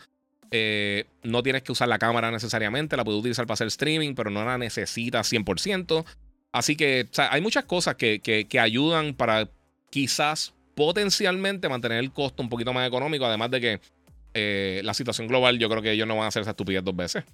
[0.51, 4.28] Eh, no tienes que usar la cámara necesariamente, la puedes utilizar para hacer streaming, pero
[4.28, 6.05] no la necesitas 100%.
[6.53, 9.49] Así que hay muchas cosas que, que, ayudan para
[9.89, 13.81] quizás potencialmente mantener el costo un poquito más económico, además de que
[14.35, 16.94] eh, la situación global, yo creo que ellos no van a hacer esa estupidez dos
[16.94, 17.24] veces.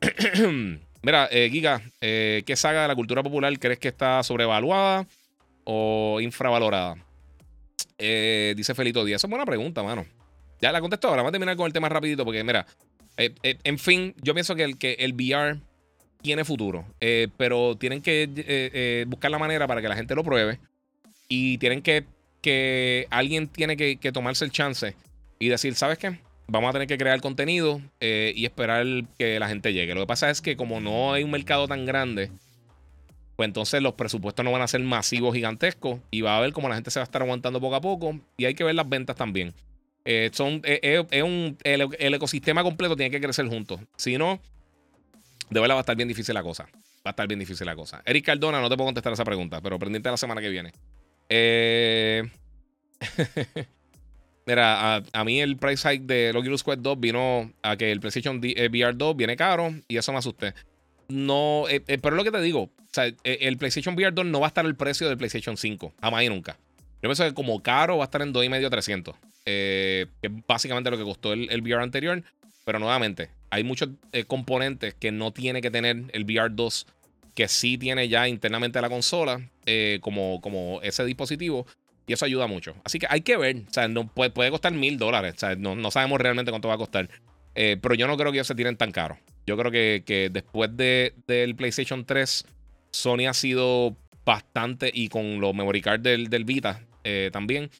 [1.02, 5.06] Mira, eh, Giga, eh, ¿qué saga de la cultura popular crees que está sobrevaluada
[5.64, 6.96] o infravalorada?
[7.98, 9.20] dice Felito Díaz.
[9.20, 10.06] Esa es buena pregunta, mano.
[10.60, 11.22] Ya la contesto ahora.
[11.22, 12.66] Vamos a terminar con el tema rapidito porque, mira,
[13.16, 15.60] en fin, yo pienso que el, que el VR
[16.22, 20.14] tiene futuro, eh, pero tienen que eh, eh, buscar la manera para que la gente
[20.14, 20.58] lo pruebe
[21.28, 22.04] y tienen que,
[22.42, 24.94] que alguien tiene que, tomarse el chance
[25.38, 26.18] y decir, ¿sabes qué?
[26.50, 28.84] Vamos a tener que crear contenido y esperar
[29.18, 29.94] que la gente llegue.
[29.94, 32.30] Lo que pasa es que como no hay un mercado tan grande,
[33.36, 36.68] pues entonces los presupuestos no van a ser masivos, gigantescos y va a ver cómo
[36.68, 38.88] la gente se va a estar aguantando poco a poco y hay que ver las
[38.88, 39.54] ventas también.
[40.32, 43.80] son, es un, el, el ecosistema completo tiene que crecer juntos.
[43.96, 44.40] Si no,
[45.50, 46.64] de verdad va a estar bien difícil la cosa.
[47.06, 48.02] Va a estar bien difícil la cosa.
[48.04, 50.72] Eric Cardona, no te puedo contestar esa pregunta, pero pendiente la semana que viene.
[51.28, 52.28] Eh...
[54.46, 58.40] Mira, a, mí el price hike de Oculus Quest 2 vino a que el PlayStation
[58.42, 60.54] eh, VR 2 viene caro y eso me asusté.
[61.08, 62.70] No, eh, eh, pero es lo que te digo.
[63.22, 65.94] El PlayStation VR 2 no va a estar el precio del PlayStation 5.
[66.00, 66.58] Jamás y nunca.
[67.02, 69.14] Yo pienso que como caro va a estar en 2,5 300.
[69.44, 72.22] que es básicamente lo que costó el, VR anterior.
[72.64, 73.90] Pero nuevamente, hay muchos
[74.26, 76.86] componentes que no tiene que tener el VR2,
[77.34, 79.40] que sí tiene ya internamente la consola,
[80.00, 81.66] como, como ese dispositivo.
[82.10, 82.74] Y eso ayuda mucho.
[82.82, 83.54] Así que hay que ver.
[83.68, 85.34] O sea, no, puede, puede costar mil dólares.
[85.36, 87.08] O sea, no, sabemos realmente cuánto va a costar.
[87.54, 89.16] Eh, pero yo no creo que ellos se tiren tan caro.
[89.46, 92.44] Yo creo que, después de, del PlayStation 3,
[92.90, 96.80] Sony ha sido bastante, y con los memory cards del, del Vita
[97.30, 97.70] también,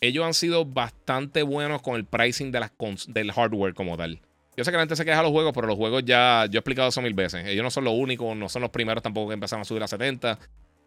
[0.00, 2.72] ellos han sido bastante buenos con el pricing de las
[3.08, 4.20] del hardware como tal.
[4.56, 6.58] Yo sé que la gente se queja de los juegos, pero los juegos ya, yo
[6.58, 7.44] he explicado eso mil veces.
[7.44, 9.88] Ellos no son los únicos, no son los primeros tampoco que empezaron a subir a
[9.88, 10.38] 70.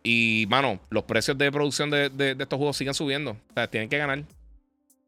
[0.04, 3.32] Y, mano, los precios de producción de, estos juegos siguen subiendo.
[3.32, 4.24] O sea, tienen que ganar.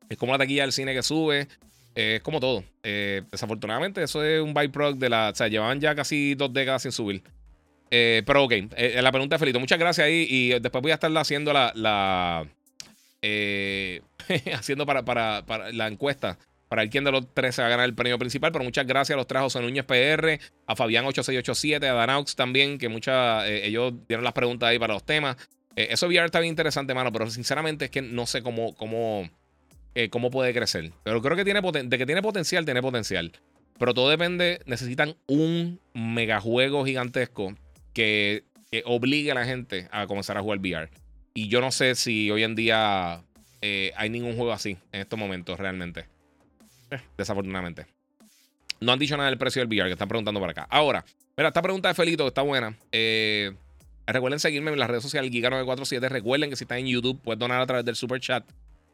[0.10, 1.48] Es como la taquilla del cine que sube.
[1.94, 2.64] es como todo.
[2.84, 5.30] Eh, desafortunadamente, eso es un byproduct de la.
[5.30, 7.22] O sea, llevaban ya casi dos décadas sin subir.
[7.92, 9.60] Eh, pero ok, eh, la pregunta de Felito.
[9.60, 10.26] Muchas gracias ahí.
[10.30, 11.74] Y después voy a estarla haciendo la.
[11.76, 12.48] la
[14.54, 16.38] haciendo para, para, para la encuesta
[16.76, 18.52] para el quien de los tres se va a ganar el premio principal.
[18.52, 22.90] Pero muchas gracias a los tres, José Núñez PR, a Fabián8687, a Danaux también, que
[22.90, 25.38] muchas, eh, ellos dieron las preguntas ahí para los temas.
[25.78, 29.30] Eh, eso VR está bien interesante, mano, pero sinceramente es que no sé cómo, cómo,
[29.94, 30.92] eh, cómo puede crecer.
[31.04, 33.32] Pero creo que tiene de que tiene potencial, tiene potencial.
[33.80, 37.56] Pero todo depende, necesitan un megajuego gigantesco
[37.94, 40.90] que, que obligue a la gente a comenzar a jugar VR.
[41.34, 43.24] Y yo no sé si hoy en día
[43.96, 46.14] hay ningún juego así en estos momentos realmente.
[47.18, 47.88] Desafortunadamente.
[48.80, 50.68] No han dicho nada del precio del VR que están preguntando por acá.
[50.70, 51.06] Ahora,
[51.38, 52.78] mira, esta pregunta de Felito está buena.
[52.92, 53.54] Eh,
[54.06, 56.10] recuerden seguirme en las redes sociales Giga947.
[56.10, 58.46] Recuerden que si están en YouTube, puedes donar a través del super chat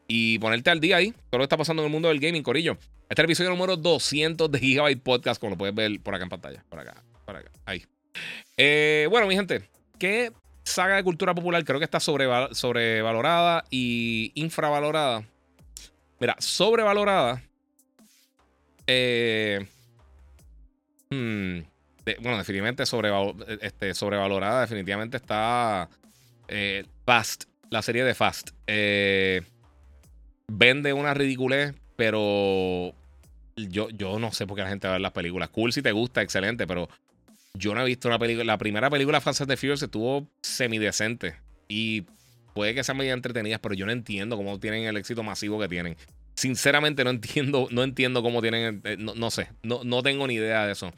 [0.08, 1.12] y ponerte al día ahí.
[1.12, 2.74] Todo lo que está pasando en el mundo del gaming, Corillo.
[3.10, 6.24] Este es el episodio número 200 de Gigabyte Podcast, como lo puedes ver por acá
[6.24, 6.64] en pantalla.
[6.70, 6.96] Por acá,
[7.26, 7.84] por acá, ahí.
[8.58, 10.32] Eh, bueno, mi gente, ¿qué
[10.64, 15.26] saga de cultura popular creo que está sobrevalorada y infravalorada?
[16.20, 17.42] Mira, sobrevalorada
[18.88, 19.66] eh,
[21.10, 21.60] hmm,
[22.22, 22.84] bueno, definitivamente
[23.62, 24.62] este, sobrevalorada.
[24.62, 25.90] Definitivamente está
[26.48, 28.52] eh, Fast, la serie de Fast.
[28.68, 29.42] Eh,
[30.48, 32.94] vende una ridiculez, pero
[33.56, 35.50] yo, yo no sé por qué la gente va a ver las películas.
[35.50, 36.90] Cool si te gusta, excelente, pero
[37.54, 38.44] yo no he visto una película.
[38.44, 41.36] La primera película Fast and the Furious estuvo semidecente
[41.68, 42.06] y
[42.54, 45.68] puede que sean medio entretenidas, pero yo no entiendo cómo tienen el éxito masivo que
[45.68, 45.96] tienen.
[46.42, 50.66] Sinceramente no entiendo, no entiendo cómo tienen, eh, no, sé, no, no, tengo ni idea
[50.66, 50.92] de eso.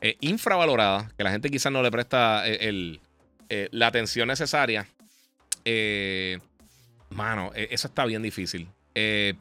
[0.00, 3.00] Eh, infravalorada, que la gente quizás no le presta eh, el,
[3.70, 4.88] la atención necesaria.
[7.10, 8.66] mano, eso está bien difícil.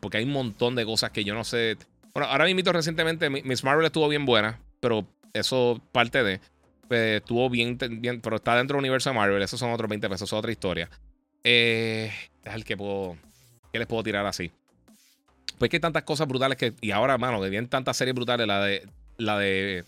[0.01, 1.77] porque hay un montón de cosas que yo no sé.
[2.13, 6.41] Bueno, ahora mismo recientemente Miss Marvel estuvo bien buena, pero eso parte de.
[6.89, 9.41] Pues, estuvo bien, bien, pero está dentro del universo de Marvel.
[9.41, 10.89] Esos son otros 20 pesos, es otra historia.
[11.41, 12.11] es
[12.43, 13.15] el que puedo.
[13.71, 14.51] ¿Qué les puedo tirar así?
[15.57, 16.73] Pues que hay tantas cosas brutales que.
[16.81, 18.47] Y ahora, mano, que vienen tantas series brutales.
[18.47, 18.87] La de.
[19.17, 19.83] La de.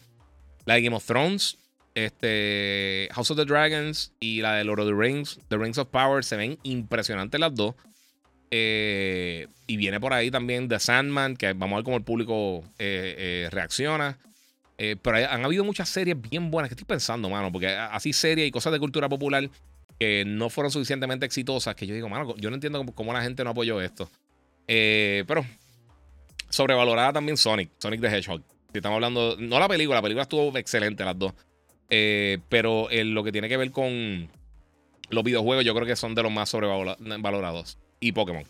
[0.66, 1.58] La Game of Thrones.
[1.96, 3.10] Este.
[3.12, 4.14] House of the Dragons.
[4.20, 5.40] Y la de Lord of the Rings.
[5.48, 6.24] The Rings of Power.
[6.24, 7.76] Se ven impresionantes las dos.
[8.52, 11.36] Eh, y viene por ahí también The Sandman.
[11.36, 14.18] Que vamos a ver cómo el público eh, eh, reacciona.
[14.78, 18.52] Pero han habido muchas series bien buenas que estoy pensando, mano, porque así series y
[18.52, 19.50] cosas de cultura popular
[20.00, 23.44] que no fueron suficientemente exitosas que yo digo, mano, yo no entiendo cómo, la gente
[23.44, 24.10] no apoyó esto.
[24.72, 25.44] Eh, pero
[26.48, 28.44] sobrevalorada también Sonic, Sonic the Hedgehog.
[28.72, 31.34] Si estamos hablando, no la película, la película estuvo excelente las dos.
[31.90, 34.30] Eh, pero lo que tiene que ver con
[35.10, 37.80] los videojuegos, yo creo que son de los más sobrevalorados.
[38.00, 38.44] Y Pokémon.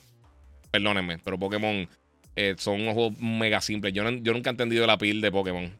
[0.71, 1.87] Perdónenme, pero Pokémon
[2.35, 3.93] eh, son unos juegos mega simples.
[3.93, 5.71] Yo, nunca he entendido la pil de Pokémon.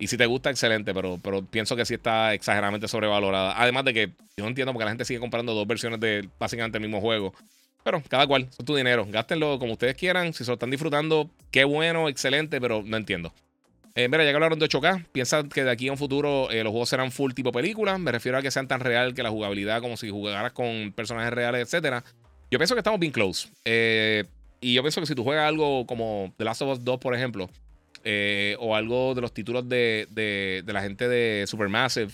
[0.00, 3.62] Y si te gusta, excelente, pero, pero pienso que sí está exageradamente sobrevalorada.
[3.62, 6.78] Además de que yo no entiendo porque la gente sigue comprando dos versiones de básicamente
[6.78, 7.32] el mismo juego.
[7.84, 9.06] Pero cada cual, son tu dinero.
[9.08, 10.32] Gástenlo como ustedes quieran.
[10.34, 13.32] Si se lo están disfrutando, qué bueno, excelente, pero no entiendo.
[13.94, 16.70] Eh, mira, ya que hablaron de 8K, piensa que de aquí a un futuro los
[16.70, 17.98] juegos serán full tipo película.
[17.98, 21.32] Me refiero a que sean tan real que la jugabilidad como si jugaras con personajes
[21.32, 22.04] reales, etc.
[22.50, 23.48] Yo pienso que estamos bien close.
[23.64, 24.24] Eh,
[24.60, 27.14] y yo pienso que si tú juegas algo como The Last of Us 2, por
[27.14, 27.48] ejemplo,
[28.04, 32.12] eh, o algo de los títulos de, de, la gente de Supermassive,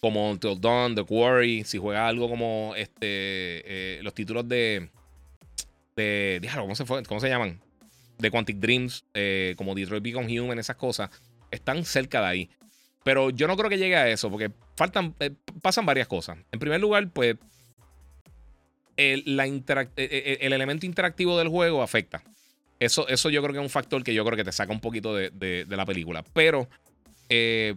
[0.00, 4.90] como Until Dawn, The Quarry, si juegas algo como este eh, los títulos de.
[5.96, 7.02] de ¿cómo se, fue?
[7.04, 7.60] ¿cómo se llaman?
[8.18, 11.10] De Quantic Dreams, eh, como Detroit Become Human, esas cosas,
[11.50, 12.50] están cerca de ahí.
[13.04, 15.14] Pero yo no creo que llegue a eso, porque faltan,
[15.62, 16.38] pasan varias cosas.
[16.52, 17.36] En primer lugar, pues
[18.96, 19.62] el, la e,
[19.96, 22.22] e, el, elemento interactivo del juego afecta.
[22.80, 24.80] Eso, eso yo creo que es un factor que yo creo que te saca un
[24.80, 26.24] poquito de, la película.
[26.34, 26.68] Pero
[27.28, 27.76] eh,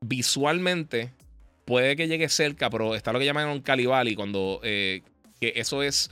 [0.00, 1.12] visualmente
[1.64, 5.02] puede que llegue cerca, pero está lo que llaman un Calibali, cuando eh,
[5.40, 6.10] que eso es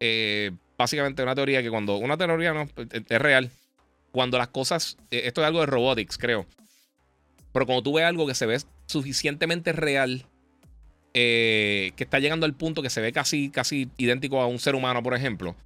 [0.00, 3.50] eh, básicamente una teoría que cuando una teoría no es real,
[4.12, 6.46] cuando las cosas, esto es algo de robotics, creo.
[7.52, 10.26] Pero cuando tú ves algo que se ve suficientemente real
[11.18, 14.74] eh, que está llegando al punto que se ve casi, casi idéntico a un ser
[14.74, 15.56] humano, por ejemplo,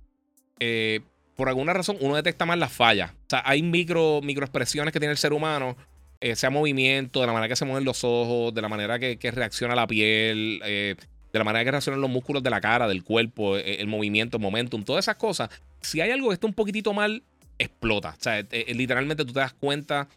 [0.60, 1.00] eh,
[1.34, 3.10] por alguna razón uno detecta más las fallas.
[3.10, 5.76] O sea, hay micro, microexpresiones que tiene el ser humano,
[6.20, 9.18] eh, sea movimiento, de la manera que se mueven los ojos, de la manera que,
[9.30, 13.56] reacciona la piel, de la manera que reaccionan los músculos de la cara, del cuerpo,
[13.56, 15.48] el movimiento, el momentum, todas esas cosas.
[15.80, 17.22] Si hay algo que está un poquitito mal,
[17.58, 18.16] explota.
[18.18, 20.08] O sea, literalmente tú te das cuenta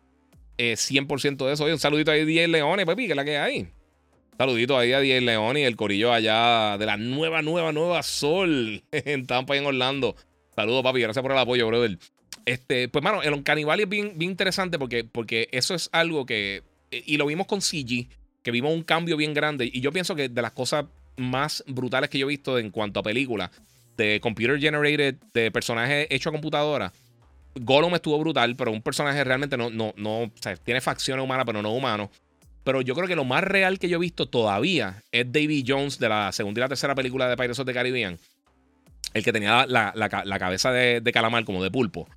[0.57, 1.65] 100% de eso.
[1.65, 3.67] Un saludito ahí, 10 Leones, papi, que es la que hay.
[4.37, 8.83] Saludito ahí a Diez León y el corillo allá de la nueva, nueva, nueva Sol
[8.91, 10.15] en Tampa y en Orlando.
[10.55, 11.01] Saludos, papi.
[11.01, 11.97] Gracias por el apoyo, brother.
[12.45, 16.63] Este, pues, mano, el Cannibal es bien, interesante porque, porque eso es algo que.
[16.91, 18.07] Eh, y lo vimos con CG,
[18.41, 19.69] que vimos un cambio bien grande.
[19.71, 20.85] Y yo pienso que de las cosas
[21.17, 23.51] más brutales que yo he visto en cuanto a películas
[23.97, 26.91] de computer generated, de personajes hechos a computadora.
[27.55, 31.45] Gollum estuvo brutal, pero un personaje realmente no, no, no, o sea, tiene facciones humanas,
[31.45, 32.09] pero no humanos.
[32.63, 35.99] Pero yo creo que lo más real que yo he visto todavía es David Jones
[35.99, 38.17] de la segunda y la tercera película de Pirates of the Caribbean.
[39.13, 42.07] El que tenía la, cabeza de, calamar como de pulpo.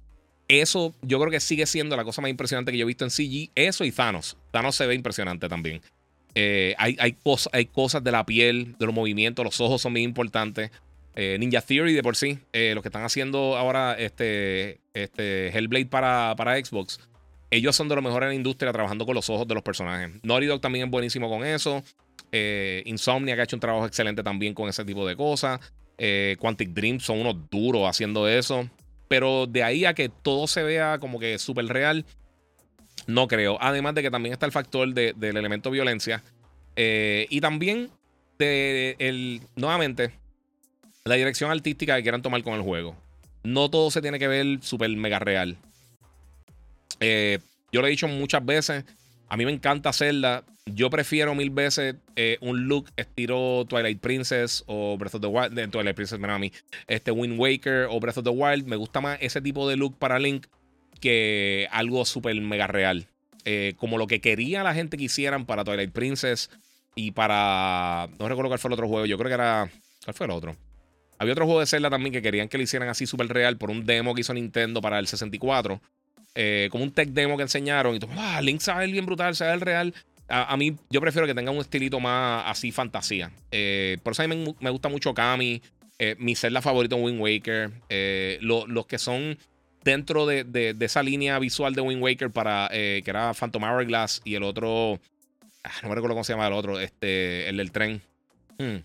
[0.48, 3.10] Eso yo creo que sigue siendo la cosa más impresionante que yo he visto en
[3.10, 3.50] CG.
[3.54, 4.36] Eso y Thanos.
[4.52, 5.80] Thanos se ve impresionante también.
[6.34, 7.16] Eh, hay, hay,
[7.52, 10.70] hay, cosas de la piel, de los movimientos, los ojos son muy importantes.
[11.14, 15.86] Eh, Ninja Theory de por sí, eh, lo que están haciendo ahora este, este Hellblade
[15.86, 17.00] para, para Xbox
[17.50, 20.10] ellos son de los mejores en la industria trabajando con los ojos de los personajes.
[20.22, 21.82] Naughty Dog también es buenísimo con eso.
[22.32, 25.60] Eh, Insomnia que ha hecho un trabajo excelente también con ese tipo de cosas.
[26.38, 28.68] Quantic Dream son unos duros haciendo eso.
[29.08, 32.04] Pero de ahí a que todo se vea como que súper real,
[33.06, 33.58] no creo.
[33.60, 36.22] Además de que también está el factor del elemento violencia.
[36.74, 37.90] Eh, y también
[38.38, 40.12] de el, nuevamente
[41.04, 42.96] la dirección artística que quieran tomar con el juego.
[43.44, 45.56] No todo se tiene que ver súper mega real.
[46.98, 47.38] Eh,
[47.70, 48.84] yo lo he dicho muchas veces.
[49.28, 50.42] A mí me encanta hacerla.
[50.66, 55.52] Yo prefiero mil veces eh, un look estilo Twilight Princess o Breath of the Wild.
[55.52, 56.52] De Twilight Princess, a mí.
[56.88, 58.66] Este Wind Waker o Breath of the Wild.
[58.66, 60.46] Me gusta más ese tipo de look para Link
[61.00, 63.06] que algo súper mega real.
[63.44, 66.50] Eh, como lo que quería la gente que hicieran para Twilight Princess
[66.96, 68.08] y para.
[68.18, 69.06] No recuerdo cuál fue el otro juego.
[69.06, 69.70] Yo creo que era.
[70.04, 70.56] ¿Cuál fue el otro?
[71.18, 73.70] Había otro juego de Zelda también que querían que lo hicieran así súper real por
[73.70, 75.80] un demo que hizo Nintendo para el 64.
[76.34, 79.54] Eh, como un tech demo que enseñaron y tú, ah, Link sabe bien brutal, sabe
[79.54, 79.94] el real.
[80.28, 83.30] A, mí, yo prefiero que tenga un estilito más así fantasía.
[83.50, 85.62] Eh, por eso a mí me, gusta mucho Kami.
[85.98, 87.70] Eh, mi Zelda favorito Wind Waker.
[88.40, 89.38] los que son
[89.84, 94.42] dentro de, esa línea visual de Wind Waker para que era Phantom Hourglass y el
[94.42, 95.00] otro.
[95.64, 96.80] Ah, no me recuerdo cómo se llama el otro.
[96.80, 98.02] Este, el del tren.
[98.58, 98.78] Hmm.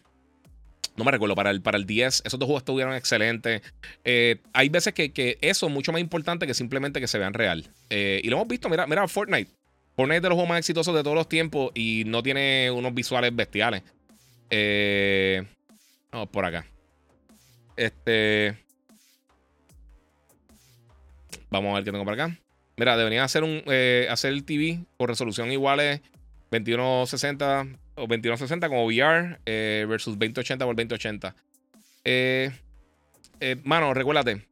[0.97, 3.61] No me recuerdo, para el, para el 10, esos dos juegos estuvieron excelentes.
[4.03, 7.65] Eh, hay veces que, eso es mucho más importante que simplemente que se vean real.
[7.89, 9.49] Eh, y lo hemos visto, mira, mira Fortnite.
[9.95, 12.93] Fortnite es de los juegos más exitosos de todos los tiempos y no tiene unos
[12.93, 13.84] visuales bestiales.
[14.49, 15.43] Eh,
[16.11, 16.65] vamos por acá.
[17.76, 18.57] Este.
[21.49, 22.38] Vamos a ver qué tengo por acá.
[22.77, 23.63] Mira, deberían hacer un
[24.09, 26.01] hacer el TV con resolución iguales
[26.51, 31.35] 2160 o 2160 como VR versus 2080 por 2080.
[33.63, 34.50] mano, recuérdate.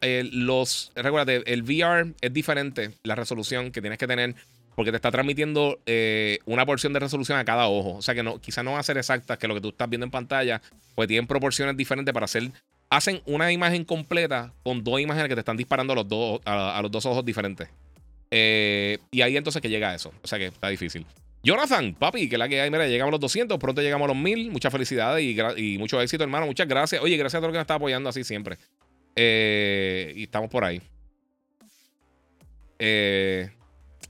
[0.00, 4.34] Los, recuérdate, el VR es diferente, la resolución que tienes que tener
[4.74, 7.96] porque te está transmitiendo eh, una porción de resolución a cada ojo.
[7.96, 9.88] O sea que no, quizás no va a ser exacta que lo que tú estás
[9.88, 10.60] viendo en pantalla,
[10.94, 12.50] pues tienen proporciones diferentes para hacer.
[12.90, 16.80] Hacen una imagen completa con dos imágenes que te están disparando a los dos, a,
[16.82, 17.68] los dos ojos diferentes.
[18.30, 20.12] Eh, y ahí entonces que llega eso.
[20.22, 21.06] O sea que está difícil.
[21.44, 24.16] Jonathan, papi, que la que hay, mira, llegamos a los 200, pronto llegamos a los
[24.16, 24.50] 1000.
[24.50, 25.22] Muchas felicidades
[25.56, 26.46] y, mucho éxito, hermano.
[26.46, 27.02] Muchas gracias.
[27.02, 28.56] Oye, gracias a todos los que me están apoyando así siempre.
[29.16, 30.80] Eh, y estamos por ahí.
[32.78, 33.50] Eh,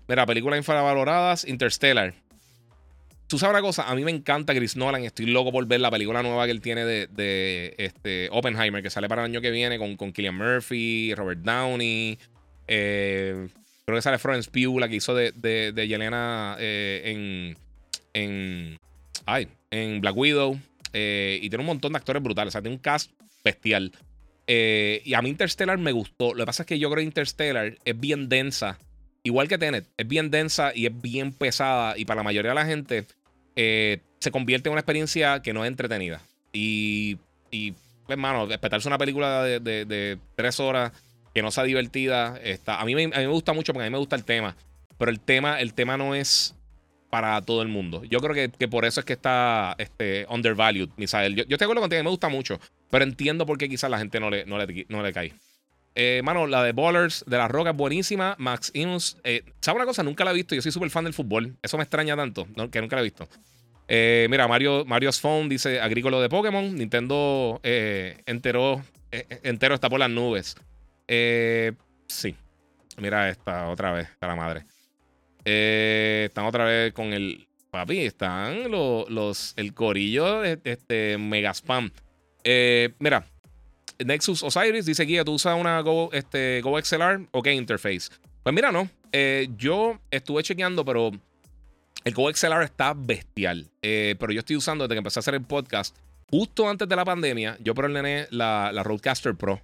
[0.07, 2.15] Mira, películas infravaloradas, Interstellar.
[3.27, 5.03] Tú sabes una cosa, a mí me encanta Chris Nolan.
[5.03, 9.09] Estoy loco por ver la película nueva que él tiene de, este, Oppenheimer, que sale
[9.09, 12.19] para el año que viene con, con Killian Murphy, Robert Downey.
[12.69, 13.49] Eh,
[13.87, 17.57] creo que sale Florence Pugh, la que hizo de, de, Yelena eh, en,
[18.13, 18.79] en,
[19.25, 20.61] ay, en Black Widow.
[20.93, 22.51] Y tiene un montón de actores brutales.
[22.51, 23.11] O sea, tiene un cast
[23.43, 23.91] bestial.
[24.47, 26.35] Y a mí Interstellar me gustó.
[26.35, 28.79] Lo que pasa es que yo creo que Interstellar es bien densa
[29.25, 31.99] igual que Tenet, es bien densa y es bien pesada.
[31.99, 33.07] Y para la mayoría de la gente,
[33.57, 36.21] eh, se convierte en una experiencia que no es entretenida.
[36.53, 37.19] Y,
[37.51, 37.75] y
[38.07, 40.93] hermano, respetarse una película de, tres horas
[41.35, 42.39] que no sea divertida.
[42.43, 44.25] Está, a, mí me, a mí me gusta mucho porque a mí me gusta el
[44.25, 44.55] tema.
[44.99, 46.55] Pero el tema, el tema no es
[47.11, 48.05] para todo el mundo.
[48.05, 51.35] Yo creo que, por eso es que está este, undervalued, Misael.
[51.35, 52.61] Yo, yo de acuerdo contigo, me gusta mucho.
[52.95, 55.33] Pero entiendo por qué quizás la gente no le, no le, no le cae.
[55.97, 58.37] Eh, mano, la de Ballers de la Roca es buenísima.
[58.39, 59.17] Max Inus.
[59.25, 60.05] Eh, ¿Sabes una cosa?
[60.05, 60.55] Nunca la he visto.
[60.55, 61.57] Yo soy súper fan del fútbol.
[61.61, 63.29] Eso me extraña tanto, que nunca la he visto.
[63.89, 66.73] Eh, mira, Mario, Mario's Phone dice agrícola de Pokémon.
[66.73, 68.81] Nintendo entero,
[69.11, 70.55] entero está por las nubes.
[72.07, 72.37] sí.
[72.99, 74.67] Mira esta otra vez, a la madre.
[75.45, 77.49] están otra vez con el.
[77.73, 81.91] Papi, están los, los el corillo este Mega Spam.
[82.99, 83.27] Mira,
[84.05, 88.11] Nexus Osiris dice guía, ¿tú usas una Go, este, Go XLR o qué interface?
[88.43, 88.89] Pues mira, no.
[89.13, 91.11] Eh, yo estuve chequeando, pero
[92.05, 93.71] el Go XLR está bestial.
[93.83, 95.97] Eh, pero yo estoy usando desde que empecé a hacer el podcast.
[96.31, 99.61] Justo antes de la pandemia, yo proordené la, la Roadcaster Pro.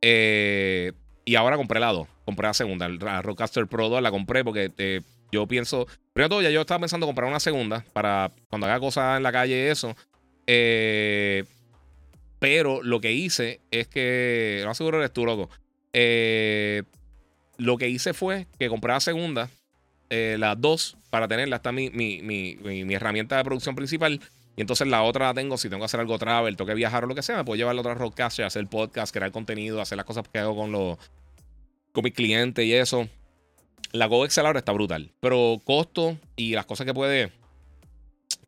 [0.00, 0.92] Eh,
[1.24, 2.06] y ahora compré la 2.
[2.24, 2.88] Compré la segunda.
[2.88, 5.02] La Roadcaster Pro 2 la compré porque
[5.32, 5.86] yo pienso.
[6.12, 9.32] Primero todo, ya yo estaba pensando comprar una segunda para cuando haga cosas en la
[9.32, 9.96] calle y eso.
[10.46, 11.44] Eh,
[12.44, 14.60] pero lo que hice es que.
[14.64, 15.48] No aseguro eres tú, loco.
[15.94, 16.82] Eh,
[17.56, 19.48] lo que hice fue que compré la segunda,
[20.10, 21.56] eh, las dos, para tenerla.
[21.56, 24.20] Está mi, mi, mi, herramienta de producción principal.
[24.58, 25.56] Y entonces la otra la tengo.
[25.56, 27.56] Si tengo que hacer algo travel, tengo que viajar o lo que sea, me puedo
[27.56, 30.98] llevar la otra roadcast, hacer podcast, crear contenido, hacer las cosas que hago con los
[31.92, 33.08] con mis clientes y eso.
[33.92, 35.14] La Go Excel ahora está brutal.
[35.20, 37.32] Pero costo y las cosas que puede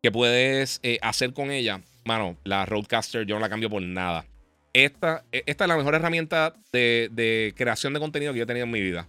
[0.02, 4.24] que puedes eh, hacer con ella mano, la Roadcaster yo no la cambio por nada.
[4.72, 8.64] Esta, e, esta es la mejor herramienta de, creación de contenido que yo he tenido
[8.64, 9.08] en mi vida.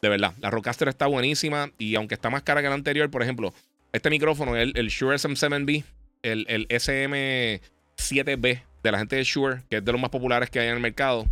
[0.00, 3.22] De verdad, la Roadcaster está buenísima y aunque está más cara que la anterior, por
[3.22, 3.52] ejemplo,
[3.92, 5.84] este micrófono, el, el Shure SM7B,
[6.22, 10.60] el, el SM7B de la gente de Shure, que es de los más populares que
[10.60, 11.26] hay en el mercado.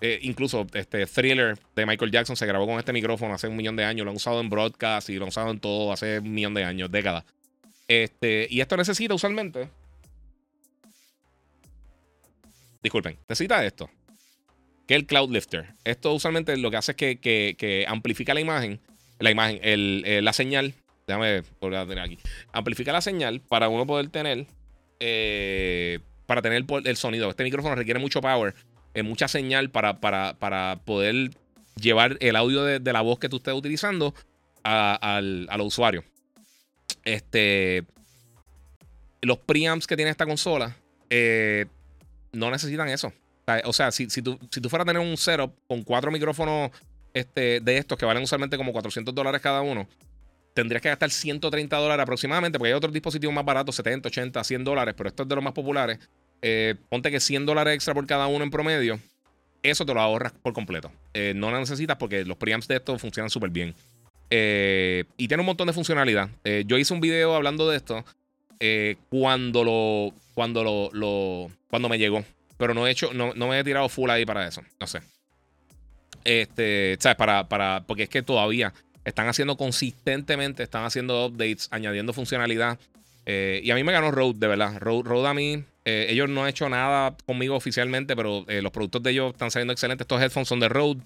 [0.00, 3.76] Eh, incluso este Thriller de Michael Jackson se grabó con este micrófono hace un millón
[3.76, 4.04] de años.
[4.04, 6.64] Lo han usado en broadcast y lo han usado en todo hace un millón de
[6.64, 7.24] años, décadas.
[7.88, 9.68] Este, y esto necesita usualmente
[12.86, 13.90] disculpen, necesita esto.
[14.86, 15.74] Que el Cloud Lifter.
[15.84, 18.80] Esto usualmente lo que hace es que, amplifica la imagen,
[19.18, 20.74] la imagen, el, la señal.
[21.06, 22.18] Déjame volver a tener aquí.
[22.52, 24.46] Amplifica la señal para uno poder tener,
[25.00, 27.30] eh, para tener el, sonido.
[27.30, 28.54] Este micrófono requiere mucho power,
[28.94, 29.98] eh, mucha señal para,
[30.84, 31.30] poder
[31.80, 34.14] llevar el audio de, la voz que tú estés utilizando
[34.62, 36.04] a, los usuarios.
[37.04, 37.84] Este,
[39.20, 40.76] los preamps que tiene esta consola
[41.10, 41.66] eh,
[42.36, 43.12] no necesitan eso.
[43.64, 46.70] O sea, si, si, tú, si tú fueras a tener un setup con cuatro micrófonos
[47.14, 49.88] este, de estos que valen usualmente como 400 dólares cada uno,
[50.52, 54.64] tendrías que gastar 130 dólares aproximadamente, porque hay otros dispositivos más baratos, 70, 80, 100
[54.64, 55.98] dólares, pero esto es de los más populares.
[56.42, 58.98] Eh, ponte que 100 dólares extra por cada uno en promedio,
[59.62, 60.90] eso te lo ahorras por completo.
[61.14, 63.74] Eh, no lo necesitas porque los preamps de esto funcionan súper bien.
[64.30, 66.30] Eh, y tiene un montón de funcionalidad.
[66.64, 68.04] yo hice un video hablando de esto
[69.08, 72.22] cuando lo cuando lo, cuando me llegó.
[72.58, 74.62] Pero no he hecho, no, no me he tirado full ahí para eso.
[74.78, 75.00] No sé.
[76.24, 77.16] Este, ¿sabes?
[77.16, 78.74] Para, para, porque es que todavía
[79.06, 82.78] están haciendo consistentemente, están haciendo updates, añadiendo funcionalidad.
[83.24, 84.78] Eh, y a mí me ganó Rode, de verdad.
[84.78, 89.02] Rode, a mí, eh, ellos no han hecho nada conmigo oficialmente, pero eh, los productos
[89.02, 90.04] de ellos están saliendo excelentes.
[90.04, 91.00] Estos headphones son de Rode.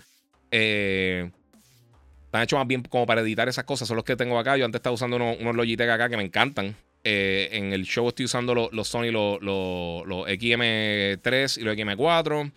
[0.50, 3.86] Están hechos más bien como para editar esas cosas.
[3.86, 4.56] Son los que tengo acá.
[4.56, 6.74] Yo antes estaba usando unos, unos Logitech acá que me encantan.
[7.02, 12.52] Eh, en el show estoy usando los, Sony, los, XM3 y los XM4.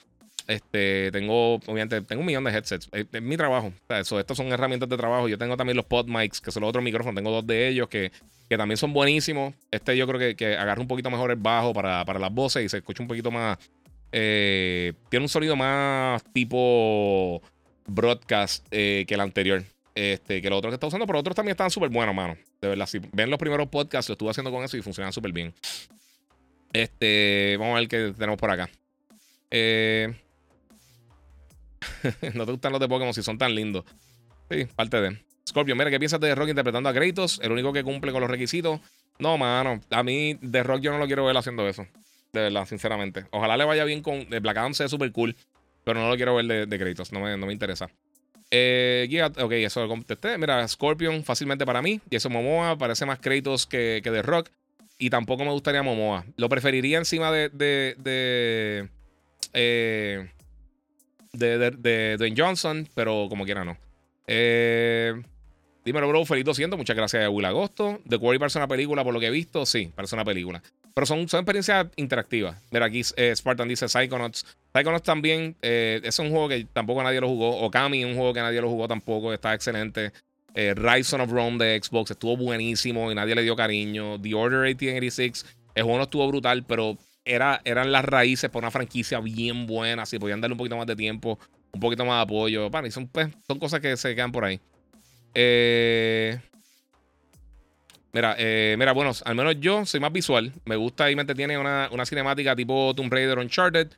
[0.46, 2.90] Este, tengo, obviamente, tengo un millón de headsets.
[2.92, 3.72] Es, mi trabajo.
[3.90, 5.30] estos son herramientas de trabajo.
[5.30, 7.16] Yo tengo también los pod mics, que son los otros micrófonos.
[7.16, 8.12] Tengo dos de ellos que,
[8.50, 9.54] que también son buenísimos.
[9.72, 12.66] Este yo creo que, que agarra un poquito mejor el bajo para, para las voces
[12.66, 13.58] y se escucha un poquito más.
[14.12, 17.42] Eh, tiene un sonido más tipo
[17.88, 19.64] broadcast eh, que el anterior.
[19.96, 22.36] Este, que los otros que está usando, pero otros también están súper buenos, mano.
[22.62, 25.32] De verdad, si ven los primeros podcasts, lo estuve haciendo con eso y funcionan súper
[25.32, 25.54] bien.
[26.72, 28.70] Este, vamos a ver qué tenemos por acá.
[29.52, 30.12] Eh,
[32.34, 33.86] no te gustan los de Pokémon si son tan lindos.
[34.50, 35.24] Sí, parte de.
[35.48, 37.40] Scorpio, mira, ¿qué piensas de Rock interpretando a Kratos?
[37.44, 38.80] El único que cumple con los requisitos.
[39.20, 39.80] No, mano.
[39.92, 41.86] A mí, The Rock yo no lo quiero ver haciendo eso.
[42.32, 43.26] De verdad, sinceramente.
[43.30, 44.26] Ojalá le vaya bien con.
[44.28, 45.36] Black Adam sea súper cool.
[45.84, 47.12] Pero no lo quiero ver de, de Kratos.
[47.12, 47.90] No me interesa.
[48.52, 50.38] Eh, ok, eso lo contesté.
[50.38, 52.00] Mira, Scorpion fácilmente para mí.
[52.10, 54.50] Y eso Momoa parece más Kratos que, que The Rock.
[54.98, 56.26] Y tampoco me gustaría Momoa.
[56.38, 57.50] Lo preferiría encima de.
[57.50, 57.96] de.
[57.98, 58.90] de.
[59.54, 60.30] Eh,
[61.34, 63.78] de, de, Dwayne Johnson, pero como quiera no.
[64.28, 65.14] Eh,
[65.84, 66.26] dímelo, bro.
[66.26, 66.78] Feliz 200.
[66.78, 68.00] Muchas gracias a Will Agosto.
[68.08, 69.66] ¿The Quarry parece una película por lo que he visto?
[69.66, 70.62] Sí, parece una película.
[70.94, 72.62] Pero son, son experiencias interactivas.
[72.72, 74.46] Mira, aquí eh, Spartan dice Psychonauts.
[74.74, 77.58] Psychonauts también eh, es un juego que tampoco nadie lo jugó.
[77.62, 79.32] Okami, un juego que nadie lo jugó tampoco.
[79.32, 80.12] Está excelente.
[80.56, 84.20] Eh, Rise of Rome de Xbox estuvo buenísimo y nadie le dio cariño.
[84.20, 85.46] The Order 1886,
[85.76, 90.08] el juego no estuvo brutal, pero era, eran las raíces para una franquicia bien buena.
[90.08, 91.38] Si podían darle un poquito más de tiempo,
[91.72, 92.70] un poquito más de apoyo.
[92.72, 94.60] Bueno, son, pues, son cosas que se quedan por ahí.
[95.36, 96.40] Eh.
[98.12, 100.52] Mira, eh, mira, bueno, al menos yo soy más visual.
[100.66, 103.92] Me gusta y me entretiene una, una cinemática tipo Tomb Raider Uncharted.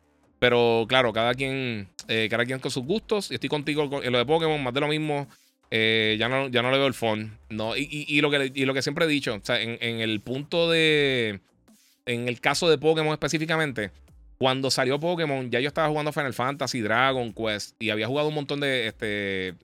[0.46, 3.32] Pero claro, cada quien, eh, cada quien con sus gustos.
[3.32, 5.28] Y estoy contigo en lo de Pokémon, más de lo mismo.
[5.72, 7.36] Eh, ya, no, ya no le veo el phone.
[7.50, 10.02] No, y, y, lo que, y lo que siempre he dicho, o sea, en, en,
[10.02, 11.40] el punto de.
[12.06, 13.90] En el caso de Pokémon específicamente,
[14.38, 17.76] cuando salió Pokémon, ya yo estaba jugando Final Fantasy, Dragon Quest.
[17.80, 18.86] Y había jugado un montón de.
[18.86, 19.56] Este,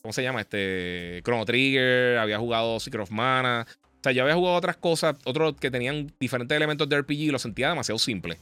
[0.00, 0.40] ¿Cómo se llama?
[0.40, 1.20] Este.
[1.26, 3.66] Chrono Trigger, había jugado Secret of Mana.
[3.68, 7.30] O sea, yo había jugado otras cosas, otros que tenían diferentes elementos de RPG y
[7.30, 8.38] lo sentía demasiado simple.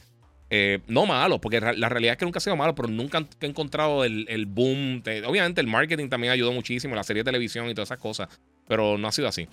[0.49, 3.45] Eh, no malo, porque la realidad es que nunca ha sido malo, pero nunca he
[3.45, 5.01] encontrado el, boom.
[5.25, 8.29] obviamente el marketing también ayudó muchísimo, la serie de televisión y todas esas cosas,
[8.67, 9.47] pero no ha sido así.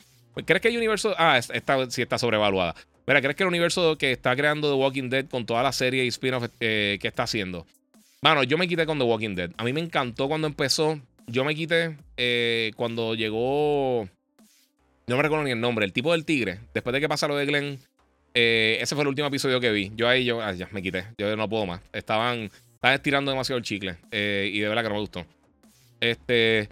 [0.44, 1.14] ¿Crees que el universo...
[1.18, 2.74] Ah, está, sí está sobrevaluada.
[3.06, 6.04] Mira, ¿crees que el universo que está creando The Walking Dead con toda la serie
[6.04, 7.66] y spin-off eh, que está haciendo?
[8.22, 9.50] Bueno, yo me quité con The Walking Dead.
[9.56, 11.00] A mí me encantó cuando empezó.
[11.26, 14.08] Yo me quité eh, cuando llegó.
[15.08, 15.84] No me recuerdo ni el nombre.
[15.84, 16.60] El tipo del tigre.
[16.72, 17.78] Después de que pasa lo de Glenn.
[18.34, 19.92] Eh, ese fue el último episodio que vi.
[19.94, 21.06] Yo ahí, yo, ah, ya me quité.
[21.18, 21.80] Yo no puedo más.
[21.92, 23.96] Estaban, estaban estirando demasiado el chicle.
[24.10, 25.26] Eh, y de verdad que no me gustó.
[26.00, 26.68] Este.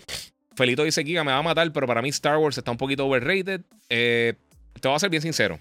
[0.56, 3.06] Felito dice Giga me va a matar, pero para mí Star Wars está un poquito
[3.06, 3.62] overrated.
[3.88, 4.36] te
[4.82, 5.58] voy a ser bien sincero.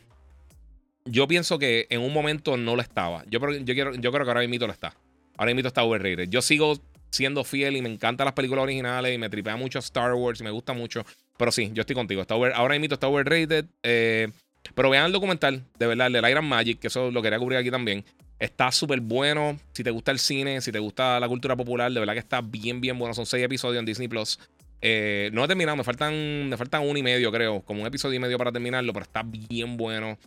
[1.05, 3.23] Yo pienso que en un momento no lo estaba.
[3.29, 4.93] Yo, yo, quiero, yo creo que ahora mismo lo está.
[5.37, 6.27] Ahora mismo está overrated.
[6.29, 10.13] Yo sigo siendo fiel y me encantan las películas originales y me tripea mucho Star
[10.13, 11.05] Wars y me gusta mucho.
[11.37, 12.21] Pero sí, yo estoy contigo.
[12.21, 13.65] Está ahora mismo está overrated.
[13.83, 14.29] Eh,
[14.75, 17.59] pero vean el documental, de verdad, el de Iron Magic, que eso lo quería cubrir
[17.59, 18.03] aquí también.
[18.39, 19.59] Está súper bueno.
[19.73, 22.41] Si te gusta el cine, si te gusta la cultura popular, de verdad que está
[22.41, 23.13] bien, bien bueno.
[23.13, 24.39] Son seis episodios en Disney Plus.
[24.81, 27.61] Eh, no he terminado, me faltan, me faltan uno y medio, creo.
[27.61, 30.17] Como un episodio y medio para terminarlo, pero está bien bueno.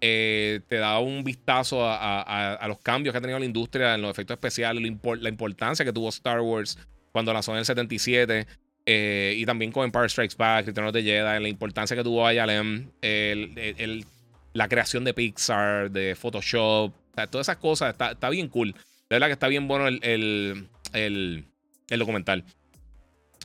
[0.00, 4.10] Eh, te da un vistazo a, los cambios que ha tenido la industria en los
[4.10, 4.82] efectos especiales,
[5.20, 6.78] la importancia que tuvo Star Wars
[7.12, 8.46] cuando lanzó en el 77.
[8.86, 12.30] Eh, y también con Empire Strikes Back, Return of the Jedi, la importancia que tuvo
[12.30, 14.04] ILM, el,
[14.52, 16.92] la creación de Pixar, de Photoshop,
[17.30, 18.72] todas esas cosas, está, bien cool.
[18.72, 21.46] De verdad que está bien bueno el,
[21.88, 22.44] documental.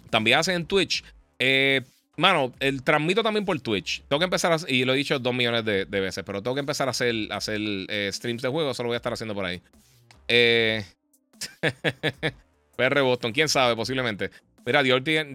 [0.09, 1.03] También hacen en Twitch.
[1.37, 1.81] Eh,
[2.19, 4.03] Mano, el transmito también por Twitch.
[4.09, 6.59] Tengo que empezar a, y lo he dicho dos millones de, veces, pero tengo que
[6.59, 8.75] empezar a hacer, hacer eh, streams de juegos.
[8.75, 9.61] Eso lo voy a estar haciendo por ahí.
[10.27, 10.83] Eh,
[12.75, 14.31] PR Boston, quién sabe, posiblemente.
[14.69, 15.25] Mira, The Order,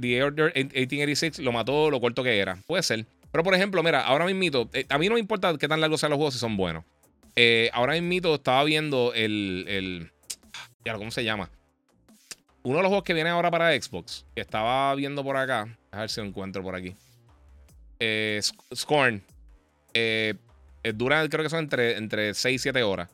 [0.54, 2.56] 1886 lo mató lo corto que era.
[2.68, 3.04] Puede ser.
[3.32, 5.98] Pero por ejemplo, mira, ahora mismo, eh, a mí no me importa qué tan largos
[5.98, 6.84] sean los juegos si son buenos.
[7.34, 10.12] Eh, ahora mismo estaba viendo el, el.
[10.96, 11.50] ¿Cómo se llama?
[12.62, 15.66] Uno de los juegos que viene ahora para Xbox, estaba viendo por acá.
[15.90, 16.94] A ver si lo encuentro por aquí.
[17.98, 18.40] Eh,
[18.72, 19.20] Scorn.
[19.94, 20.34] Eh,
[20.94, 23.10] dura, creo que son entre, entre 6 y 7 horas.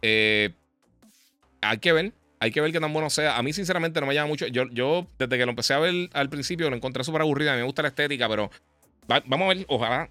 [0.00, 2.14] Hay que ver.
[2.42, 3.36] Hay que ver qué tan bueno sea.
[3.36, 4.46] A mí, sinceramente, no me llama mucho.
[4.46, 7.52] Yo, yo desde que lo empecé a ver al principio, lo encontré súper aburrido.
[7.52, 8.50] A me gusta la estética, pero
[9.06, 9.66] vamos a ver.
[9.68, 10.10] Ojalá.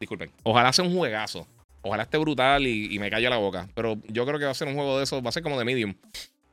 [0.00, 0.32] disculpen.
[0.42, 1.46] Ojalá sea un juegazo.
[1.82, 3.68] Ojalá esté brutal y, me calle la boca.
[3.74, 5.22] Pero yo creo que va a ser un juego de esos.
[5.22, 5.94] Va a ser como de Medium.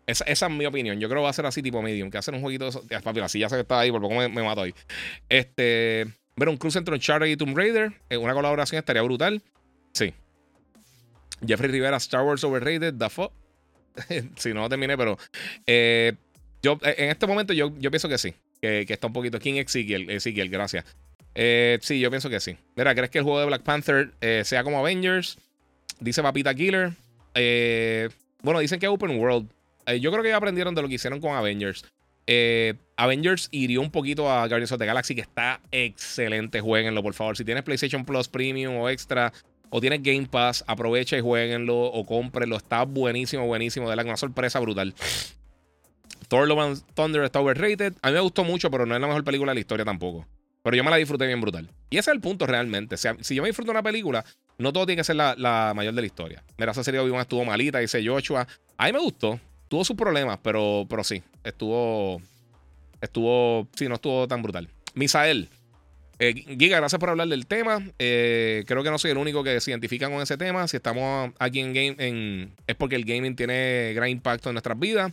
[0.06, 1.00] Esa, es mi opinión.
[1.00, 2.12] Yo creo que va a ser así tipo medium.
[2.12, 2.84] Que hacer un jueguito de eso.
[3.04, 4.74] Papi, ya sé que está ahí, por poco me, mato ahí.
[5.30, 6.08] Este.
[6.36, 7.94] Ver un cruce entre Uncharted y Tomb Raider.
[8.20, 9.42] Una colaboración estaría brutal.
[9.94, 10.14] Sí.
[11.48, 13.32] Jeffrey Rivera, Star Wars Overrated, The Fuck.
[14.36, 15.18] si no terminé, pero.
[15.66, 16.14] Eh,
[16.62, 18.34] yo, en este momento, yo, yo pienso que sí.
[18.62, 19.40] Que, está un poquito.
[19.40, 20.86] King Ezekiel, gracias.
[21.36, 22.56] Eh, sí, yo pienso que sí.
[22.76, 25.38] Mira, ¿crees que el juego de Black Panther eh, sea como Avengers?
[26.00, 26.94] Dice Papita Killer.
[27.36, 28.10] Eh,
[28.42, 29.50] bueno, dicen que es Open World.
[29.86, 31.86] Eh, yo creo que ya aprendieron de lo que hicieron con Avengers.
[32.26, 36.62] Eh, Avengers hirió un poquito a Guardians of the Galaxy, que está excelente.
[36.62, 37.36] Jueguenlo, por favor.
[37.36, 39.34] Si tienes PlayStation Plus Premium o Extra,
[39.76, 42.58] o tienes Game Pass, aprovecha y jueguenlo o cómprenlo.
[42.58, 43.90] Está buenísimo, buenísimo.
[43.90, 44.94] De la una sorpresa brutal.
[46.28, 47.96] Thor Love Thunder está overrated.
[48.04, 50.28] A mí me gustó mucho, pero no es la mejor película de la historia tampoco.
[50.62, 51.72] Pero yo me la disfruté bien brutal.
[51.90, 52.94] Y ese es el punto realmente.
[52.94, 54.24] O sea, si yo me disfruto una película,
[54.60, 56.44] no todo tiene que ser la, mayor de la historia.
[56.56, 58.48] Mira, esa serie de estuvo malita, dice Joshua.
[58.78, 59.40] A mí me gustó.
[59.70, 61.24] Tuvo sus problemas, pero, pero sí.
[61.44, 62.22] Estuvo.
[63.02, 63.68] Estuvo.
[63.76, 64.70] Sí, no estuvo tan brutal.
[64.94, 65.50] Misael.
[66.26, 67.84] Eh, Giga, gracias por hablar del tema.
[68.00, 70.66] Eh, creo que no soy el único que se identifica con ese tema.
[70.70, 75.12] Si estamos aquí en game, es porque el gaming tiene gran impacto en nuestras vidas.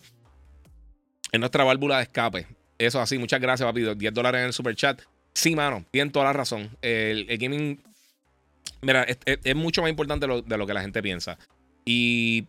[1.33, 2.47] En nuestra válvula de escape.
[2.79, 3.93] Eso así, muchas gracias, papi.
[3.93, 5.03] 10 dólares en el super chat.
[5.35, 6.71] Sí, mano, tienen toda la razón.
[6.81, 7.83] El, gaming,
[8.81, 11.37] mira, es, mucho más importante de lo que la gente piensa.
[11.85, 12.47] Y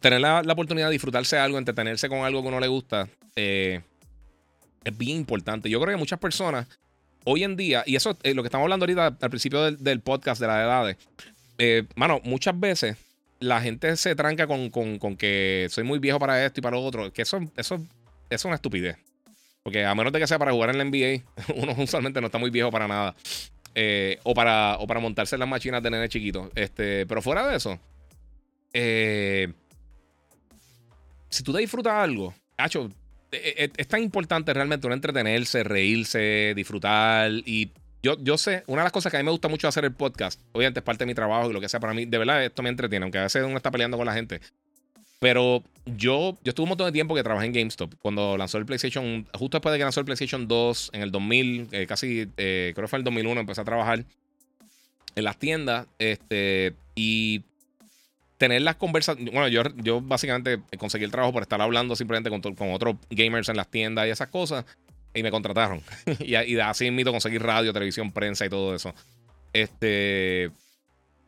[0.00, 3.82] tener la, oportunidad de disfrutarse de algo, entretenerse con algo que uno le gusta, eh,
[4.84, 5.70] es bien importante.
[5.70, 6.66] Yo creo que muchas personas
[7.24, 10.40] hoy en día, y eso es lo que estamos hablando ahorita al principio del, podcast
[10.40, 10.96] de las edades,
[11.58, 12.96] eh, mano, muchas veces
[13.38, 14.70] la gente se tranca con,
[15.16, 17.84] que soy muy viejo para esto y para lo otro, que eso, eso, eso
[18.30, 18.96] es una estupidez.
[19.62, 21.22] Porque a menos de que sea para jugar en la NBA,
[21.54, 23.14] uno usualmente no está muy viejo para nada.
[23.74, 26.50] Eh, o, para, o para montarse en las máquinas de nene chiquito.
[26.54, 27.78] Este, pero fuera de eso,
[28.72, 29.52] eh,
[31.30, 32.90] si tú te disfrutas algo, hacho,
[33.32, 37.30] e, e, es, tan importante realmente uno entretenerse, reírse, disfrutar.
[37.46, 37.70] Y
[38.02, 39.92] yo, yo sé, una de las cosas que a mí me gusta mucho hacer el
[39.92, 42.44] podcast, obviamente es parte de mi trabajo y lo que sea para mí, de verdad
[42.44, 44.40] esto me entretiene, aunque a veces uno está peleando con la gente.
[45.18, 47.94] Pero yo, yo estuve un montón de tiempo que trabajé en GameStop.
[48.00, 51.68] Cuando lanzó el PlayStation, justo después de que lanzó el PlayStation 2 en el 2000,
[51.70, 54.04] eh, casi, eh, creo que fue el 2001, empecé a trabajar
[55.14, 55.86] en las tiendas.
[56.00, 57.42] Este, y
[58.42, 59.32] tener las conversaciones.
[59.32, 63.48] Bueno, yo, yo básicamente conseguí el trabajo por estar hablando simplemente con, con otros gamers
[63.48, 64.64] en las tiendas y esas cosas.
[65.14, 65.80] Y me contrataron.
[66.18, 68.92] y, y así mismo conseguir radio, televisión, prensa y todo eso.
[69.52, 70.50] Este.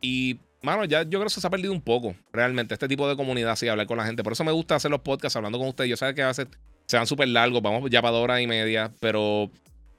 [0.01, 3.15] Y mano, ya yo creo que se ha perdido un poco, realmente, este tipo de
[3.15, 4.21] comunidad, así, hablar con la gente.
[4.21, 5.89] Por eso me gusta hacer los podcasts hablando con ustedes.
[5.89, 6.47] Yo sé que a veces
[6.85, 9.49] se van súper largos, vamos ya para dos horas y media, pero,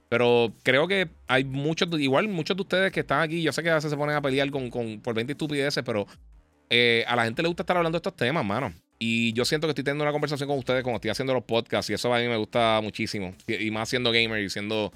[0.07, 3.71] pero creo que hay muchos, igual muchos de ustedes que están aquí, yo sé que
[3.71, 6.05] a veces se ponen a pelear con, con por 20 estupideces, pero
[6.69, 8.73] eh, a la gente le gusta estar hablando de estos temas, mano.
[8.99, 11.89] Y yo siento que estoy teniendo una conversación con ustedes como estoy haciendo los podcasts
[11.89, 13.35] y eso a mí me gusta muchísimo.
[13.47, 14.91] Y, más siendo gamer y siendo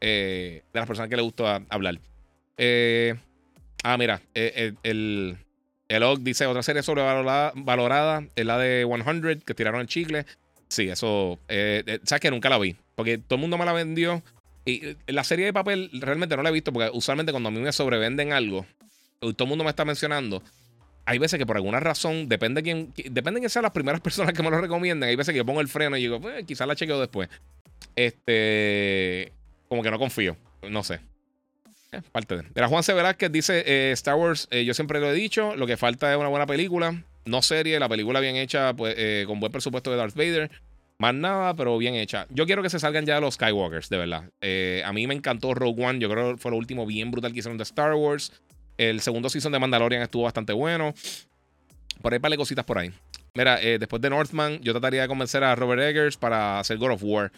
[0.00, 1.98] eh, de las personas que le gusta hablar.
[2.58, 3.14] Eh,
[3.88, 5.38] Ah, mira, eh, el,
[5.88, 10.26] el, dice otra serie sobrevalorada es la de 100, que tiraron el chicle.
[10.66, 11.38] Sí, eso.
[12.02, 12.74] ¿Sabes que nunca la vi?
[12.96, 14.24] Porque todo el mundo me la vendió.
[14.64, 17.60] Y la serie de papel realmente no la he visto porque usualmente cuando a mí
[17.60, 18.66] me sobrevenden algo,
[19.20, 20.42] todo el mundo me está mencionando,
[21.06, 24.00] hay veces que por alguna razón, depende de quién, depende de quién sean las primeras
[24.02, 25.08] personas que me lo recomienden.
[25.08, 27.28] Hay veces que yo pongo el freno y digo, pues quizás la chequeo después.
[27.94, 29.32] Este,
[29.68, 30.36] como que no confío,
[30.68, 31.00] no sé.
[31.92, 32.44] Eh, parte de.
[32.54, 32.92] Era Juan C.
[32.92, 36.18] Velázquez dice: eh, Star Wars, eh, yo siempre lo he dicho, lo que falta es
[36.18, 40.14] una buena película, no serie, la película bien hecha, pues, con buen presupuesto de Darth
[40.14, 40.50] Vader.
[40.98, 42.26] Más nada, pero bien hecha.
[42.30, 44.30] Yo quiero que se salgan ya los Skywalkers, de verdad.
[44.84, 45.98] a mí me encantó Rogue One.
[45.98, 48.32] Yo creo que fue lo último bien brutal que hicieron de Star Wars.
[48.78, 50.94] El segundo season de Mandalorian estuvo bastante bueno.
[52.02, 52.92] Por ahí, vale cositas por ahí.
[53.34, 57.02] Mira, después de Northman, yo trataría de convencer a Robert Eggers para hacer God of
[57.02, 57.32] War.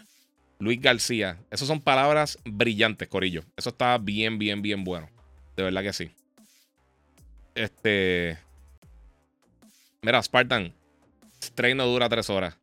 [0.59, 1.37] Luis García.
[1.51, 3.43] Esas son palabras brillantes, Corillo.
[3.55, 5.09] Eso está bien, bien, bien bueno.
[5.55, 6.11] De verdad que sí.
[7.55, 8.37] Este.
[10.01, 10.73] Mira, Spartan.
[11.41, 12.57] Stray no dura tres horas.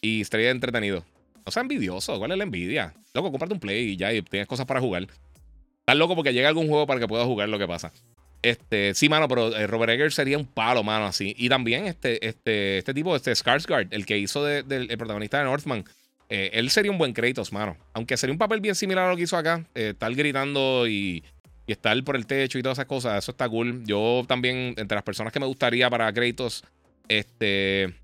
[0.00, 1.04] Y Stray es entretenido.
[1.44, 2.18] No sea envidioso.
[2.18, 2.94] ¿Cuál es la envidia?
[3.12, 5.02] Loco, comparte un play y ya y tienes cosas para jugar.
[5.02, 7.92] Estás loco porque llega algún juego para que puedas jugar lo que pasa.
[8.42, 11.34] Este, sí, mano, pero eh, Robert Egger sería un palo, mano, así.
[11.38, 15.44] Y también este, este, este tipo, este Skarsgård, el que hizo del el protagonista de
[15.44, 15.84] Northman.
[16.28, 17.76] Eh, él sería un buen Kratos, mano.
[17.92, 19.64] Aunque sería un papel bien similar a lo que hizo acá.
[19.74, 21.22] Eh, estar gritando y,
[21.66, 23.22] estar por el techo y todas esas cosas.
[23.22, 23.84] Eso está cool.
[23.84, 26.64] Yo también, entre las personas que me gustaría para Kratos,
[27.06, 27.94] este.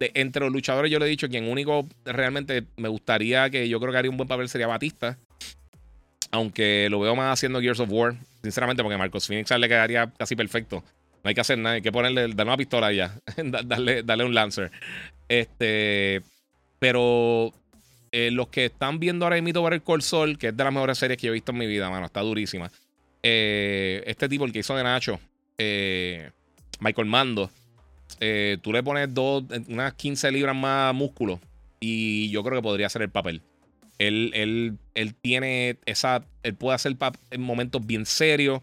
[0.00, 3.92] entre los luchadores, yo le he dicho quien único realmente me gustaría que yo creo
[3.92, 5.18] que haría un buen papel sería Batista.
[6.30, 8.14] Aunque lo veo más haciendo Gears of War.
[8.42, 10.82] Sinceramente, porque Marcos Phoenix le quedaría casi perfecto.
[11.22, 13.18] No hay que hacer nada, hay que ponerle, darle una pistola ya.
[13.36, 14.70] darle, darle un Lancer.
[15.28, 16.22] Este.
[16.78, 17.52] Pero
[18.12, 20.98] eh, los que están viendo ahora mismo el Call Sol, que es de las mejores
[20.98, 22.70] series que he visto en mi vida, mano, está durísima.
[23.22, 25.18] Eh, este tipo, el que hizo de Nacho,
[25.58, 26.30] eh,
[26.80, 27.50] Michael Mando,
[28.62, 31.40] tú le pones dos, unas 15 libras más músculo
[31.80, 33.42] y yo creo que podría ser el papel.
[33.98, 36.96] Él, él, él tiene esa, él puede hacer
[37.30, 38.60] en momentos bien serios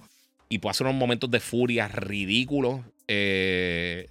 [0.50, 2.82] y puede hacer unos momentos de furia ridículos.
[3.08, 4.08] Eh,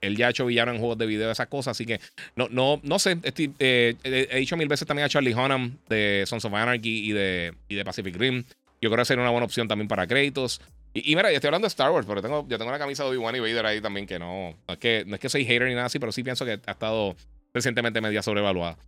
[0.00, 1.72] él ya ha hecho villano en juegos de video, esas cosas.
[1.72, 2.00] Así que
[2.36, 3.16] no, no, no sé.
[3.58, 7.54] Eh, he dicho mil veces también a Charlie Hunnam de Sons of Anarchy y de,
[7.68, 8.44] y de Pacific Rim.
[8.80, 10.60] Yo creo que sería una buena opción también para créditos.
[10.92, 13.10] Y, mira, yo estoy hablando de Star Wars, pero tengo, yo tengo una camisa de
[13.10, 15.74] Obi-Wan y Vader ahí también que no es que, no es que soy hater ni
[15.74, 17.16] nada así, pero sí pienso que ha estado
[17.52, 18.78] recientemente media sobrevaluada.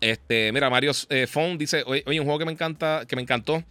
[0.00, 3.64] Este, mira, Mario eh, Phone dice: Oye, un juego que me encanta, que me encantó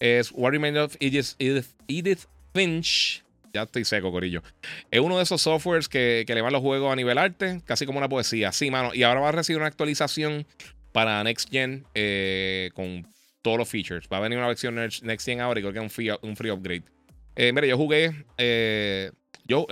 [0.00, 4.42] es What Remains of Edith Finch ya estoy seco, Corillo.
[4.90, 7.86] Es uno de esos softwares que, que le van los juegos a nivel arte, casi
[7.86, 8.50] como una poesía.
[8.50, 8.92] Sí, mano.
[8.92, 10.44] Y ahora va a recibir una actualización
[10.90, 13.06] para Next Gen eh, con
[13.42, 14.08] todos los features.
[14.12, 15.84] Va a venir una versión Next Gen ahora y creo que es
[16.22, 16.82] un free, upgrade.
[17.36, 18.24] Eh, mira, yo jugué.
[18.38, 19.12] Eh,
[19.46, 19.66] yo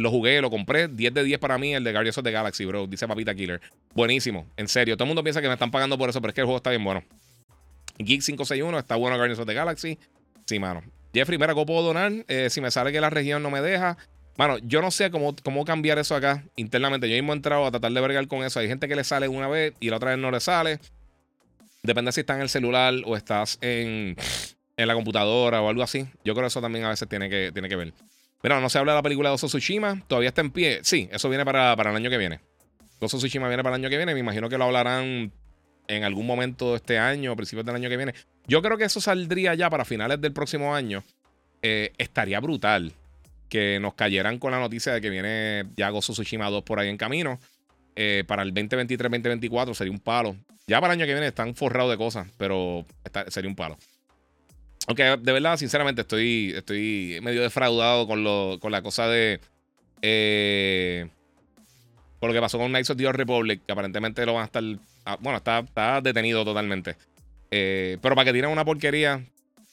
[0.00, 0.88] lo jugué, lo compré.
[0.88, 2.86] 10 de 10 para mí, el de Guardians of the Galaxy, bro.
[2.86, 3.60] Dice Papita Killer.
[3.94, 4.46] Buenísimo.
[4.56, 4.96] En serio.
[4.96, 6.58] Todo el mundo piensa que me están pagando por eso, pero es que el juego
[6.58, 7.04] está bien bueno.
[7.98, 9.98] Geek 561 está bueno Guardians of the Galaxy.
[10.44, 10.82] Sí, mano.
[11.14, 12.12] Jeffrey, mira, ¿cómo puedo donar?
[12.28, 13.96] Eh, si me sale que la región no me deja.
[14.36, 17.08] Bueno, yo no sé cómo, cómo cambiar eso acá internamente.
[17.08, 18.60] Yo mismo he entrado a tratar de bregar con eso.
[18.60, 20.78] Hay gente que le sale una vez y la otra vez no le sale.
[21.82, 24.16] Depende si estás en el celular o estás en,
[24.76, 26.06] en la computadora o algo así.
[26.24, 27.94] Yo creo que eso también a veces tiene que, tiene que ver.
[28.46, 30.00] Pero no se habla de la película de Oso Tsushima.
[30.06, 30.78] ¿Todavía está en pie?
[30.84, 32.38] Sí, eso viene para, para el año que viene.
[33.00, 34.14] Oso Tsushima viene para el año que viene.
[34.14, 35.32] Me imagino que lo hablarán
[35.88, 38.14] en algún momento de este año, o principios del año que viene.
[38.46, 41.02] Yo creo que eso saldría ya para finales del próximo año.
[41.60, 42.92] Eh, estaría brutal
[43.48, 46.88] que nos cayeran con la noticia de que viene ya Gozo Tsushima 2 por ahí
[46.88, 47.40] en camino.
[47.96, 50.36] Eh, para el 2023-2024 sería un palo.
[50.68, 52.86] Ya para el año que viene están forrados de cosas, pero
[53.26, 53.76] sería un palo.
[54.86, 59.40] Aunque de verdad, sinceramente, estoy, estoy medio defraudado con, lo, con la cosa de.
[60.02, 61.08] Eh,
[62.20, 64.62] por lo que pasó con Knights of the Republic, que aparentemente lo van a estar
[65.06, 66.96] Ah, bueno, está, detenido totalmente.
[67.52, 69.24] Eh, pero para que tiren una porquería,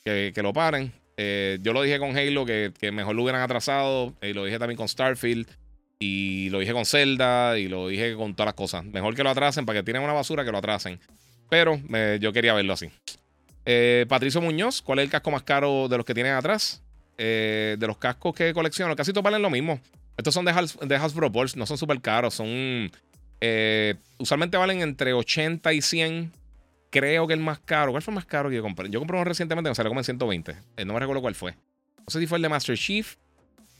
[0.05, 0.93] que, lo paren.
[1.17, 4.13] Eh, yo lo dije con Halo, que, mejor lo hubieran atrasado.
[4.21, 5.47] Y lo dije también con Starfield.
[5.97, 7.57] Y lo dije con Zelda.
[7.57, 8.85] Y lo dije con todas las cosas.
[8.85, 10.99] Mejor que lo atrasen, para que tiren una basura, que lo atrasen.
[11.49, 11.79] Pero
[12.19, 12.89] yo quería verlo así.
[13.65, 16.81] Eh, Patricio Muñoz, ¿cuál es el casco más caro de los que tienen atrás?
[17.15, 19.79] de los cascos que colecciono, casi todos valen lo mismo.
[20.17, 20.51] Estos son de,
[20.81, 22.91] de Hasbro Pulse, no son súper caros, son
[23.45, 26.31] eh, usualmente valen entre 80 y 100.
[26.89, 27.91] Creo que el más caro.
[27.91, 28.89] ¿Cuál fue el más caro que yo compré?
[28.89, 30.55] Yo compré uno recientemente me salió como en 120.
[30.77, 31.51] Eh, no me recuerdo cuál fue.
[31.51, 33.15] No sé si fue el de Master Chief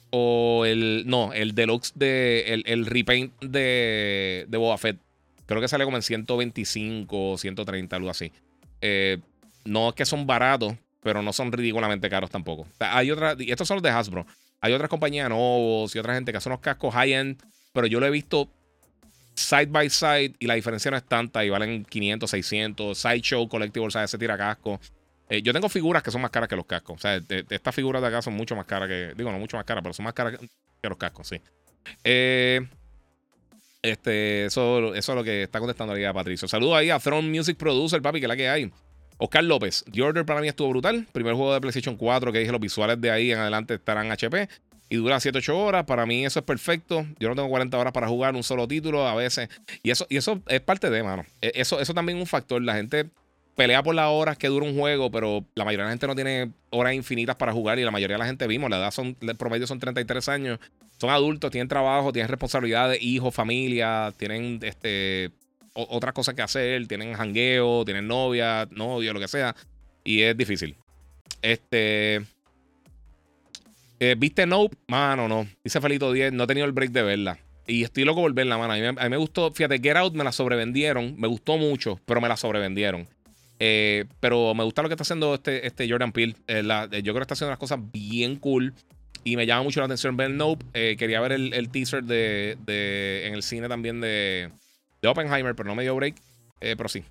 [0.10, 1.04] o el.
[1.06, 2.62] No, el deluxe de.
[2.66, 4.98] El, repaint de, de Boba Fett.
[5.46, 8.34] Creo que sale como en 125 130, algo así.
[8.82, 9.20] Eh,
[9.66, 12.68] no es que son baratos, pero no son ridículamente caros tampoco.
[12.80, 13.40] hay otras.
[13.40, 14.26] Y estos son los de Hasbro.
[14.62, 17.42] Hay otras compañías, Novos y otra gente que hacen unos cascos high-end,
[17.74, 18.50] pero yo lo he visto
[19.36, 22.98] side by side y la diferencia no es tanta y valen 500, 600.
[22.98, 24.12] Sideshow Collectibles, ¿sabes?
[24.12, 24.80] Se tira casco.
[25.30, 26.96] Eh, yo tengo figuras que son más caras que los cascos.
[26.96, 27.20] O sea,
[27.50, 29.14] estas figuras de acá son mucho más caras que.
[29.16, 31.42] Digo, no mucho más caras, pero son más caras que, los cascos, sí.
[32.04, 32.66] Eh,
[33.82, 36.48] este, eso, eso es lo que está contestando ahí a Patricio.
[36.48, 38.72] Saludos ahí a Throne Music Producer, papi, que es la que hay.
[39.18, 41.08] Oscar López, The Order para mí estuvo brutal.
[41.12, 44.48] Primer juego de PlayStation 4 que dije los visuales de ahí en adelante estarán HP
[44.90, 45.86] y dura 7-8 horas.
[45.86, 47.06] Para mí eso es perfecto.
[47.20, 49.50] Yo no tengo 40 horas para jugar un solo título a veces.
[49.82, 51.26] Y eso, y eso es parte de, mano.
[51.42, 52.62] E, eso, eso también es un factor.
[52.62, 53.10] La gente
[53.56, 56.16] pelea por las horas que dura un juego, pero la mayoría de la gente no
[56.16, 59.16] tiene horas infinitas para jugar y la mayoría de la gente vimos, la edad son,
[59.22, 60.60] el promedio son 33 años,
[60.98, 65.32] son adultos, tienen trabajo, tienen responsabilidades, hijos, familia, tienen este
[65.74, 69.56] otras cosas que hacer, tienen jangueo, tienen novia, novio, lo que sea,
[70.04, 70.76] y es difícil.
[71.42, 72.22] Este,
[74.00, 74.76] eh, ¿Viste Nope?
[74.88, 75.48] Mano, no.
[75.64, 77.40] Dice Felito 10, no he tenido el break de verla.
[77.66, 78.74] Y estoy loco por verla, mano.
[78.74, 81.16] A mí, me, gustó, fíjate, Get Out me la sobrevendieron.
[81.18, 83.08] Me gustó mucho, pero me la sobrevendieron.
[83.60, 86.36] Eh, pero me gusta lo que está haciendo este, este Jordan Peele.
[86.48, 88.74] Eh, yo creo que está haciendo unas cosas bien cool.
[89.24, 90.66] Y me llama mucho la atención ver Nope.
[90.98, 92.58] quería ver el, teaser de,
[93.26, 94.50] en el cine también de,
[95.04, 96.16] de Oppenheimer, pero no me dio break.
[96.60, 97.04] pero sí.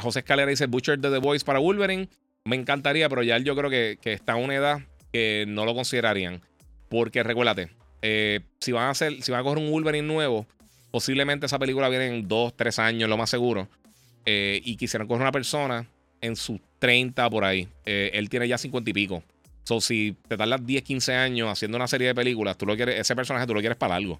[0.00, 2.08] José Escalera dice Butcher de The Voice para Wolverine.
[2.44, 4.80] Me encantaría, pero ya yo creo que, está a una edad
[5.12, 6.40] que no lo considerarían.
[6.88, 7.68] Porque recuérdate,
[8.00, 10.46] eh, si van a hacer, si van a coger un Wolverine nuevo,
[10.90, 13.68] posiblemente esa película viene en 2, 3 años, lo más seguro.
[14.24, 15.86] Eh, y quisieran coger una persona
[16.20, 17.68] en sus 30 por ahí.
[17.84, 19.22] Eh, él tiene ya 50 y pico.
[19.64, 22.98] So, si te tardas 10, 15 años haciendo una serie de películas, tú lo quieres,
[22.98, 24.18] ese personaje tú lo quieres para algo.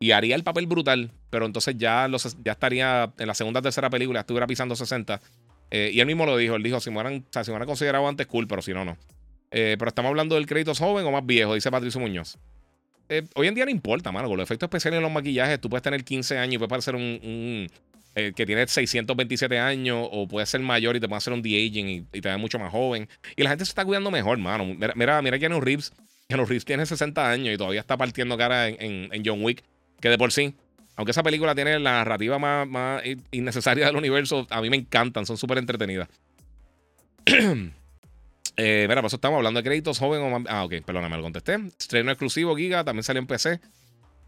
[0.00, 3.62] Y haría el papel brutal, pero entonces ya, los, ya estaría en la segunda o
[3.62, 5.20] tercera película, estuviera pisando 60.
[5.70, 8.26] Eh, y él mismo lo dijo, él dijo, si me hubieran, si me considerado antes,
[8.26, 8.96] cool, pero si no, no.
[9.50, 12.38] Eh, pero estamos hablando del crédito joven o más viejo, dice Patricio Muñoz.
[13.08, 14.28] Eh, hoy en día no importa, mano.
[14.28, 16.94] Con los efectos especiales en los maquillajes, tú puedes tener 15 años y puedes parecer
[16.94, 17.68] un,
[18.14, 22.20] que tiene 627 años o puedes ser mayor y te puede hacer un de-aging y,
[22.20, 23.08] te ve mucho más joven.
[23.36, 24.64] Y la gente se está cuidando mejor, mano.
[24.64, 25.92] Mira, mira, mira Keanu Reeves.
[26.28, 29.64] Keanu Reeves tiene 60 años y todavía está partiendo cara en, en, John Wick,
[30.00, 30.54] que de por sí,
[30.96, 35.36] aunque esa película tiene la narrativa más, innecesaria del universo, a mí me encantan, son
[35.36, 36.08] súper entretenidas.
[38.60, 40.42] Eh, mira, por eso estamos hablando de créditos joven o.
[40.48, 41.60] Ah, ok, perdóname, lo contesté.
[41.78, 43.60] Estreno exclusivo, Giga, también salió en PC.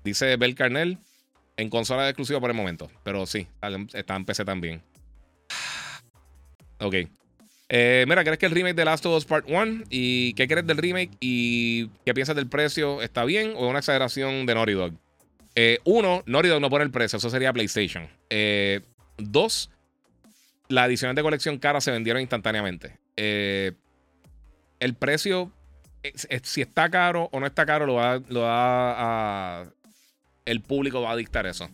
[0.05, 0.99] Dice Bel Carnell.
[1.57, 2.89] En consola exclusiva por el momento.
[3.02, 3.49] Pero sí,
[3.92, 4.84] está en PC también.
[6.78, 6.94] Ok.
[7.68, 9.84] Eh, mira, ¿crees que el remake de Last of Us Part 1?
[9.90, 11.10] ¿Y qué crees del remake?
[11.18, 13.02] ¿Y qué piensas del precio?
[13.02, 14.92] ¿Está bien o es una exageración de Naughty Dog?
[15.55, 18.09] Eh, uno, Naughty Dog no pone el precio, eso sería PlayStation.
[19.19, 19.70] dos,
[20.70, 22.97] las ediciones de colección cara se vendieron instantáneamente.
[23.17, 23.73] Eh,
[24.79, 25.53] el precio,
[26.43, 29.67] si está caro o no está caro, lo va, lo va a.
[30.47, 31.69] El público va a dictar eso.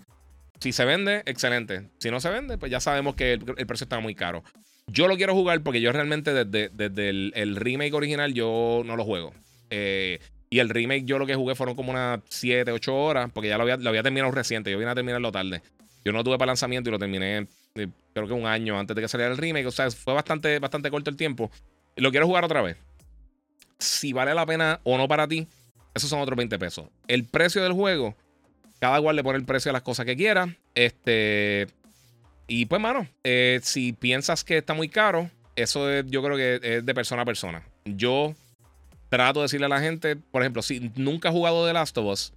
[0.61, 1.91] Si se vende, excelente.
[1.99, 4.43] Si no se vende, pues ya sabemos que el, precio está muy caro.
[4.89, 9.35] Yo lo quiero jugar porque yo realmente desde, el, remake original yo no lo juego.
[9.71, 13.49] Eh, y el remake yo lo que jugué fueron como unas 7, 8 horas porque
[13.49, 14.71] ya lo había, lo había terminado reciente.
[14.71, 15.63] Yo vine a terminarlo tarde.
[16.05, 19.03] Yo no tuve para lanzamiento y lo terminé eh, creo que un año antes de
[19.03, 19.67] que saliera el remake.
[19.67, 21.51] O sea, fue bastante, bastante corto el tiempo.
[21.97, 22.77] Lo quiero jugar otra vez
[23.79, 25.47] si vale la pena o no para ti,
[25.95, 26.87] esos son otros 20 pesos.
[27.09, 28.15] El precio del juego,
[28.79, 30.57] cada cual le pone el precio a las cosas que quiera.
[30.75, 31.67] Este.
[32.49, 36.87] Y pues, mano, eh, si piensas que está muy caro, eso yo creo que es
[36.87, 37.63] de persona a persona.
[37.85, 38.35] Yo
[39.09, 42.07] trato de decirle a la gente, por ejemplo, si nunca has jugado The Last of
[42.07, 42.33] Us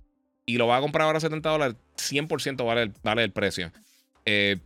[0.45, 3.71] y lo va a comprar ahora a 70 dólares, 100% vale el, vale el precio.
[4.25, 4.57] Eh,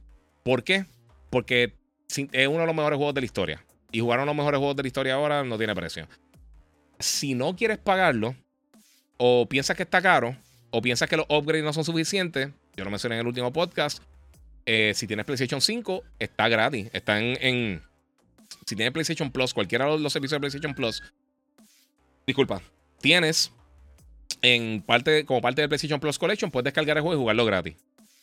[0.43, 0.85] ¿Por qué?
[1.29, 1.73] Porque
[2.09, 3.65] es uno de los mejores juegos de la historia.
[3.91, 6.07] Y jugar uno los mejores juegos de la historia ahora no tiene precio
[7.03, 8.35] si no quieres pagarlo,
[9.17, 10.35] o piensas que está caro,
[10.71, 14.01] o piensas que los upgrades no son suficientes, yo lo mencioné en el último podcast.
[14.65, 16.89] Eh, si tienes PlayStation 5, está gratis.
[16.93, 17.81] Está en,
[18.65, 21.03] Si tienes PlayStation Plus, cualquiera de los servicios de PlayStation Plus.
[22.25, 22.61] Disculpa.
[23.01, 23.51] Tienes.
[24.41, 27.75] En parte, como parte del PlayStation Plus Collection, puedes descargar el juego y jugarlo gratis.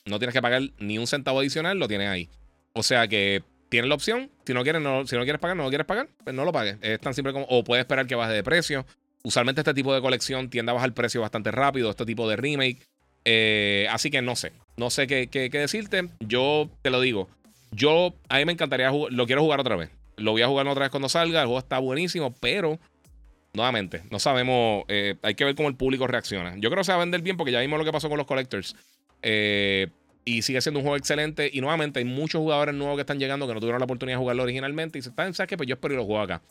[0.06, 2.28] No tienes que pagar ni un centavo adicional, lo tienes ahí.
[2.72, 4.30] O sea que tienes la opción.
[4.44, 6.76] Si no quieres, si no quieres pagar, no lo quieres pagar, pues no lo pagues.
[6.82, 7.46] Es tan simple como.
[7.48, 8.84] O puedes esperar que baje de precio.
[9.22, 12.36] Usualmente este tipo de colección tiende a bajar el precio bastante rápido, este tipo de
[12.36, 12.78] remake.
[13.24, 14.52] Eh, así que no sé.
[14.76, 16.08] No sé qué, qué, decirte.
[16.20, 17.28] Yo te lo digo.
[17.70, 19.90] Yo, a mí me encantaría jugar, lo quiero jugar otra vez.
[20.16, 21.40] Lo voy a jugar otra vez cuando salga.
[21.40, 22.78] El juego está buenísimo, pero
[23.52, 24.84] nuevamente, no sabemos.
[24.88, 26.54] Eh, hay que ver cómo el público reacciona.
[26.56, 28.18] Yo creo que se va a vender bien porque ya vimos lo que pasó con
[28.18, 28.76] los collectors.
[29.22, 29.88] Eh,
[30.24, 31.50] y sigue siendo un juego excelente.
[31.52, 34.20] Y nuevamente hay muchos jugadores nuevos que están llegando que no tuvieron la oportunidad de
[34.20, 34.98] jugarlo originalmente.
[34.98, 35.56] Y se están, ¿sabes qué?
[35.56, 36.42] Pues yo espero y lo juego acá.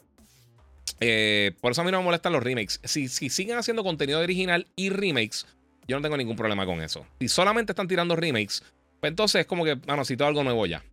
[1.00, 2.80] Eh, por eso a mí no me molestan los remakes.
[2.84, 5.46] Si, si siguen haciendo contenido original y remakes,
[5.88, 7.06] yo no tengo ningún problema con eso.
[7.20, 8.64] Si solamente están tirando remakes,
[9.00, 10.84] pues entonces es como que, bueno, si todo algo nuevo ya.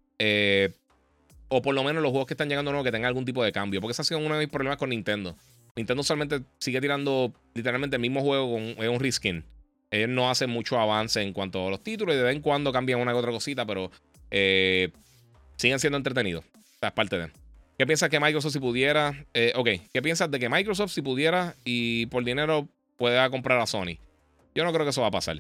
[1.49, 3.53] O por lo menos los juegos que están llegando nuevos que tengan algún tipo de
[3.53, 3.81] cambio.
[3.81, 5.37] Porque ese ha sido uno de mis problemas con Nintendo.
[5.77, 9.45] Nintendo solamente sigue tirando literalmente el mismo juego con un reskin
[9.91, 12.73] ellos no hacen mucho avance en cuanto a los títulos y de vez en cuando
[12.73, 13.91] cambian una que otra cosita, pero
[14.31, 14.91] eh,
[15.57, 16.45] siguen siendo entretenidos.
[16.83, 17.31] O es parte de.
[17.79, 19.27] ¿Qué piensas que Microsoft si pudiera?
[19.35, 23.67] Eh, ok, ¿qué piensas de que Microsoft si pudiera y por dinero pueda comprar a
[23.67, 23.99] Sony?
[24.55, 25.39] Yo no creo que eso va a pasar.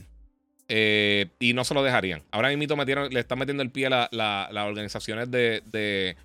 [0.68, 2.22] Eh, y no se lo dejarían.
[2.30, 6.16] Ahora mismo metieron, le están metiendo el pie a las organizaciones de,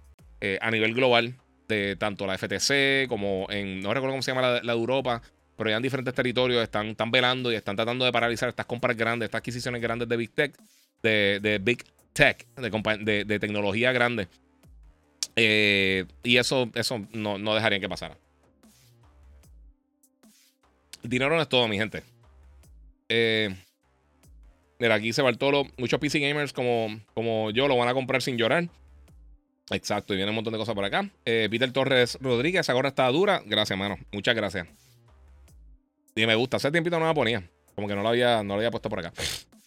[0.59, 1.35] a nivel global,
[1.71, 5.21] de tanto la FTC como en, no recuerdo cómo se llama la de Europa,
[5.57, 8.97] pero ya en diferentes territorios están, están velando y están tratando de paralizar estas compras
[8.97, 10.55] grandes, estas adquisiciones grandes de Big Tech,
[11.03, 11.83] de, Big
[12.13, 14.27] Tech, de, de, tecnología grande.
[15.35, 18.17] Eh, y eso, eso no, no dejarían que pasara.
[21.03, 22.03] Dinero no es todo, mi gente.
[23.09, 23.55] Eh,
[24.79, 25.65] mira, aquí se Bartolo.
[25.77, 28.67] Muchos PC gamers como, como yo lo van a comprar sin llorar.
[29.71, 31.09] Exacto, y viene un montón de cosas por acá.
[31.25, 33.41] Eh, Peter Torres Rodríguez, esa gorra está dura.
[33.45, 33.97] Gracias, mano.
[34.11, 34.67] Muchas gracias.
[36.15, 36.57] Y me gusta.
[36.57, 37.49] Hace tiempito no la ponía.
[37.75, 39.13] Como que no lo había, no había puesto por acá.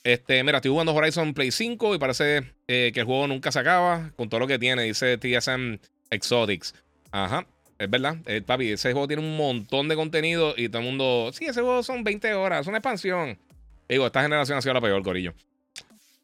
[0.05, 3.59] Este, mira, estoy jugando Horizon Play 5 y parece eh, que el juego nunca se
[3.59, 4.83] acaba con todo lo que tiene.
[4.83, 5.79] Dice TSM
[6.11, 6.75] Exotics.
[7.11, 7.47] Ajá.
[7.79, 11.31] Es verdad, eh, papi, ese juego tiene un montón de contenido y todo el mundo.
[11.33, 13.37] Sí, ese juego son 20 horas, es una expansión.
[13.89, 15.35] Digo, esta generación ha sido la peor, Corillo.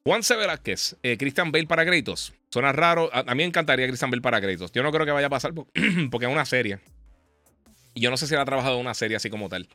[0.04, 0.34] Juan C.
[0.34, 2.32] Velázquez, eh, Christian Bale para créditos.
[2.48, 3.10] Suena raro.
[3.12, 4.72] A, mí me encantaría Christian Bale para créditos.
[4.72, 5.52] Yo no creo que vaya a pasar
[6.10, 6.78] porque es una serie.
[7.94, 9.68] Yo no sé si él ha trabajado en una serie así como tal.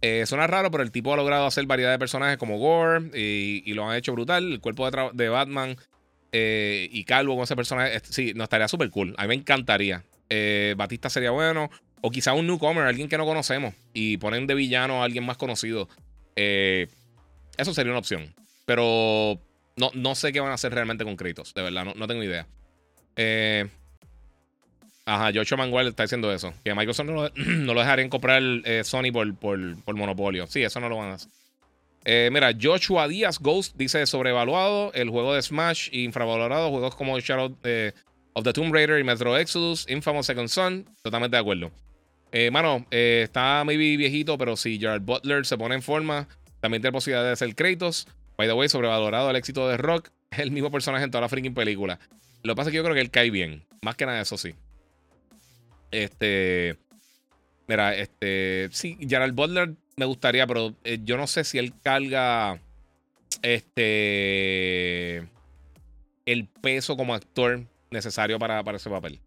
[0.00, 3.72] Eh, suena raro, pero el tipo ha logrado hacer variedad de personajes como Gore y,
[3.74, 4.52] lo han hecho brutal.
[4.52, 5.76] El cuerpo de, Batman
[6.32, 9.14] eh, y Calvo con ese personaje, sí, no estaría súper cool.
[9.18, 10.04] A mí me encantaría.
[10.28, 11.70] Eh, Batista sería bueno.
[12.02, 13.74] O quizá un newcomer, alguien que no conocemos.
[13.94, 15.88] Y ponen de villano a alguien más conocido.
[16.34, 18.34] eso sería una opción.
[18.64, 19.40] Pero
[19.76, 21.54] no, no sé qué van a hacer realmente con Kratos.
[21.54, 22.46] De verdad, no, no tengo idea.
[23.16, 23.68] Eh,
[25.04, 26.54] Ajá, Joshua Manguel está diciendo eso.
[26.64, 30.46] Que Microsoft no lo, no lo dejarían comprar eh, Sony por, por, monopolio.
[30.46, 31.30] Sí, eso no lo van a hacer.
[32.04, 36.70] Eh, mira, Joshua Díaz Ghost dice sobrevaluado el juego de Smash infravalorado.
[36.70, 37.56] Juegos como Shadow
[38.34, 40.86] of the Tomb Raider y Metro Exodus, Infamous Second Son.
[41.02, 41.70] Totalmente de acuerdo.
[42.50, 46.28] mano, está maybe viejito, pero si Gerald Butler se pone en forma,
[46.60, 48.06] también tiene posibilidad de ser Kratos.
[48.42, 50.10] By the way, sobrevalorado el éxito de Rock.
[50.32, 52.00] Es el mismo personaje en toda la freaking película.
[52.42, 53.64] Lo que pasa es que yo creo que él cae bien.
[53.82, 54.52] Más que nada, eso sí.
[55.92, 56.76] Este.
[57.68, 58.68] Mira, este.
[58.72, 62.60] Sí, Gerald Butler me gustaría, pero eh, yo no sé si él carga.
[63.42, 65.18] Este.
[66.26, 67.62] El peso como actor
[67.92, 69.20] necesario para, para ese papel.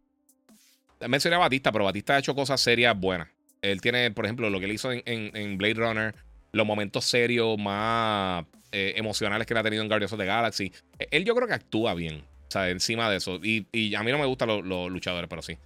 [1.08, 3.30] Mencioné a Batista, pero Batista ha hecho cosas serias buenas.
[3.62, 6.16] Él tiene, por ejemplo, lo que él hizo en, Blade Runner,
[6.52, 8.46] los momentos serios más
[8.78, 10.70] eh, emocionales que él ha tenido en Guardians of the Galaxy.
[11.10, 13.40] Él yo creo que actúa bien, o sea, encima de eso.
[13.42, 15.58] Y, a mí no me gustan los luchadores, pero sí.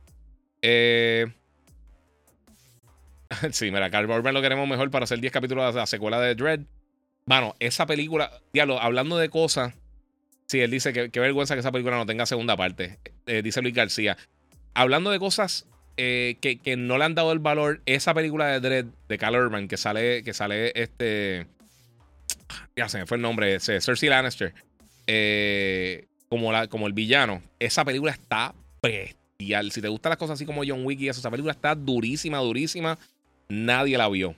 [0.62, 1.26] Eh...
[3.52, 6.36] sí, mira, Carl Urban lo queremos mejor para hacer 10 capítulos de la secuela de
[6.36, 6.60] Dread.
[7.26, 9.74] Bueno, esa película, diablo, hablando de cosas.
[10.46, 13.00] Sí, él dice que qué vergüenza que esa película no tenga segunda parte.
[13.26, 14.18] Eh, dice Luis García.
[14.76, 18.86] Hablando de cosas eh, que, no le han dado el valor, esa película de Dread
[19.08, 21.48] de Carl Urban que sale, que sale este.
[22.76, 24.54] Ya se me fue el nombre, Cersei Lannister.
[25.08, 27.42] Eh, como, la, como el villano.
[27.60, 28.54] Esa película está
[29.38, 31.76] y Si te gustan las cosas así como John Wick y eso, esa película está
[31.76, 32.98] durísima, durísima.
[33.48, 34.36] Nadie la vio.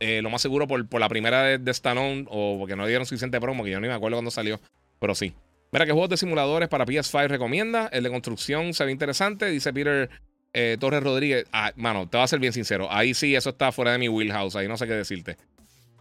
[0.00, 3.06] Eh, lo más seguro por, por la primera de, de, Stallone o porque no dieron
[3.06, 4.60] suficiente promo, que yo ni me acuerdo cuando salió.
[5.00, 5.34] Pero sí.
[5.70, 7.88] Mira, ¿qué juegos de simuladores para PS5 recomienda?
[7.92, 10.08] El de construcción se ve interesante, dice Peter
[10.52, 11.46] eh, Torres Rodríguez.
[11.52, 12.88] Ah, mano, te voy a ser bien sincero.
[12.90, 14.56] Ahí sí, eso está fuera de mi wheelhouse.
[14.56, 15.36] Ahí no sé qué decirte.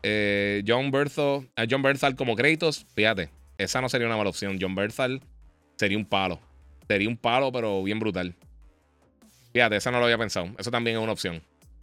[0.09, 4.57] Eh, John Bertho, John Berthal como Kratos, fíjate, esa no sería una mala opción.
[4.59, 5.21] John Berthal
[5.75, 6.39] sería un palo.
[6.87, 8.33] Sería un palo, pero bien brutal.
[9.51, 10.47] Fíjate, esa no lo había pensado.
[10.57, 11.41] Eso también es una opción.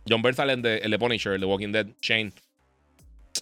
[0.09, 2.33] John Berthal, el de, el de Punisher, el Walking Dead, Shane.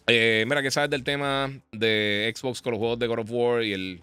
[0.08, 3.62] Eh, mira, ¿qué sabes del tema de Xbox con los juegos de God of War
[3.62, 4.02] y el,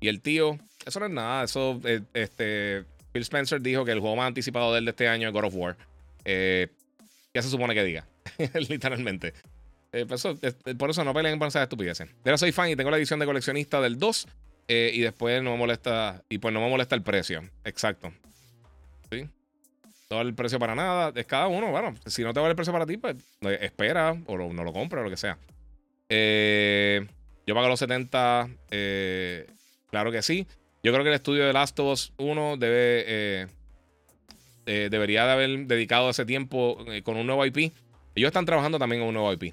[0.00, 0.58] y el tío?
[0.84, 1.44] Eso no es nada.
[1.44, 5.08] Eso, eh, este, Phil Spencer dijo que el juego más anticipado de él de este
[5.08, 5.78] año es God of War.
[6.26, 6.68] Eh,
[7.32, 8.06] ¿Qué se supone que diga?
[8.68, 9.32] Literalmente.
[9.90, 10.22] Pues
[10.78, 12.08] por, eso, no peleen por esas estupideces.
[12.22, 14.28] Pero soy fan y tengo la edición de coleccionista del 2.
[14.68, 16.22] Eh, y después no me molesta.
[16.28, 17.42] Y pues no me molesta el precio.
[17.64, 18.12] Exacto.
[19.10, 19.28] ¿Sí?
[20.10, 21.12] No el precio para nada.
[21.16, 21.72] Es cada uno.
[21.72, 24.72] Bueno, si no te vale el precio para ti, pues eh, espera o no lo
[24.72, 25.38] compra o lo que sea.
[26.08, 27.04] Eh,
[27.46, 28.48] yo pago los 70.
[29.90, 30.46] claro que sí.
[30.84, 33.48] Yo creo que el estudio de Last of Us 1 debe.
[34.66, 37.72] debería de haber dedicado ese tiempo con un nuevo IP.
[38.14, 39.52] Ellos están trabajando también en un nuevo IP.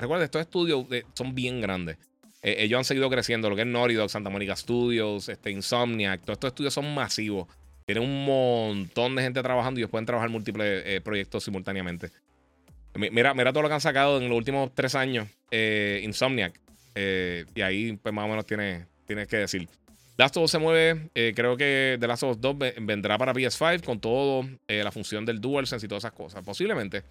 [0.00, 1.96] Recuerda, estos estudios son bien grandes.
[2.42, 6.22] Eh, ellos han seguido creciendo, lo que es Naughty Dog, Santa Monica Studios, este, Insomniac,
[6.22, 7.48] todos estos estudios son masivos.
[7.84, 12.10] Tienen un montón de gente trabajando y ellos pueden trabajar múltiples eh, proyectos simultáneamente.
[12.94, 16.58] Mira, mira todo lo que han sacado en los últimos tres años, eh, Insomniac.
[16.96, 19.68] y ahí, pues más o menos tienes tiene que decir.
[20.16, 23.82] Last of Us se mueve, creo que The Last of Us 2 vendrá para PS5
[23.82, 26.44] con todo, la función del DualSense y todas esas cosas.
[26.44, 27.02] Posiblemente.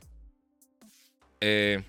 [1.42, 1.82] Eh,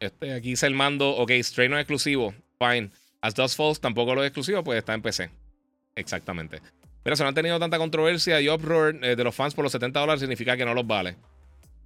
[0.00, 2.90] este, aquí dice el mando, ok, Stray no es exclusivo, fine.
[3.20, 5.30] As Dust Falls tampoco lo es exclusivo, pues está en PC.
[5.96, 6.60] Exactamente.
[7.02, 9.72] Pero si no han tenido tanta controversia y uproar eh, de los fans por los
[9.72, 11.16] 70 dólares, significa que no los vale.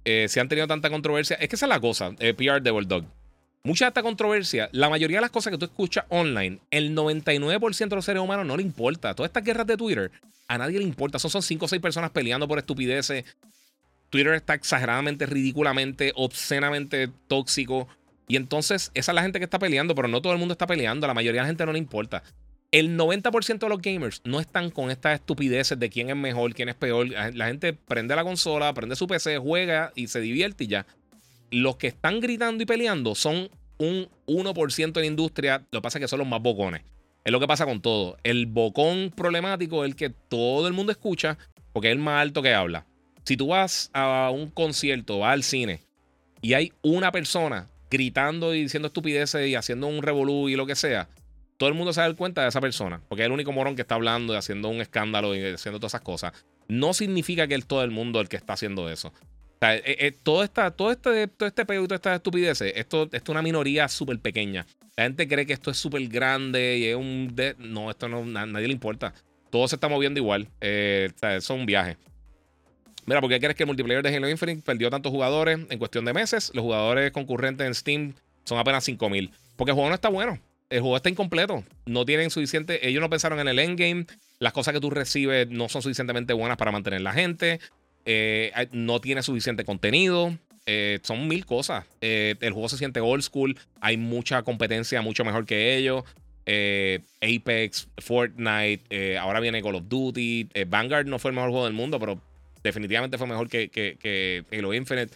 [0.03, 2.71] Eh, si han tenido tanta controversia, es que esa es la cosa, eh, PR de
[2.71, 3.05] Dog.
[3.63, 7.89] Mucha de esta controversia, la mayoría de las cosas que tú escuchas online, el 99%
[7.89, 9.13] de los seres humanos no le importa.
[9.13, 10.11] Todas estas guerras de Twitter,
[10.47, 11.19] a nadie le importa.
[11.19, 13.23] Son, son 5 o 6 personas peleando por estupideces.
[14.09, 17.87] Twitter está exageradamente, ridículamente, obscenamente tóxico.
[18.31, 20.65] Y entonces, esa es la gente que está peleando, pero no todo el mundo está
[20.65, 21.05] peleando.
[21.05, 22.23] A la mayoría de la gente no le importa.
[22.71, 26.69] El 90% de los gamers no están con estas estupideces de quién es mejor, quién
[26.69, 27.09] es peor.
[27.09, 30.85] La gente prende la consola, prende su PC, juega y se divierte y ya.
[31.49, 35.65] Los que están gritando y peleando son un 1% de la industria.
[35.69, 36.83] Lo que pasa es que son los más bocones.
[37.25, 38.15] Es lo que pasa con todo.
[38.23, 41.37] El bocón problemático es el que todo el mundo escucha
[41.73, 42.85] porque es el más alto que habla.
[43.25, 45.81] Si tú vas a un concierto, vas al cine
[46.41, 50.75] y hay una persona gritando y diciendo estupideces y haciendo un revolú y lo que
[50.75, 51.09] sea,
[51.57, 53.83] todo el mundo se da cuenta de esa persona, porque es el único morón que
[53.83, 56.31] está hablando y haciendo un escándalo y haciendo todas esas cosas.
[56.67, 59.09] no significa que es todo el mundo el que está haciendo eso.
[59.09, 63.07] O eh, eh, todo, esta, todo, este, todo este peo y todas estas estupideces, esto,
[63.11, 64.65] es una minoría súper pequeña.
[64.97, 67.35] La gente cree que esto es súper grande y es un...
[67.59, 69.13] no, esto no, a nadie le importa.
[69.51, 70.47] Todo se está moviendo igual.
[70.61, 71.97] Eh, eso es un viaje.
[73.05, 76.05] Mira, ¿por qué crees que el multiplayer de Halo Infinite perdió tantos jugadores en cuestión
[76.05, 76.51] de meses?
[76.53, 78.13] Los jugadores concurrentes en Steam
[78.43, 79.31] son apenas 5000.
[79.55, 80.39] Porque el juego no está bueno.
[80.69, 81.63] El juego está incompleto.
[81.85, 82.87] No tienen suficiente.
[82.87, 84.05] Ellos no pensaron en el endgame.
[84.39, 87.59] Las cosas que tú recibes no son suficientemente buenas para mantener la gente.
[88.05, 90.37] Eh, no tiene suficiente contenido.
[90.65, 91.85] Eh, son mil cosas.
[91.99, 93.57] Eh, el juego se siente old school.
[93.81, 96.03] Hay mucha competencia, mucho mejor que ellos.
[97.21, 100.49] Apex, Fortnite, ahora viene Call of Duty.
[100.67, 102.21] Vanguard no fue el mejor juego del mundo, pero
[102.63, 105.15] definitivamente fue mejor que, Halo Infinite.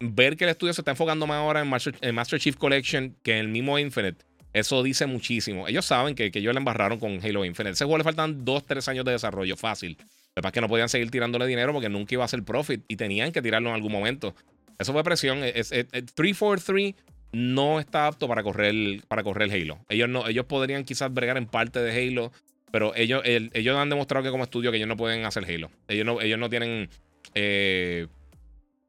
[0.00, 3.38] ver que el estudio se está enfocando más ahora en Master, Chief Collection que en
[3.38, 5.68] el mismo Infinite, eso dice muchísimo.
[5.68, 7.74] Ellos saben que, que ellos le embarraron con Halo Infinite.
[7.74, 9.96] Ese juego le faltan 2-3 años de desarrollo fácil.
[10.34, 12.84] Lo que es que no podían seguir tirándole dinero porque nunca iba a ser profit
[12.88, 14.34] y tenían que tirarlo en algún momento.
[14.78, 15.40] Eso fue presión.
[15.40, 16.94] 343
[17.32, 19.78] no está apto para correr, para correr Halo.
[19.88, 22.32] Ellos, no, ellos podrían quizás bregar en parte de Halo
[22.72, 25.70] pero ellos, ellos han demostrado que como estudio que ellos no pueden hacer Halo.
[25.88, 26.88] Ellos no, ellos no tienen.
[27.34, 28.06] Eh,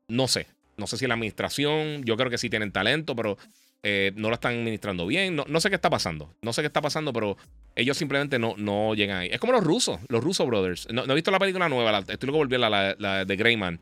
[0.08, 0.48] no sé.
[0.78, 2.04] No sé si la administración.
[2.04, 3.38] Yo creo que sí tienen talento, pero
[3.84, 5.36] eh, no lo están administrando bien.
[5.36, 6.34] No, sé qué está pasando.
[6.42, 7.38] No sé qué está pasando, pero
[7.76, 9.30] ellos simplemente no, no llegan ahí.
[9.32, 10.88] Es como los rusos, los Russo Brothers.
[10.92, 13.80] No, he visto la película nueva, la, estoy luego volviendo la, la, de Greyman.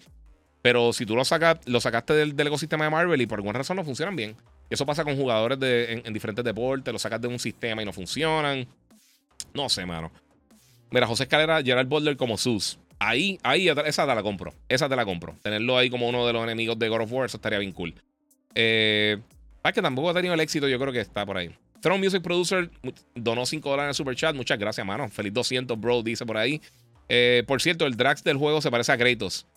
[0.61, 3.77] Pero si tú lo, sacas, lo sacaste del, ecosistema de Marvel y por alguna razón
[3.77, 4.35] no funcionan bien.
[4.69, 7.85] eso pasa con jugadores de, en, en, diferentes deportes, lo sacas de un sistema y
[7.85, 8.67] no funcionan.
[9.53, 10.11] No sé, mano.
[10.91, 12.79] Mira, José Escalera, Gerald Butler como Sus.
[12.99, 14.53] Ahí, ahí, esa te la compro.
[14.67, 15.35] Esa te la compro.
[15.41, 17.93] Tenerlo ahí como uno de los enemigos de God of War, eso estaría bien cool.
[18.55, 19.17] Eh,
[19.63, 21.49] es que tampoco ha tenido el éxito, yo creo que está por ahí.
[21.81, 22.69] Throne Music Producer
[23.15, 24.35] donó 5 dólares en el super chat.
[24.35, 25.07] Muchas gracias, mano.
[25.09, 26.61] Feliz 200, bro, dice por ahí.
[27.07, 29.47] Eh, por cierto, el Drax del juego se parece a Kratos.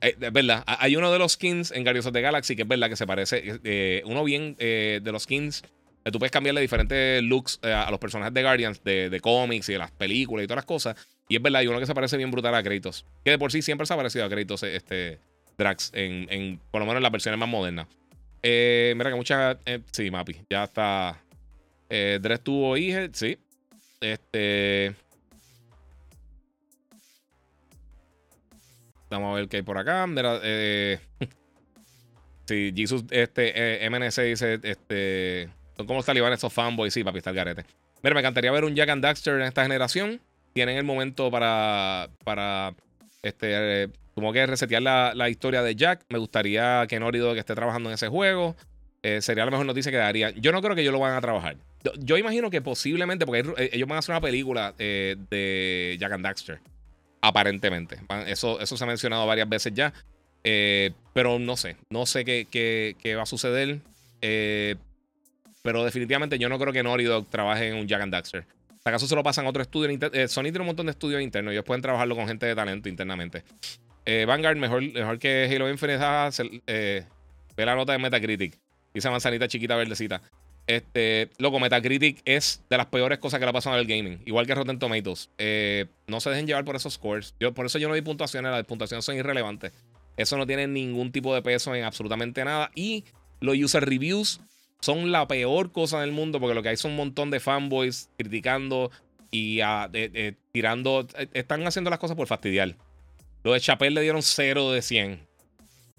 [0.00, 2.68] Eh, es verdad, hay uno de los skins en Guardians of the Galaxy que es
[2.68, 3.60] verdad que se parece.
[3.64, 5.64] Eh, uno bien de los skins
[6.10, 9.78] tú puedes cambiarle diferentes looks eh, a los personajes de Guardians, de, cómics y de
[9.78, 10.96] las películas y todas las cosas.
[11.28, 13.04] Y es verdad, hay uno que se parece bien brutal a Kratos.
[13.24, 15.18] Que de por sí siempre se ha parecido a Kratos, este
[15.58, 17.86] Drax, en, por lo menos en las versiones más modernas.
[18.42, 19.56] Eh, mira que muchas.
[19.64, 21.20] Eh, sí, Mapi, ya está.
[21.88, 23.38] Eh, tuvo hija, sí.
[24.00, 24.94] Este.
[29.10, 30.06] Vamos a ver qué hay por acá.
[30.06, 31.00] Mira, eh.
[32.46, 35.48] sí, Jesus, este, MNC dice, este.
[35.76, 37.64] Son como los talibanes, esos fanboys, sí, papi, está el garete.
[38.02, 40.20] Mira, me encantaría ver un Jack and Daxter en esta generación.
[40.52, 42.74] Tienen el momento para, para
[43.22, 46.04] este, como que resetear la, historia de Jack.
[46.08, 48.56] Me gustaría que Norido que esté trabajando en ese juego.
[49.02, 50.30] Eh, sería la mejor noticia que daría.
[50.30, 51.56] Yo no creo que ellos lo van a trabajar.
[51.98, 56.12] Yo, imagino que posiblemente, porque eh, ellos van a hacer una película eh, de Jack
[56.12, 56.60] and Daxter.
[57.20, 57.98] Aparentemente.
[58.26, 59.92] Eso, eso se ha mencionado varias veces ya.
[60.42, 61.76] pero no sé.
[61.90, 63.80] No sé qué, qué, qué va a suceder.
[65.66, 68.46] Pero definitivamente yo no creo que Naughty Dog trabaje en un Jack and Daxter.
[68.84, 69.98] Acaso se lo pasan a otro estudio.
[70.12, 71.50] Eh, Sony tiene un montón de estudios internos.
[71.50, 73.42] Ellos pueden trabajarlo con gente de talento internamente.
[74.04, 75.98] Eh, Vanguard, mejor, mejor que Halo Infinite.
[76.68, 77.04] Eh,
[77.56, 78.56] ve la nota de Metacritic.
[78.94, 80.22] Dice manzanita chiquita verdecita.
[80.68, 84.22] Este, loco, Metacritic es de las peores cosas que le ha pasado al gaming.
[84.24, 85.30] Igual que Rotten Tomatoes.
[85.36, 87.34] Eh, no se dejen llevar por esos scores.
[87.40, 88.52] Yo, por eso yo no doy puntuaciones.
[88.52, 89.72] Las puntuaciones son irrelevantes.
[90.16, 92.70] Eso no tiene ningún tipo de peso en absolutamente nada.
[92.76, 93.02] Y
[93.40, 94.40] los user reviews
[94.80, 98.10] son la peor cosa del mundo porque lo que hay son un montón de fanboys
[98.16, 98.90] criticando
[99.30, 99.90] y ah,
[100.52, 101.06] tirando.
[101.18, 102.76] Eh, están haciendo las cosas por fastidiar.
[103.42, 105.26] Lo de Chappelle le dieron 0 de 100.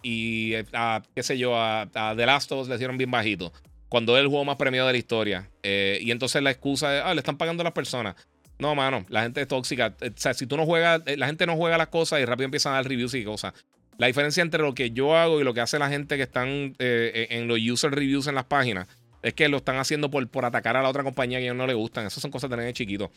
[0.04, 3.54] Y eh, a, qué sé yo, a, The Last of Us le dieron bien bajito.
[3.90, 5.50] Cuando es el juego más premiado de la historia.
[5.64, 8.16] Eh, y entonces la excusa es, ah, le están pagando a las personas.
[8.60, 9.96] No, mano, la gente es tóxica.
[10.02, 12.74] O sea, si tú no juegas, la gente no juega las cosas y rápido empiezan
[12.74, 13.54] a dar reviews y cosas.
[13.98, 16.76] La diferencia entre lo que yo hago y lo que hace la gente que están
[16.80, 18.88] eh, en los user reviews en las páginas
[19.24, 21.58] es que lo están haciendo por, por atacar a la otra compañía que a ellos
[21.58, 22.06] no le gustan.
[22.06, 23.12] Esas son cosas de tener chiquito.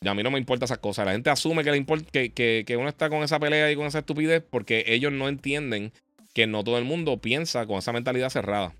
[0.00, 1.06] Y a mí no me importa esas cosas.
[1.06, 3.86] La gente asume que, le importa, que, que, uno está con esa pelea y con
[3.86, 5.92] esa estupidez porque ellos no entienden
[6.34, 8.72] que no todo el mundo piensa con esa mentalidad cerrada.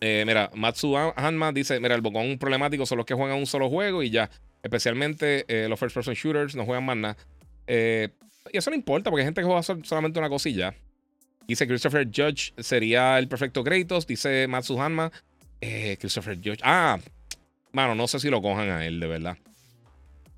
[0.00, 3.70] Eh, mira, Matsu Hanma dice: Mira, el bocón problemático son los que juegan un solo
[3.70, 4.30] juego y ya.
[4.62, 7.16] Especialmente eh, los first person shooters no juegan más nada.
[7.66, 8.10] Eh,
[8.52, 10.74] y eso no importa, porque hay gente que juega solamente una cosilla.
[11.46, 14.06] Dice Christopher Judge sería el perfecto Kratos.
[14.06, 15.12] Dice Matsu Hanma.
[15.60, 16.60] Eh, Christopher Judge.
[16.62, 16.98] Ah,
[17.72, 19.38] mano, no sé si lo cojan a él, de verdad.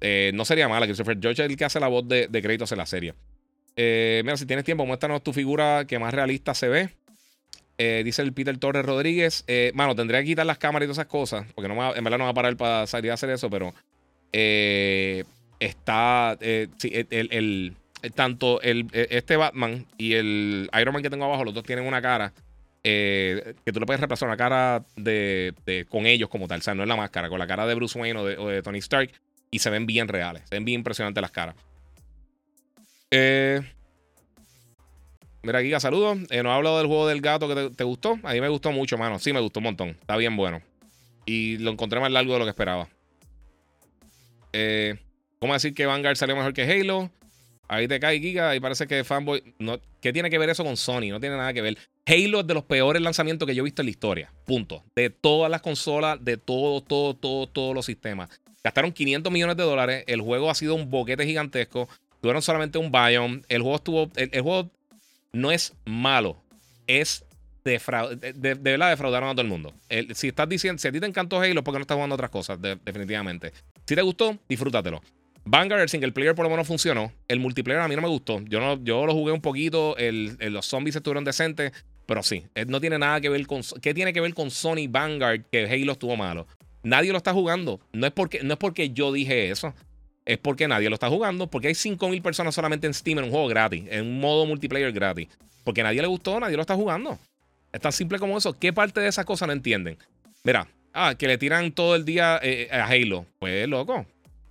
[0.01, 0.87] Eh, no sería mala.
[0.87, 3.15] Christopher Judge es el que hace la voz de, de Kratos en la serie.
[3.77, 6.91] Eh, mira, si tienes tiempo, muéstranos tu figura que más realista se ve.
[8.05, 9.45] dice el Peter Torres Rodríguez.
[9.73, 11.47] mano, tendría que quitar las cámaras y todas esas cosas.
[11.55, 13.73] Porque no en verdad no va a parar para salir a hacer eso, pero.
[14.31, 16.37] está.
[16.41, 17.77] Eh, sí, el,
[18.15, 21.87] tanto el, e, este Batman y el Iron Man que tengo abajo, los dos tienen
[21.87, 22.33] una cara.
[22.85, 25.55] Eh, que tú le puedes reemplazar una cara de,
[25.89, 26.61] con ellos como tal.
[26.61, 28.79] O sea, no es la máscara, con la cara de Bruce Wayne o de, Tony
[28.79, 29.11] Stark.
[29.51, 30.43] Y se ven bien reales.
[30.49, 31.57] Se ven bien impresionantes las caras.
[33.11, 33.61] Eh,
[35.43, 36.19] mira, Giga, saludos.
[36.31, 38.19] Eh, no he hablado del juego del gato que te, gustó.
[38.23, 39.19] A mí me gustó mucho, mano.
[39.19, 39.89] Sí, me gustó un montón.
[39.89, 40.63] Está bien bueno.
[41.27, 42.89] Y lo encontré más largo de lo que esperaba.
[44.53, 44.99] Eh,
[45.41, 47.11] ¿Cómo decir que Vanguard salió mejor que Halo?
[47.69, 49.55] Ahí te cae Giga y parece que Fanboy.
[49.59, 51.11] No, ¿Qué tiene que ver eso con Sony?
[51.11, 51.77] No tiene nada que ver.
[52.07, 54.33] Halo es de los peores lanzamientos que yo he visto en la historia.
[54.47, 54.83] Punto.
[54.97, 58.31] De todas las consolas, de todo, todo, todo, todos los sistemas.
[58.65, 60.05] Gastaron 500 millones de dólares.
[60.07, 61.89] El juego ha sido un boquete gigantesco.
[62.23, 63.43] Tuvieron solamente un biome.
[63.49, 64.11] El juego estuvo.
[64.17, 64.71] El, juego
[65.33, 66.43] no es malo.
[66.87, 67.25] Es
[67.65, 69.75] de, de, verdad defraudaron a todo el mundo.
[70.15, 72.31] si estás diciendo, si a ti te encantó Halo, ¿por qué no estás jugando otras
[72.31, 72.59] cosas?
[72.61, 73.53] definitivamente.
[73.87, 75.03] Si te gustó, disfrútatelo.
[75.51, 77.11] Vanguard, el single player por lo menos funcionó.
[77.27, 78.41] El multiplayer a mí no me gustó.
[78.43, 79.97] Yo, no, yo lo jugué un poquito.
[79.99, 81.73] los zombies estuvieron decentes.
[82.05, 83.63] Pero sí, no tiene nada que ver con.
[83.81, 86.47] ¿Qué tiene que ver con Sony Vanguard que Halo estuvo malo?
[86.83, 87.81] Nadie lo está jugando.
[87.93, 89.75] No es porque, no es porque yo dije eso.
[90.27, 91.47] Es porque nadie lo está jugando.
[91.47, 93.85] Porque hay 5.000 personas solamente en Steam en un juego gratis.
[93.91, 95.29] En un modo multiplayer gratis.
[95.65, 97.19] Porque nadie le gustó, nadie lo está jugando.
[97.73, 98.59] Es tan simple como eso.
[98.59, 99.99] ¿Qué parte de esas cosas no entienden?
[100.45, 103.27] Mira, ah, que le tiran todo el día eh, a Halo.
[103.39, 104.07] Pues loco,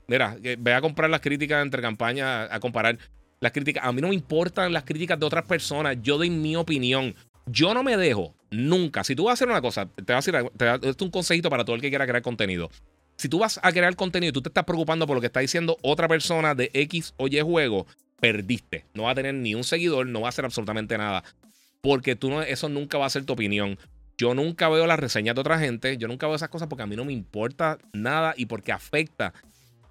[0.07, 2.97] Mira, ve a comprar las críticas entre campañas, a comparar
[3.39, 3.83] las críticas.
[3.85, 5.97] A mí no me importan las críticas de otras personas.
[6.01, 7.13] Yo doy mi opinión.
[7.45, 9.03] Yo no me dejo nunca.
[9.03, 11.49] Si tú vas a hacer una cosa, te voy a decir, te es un consejito
[11.49, 12.69] para todo el que quiera crear contenido.
[13.17, 15.39] Si tú vas a crear contenido y tú te estás preocupando por lo que está
[15.39, 17.87] diciendo otra persona de X o Y juego,
[18.19, 18.85] perdiste.
[18.93, 21.23] No va a tener ni un seguidor, no va a hacer absolutamente nada.
[21.81, 23.77] Porque tú no, eso nunca va a ser tu opinión.
[24.17, 26.87] Yo nunca veo las reseñas de otra gente, yo nunca veo esas cosas porque a
[26.87, 29.33] mí no me importa nada y porque afecta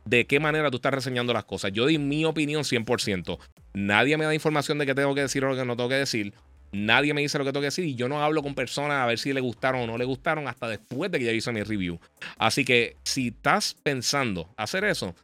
[0.07, 1.73] de qué manera tú estás reseñando las cosas.
[1.73, 3.39] Yo di mi opinión 100%.
[3.75, 5.97] Nadie me da información de qué tengo que decir o lo que no tengo que
[5.97, 6.33] decir.
[6.73, 9.07] Nadie me dice lo que tengo que decir y yo no hablo con personas a
[9.07, 11.63] ver si le gustaron o no le gustaron hasta después de que ya hice mi
[11.63, 11.99] review.
[12.39, 15.15] Así que si estás pensando hacer eso,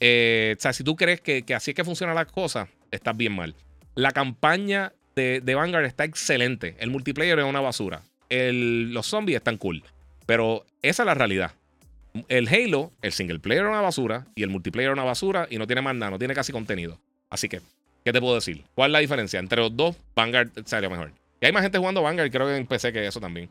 [0.00, 3.34] eh, o sea, si tú crees que, así es que funcionan las cosas, estás bien
[3.34, 3.54] mal.
[3.94, 6.76] La campaña de, de Vanguard está excelente.
[6.78, 8.02] El multiplayer es una basura.
[8.28, 9.84] los zombies están cool.
[10.26, 11.52] Pero esa es la realidad
[12.28, 15.58] el Halo, el single player era una basura y el multiplayer era una basura y
[15.58, 16.98] no tiene más nada, no tiene casi contenido.
[17.30, 17.60] Así que,
[18.04, 18.64] ¿qué te puedo decir?
[18.74, 19.40] ¿Cuál es la diferencia?
[19.40, 21.12] Entre los dos, Vanguard sería mejor.
[21.40, 23.48] Y hay más gente jugando Vanguard, creo que en PC que eso también.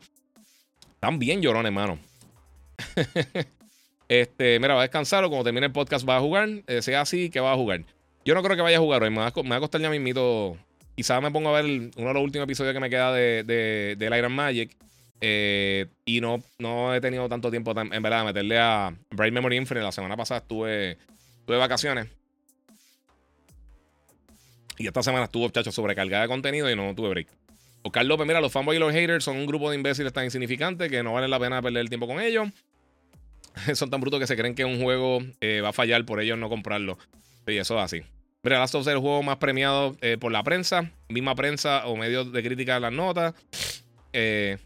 [0.94, 1.98] Están bien llorones, hermano.
[4.08, 6.48] este, mira, va a descansar o cuando termine el podcast va a jugar.
[6.66, 7.84] Eh, sea así, que va a jugar.
[8.24, 9.10] Yo no creo que vaya a jugar hoy.
[9.10, 10.56] Me va a, costar ya mismito.
[10.96, 13.96] Quizás me pongo a ver uno de los últimos episodios que me queda de, de,
[13.98, 14.74] del Iron Magic.
[15.20, 19.56] Eh, y no, no he tenido tanto tiempo, en verdad, de meterle a Bright Memory
[19.56, 19.84] Infinite.
[19.84, 20.98] La semana pasada estuve,
[21.46, 22.08] tuve vacaciones.
[24.78, 27.28] Y esta semana estuvo, muchachos, sobrecargada de contenido y no tuve break.
[27.82, 30.90] Oscar López, mira, los fanboys y los haters son un grupo de imbéciles tan insignificantes
[30.90, 32.48] que no vale la pena perder el tiempo con ellos.
[33.74, 36.38] son tan brutos que se creen que un juego eh, va a fallar por ellos
[36.38, 36.98] no comprarlo.
[37.46, 38.02] Y eso es así.
[38.42, 41.86] Mira, Last of Us es el juego más premiado eh, por la prensa, misma prensa
[41.86, 43.34] o medios de crítica de las notas.
[44.12, 44.58] Eh,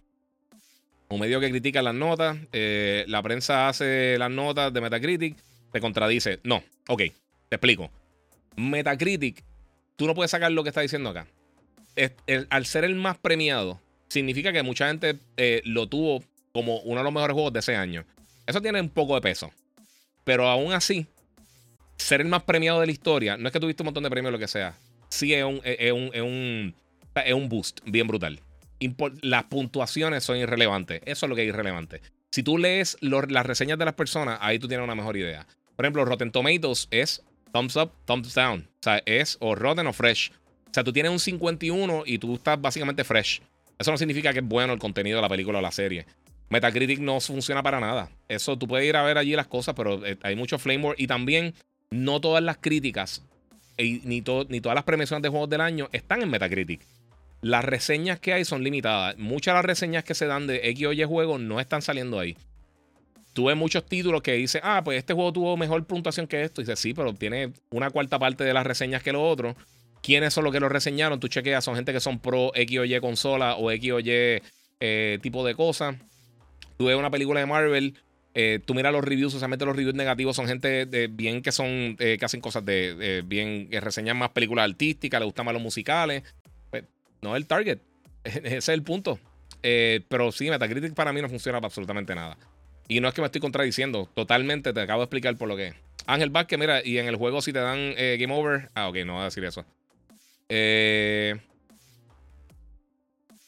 [1.11, 5.37] un medio que critica las notas, eh, la prensa hace las notas de Metacritic,
[5.73, 6.39] te contradice.
[6.45, 7.03] No, ok,
[7.49, 7.91] te explico.
[8.57, 9.43] Metacritic,
[9.97, 11.27] tú no puedes sacar lo que está diciendo acá.
[12.51, 16.23] al ser el más premiado, significa que mucha gente eh, lo tuvo
[16.53, 18.05] como uno de los mejores juegos de ese año.
[18.47, 19.51] Eso tiene un poco de peso.
[20.23, 21.07] Pero aún así,
[21.97, 24.29] ser el más premiado de la historia, no es que tuviste un montón de premios
[24.29, 24.79] o lo que sea.
[25.09, 26.75] Sí es un, es un, es un,
[27.17, 28.41] es un boost bien brutal
[29.23, 31.03] las puntuaciones son irrelevantes.
[31.05, 32.01] Eso es lo que es irrelevante.
[32.31, 35.47] Si tú lees las reseñas de las personas, ahí tú tienes una mejor idea.
[35.77, 38.61] Por ejemplo, Rotten Tomatoes es thumbs up, thumbs down.
[38.61, 40.31] O sea, es o rotten o fresh.
[40.67, 43.43] O sea, tú tienes un 51 y tú estás básicamente fresh.
[43.79, 46.07] Eso no significa que es bueno el contenido de la película o la serie.
[46.51, 48.11] Metacritic no funciona para nada.
[48.29, 50.95] Eso tú puedes ir a ver allí las cosas, pero eh, hay mucho flame.
[50.99, 51.55] Y también
[51.91, 53.23] no todas las críticas
[53.79, 56.83] ni, ni todas las premiaciones de juegos del año están en Metacritic
[57.43, 59.17] las reseñas que hay son limitadas.
[59.17, 62.19] Muchas de las reseñas que se dan de X o Y juegos no están saliendo
[62.19, 62.37] ahí.
[63.33, 66.61] Tuve muchos títulos que dicen, ah, pues este juego tuvo mejor puntuación que esto.
[66.61, 69.57] Y dice, sí, pero tiene una cuarta parte de las reseñas que lo otro.
[70.03, 71.21] ¿Quiénes son los que lo reseñaron?
[71.21, 74.43] Tú chequeas, son gente que son pro X o Y consola o X o Y
[74.81, 75.97] eh, tipo de cosas.
[76.77, 77.95] Tuve una película de Marvel.
[78.35, 82.17] Eh, tú miras los reviews, usualmente los reviews negativos son gente bien que son, eh,
[82.19, 86.23] que hacen cosas de, bien, que reseñan más películas artísticas, les gustan más los musicales
[87.23, 87.79] no es el target.
[88.25, 89.19] Ese es el punto.
[89.63, 92.37] Eh, pero sí, Metacritic para mí no funciona para absolutamente nada.
[92.89, 95.75] Y no es que me estoy contradiciendo, totalmente te acabo de explicar por lo que
[96.07, 98.69] Ángel Vázquez, mira, y en el juego si te dan eh, game over.
[98.75, 99.65] Ah, ok, no voy a decir eso.
[100.49, 101.37] Eh,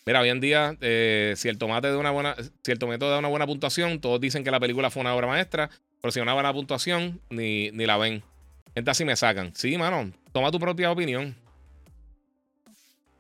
[0.07, 3.19] mira, hoy en día, eh, si el tomate de una buena, si el tomate da
[3.19, 5.71] una buena puntuación, todos dicen que la película fue una obra maestra,
[6.01, 8.23] pero si no una buena puntuación, ni, ni la ven.
[8.75, 9.53] Gente así me sacan.
[9.57, 11.37] Sí, mano, toma tu propia opinión.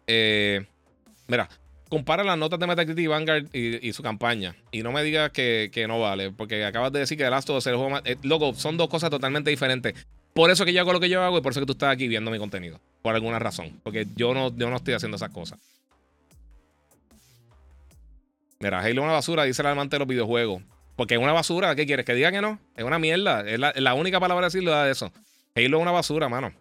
[0.07, 1.49] Mira,
[1.93, 4.57] compara las notas de Metacritic y Vanguard y, su campaña.
[4.71, 7.59] Y no me digas que, no vale, porque acabas de decir que The Last of
[7.59, 8.03] Us el juego más.
[8.07, 9.95] Eh, loco, son dos cosas totalmente diferentes.
[10.33, 11.93] Por eso que yo hago lo que yo hago y por eso que tú estás
[11.93, 12.81] aquí viendo mi contenido.
[13.03, 13.79] Por alguna razón.
[13.83, 15.59] Porque yo no, yo no estoy haciendo esas cosas.
[18.59, 20.63] Mira, Halo es una basura, dice el amante de los videojuegos.
[20.97, 22.07] Porque es una basura, ¿qué quieres?
[22.07, 22.59] ¿Que diga que no?
[22.75, 23.47] Es una mierda.
[23.47, 25.13] Es la, única palabra decirlo de eso.
[25.55, 26.55] Halo es una basura, mano.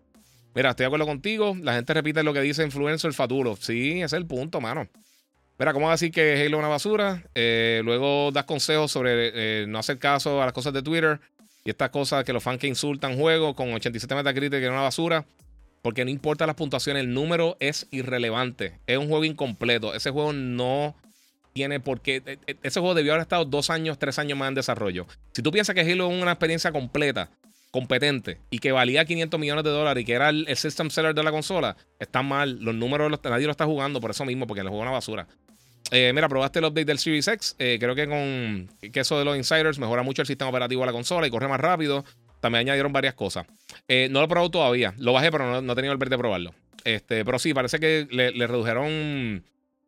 [0.54, 1.56] Mira, estoy de acuerdo contigo.
[1.62, 3.56] La gente repite lo que dice influencer faturo.
[3.60, 4.88] Sí, ese es el punto, mano.
[5.58, 7.24] Mira, ¿cómo decir que Halo es una basura?
[7.36, 11.20] Eh, luego das consejos sobre eh, no hacer caso a las cosas de Twitter
[11.64, 14.82] y estas cosas que los fans que insultan juego con 87 Metacritic que es una
[14.82, 15.26] basura.
[15.82, 18.80] Porque no importa las puntuaciones, el número es irrelevante.
[18.88, 19.96] Es un juego incompleto.
[19.96, 20.96] Ese juego no
[21.54, 22.22] tiene por qué.
[22.26, 25.08] E, e, ese juego debió haber estado dos años, tres años más en desarrollo.
[25.32, 27.30] Si tú piensas que Halo es una experiencia completa,
[27.72, 31.24] competente y que valía 500 millones de dólares y que era el, system seller de
[31.24, 32.60] la consola, está mal.
[32.60, 35.28] Los números, nadie lo está jugando por eso mismo, porque el juego es una basura.
[35.90, 37.56] Eh, mira, probaste el update del Series X.
[37.60, 40.88] Eh, creo que con que eso de los insiders mejora mucho el sistema operativo de
[40.88, 42.06] la consola y corre más rápido.
[42.40, 43.46] También añadieron varias cosas.
[43.88, 44.94] Eh, no lo he probado todavía.
[44.98, 46.54] Lo bajé, pero no, he tenido el ver de probarlo.
[46.84, 49.44] Este, pero sí, parece que le, redujeron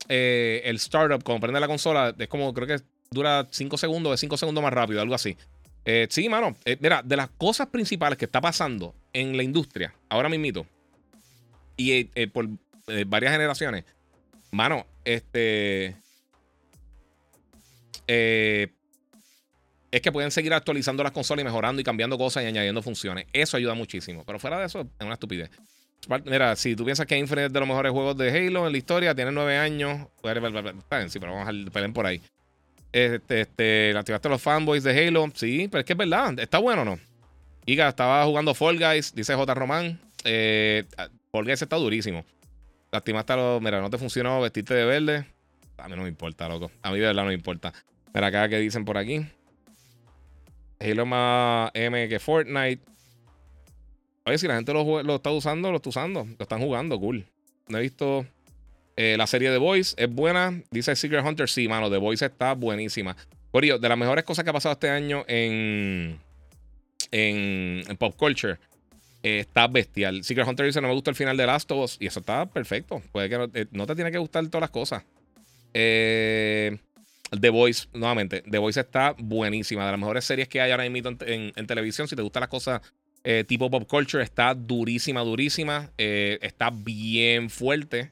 [0.10, 2.14] el startup cuando prende la consola.
[2.18, 5.38] Es como, creo que dura 5 segundos, es 5 segundos más rápido, algo así.
[6.10, 6.56] Sí, mano.
[6.80, 10.66] mira, de las cosas principales que está pasando en la industria, ahora mismito,
[11.78, 12.48] y por
[13.08, 13.86] varias generaciones,
[14.52, 15.96] mano, este.
[18.08, 18.68] Eh,
[19.92, 23.28] es que pueden seguir actualizando las consolas y mejorando y cambiando cosas y añadiendo funciones.
[23.32, 24.24] Eso ayuda muchísimo.
[24.26, 25.52] Pero fuera de eso, es una estupidez.
[26.26, 28.78] Mira, si tú piensas que Infinite es de los mejores juegos de Halo en la
[28.78, 30.08] historia, tiene nueve años.
[31.10, 32.22] Sí, pero vamos a pelear por ahí.
[32.94, 35.28] Este, este, activaste los fanboys de Halo.
[35.34, 36.38] Sí, pero es que es verdad.
[36.40, 37.00] Está bueno o no.
[37.66, 39.54] Iga estaba jugando Fall Guys, dice J.
[39.54, 40.00] Román.
[40.24, 40.86] Eh,
[41.32, 42.24] Fall Guys está durísimo.
[42.92, 43.62] Lastimaste a los.
[43.62, 45.26] Mira, no te funcionó vestirte de verde.
[45.78, 46.72] A mí no me importa, loco.
[46.84, 47.74] A mí de verdad no me importa.
[48.14, 49.26] Mira acá que dicen por aquí.
[50.80, 52.82] Halo más M que Fortnite.
[54.26, 56.26] Oye, si la gente lo, está usando, lo está usando.
[56.26, 57.26] Lo están jugando, cool.
[57.68, 58.26] No he visto.
[58.96, 60.62] Eh, la serie de Voice es buena.
[60.72, 61.50] Dice Secret Hunter.
[61.50, 61.90] Sí, mano.
[61.90, 63.16] The Voice está buenísima.
[63.52, 66.20] Por ello, de las mejores cosas que ha pasado este año en,
[67.12, 68.58] en, pop culture
[69.24, 70.24] eh, está bestial.
[70.24, 71.98] Secret Hunter dice: No me gusta el final de Last of Us.
[72.00, 73.02] Y eso está perfecto.
[73.12, 75.04] Puede que no, eh, te tiene que gustar todas las cosas.
[75.74, 79.86] The Voice, nuevamente, The Voice está buenísima.
[79.86, 82.08] De las mejores series que hay ahora mismo en, en, televisión.
[82.08, 82.82] Si te gustan las cosas
[83.48, 85.90] tipo pop culture, está durísima, durísima.
[85.98, 88.12] está bien fuerte,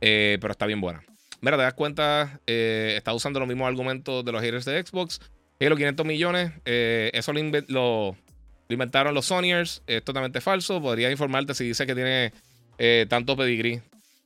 [0.00, 1.02] pero está bien buena.
[1.40, 5.20] Mira, te das cuenta, está usando los mismos argumentos de los haters de Xbox.
[5.58, 7.32] los 500 millones, eso
[7.68, 8.16] lo,
[8.68, 9.82] inventaron los Sonyers.
[9.86, 10.80] Es totalmente falso.
[10.80, 12.32] Podría informarte si dice que tiene
[12.82, 13.82] eh, tanto pedigrí.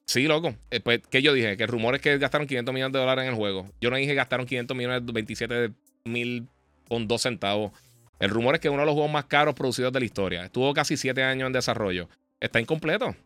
[0.07, 0.55] Sí, loco.
[0.71, 1.57] Eh, pues, ¿qué yo dije?
[1.57, 3.69] Que el rumor es que gastaron 500 millones de dólares en el juego.
[3.81, 5.73] Yo no dije que gastaron 500 millones, 27
[6.05, 6.47] mil
[6.89, 7.73] con 2 centavos.
[8.21, 10.45] El rumor es que uno de los juegos más caros producidos de la historia.
[10.45, 12.09] Estuvo casi 7 años en desarrollo.
[12.39, 13.17] Está incompleto.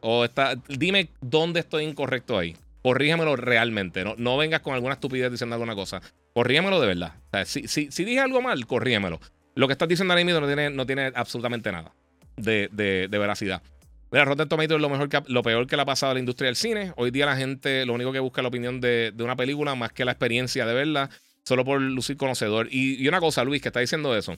[0.00, 0.56] O está.
[0.68, 2.56] Dime dónde estoy incorrecto ahí.
[2.82, 4.04] Corrígemelo realmente.
[4.04, 6.00] No, no vengas con alguna estupidez diciendo alguna cosa.
[6.32, 7.14] Corrígemelo de verdad.
[7.44, 9.20] si, si, si dije algo mal, corrígemelo.
[9.54, 11.92] Lo que estás diciendo ahora mismo no tiene, no tiene absolutamente nada
[12.36, 13.62] de, de, veracidad.
[14.10, 16.20] Mira, Rotten Tomatoes es lo, mejor que, lo peor que le ha pasado a la
[16.20, 16.92] industria del cine.
[16.96, 19.92] Hoy día la gente lo único que busca es la opinión de, una película más
[19.92, 21.10] que la experiencia de verla,
[21.44, 22.68] solo por lucir conocedor.
[22.70, 24.34] Y, una cosa, Luis, que está diciendo eso.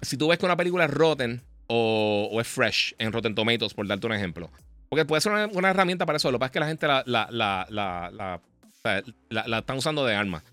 [0.00, 1.42] Si tú ves que una película es Rotten
[1.74, 4.50] o, es fresh en Rotten Tomatoes, por darte un ejemplo.
[4.90, 6.30] Porque puede ser una, herramienta para eso.
[6.30, 8.40] Lo que pasa es que la gente la, la, la,
[8.82, 10.44] la, la están usando de arma.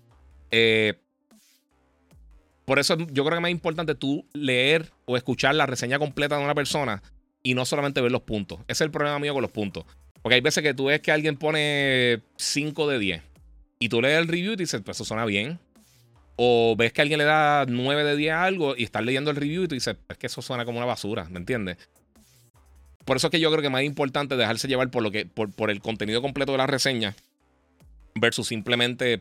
[0.50, 0.94] Eh,
[2.64, 6.38] por eso yo creo que es más importante tú leer o escuchar la reseña completa
[6.38, 7.02] de una persona
[7.42, 8.60] y no solamente ver los puntos.
[8.62, 9.84] Ese es el problema mío con los puntos.
[10.22, 13.22] Porque hay veces que tú ves que alguien pone 5 de 10
[13.78, 15.58] y tú lees el review y dices, pues eso suena bien.
[16.42, 19.36] O ves que alguien le da 9 de 10 a algo y estás leyendo el
[19.36, 21.76] review y tú dices, es que eso suena como una basura, ¿me entiendes?
[23.04, 25.52] Por eso es que yo creo que más importante dejarse llevar por, lo que, por,
[25.52, 27.14] por el contenido completo de la reseña
[28.14, 29.20] versus simplemente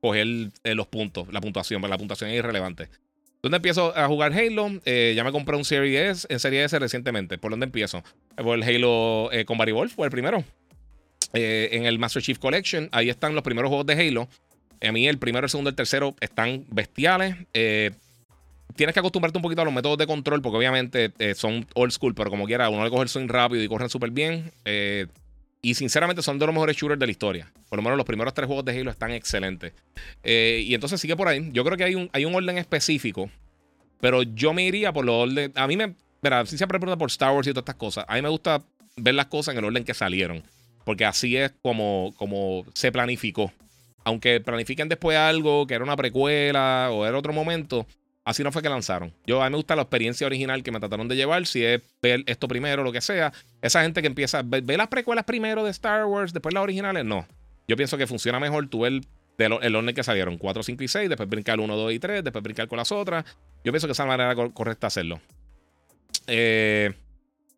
[0.00, 0.26] coger
[0.62, 2.88] eh, los puntos, la puntuación, pero la puntuación es irrelevante.
[3.42, 4.70] ¿Dónde empiezo a jugar Halo?
[4.84, 7.38] Eh, ya me compré un Series S, en Serie S recientemente.
[7.38, 8.04] ¿Por dónde empiezo?
[8.36, 10.44] Por el Halo eh, con Barry Wolf, fue el primero.
[11.32, 14.28] en el Master Chief Collection, ahí están los primeros juegos de Halo.
[14.80, 17.36] A mí el primero, el segundo el tercero están bestiales.
[17.52, 21.92] tienes que acostumbrarte un poquito a los métodos de control, porque obviamente eh, son old
[21.92, 24.52] school, pero como quiera, uno le coge el swing rápido y corren súper bien.
[24.64, 25.06] Eh,
[25.62, 27.52] y sinceramente son de los mejores shooters de la historia.
[27.68, 29.72] Por lo menos los primeros tres juegos de Halo están excelentes.
[30.24, 31.50] y entonces sigue por ahí.
[31.52, 33.30] Yo creo que hay un, hay un orden específico.
[34.00, 35.52] Pero yo me iría por los orden.
[35.54, 35.94] A mí me.
[36.22, 38.04] Mira, si siempre pregunta por Star Wars y todas estas cosas.
[38.08, 38.62] A mí me gusta
[38.96, 40.42] ver las cosas en el orden que salieron.
[40.84, 43.52] Porque así es como, como se planificó.
[44.06, 47.88] Aunque planifiquen después algo que era una precuela o era otro momento,
[48.24, 49.12] así no fue que lanzaron.
[49.26, 51.82] Yo a mí me gusta la experiencia original que me trataron de llevar, si es
[52.00, 53.32] ver esto primero, lo que sea.
[53.60, 57.04] Esa gente que empieza a ver, las precuelas primero de Star Wars, después las originales,
[57.04, 57.26] no.
[57.66, 59.04] Yo pienso que funciona mejor tú el,
[59.38, 62.44] el orden que salieron, 4, 5 y 6, después brincar 1, 2 y 3, después
[62.44, 63.24] brincar con las otras.
[63.64, 65.20] Yo pienso que esa es la manera correcta de hacerlo.
[66.28, 66.94] Eh,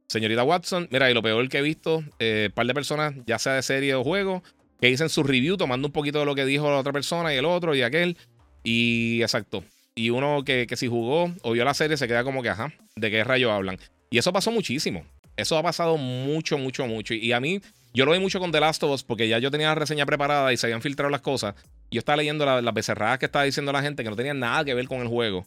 [0.09, 3.53] Señorita Watson, mira, y lo peor que he visto, eh, par de personas, ya sea
[3.53, 4.43] de serie o juego,
[4.81, 7.37] que dicen su review tomando un poquito de lo que dijo la otra persona y
[7.37, 8.17] el otro y aquel.
[8.63, 9.65] Y exacto.
[9.95, 12.73] Y uno que, que si jugó o vio la serie se queda como que, ajá,
[12.97, 13.79] ¿de qué rayo hablan?
[14.11, 15.05] Y eso pasó muchísimo.
[15.37, 17.15] Eso ha pasado mucho, mucho, mucho.
[17.15, 17.61] Y a mí,
[17.95, 20.05] yo lo vi mucho con The Last of Us porque ya yo tenía la reseña
[20.07, 21.55] preparada y se habían filtrado las cosas.
[21.91, 24.75] Yo estaba leyendo las becerradas que estaba diciendo la gente que no tenían nada que
[24.75, 25.47] ver con el juego.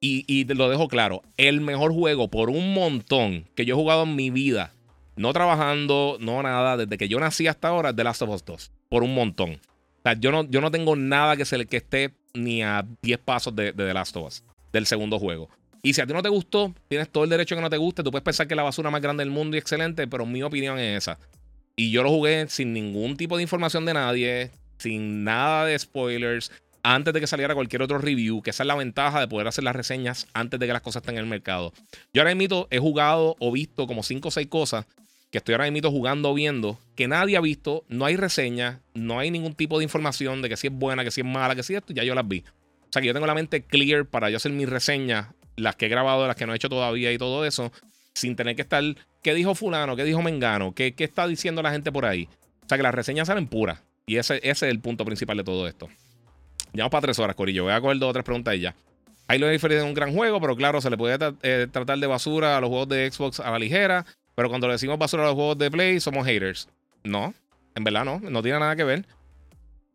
[0.00, 4.14] Y, lo dejo claro, el mejor juego por un montón que yo he jugado en
[4.14, 4.72] mi vida,
[5.18, 8.70] no trabajando, no nada, desde que yo nací hasta ahora, The Last of Us 2,
[8.88, 9.54] por un montón.
[9.54, 13.18] O sea, yo no, yo no tengo nada que, se, que esté ni a 10
[13.18, 15.48] pasos de, de The Last of Us, del segundo juego.
[15.82, 17.76] Y si a ti no te gustó, tienes todo el derecho a que no te
[17.76, 18.02] guste.
[18.02, 20.42] Tú puedes pensar que es la basura más grande del mundo y excelente, pero mi
[20.42, 21.18] opinión es esa.
[21.76, 26.50] Y yo lo jugué sin ningún tipo de información de nadie, sin nada de spoilers,
[26.82, 29.64] antes de que saliera cualquier otro review, que esa es la ventaja de poder hacer
[29.64, 31.72] las reseñas antes de que las cosas estén en el mercado.
[32.12, 34.86] Yo ahora mismo he jugado o visto como 5 o 6 cosas
[35.30, 39.30] que estoy ahora mismo jugando viendo, que nadie ha visto, no hay reseñas, no hay
[39.30, 41.74] ningún tipo de información de que si es buena, que si es mala, que si
[41.74, 42.44] esto, ya yo las vi.
[42.82, 45.86] O sea que yo tengo la mente clear para yo hacer mis reseñas, las que
[45.86, 47.72] he grabado, las que no he hecho todavía y todo eso,
[48.14, 48.82] sin tener que estar,
[49.22, 49.96] ¿qué dijo fulano?
[49.96, 50.74] ¿Qué dijo Mengano?
[50.74, 52.28] ¿Qué, qué está diciendo la gente por ahí?
[52.64, 53.82] O sea que las reseñas salen puras.
[54.06, 55.88] Y ese, ese es el punto principal de todo esto.
[56.72, 57.64] Llevamos para tres horas, Corillo.
[57.64, 58.74] Voy a coger dos o tres preguntas y ya.
[59.26, 62.06] Hay lo diferente en un gran juego, pero claro, se le puede eh, tratar de
[62.06, 64.06] basura a los juegos de Xbox a la ligera.
[64.38, 66.68] Pero cuando le decimos basura a los juegos de Play, somos haters.
[67.02, 67.34] No,
[67.74, 69.04] en verdad no, no tiene nada que ver.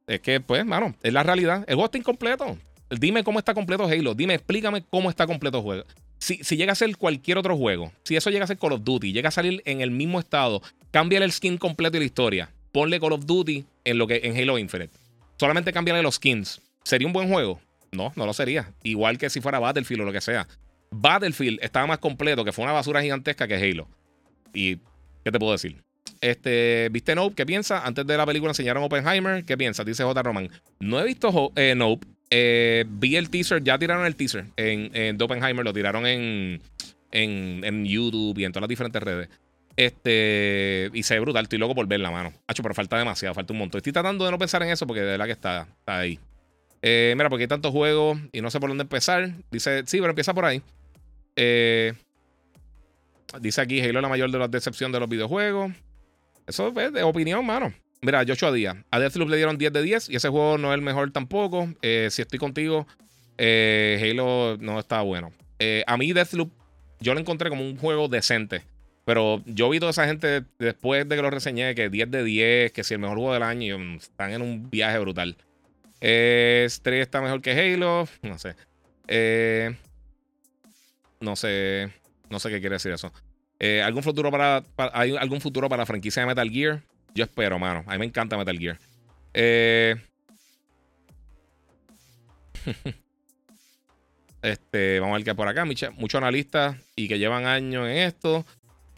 [0.05, 1.63] Es que, pues, mano, es la realidad.
[1.65, 2.57] El juego está incompleto.
[2.89, 4.13] Dime cómo está completo Halo.
[4.13, 5.83] Dime, explícame cómo está completo el juego.
[6.17, 8.83] Si, si, llega a ser cualquier otro juego, si eso llega a ser Call of
[8.83, 12.51] Duty, llega a salir en el mismo estado, cambia el skin completo y la historia.
[12.73, 14.91] Ponle Call of Duty en lo que en Halo Infinite.
[15.39, 16.59] Solamente cambiarle los skins.
[16.83, 17.61] ¿Sería un buen juego?
[17.93, 18.73] No, no lo sería.
[18.83, 20.49] Igual que si fuera Battlefield o lo que sea.
[20.91, 23.87] Battlefield estaba más completo, que fue una basura gigantesca que Halo.
[24.53, 24.77] Y,
[25.23, 25.81] ¿qué te puedo decir?
[26.21, 27.35] Este, ¿Viste Nope?
[27.35, 27.85] ¿Qué piensa?
[27.85, 29.43] Antes de la película enseñaron Oppenheimer.
[29.43, 29.83] ¿Qué piensa?
[29.83, 30.23] Dice J.
[30.23, 30.49] Roman.
[30.79, 32.07] No he visto eh, Nope.
[32.29, 36.61] Eh, vi el teaser, ya tiraron el teaser en, en Oppenheimer, lo tiraron en,
[37.11, 39.29] en, YouTube y en todas las diferentes redes.
[39.75, 42.33] Este, y se ve brutal, estoy loco por ver la mano.
[42.47, 43.79] Hacho, pero falta demasiado, falta un montón.
[43.79, 46.19] Estoy tratando de no pensar en eso porque de verdad que está, está ahí.
[46.81, 49.31] Eh, mira, porque hay tantos juegos y no sé por dónde empezar.
[49.51, 50.61] Dice, sí, pero empieza por ahí.
[51.35, 51.93] Eh,
[53.39, 55.71] dice aquí, Halo la mayor de las decepciones de los videojuegos.
[56.47, 57.73] Eso es de opinión, mano.
[58.01, 58.77] Mira, Joshua Díaz.
[58.91, 61.73] A Deathloop le dieron 10 de 10 y ese juego no es el mejor tampoco.
[61.81, 62.85] Eh, si estoy contigo,
[63.37, 65.31] Halo no está bueno.
[65.87, 66.51] a mí Deathloop
[66.99, 68.63] yo lo encontré como un juego decente.
[69.05, 72.71] Pero yo vi toda esa gente después de que lo reseñé, que 10 de 10,
[72.71, 75.35] que si el mejor juego del año, están en un viaje brutal.
[75.99, 78.07] Eh, está mejor que Halo.
[78.21, 78.55] No sé.
[79.07, 79.75] Eh,
[81.19, 81.91] no sé.
[82.29, 83.11] No sé qué quiere decir eso.
[83.59, 86.81] Eh, ¿algún, futuro para, ¿Hay algún futuro para la franquicia de Metal Gear?
[87.13, 87.83] Yo espero, mano.
[87.87, 88.79] A mí me encanta Metal Gear.
[89.33, 89.95] Eh,
[94.41, 95.65] este, vamos a ver qué por acá.
[95.65, 98.45] Muchos analistas y que llevan años en esto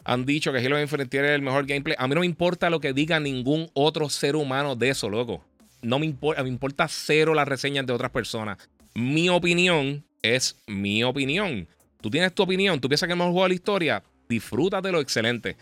[0.04, 1.96] han dicho que Halo Infinite tiene el mejor gameplay.
[1.98, 5.44] A mí no me importa lo que diga ningún otro ser humano de eso, loco
[5.86, 8.58] no me importa, me importa cero las reseñas de otras personas.
[8.94, 11.68] Mi opinión es mi opinión.
[12.00, 14.92] Tú tienes tu opinión, tú piensas que es el mejor juego de la historia, disfrútate
[14.92, 15.56] lo excelente.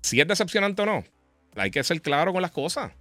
[0.00, 1.04] Si es decepcionante o no,
[1.56, 2.92] hay que ser claro con las cosas.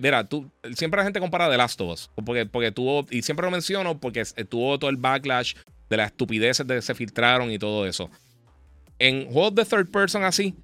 [0.00, 3.46] mira, tú, siempre la gente compara The Last of Us, porque, porque tuvo, y siempre
[3.46, 5.54] lo menciono porque tuvo todo el backlash
[5.88, 8.10] de las estupideces que se filtraron y todo eso.
[8.98, 10.54] En juegos de third person así,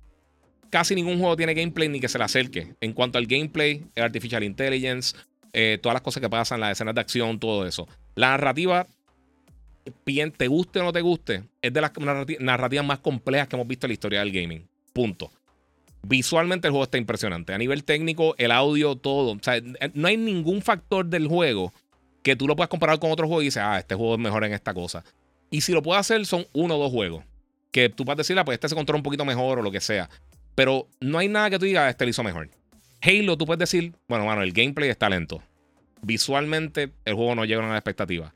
[0.70, 2.74] casi ningún juego tiene gameplay ni que se le acerque.
[2.80, 5.16] En cuanto al gameplay, el artificial intelligence,
[5.52, 7.88] eh, todas las cosas que pasan, las escenas de acción, todo eso.
[8.14, 8.86] La narrativa,
[10.36, 11.92] te guste o no te guste, es de las
[12.40, 14.68] narrativas más complejas que hemos visto en la historia del gaming.
[14.92, 15.30] Punto.
[16.02, 17.52] Visualmente el juego está impresionante.
[17.52, 19.32] A nivel técnico, el audio, todo.
[19.32, 19.60] O sea,
[19.94, 21.72] no hay ningún factor del juego
[22.22, 24.44] que tú lo puedas comparar con otro juego y dices, ah, este juego es mejor
[24.44, 25.04] en esta cosa.
[25.50, 27.24] Y si lo puede hacer, son uno o dos juegos.
[27.70, 29.80] Que tú puedes decir, ah, pues este se controla un poquito mejor o lo que
[29.80, 30.08] sea.
[30.54, 32.50] Pero no hay nada que tú digas, este lo hizo mejor.
[33.02, 35.42] Halo, tú puedes decir, bueno, mano, el gameplay está lento.
[36.02, 38.34] Visualmente, el juego no llega a una expectativa.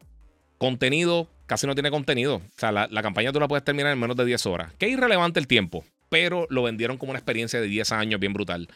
[0.58, 2.36] Contenido, casi no tiene contenido.
[2.36, 4.72] O sea, la, campaña tú la puedes terminar en menos de 10 horas.
[4.78, 8.68] Que irrelevante el tiempo, pero lo vendieron como una experiencia de 10 años bien brutal.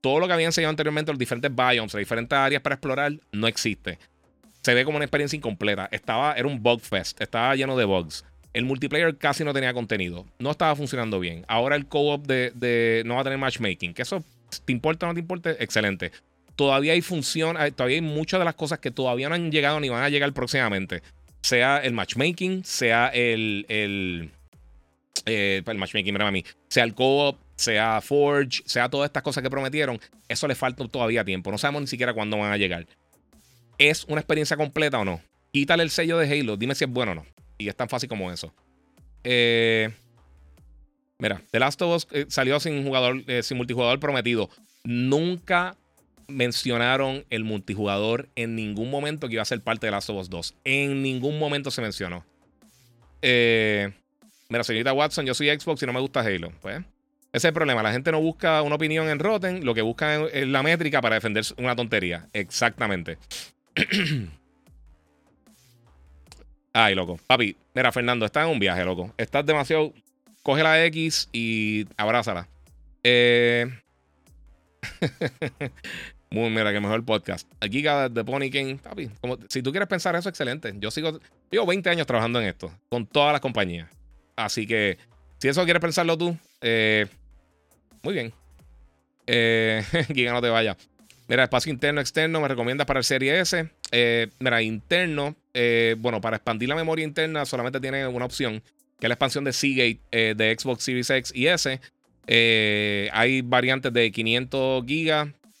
[0.00, 3.46] Todo lo que había enseñado anteriormente, los diferentes biomes, las diferentes áreas para explorar, no
[3.46, 3.98] existe.
[4.62, 5.88] Se ve como una experiencia incompleta.
[5.92, 8.24] Estaba, era un bug fest, estaba lleno de bugs.
[8.52, 10.26] El multiplayer casi no tenía contenido.
[10.38, 11.44] No estaba funcionando bien.
[11.48, 13.94] Ahora el co-op de, de, no va a tener matchmaking.
[13.94, 14.22] Que eso
[14.64, 16.12] te importa o no te importa, excelente.
[16.54, 19.88] Todavía hay función, todavía hay muchas de las cosas que todavía no han llegado ni
[19.88, 21.02] van a llegar próximamente
[21.42, 24.30] sea el matchmaking, sea el, el,
[25.26, 29.50] eh, el matchmaking, a mí, sea el co-op, sea Forge, sea todas estas cosas que
[29.50, 31.50] prometieron, eso le falta todavía tiempo.
[31.50, 32.86] No sabemos ni siquiera cuándo van a llegar.
[33.78, 35.20] ¿Es una experiencia completa o no?
[35.52, 37.26] Quítale el sello de Halo, dime si es bueno o no.
[37.58, 38.54] Y es tan fácil como eso.
[39.24, 39.90] Eh,
[41.18, 44.48] mira, The Last of Us eh, salió sin jugador, sin multijugador prometido.
[44.84, 45.76] Nunca
[46.32, 50.30] mencionaron el multijugador en ningún momento que iba a ser parte de Last of Us
[50.30, 50.54] 2.
[50.64, 52.24] En ningún momento se mencionó.
[53.22, 53.92] Eh,
[54.48, 56.52] mira, señorita Watson, yo soy Xbox y no me gusta Halo.
[56.60, 56.86] Pues, ese
[57.32, 57.82] es el problema.
[57.82, 61.14] La gente no busca una opinión en Rotten, lo que busca es la métrica para
[61.14, 62.26] defender una tontería.
[62.32, 63.18] Exactamente.
[66.74, 67.18] Ay, loco.
[67.26, 69.14] Papi, mira, Fernando, estás en un viaje, loco.
[69.16, 69.92] Estás demasiado.
[70.42, 72.48] Coge la X y abrázala.
[73.02, 73.66] Eh.
[76.32, 77.46] Muy, mira, que mejor podcast.
[77.60, 79.10] Aquí de Pony King, papi.
[79.50, 80.72] Si tú quieres pensar eso, excelente.
[80.78, 81.20] Yo sigo,
[81.50, 83.90] llevo 20 años trabajando en esto, con todas las compañías.
[84.34, 84.96] Así que,
[85.38, 87.06] si eso quieres pensarlo tú, eh,
[88.02, 88.32] muy bien.
[89.26, 90.74] Eh, Giga, no te vaya.
[91.28, 93.68] Mira, espacio interno, externo, me recomiendas para el Serie S.
[93.90, 98.62] Eh, mira, interno, eh, bueno, para expandir la memoria interna solamente tiene una opción,
[98.98, 100.00] que es la expansión de Seagate
[100.34, 101.78] de Xbox Series X y S.
[103.12, 104.82] hay variantes de 500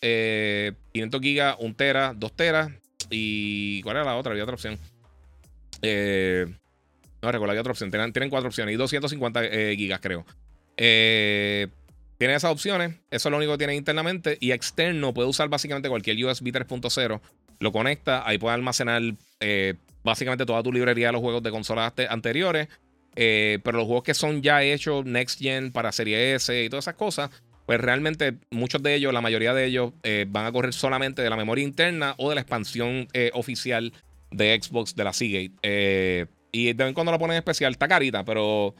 [0.02, 2.72] gigas, 500 eh, gigas, 1 tera, 2 teras.
[3.10, 4.32] ¿Y cuál era la otra?
[4.32, 4.78] Había otra opción.
[5.82, 6.46] Eh,
[7.22, 7.90] no recuerdo, había otra opción.
[7.90, 10.24] Tienen, tienen cuatro opciones y 250 eh, gigas, creo.
[10.76, 12.96] tienen esas opciones.
[13.10, 14.38] Eso es lo único que tienen internamente.
[14.40, 17.20] Y externo puede usar básicamente cualquier USB 3.0.
[17.60, 18.26] Lo conecta.
[18.26, 19.02] Ahí puede almacenar
[20.02, 22.68] básicamente toda tu librería de los juegos de consolas anteriores.
[23.14, 26.94] pero los juegos que son ya hechos Next Gen para Serie S y todas esas
[26.94, 27.30] cosas,
[27.66, 31.30] pues realmente muchos de ellos, la mayoría de ellos, eh, van a correr solamente de
[31.30, 33.92] la memoria interna o de la expansión eh, oficial
[34.30, 35.52] de Xbox de la Seagate.
[35.62, 38.74] Eh, y de vez en cuando la ponen especial, está carita, pero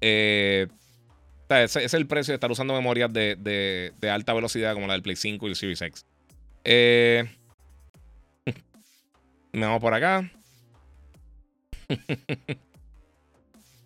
[0.00, 0.68] ese,
[1.48, 5.46] es el precio de estar usando memorias de, alta velocidad como la del Play 5
[5.46, 6.06] y el Series X.
[9.52, 10.30] me vamos por acá.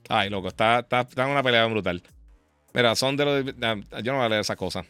[0.08, 2.02] Ay, loco, está, está, una pelea brutal.
[2.78, 3.44] Mira, son de los.
[4.04, 4.84] Yo no voy a leer esa cosa.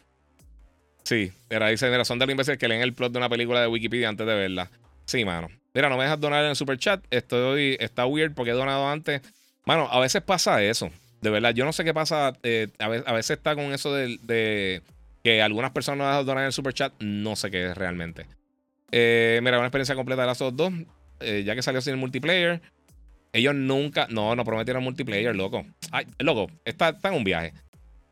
[1.01, 3.61] Sí, mira, dice, mira, son de los imbéciles que leen el plot de una película
[3.61, 4.69] de Wikipedia antes de verla.
[5.05, 5.47] Sí, mano.
[5.73, 7.03] Mira, no me dejas donar en el super chat.
[7.09, 9.23] Estoy, está weird porque he donado antes.
[9.65, 10.91] Mano, a veces pasa eso.
[11.21, 12.33] De verdad, yo no sé qué pasa.
[12.43, 14.83] Eh, a, veces, está con eso de,
[15.23, 16.93] que algunas personas no dejan donar en el super chat.
[16.99, 18.27] No sé qué es realmente.
[18.91, 20.73] Eh, mira, una experiencia completa de las dos.
[21.21, 22.61] Eh, ya que salió sin el multiplayer.
[23.33, 24.05] Ellos nunca.
[24.11, 25.65] No, no prometieron multiplayer, loco.
[26.19, 27.51] Loco, está, está en un viaje.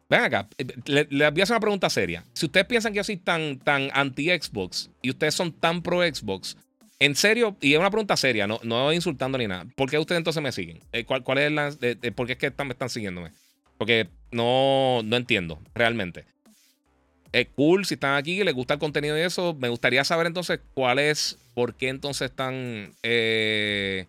[0.10, 0.66] Ven acá, eh,
[1.10, 2.24] le, voy a hacer una pregunta seria.
[2.34, 6.56] Si ustedes piensan que yo soy tan, tan anti-Xbox y ustedes son tan pro-Xbox,
[7.00, 10.20] en serio, y es una pregunta seria, no, no insultando ni nada, ¿por qué ustedes
[10.20, 10.80] entonces me siguen?
[10.94, 11.72] Eh, ¿Cuál, cuál es la,
[12.16, 13.32] ¿Por qué es que están, me están siguiéndome?
[13.78, 16.26] Porque no, no entiendo, realmente.
[17.32, 19.54] Es cool si están aquí les gusta el contenido y eso.
[19.60, 22.94] Me gustaría saber entonces cuál es, por qué entonces están...
[23.04, 24.06] Eh,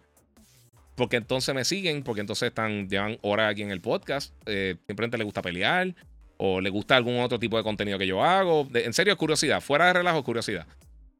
[0.98, 4.34] porque entonces me siguen, porque entonces están, llevan horas aquí en el podcast.
[4.44, 5.94] Eh, simplemente les gusta pelear
[6.36, 8.68] o les gusta algún otro tipo de contenido que yo hago.
[8.74, 9.62] en serio, curiosidad.
[9.62, 10.66] Fuera de relajo, curiosidad.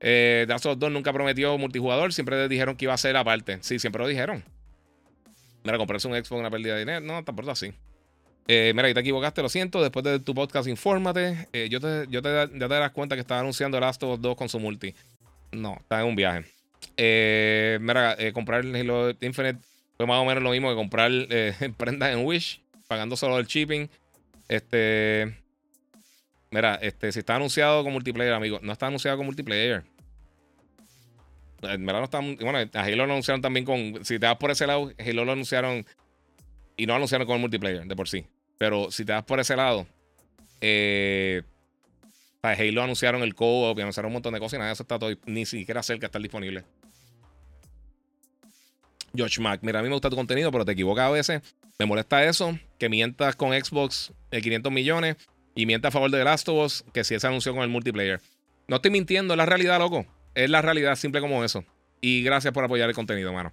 [0.00, 2.12] Eh, Dark 2 nunca prometió multijugador.
[2.12, 3.58] Siempre dijeron que iba a ser aparte.
[3.62, 4.44] Sí, siempre lo dijeron.
[5.64, 7.00] Mira, comprarse un Xbox una pérdida de dinero.
[7.00, 7.72] No, tampoco así.
[8.48, 9.80] Eh, mira, ahí te equivocaste, lo siento.
[9.80, 11.48] Después de tu podcast, infórmate.
[11.52, 14.20] Eh, yo te, yo te, ya te das cuenta que estaba anunciando Last of Us
[14.20, 14.94] 2 con su multi.
[15.52, 16.44] No, está en un viaje.
[16.96, 19.58] Eh, mira, eh, comprar el Halo Infinite
[19.98, 23.46] fue más o menos lo mismo que comprar eh, prendas en Wish, pagando solo el
[23.46, 23.90] shipping.
[24.46, 25.36] Este.
[26.50, 29.82] Mira, este, si está anunciado con multiplayer, amigo, no está anunciado con multiplayer.
[31.62, 32.20] En verdad no está.
[32.20, 34.04] Bueno, a Halo lo anunciaron también con.
[34.04, 35.84] Si te vas por ese lado, Halo lo anunciaron.
[36.76, 38.24] Y no anunciaron con el multiplayer, de por sí.
[38.56, 39.84] Pero si te vas por ese lado.
[40.60, 41.42] Eh,
[42.40, 45.12] Halo anunciaron el co-op y anunciaron un montón de cosas y nada eso está todo,
[45.26, 46.64] ni siquiera cerca de estar disponible.
[49.14, 51.42] George Mac, mira, a mí me gusta tu contenido, pero te equivocas a veces.
[51.78, 55.16] Me molesta eso, que mientas con Xbox de 500 millones
[55.54, 57.68] y mientas a favor de The Last of Us, que si se anunció con el
[57.68, 58.20] multiplayer.
[58.66, 60.06] No estoy mintiendo, es la realidad, loco.
[60.34, 61.64] Es la realidad, simple como eso.
[62.00, 63.52] Y gracias por apoyar el contenido, mano.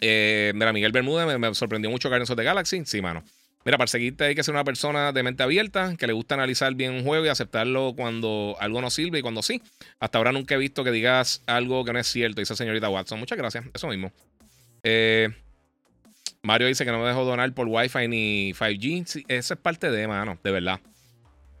[0.00, 2.84] Eh, mira, Miguel Bermúdez me, sorprendió mucho Guardians of the Galaxy.
[2.84, 3.22] Sí, mano.
[3.64, 6.72] Mira, para seguirte hay que ser una persona de mente abierta, que le gusta analizar
[6.74, 9.60] bien un juego y aceptarlo cuando algo no sirve y cuando sí.
[9.98, 13.18] Hasta ahora nunca he visto que digas algo que no es cierto, dice señorita Watson.
[13.18, 14.12] Muchas gracias, eso mismo.
[14.88, 15.30] Eh,
[16.42, 19.24] Mario dice que no me dejó donar por Wi-Fi ni 5G.
[19.26, 20.80] eso es parte de, mano, de verdad.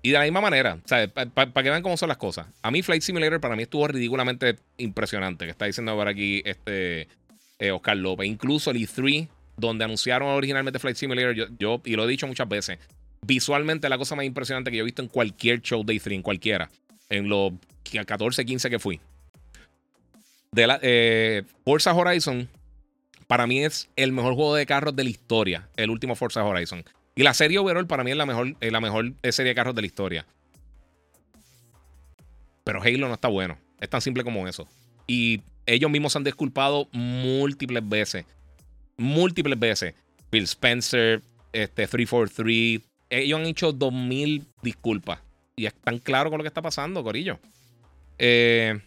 [0.00, 0.78] Y de la misma manera,
[1.34, 2.46] para que vean cómo son las cosas.
[2.62, 7.08] A mí Flight Simulator para mí estuvo ridículamente impresionante, que está diciendo ahora aquí este
[7.58, 8.28] eh, Oscar López.
[8.28, 12.78] Incluso el E3, donde anunciaron originalmente Flight Simulator, yo, y lo he dicho muchas veces,
[13.22, 16.22] visualmente la cosa más impresionante que yo he visto en cualquier show de E3, en
[16.22, 16.70] cualquiera,
[17.08, 17.54] en los
[18.06, 19.00] 14, 15 que fui.
[20.52, 22.48] De la, eh, Forza Horizon,
[23.26, 26.84] para mí es el mejor juego de carros de la historia, el último Forza Horizon.
[27.14, 29.82] Y la serie overall para mí es la mejor, la mejor serie de carros de
[29.82, 30.26] la historia.
[32.62, 33.58] Pero Halo no está bueno.
[33.80, 34.68] Es tan simple como eso.
[35.06, 38.24] Y ellos mismos se han disculpado múltiples veces.
[38.96, 39.94] Múltiples veces.
[40.30, 41.22] Bill Spencer,
[41.52, 42.80] este, 343.
[43.08, 45.20] Ellos han hecho 2000 disculpas.
[45.54, 47.38] Y están claros con lo que está pasando, Corillo.
[48.18, 48.78] Eh,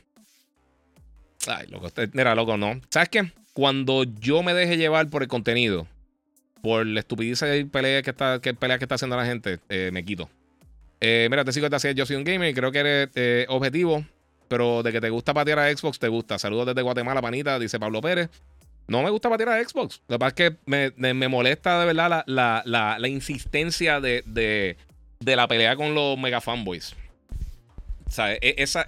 [1.47, 1.89] ay, loco.
[2.13, 2.79] Mira, loco, no.
[2.89, 3.31] ¿Sabes qué?
[3.59, 5.85] Cuando yo me deje llevar por el contenido
[6.61, 9.89] por la estupidez y pelea que está, que pelea que está haciendo la gente, eh,
[9.91, 10.29] me quito.
[11.01, 13.45] Eh, mira, te sigo te hacía yo soy un gamer y creo que eres eh,
[13.49, 14.05] objetivo,
[14.47, 16.39] pero de que te gusta patear a Xbox, te gusta.
[16.39, 18.29] Saludos desde Guatemala, panita, dice Pablo Pérez.
[18.87, 20.03] No me gusta patear a Xbox.
[20.07, 25.75] Lo que pasa es que me, molesta de verdad la, insistencia de, de, la pelea
[25.75, 26.95] con los mega fanboys.
[28.17, 28.85] E, esa,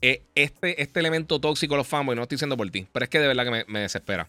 [0.00, 3.18] e, este, este elemento tóxico los fanboys, no estoy diciendo por ti, pero es que
[3.18, 4.28] de verdad que me desespera.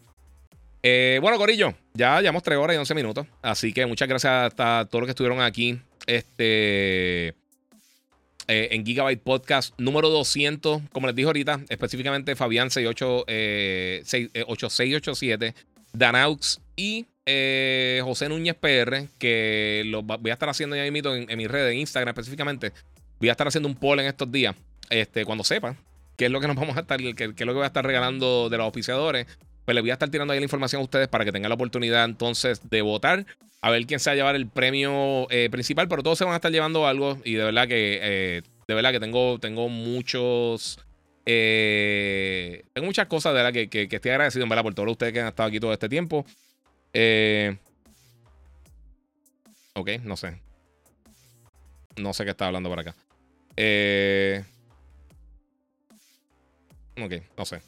[0.84, 3.28] Eh, bueno, Corillo, ya llevamos 3 horas y 11 minutos.
[3.42, 5.80] Así que muchas gracias a todos los que estuvieron aquí.
[6.06, 7.36] Este.
[8.50, 14.02] Eh, en Gigabyte Podcast número 200, como les dije ahorita, específicamente Fabián 68, eh,
[14.48, 15.54] 8687,
[15.92, 21.30] Danaux y eh, José Núñez PR, que lo voy a estar haciendo ya mismo en,
[21.30, 22.72] en mi red, en Instagram específicamente.
[23.20, 24.56] Voy a estar haciendo un poll en estos días,
[24.90, 25.76] este, cuando sepa
[26.16, 27.86] qué es lo que nos vamos a estar, qué, es lo que voy a estar
[27.86, 29.28] regalando de los auspiciadores
[29.68, 31.56] pues le voy a estar tirando ahí la información a ustedes para que tengan la
[31.56, 33.26] oportunidad entonces de votar.
[33.60, 36.32] A ver quién se va a llevar el premio eh, principal, pero todos se van
[36.32, 37.20] a estar llevando algo.
[37.26, 40.80] Y de verdad que, eh, de verdad que tengo, tengo muchos.
[41.26, 45.12] Eh, tengo muchas cosas de verdad que, que, estoy agradecido en verdad por todos ustedes
[45.12, 46.26] que han estado aquí todo este tiempo.
[49.74, 50.40] ok, no sé.
[51.98, 52.96] No sé qué está hablando por acá.
[57.04, 57.62] Ok, no sé.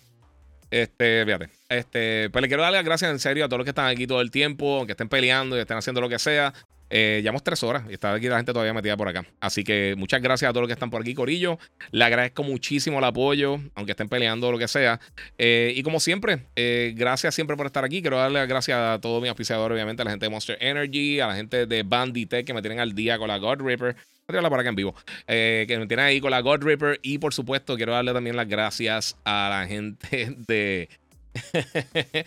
[0.72, 1.50] Este, fíjate.
[1.70, 4.06] Este, pues le quiero dar las gracias en serio a todos los que están aquí
[4.08, 6.54] todo el tiempo, que estén peleando y estén haciendo lo que sea.
[6.92, 9.26] Eh, llevamos tres horas y está aquí la gente todavía metida por acá.
[9.40, 11.60] Así que muchas gracias a todos los que están por aquí, Corillo.
[11.92, 15.00] Le agradezco muchísimo el apoyo, aunque estén peleando o lo que sea.
[15.38, 18.02] Eh, y como siempre, eh, gracias siempre por estar aquí.
[18.02, 21.20] Quiero darle las gracias a todos mis auspiciadores, obviamente, a la gente de Monster Energy,
[21.20, 23.96] a la gente de Banditech que me tienen al día con la God Ripper.
[24.30, 24.96] Voy a por acá en vivo.
[25.28, 27.00] que me tienen ahí con la God Ripper.
[27.02, 30.90] Y por supuesto, quiero darle también las gracias a la gente de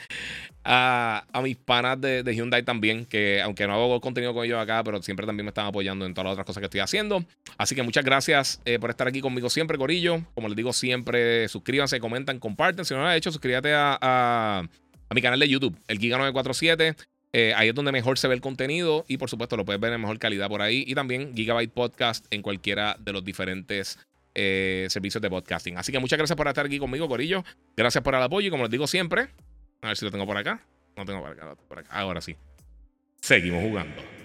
[0.64, 5.02] a, mis panas de, Hyundai también, que aunque no hago contenido con ellos acá, pero
[5.02, 7.24] siempre también me están apoyando en todas las otras cosas que estoy haciendo.
[7.58, 10.22] Así que muchas gracias eh, por estar aquí conmigo siempre, Corillo.
[10.34, 12.84] Como les digo siempre, suscríbanse, comentan, comparten.
[12.84, 16.96] Si no lo has hecho, suscríbete a, a, mi canal de YouTube, el Giga947.
[17.34, 19.92] Eh, ahí es donde mejor se ve el contenido y por supuesto lo puedes ver
[19.92, 20.84] en mejor calidad por ahí.
[20.86, 23.98] Y también Gigabyte Podcast en cualquiera de los diferentes
[24.34, 25.78] eh, servicios de podcasting.
[25.78, 27.44] Así que muchas gracias por estar aquí conmigo, Corillo.
[27.76, 29.28] Gracias por el apoyo y como les digo siempre,
[29.80, 30.60] a ver si lo tengo por acá.
[30.96, 31.90] No tengo por acá, por acá.
[31.90, 32.36] Ahora sí.
[33.20, 34.21] Seguimos jugando.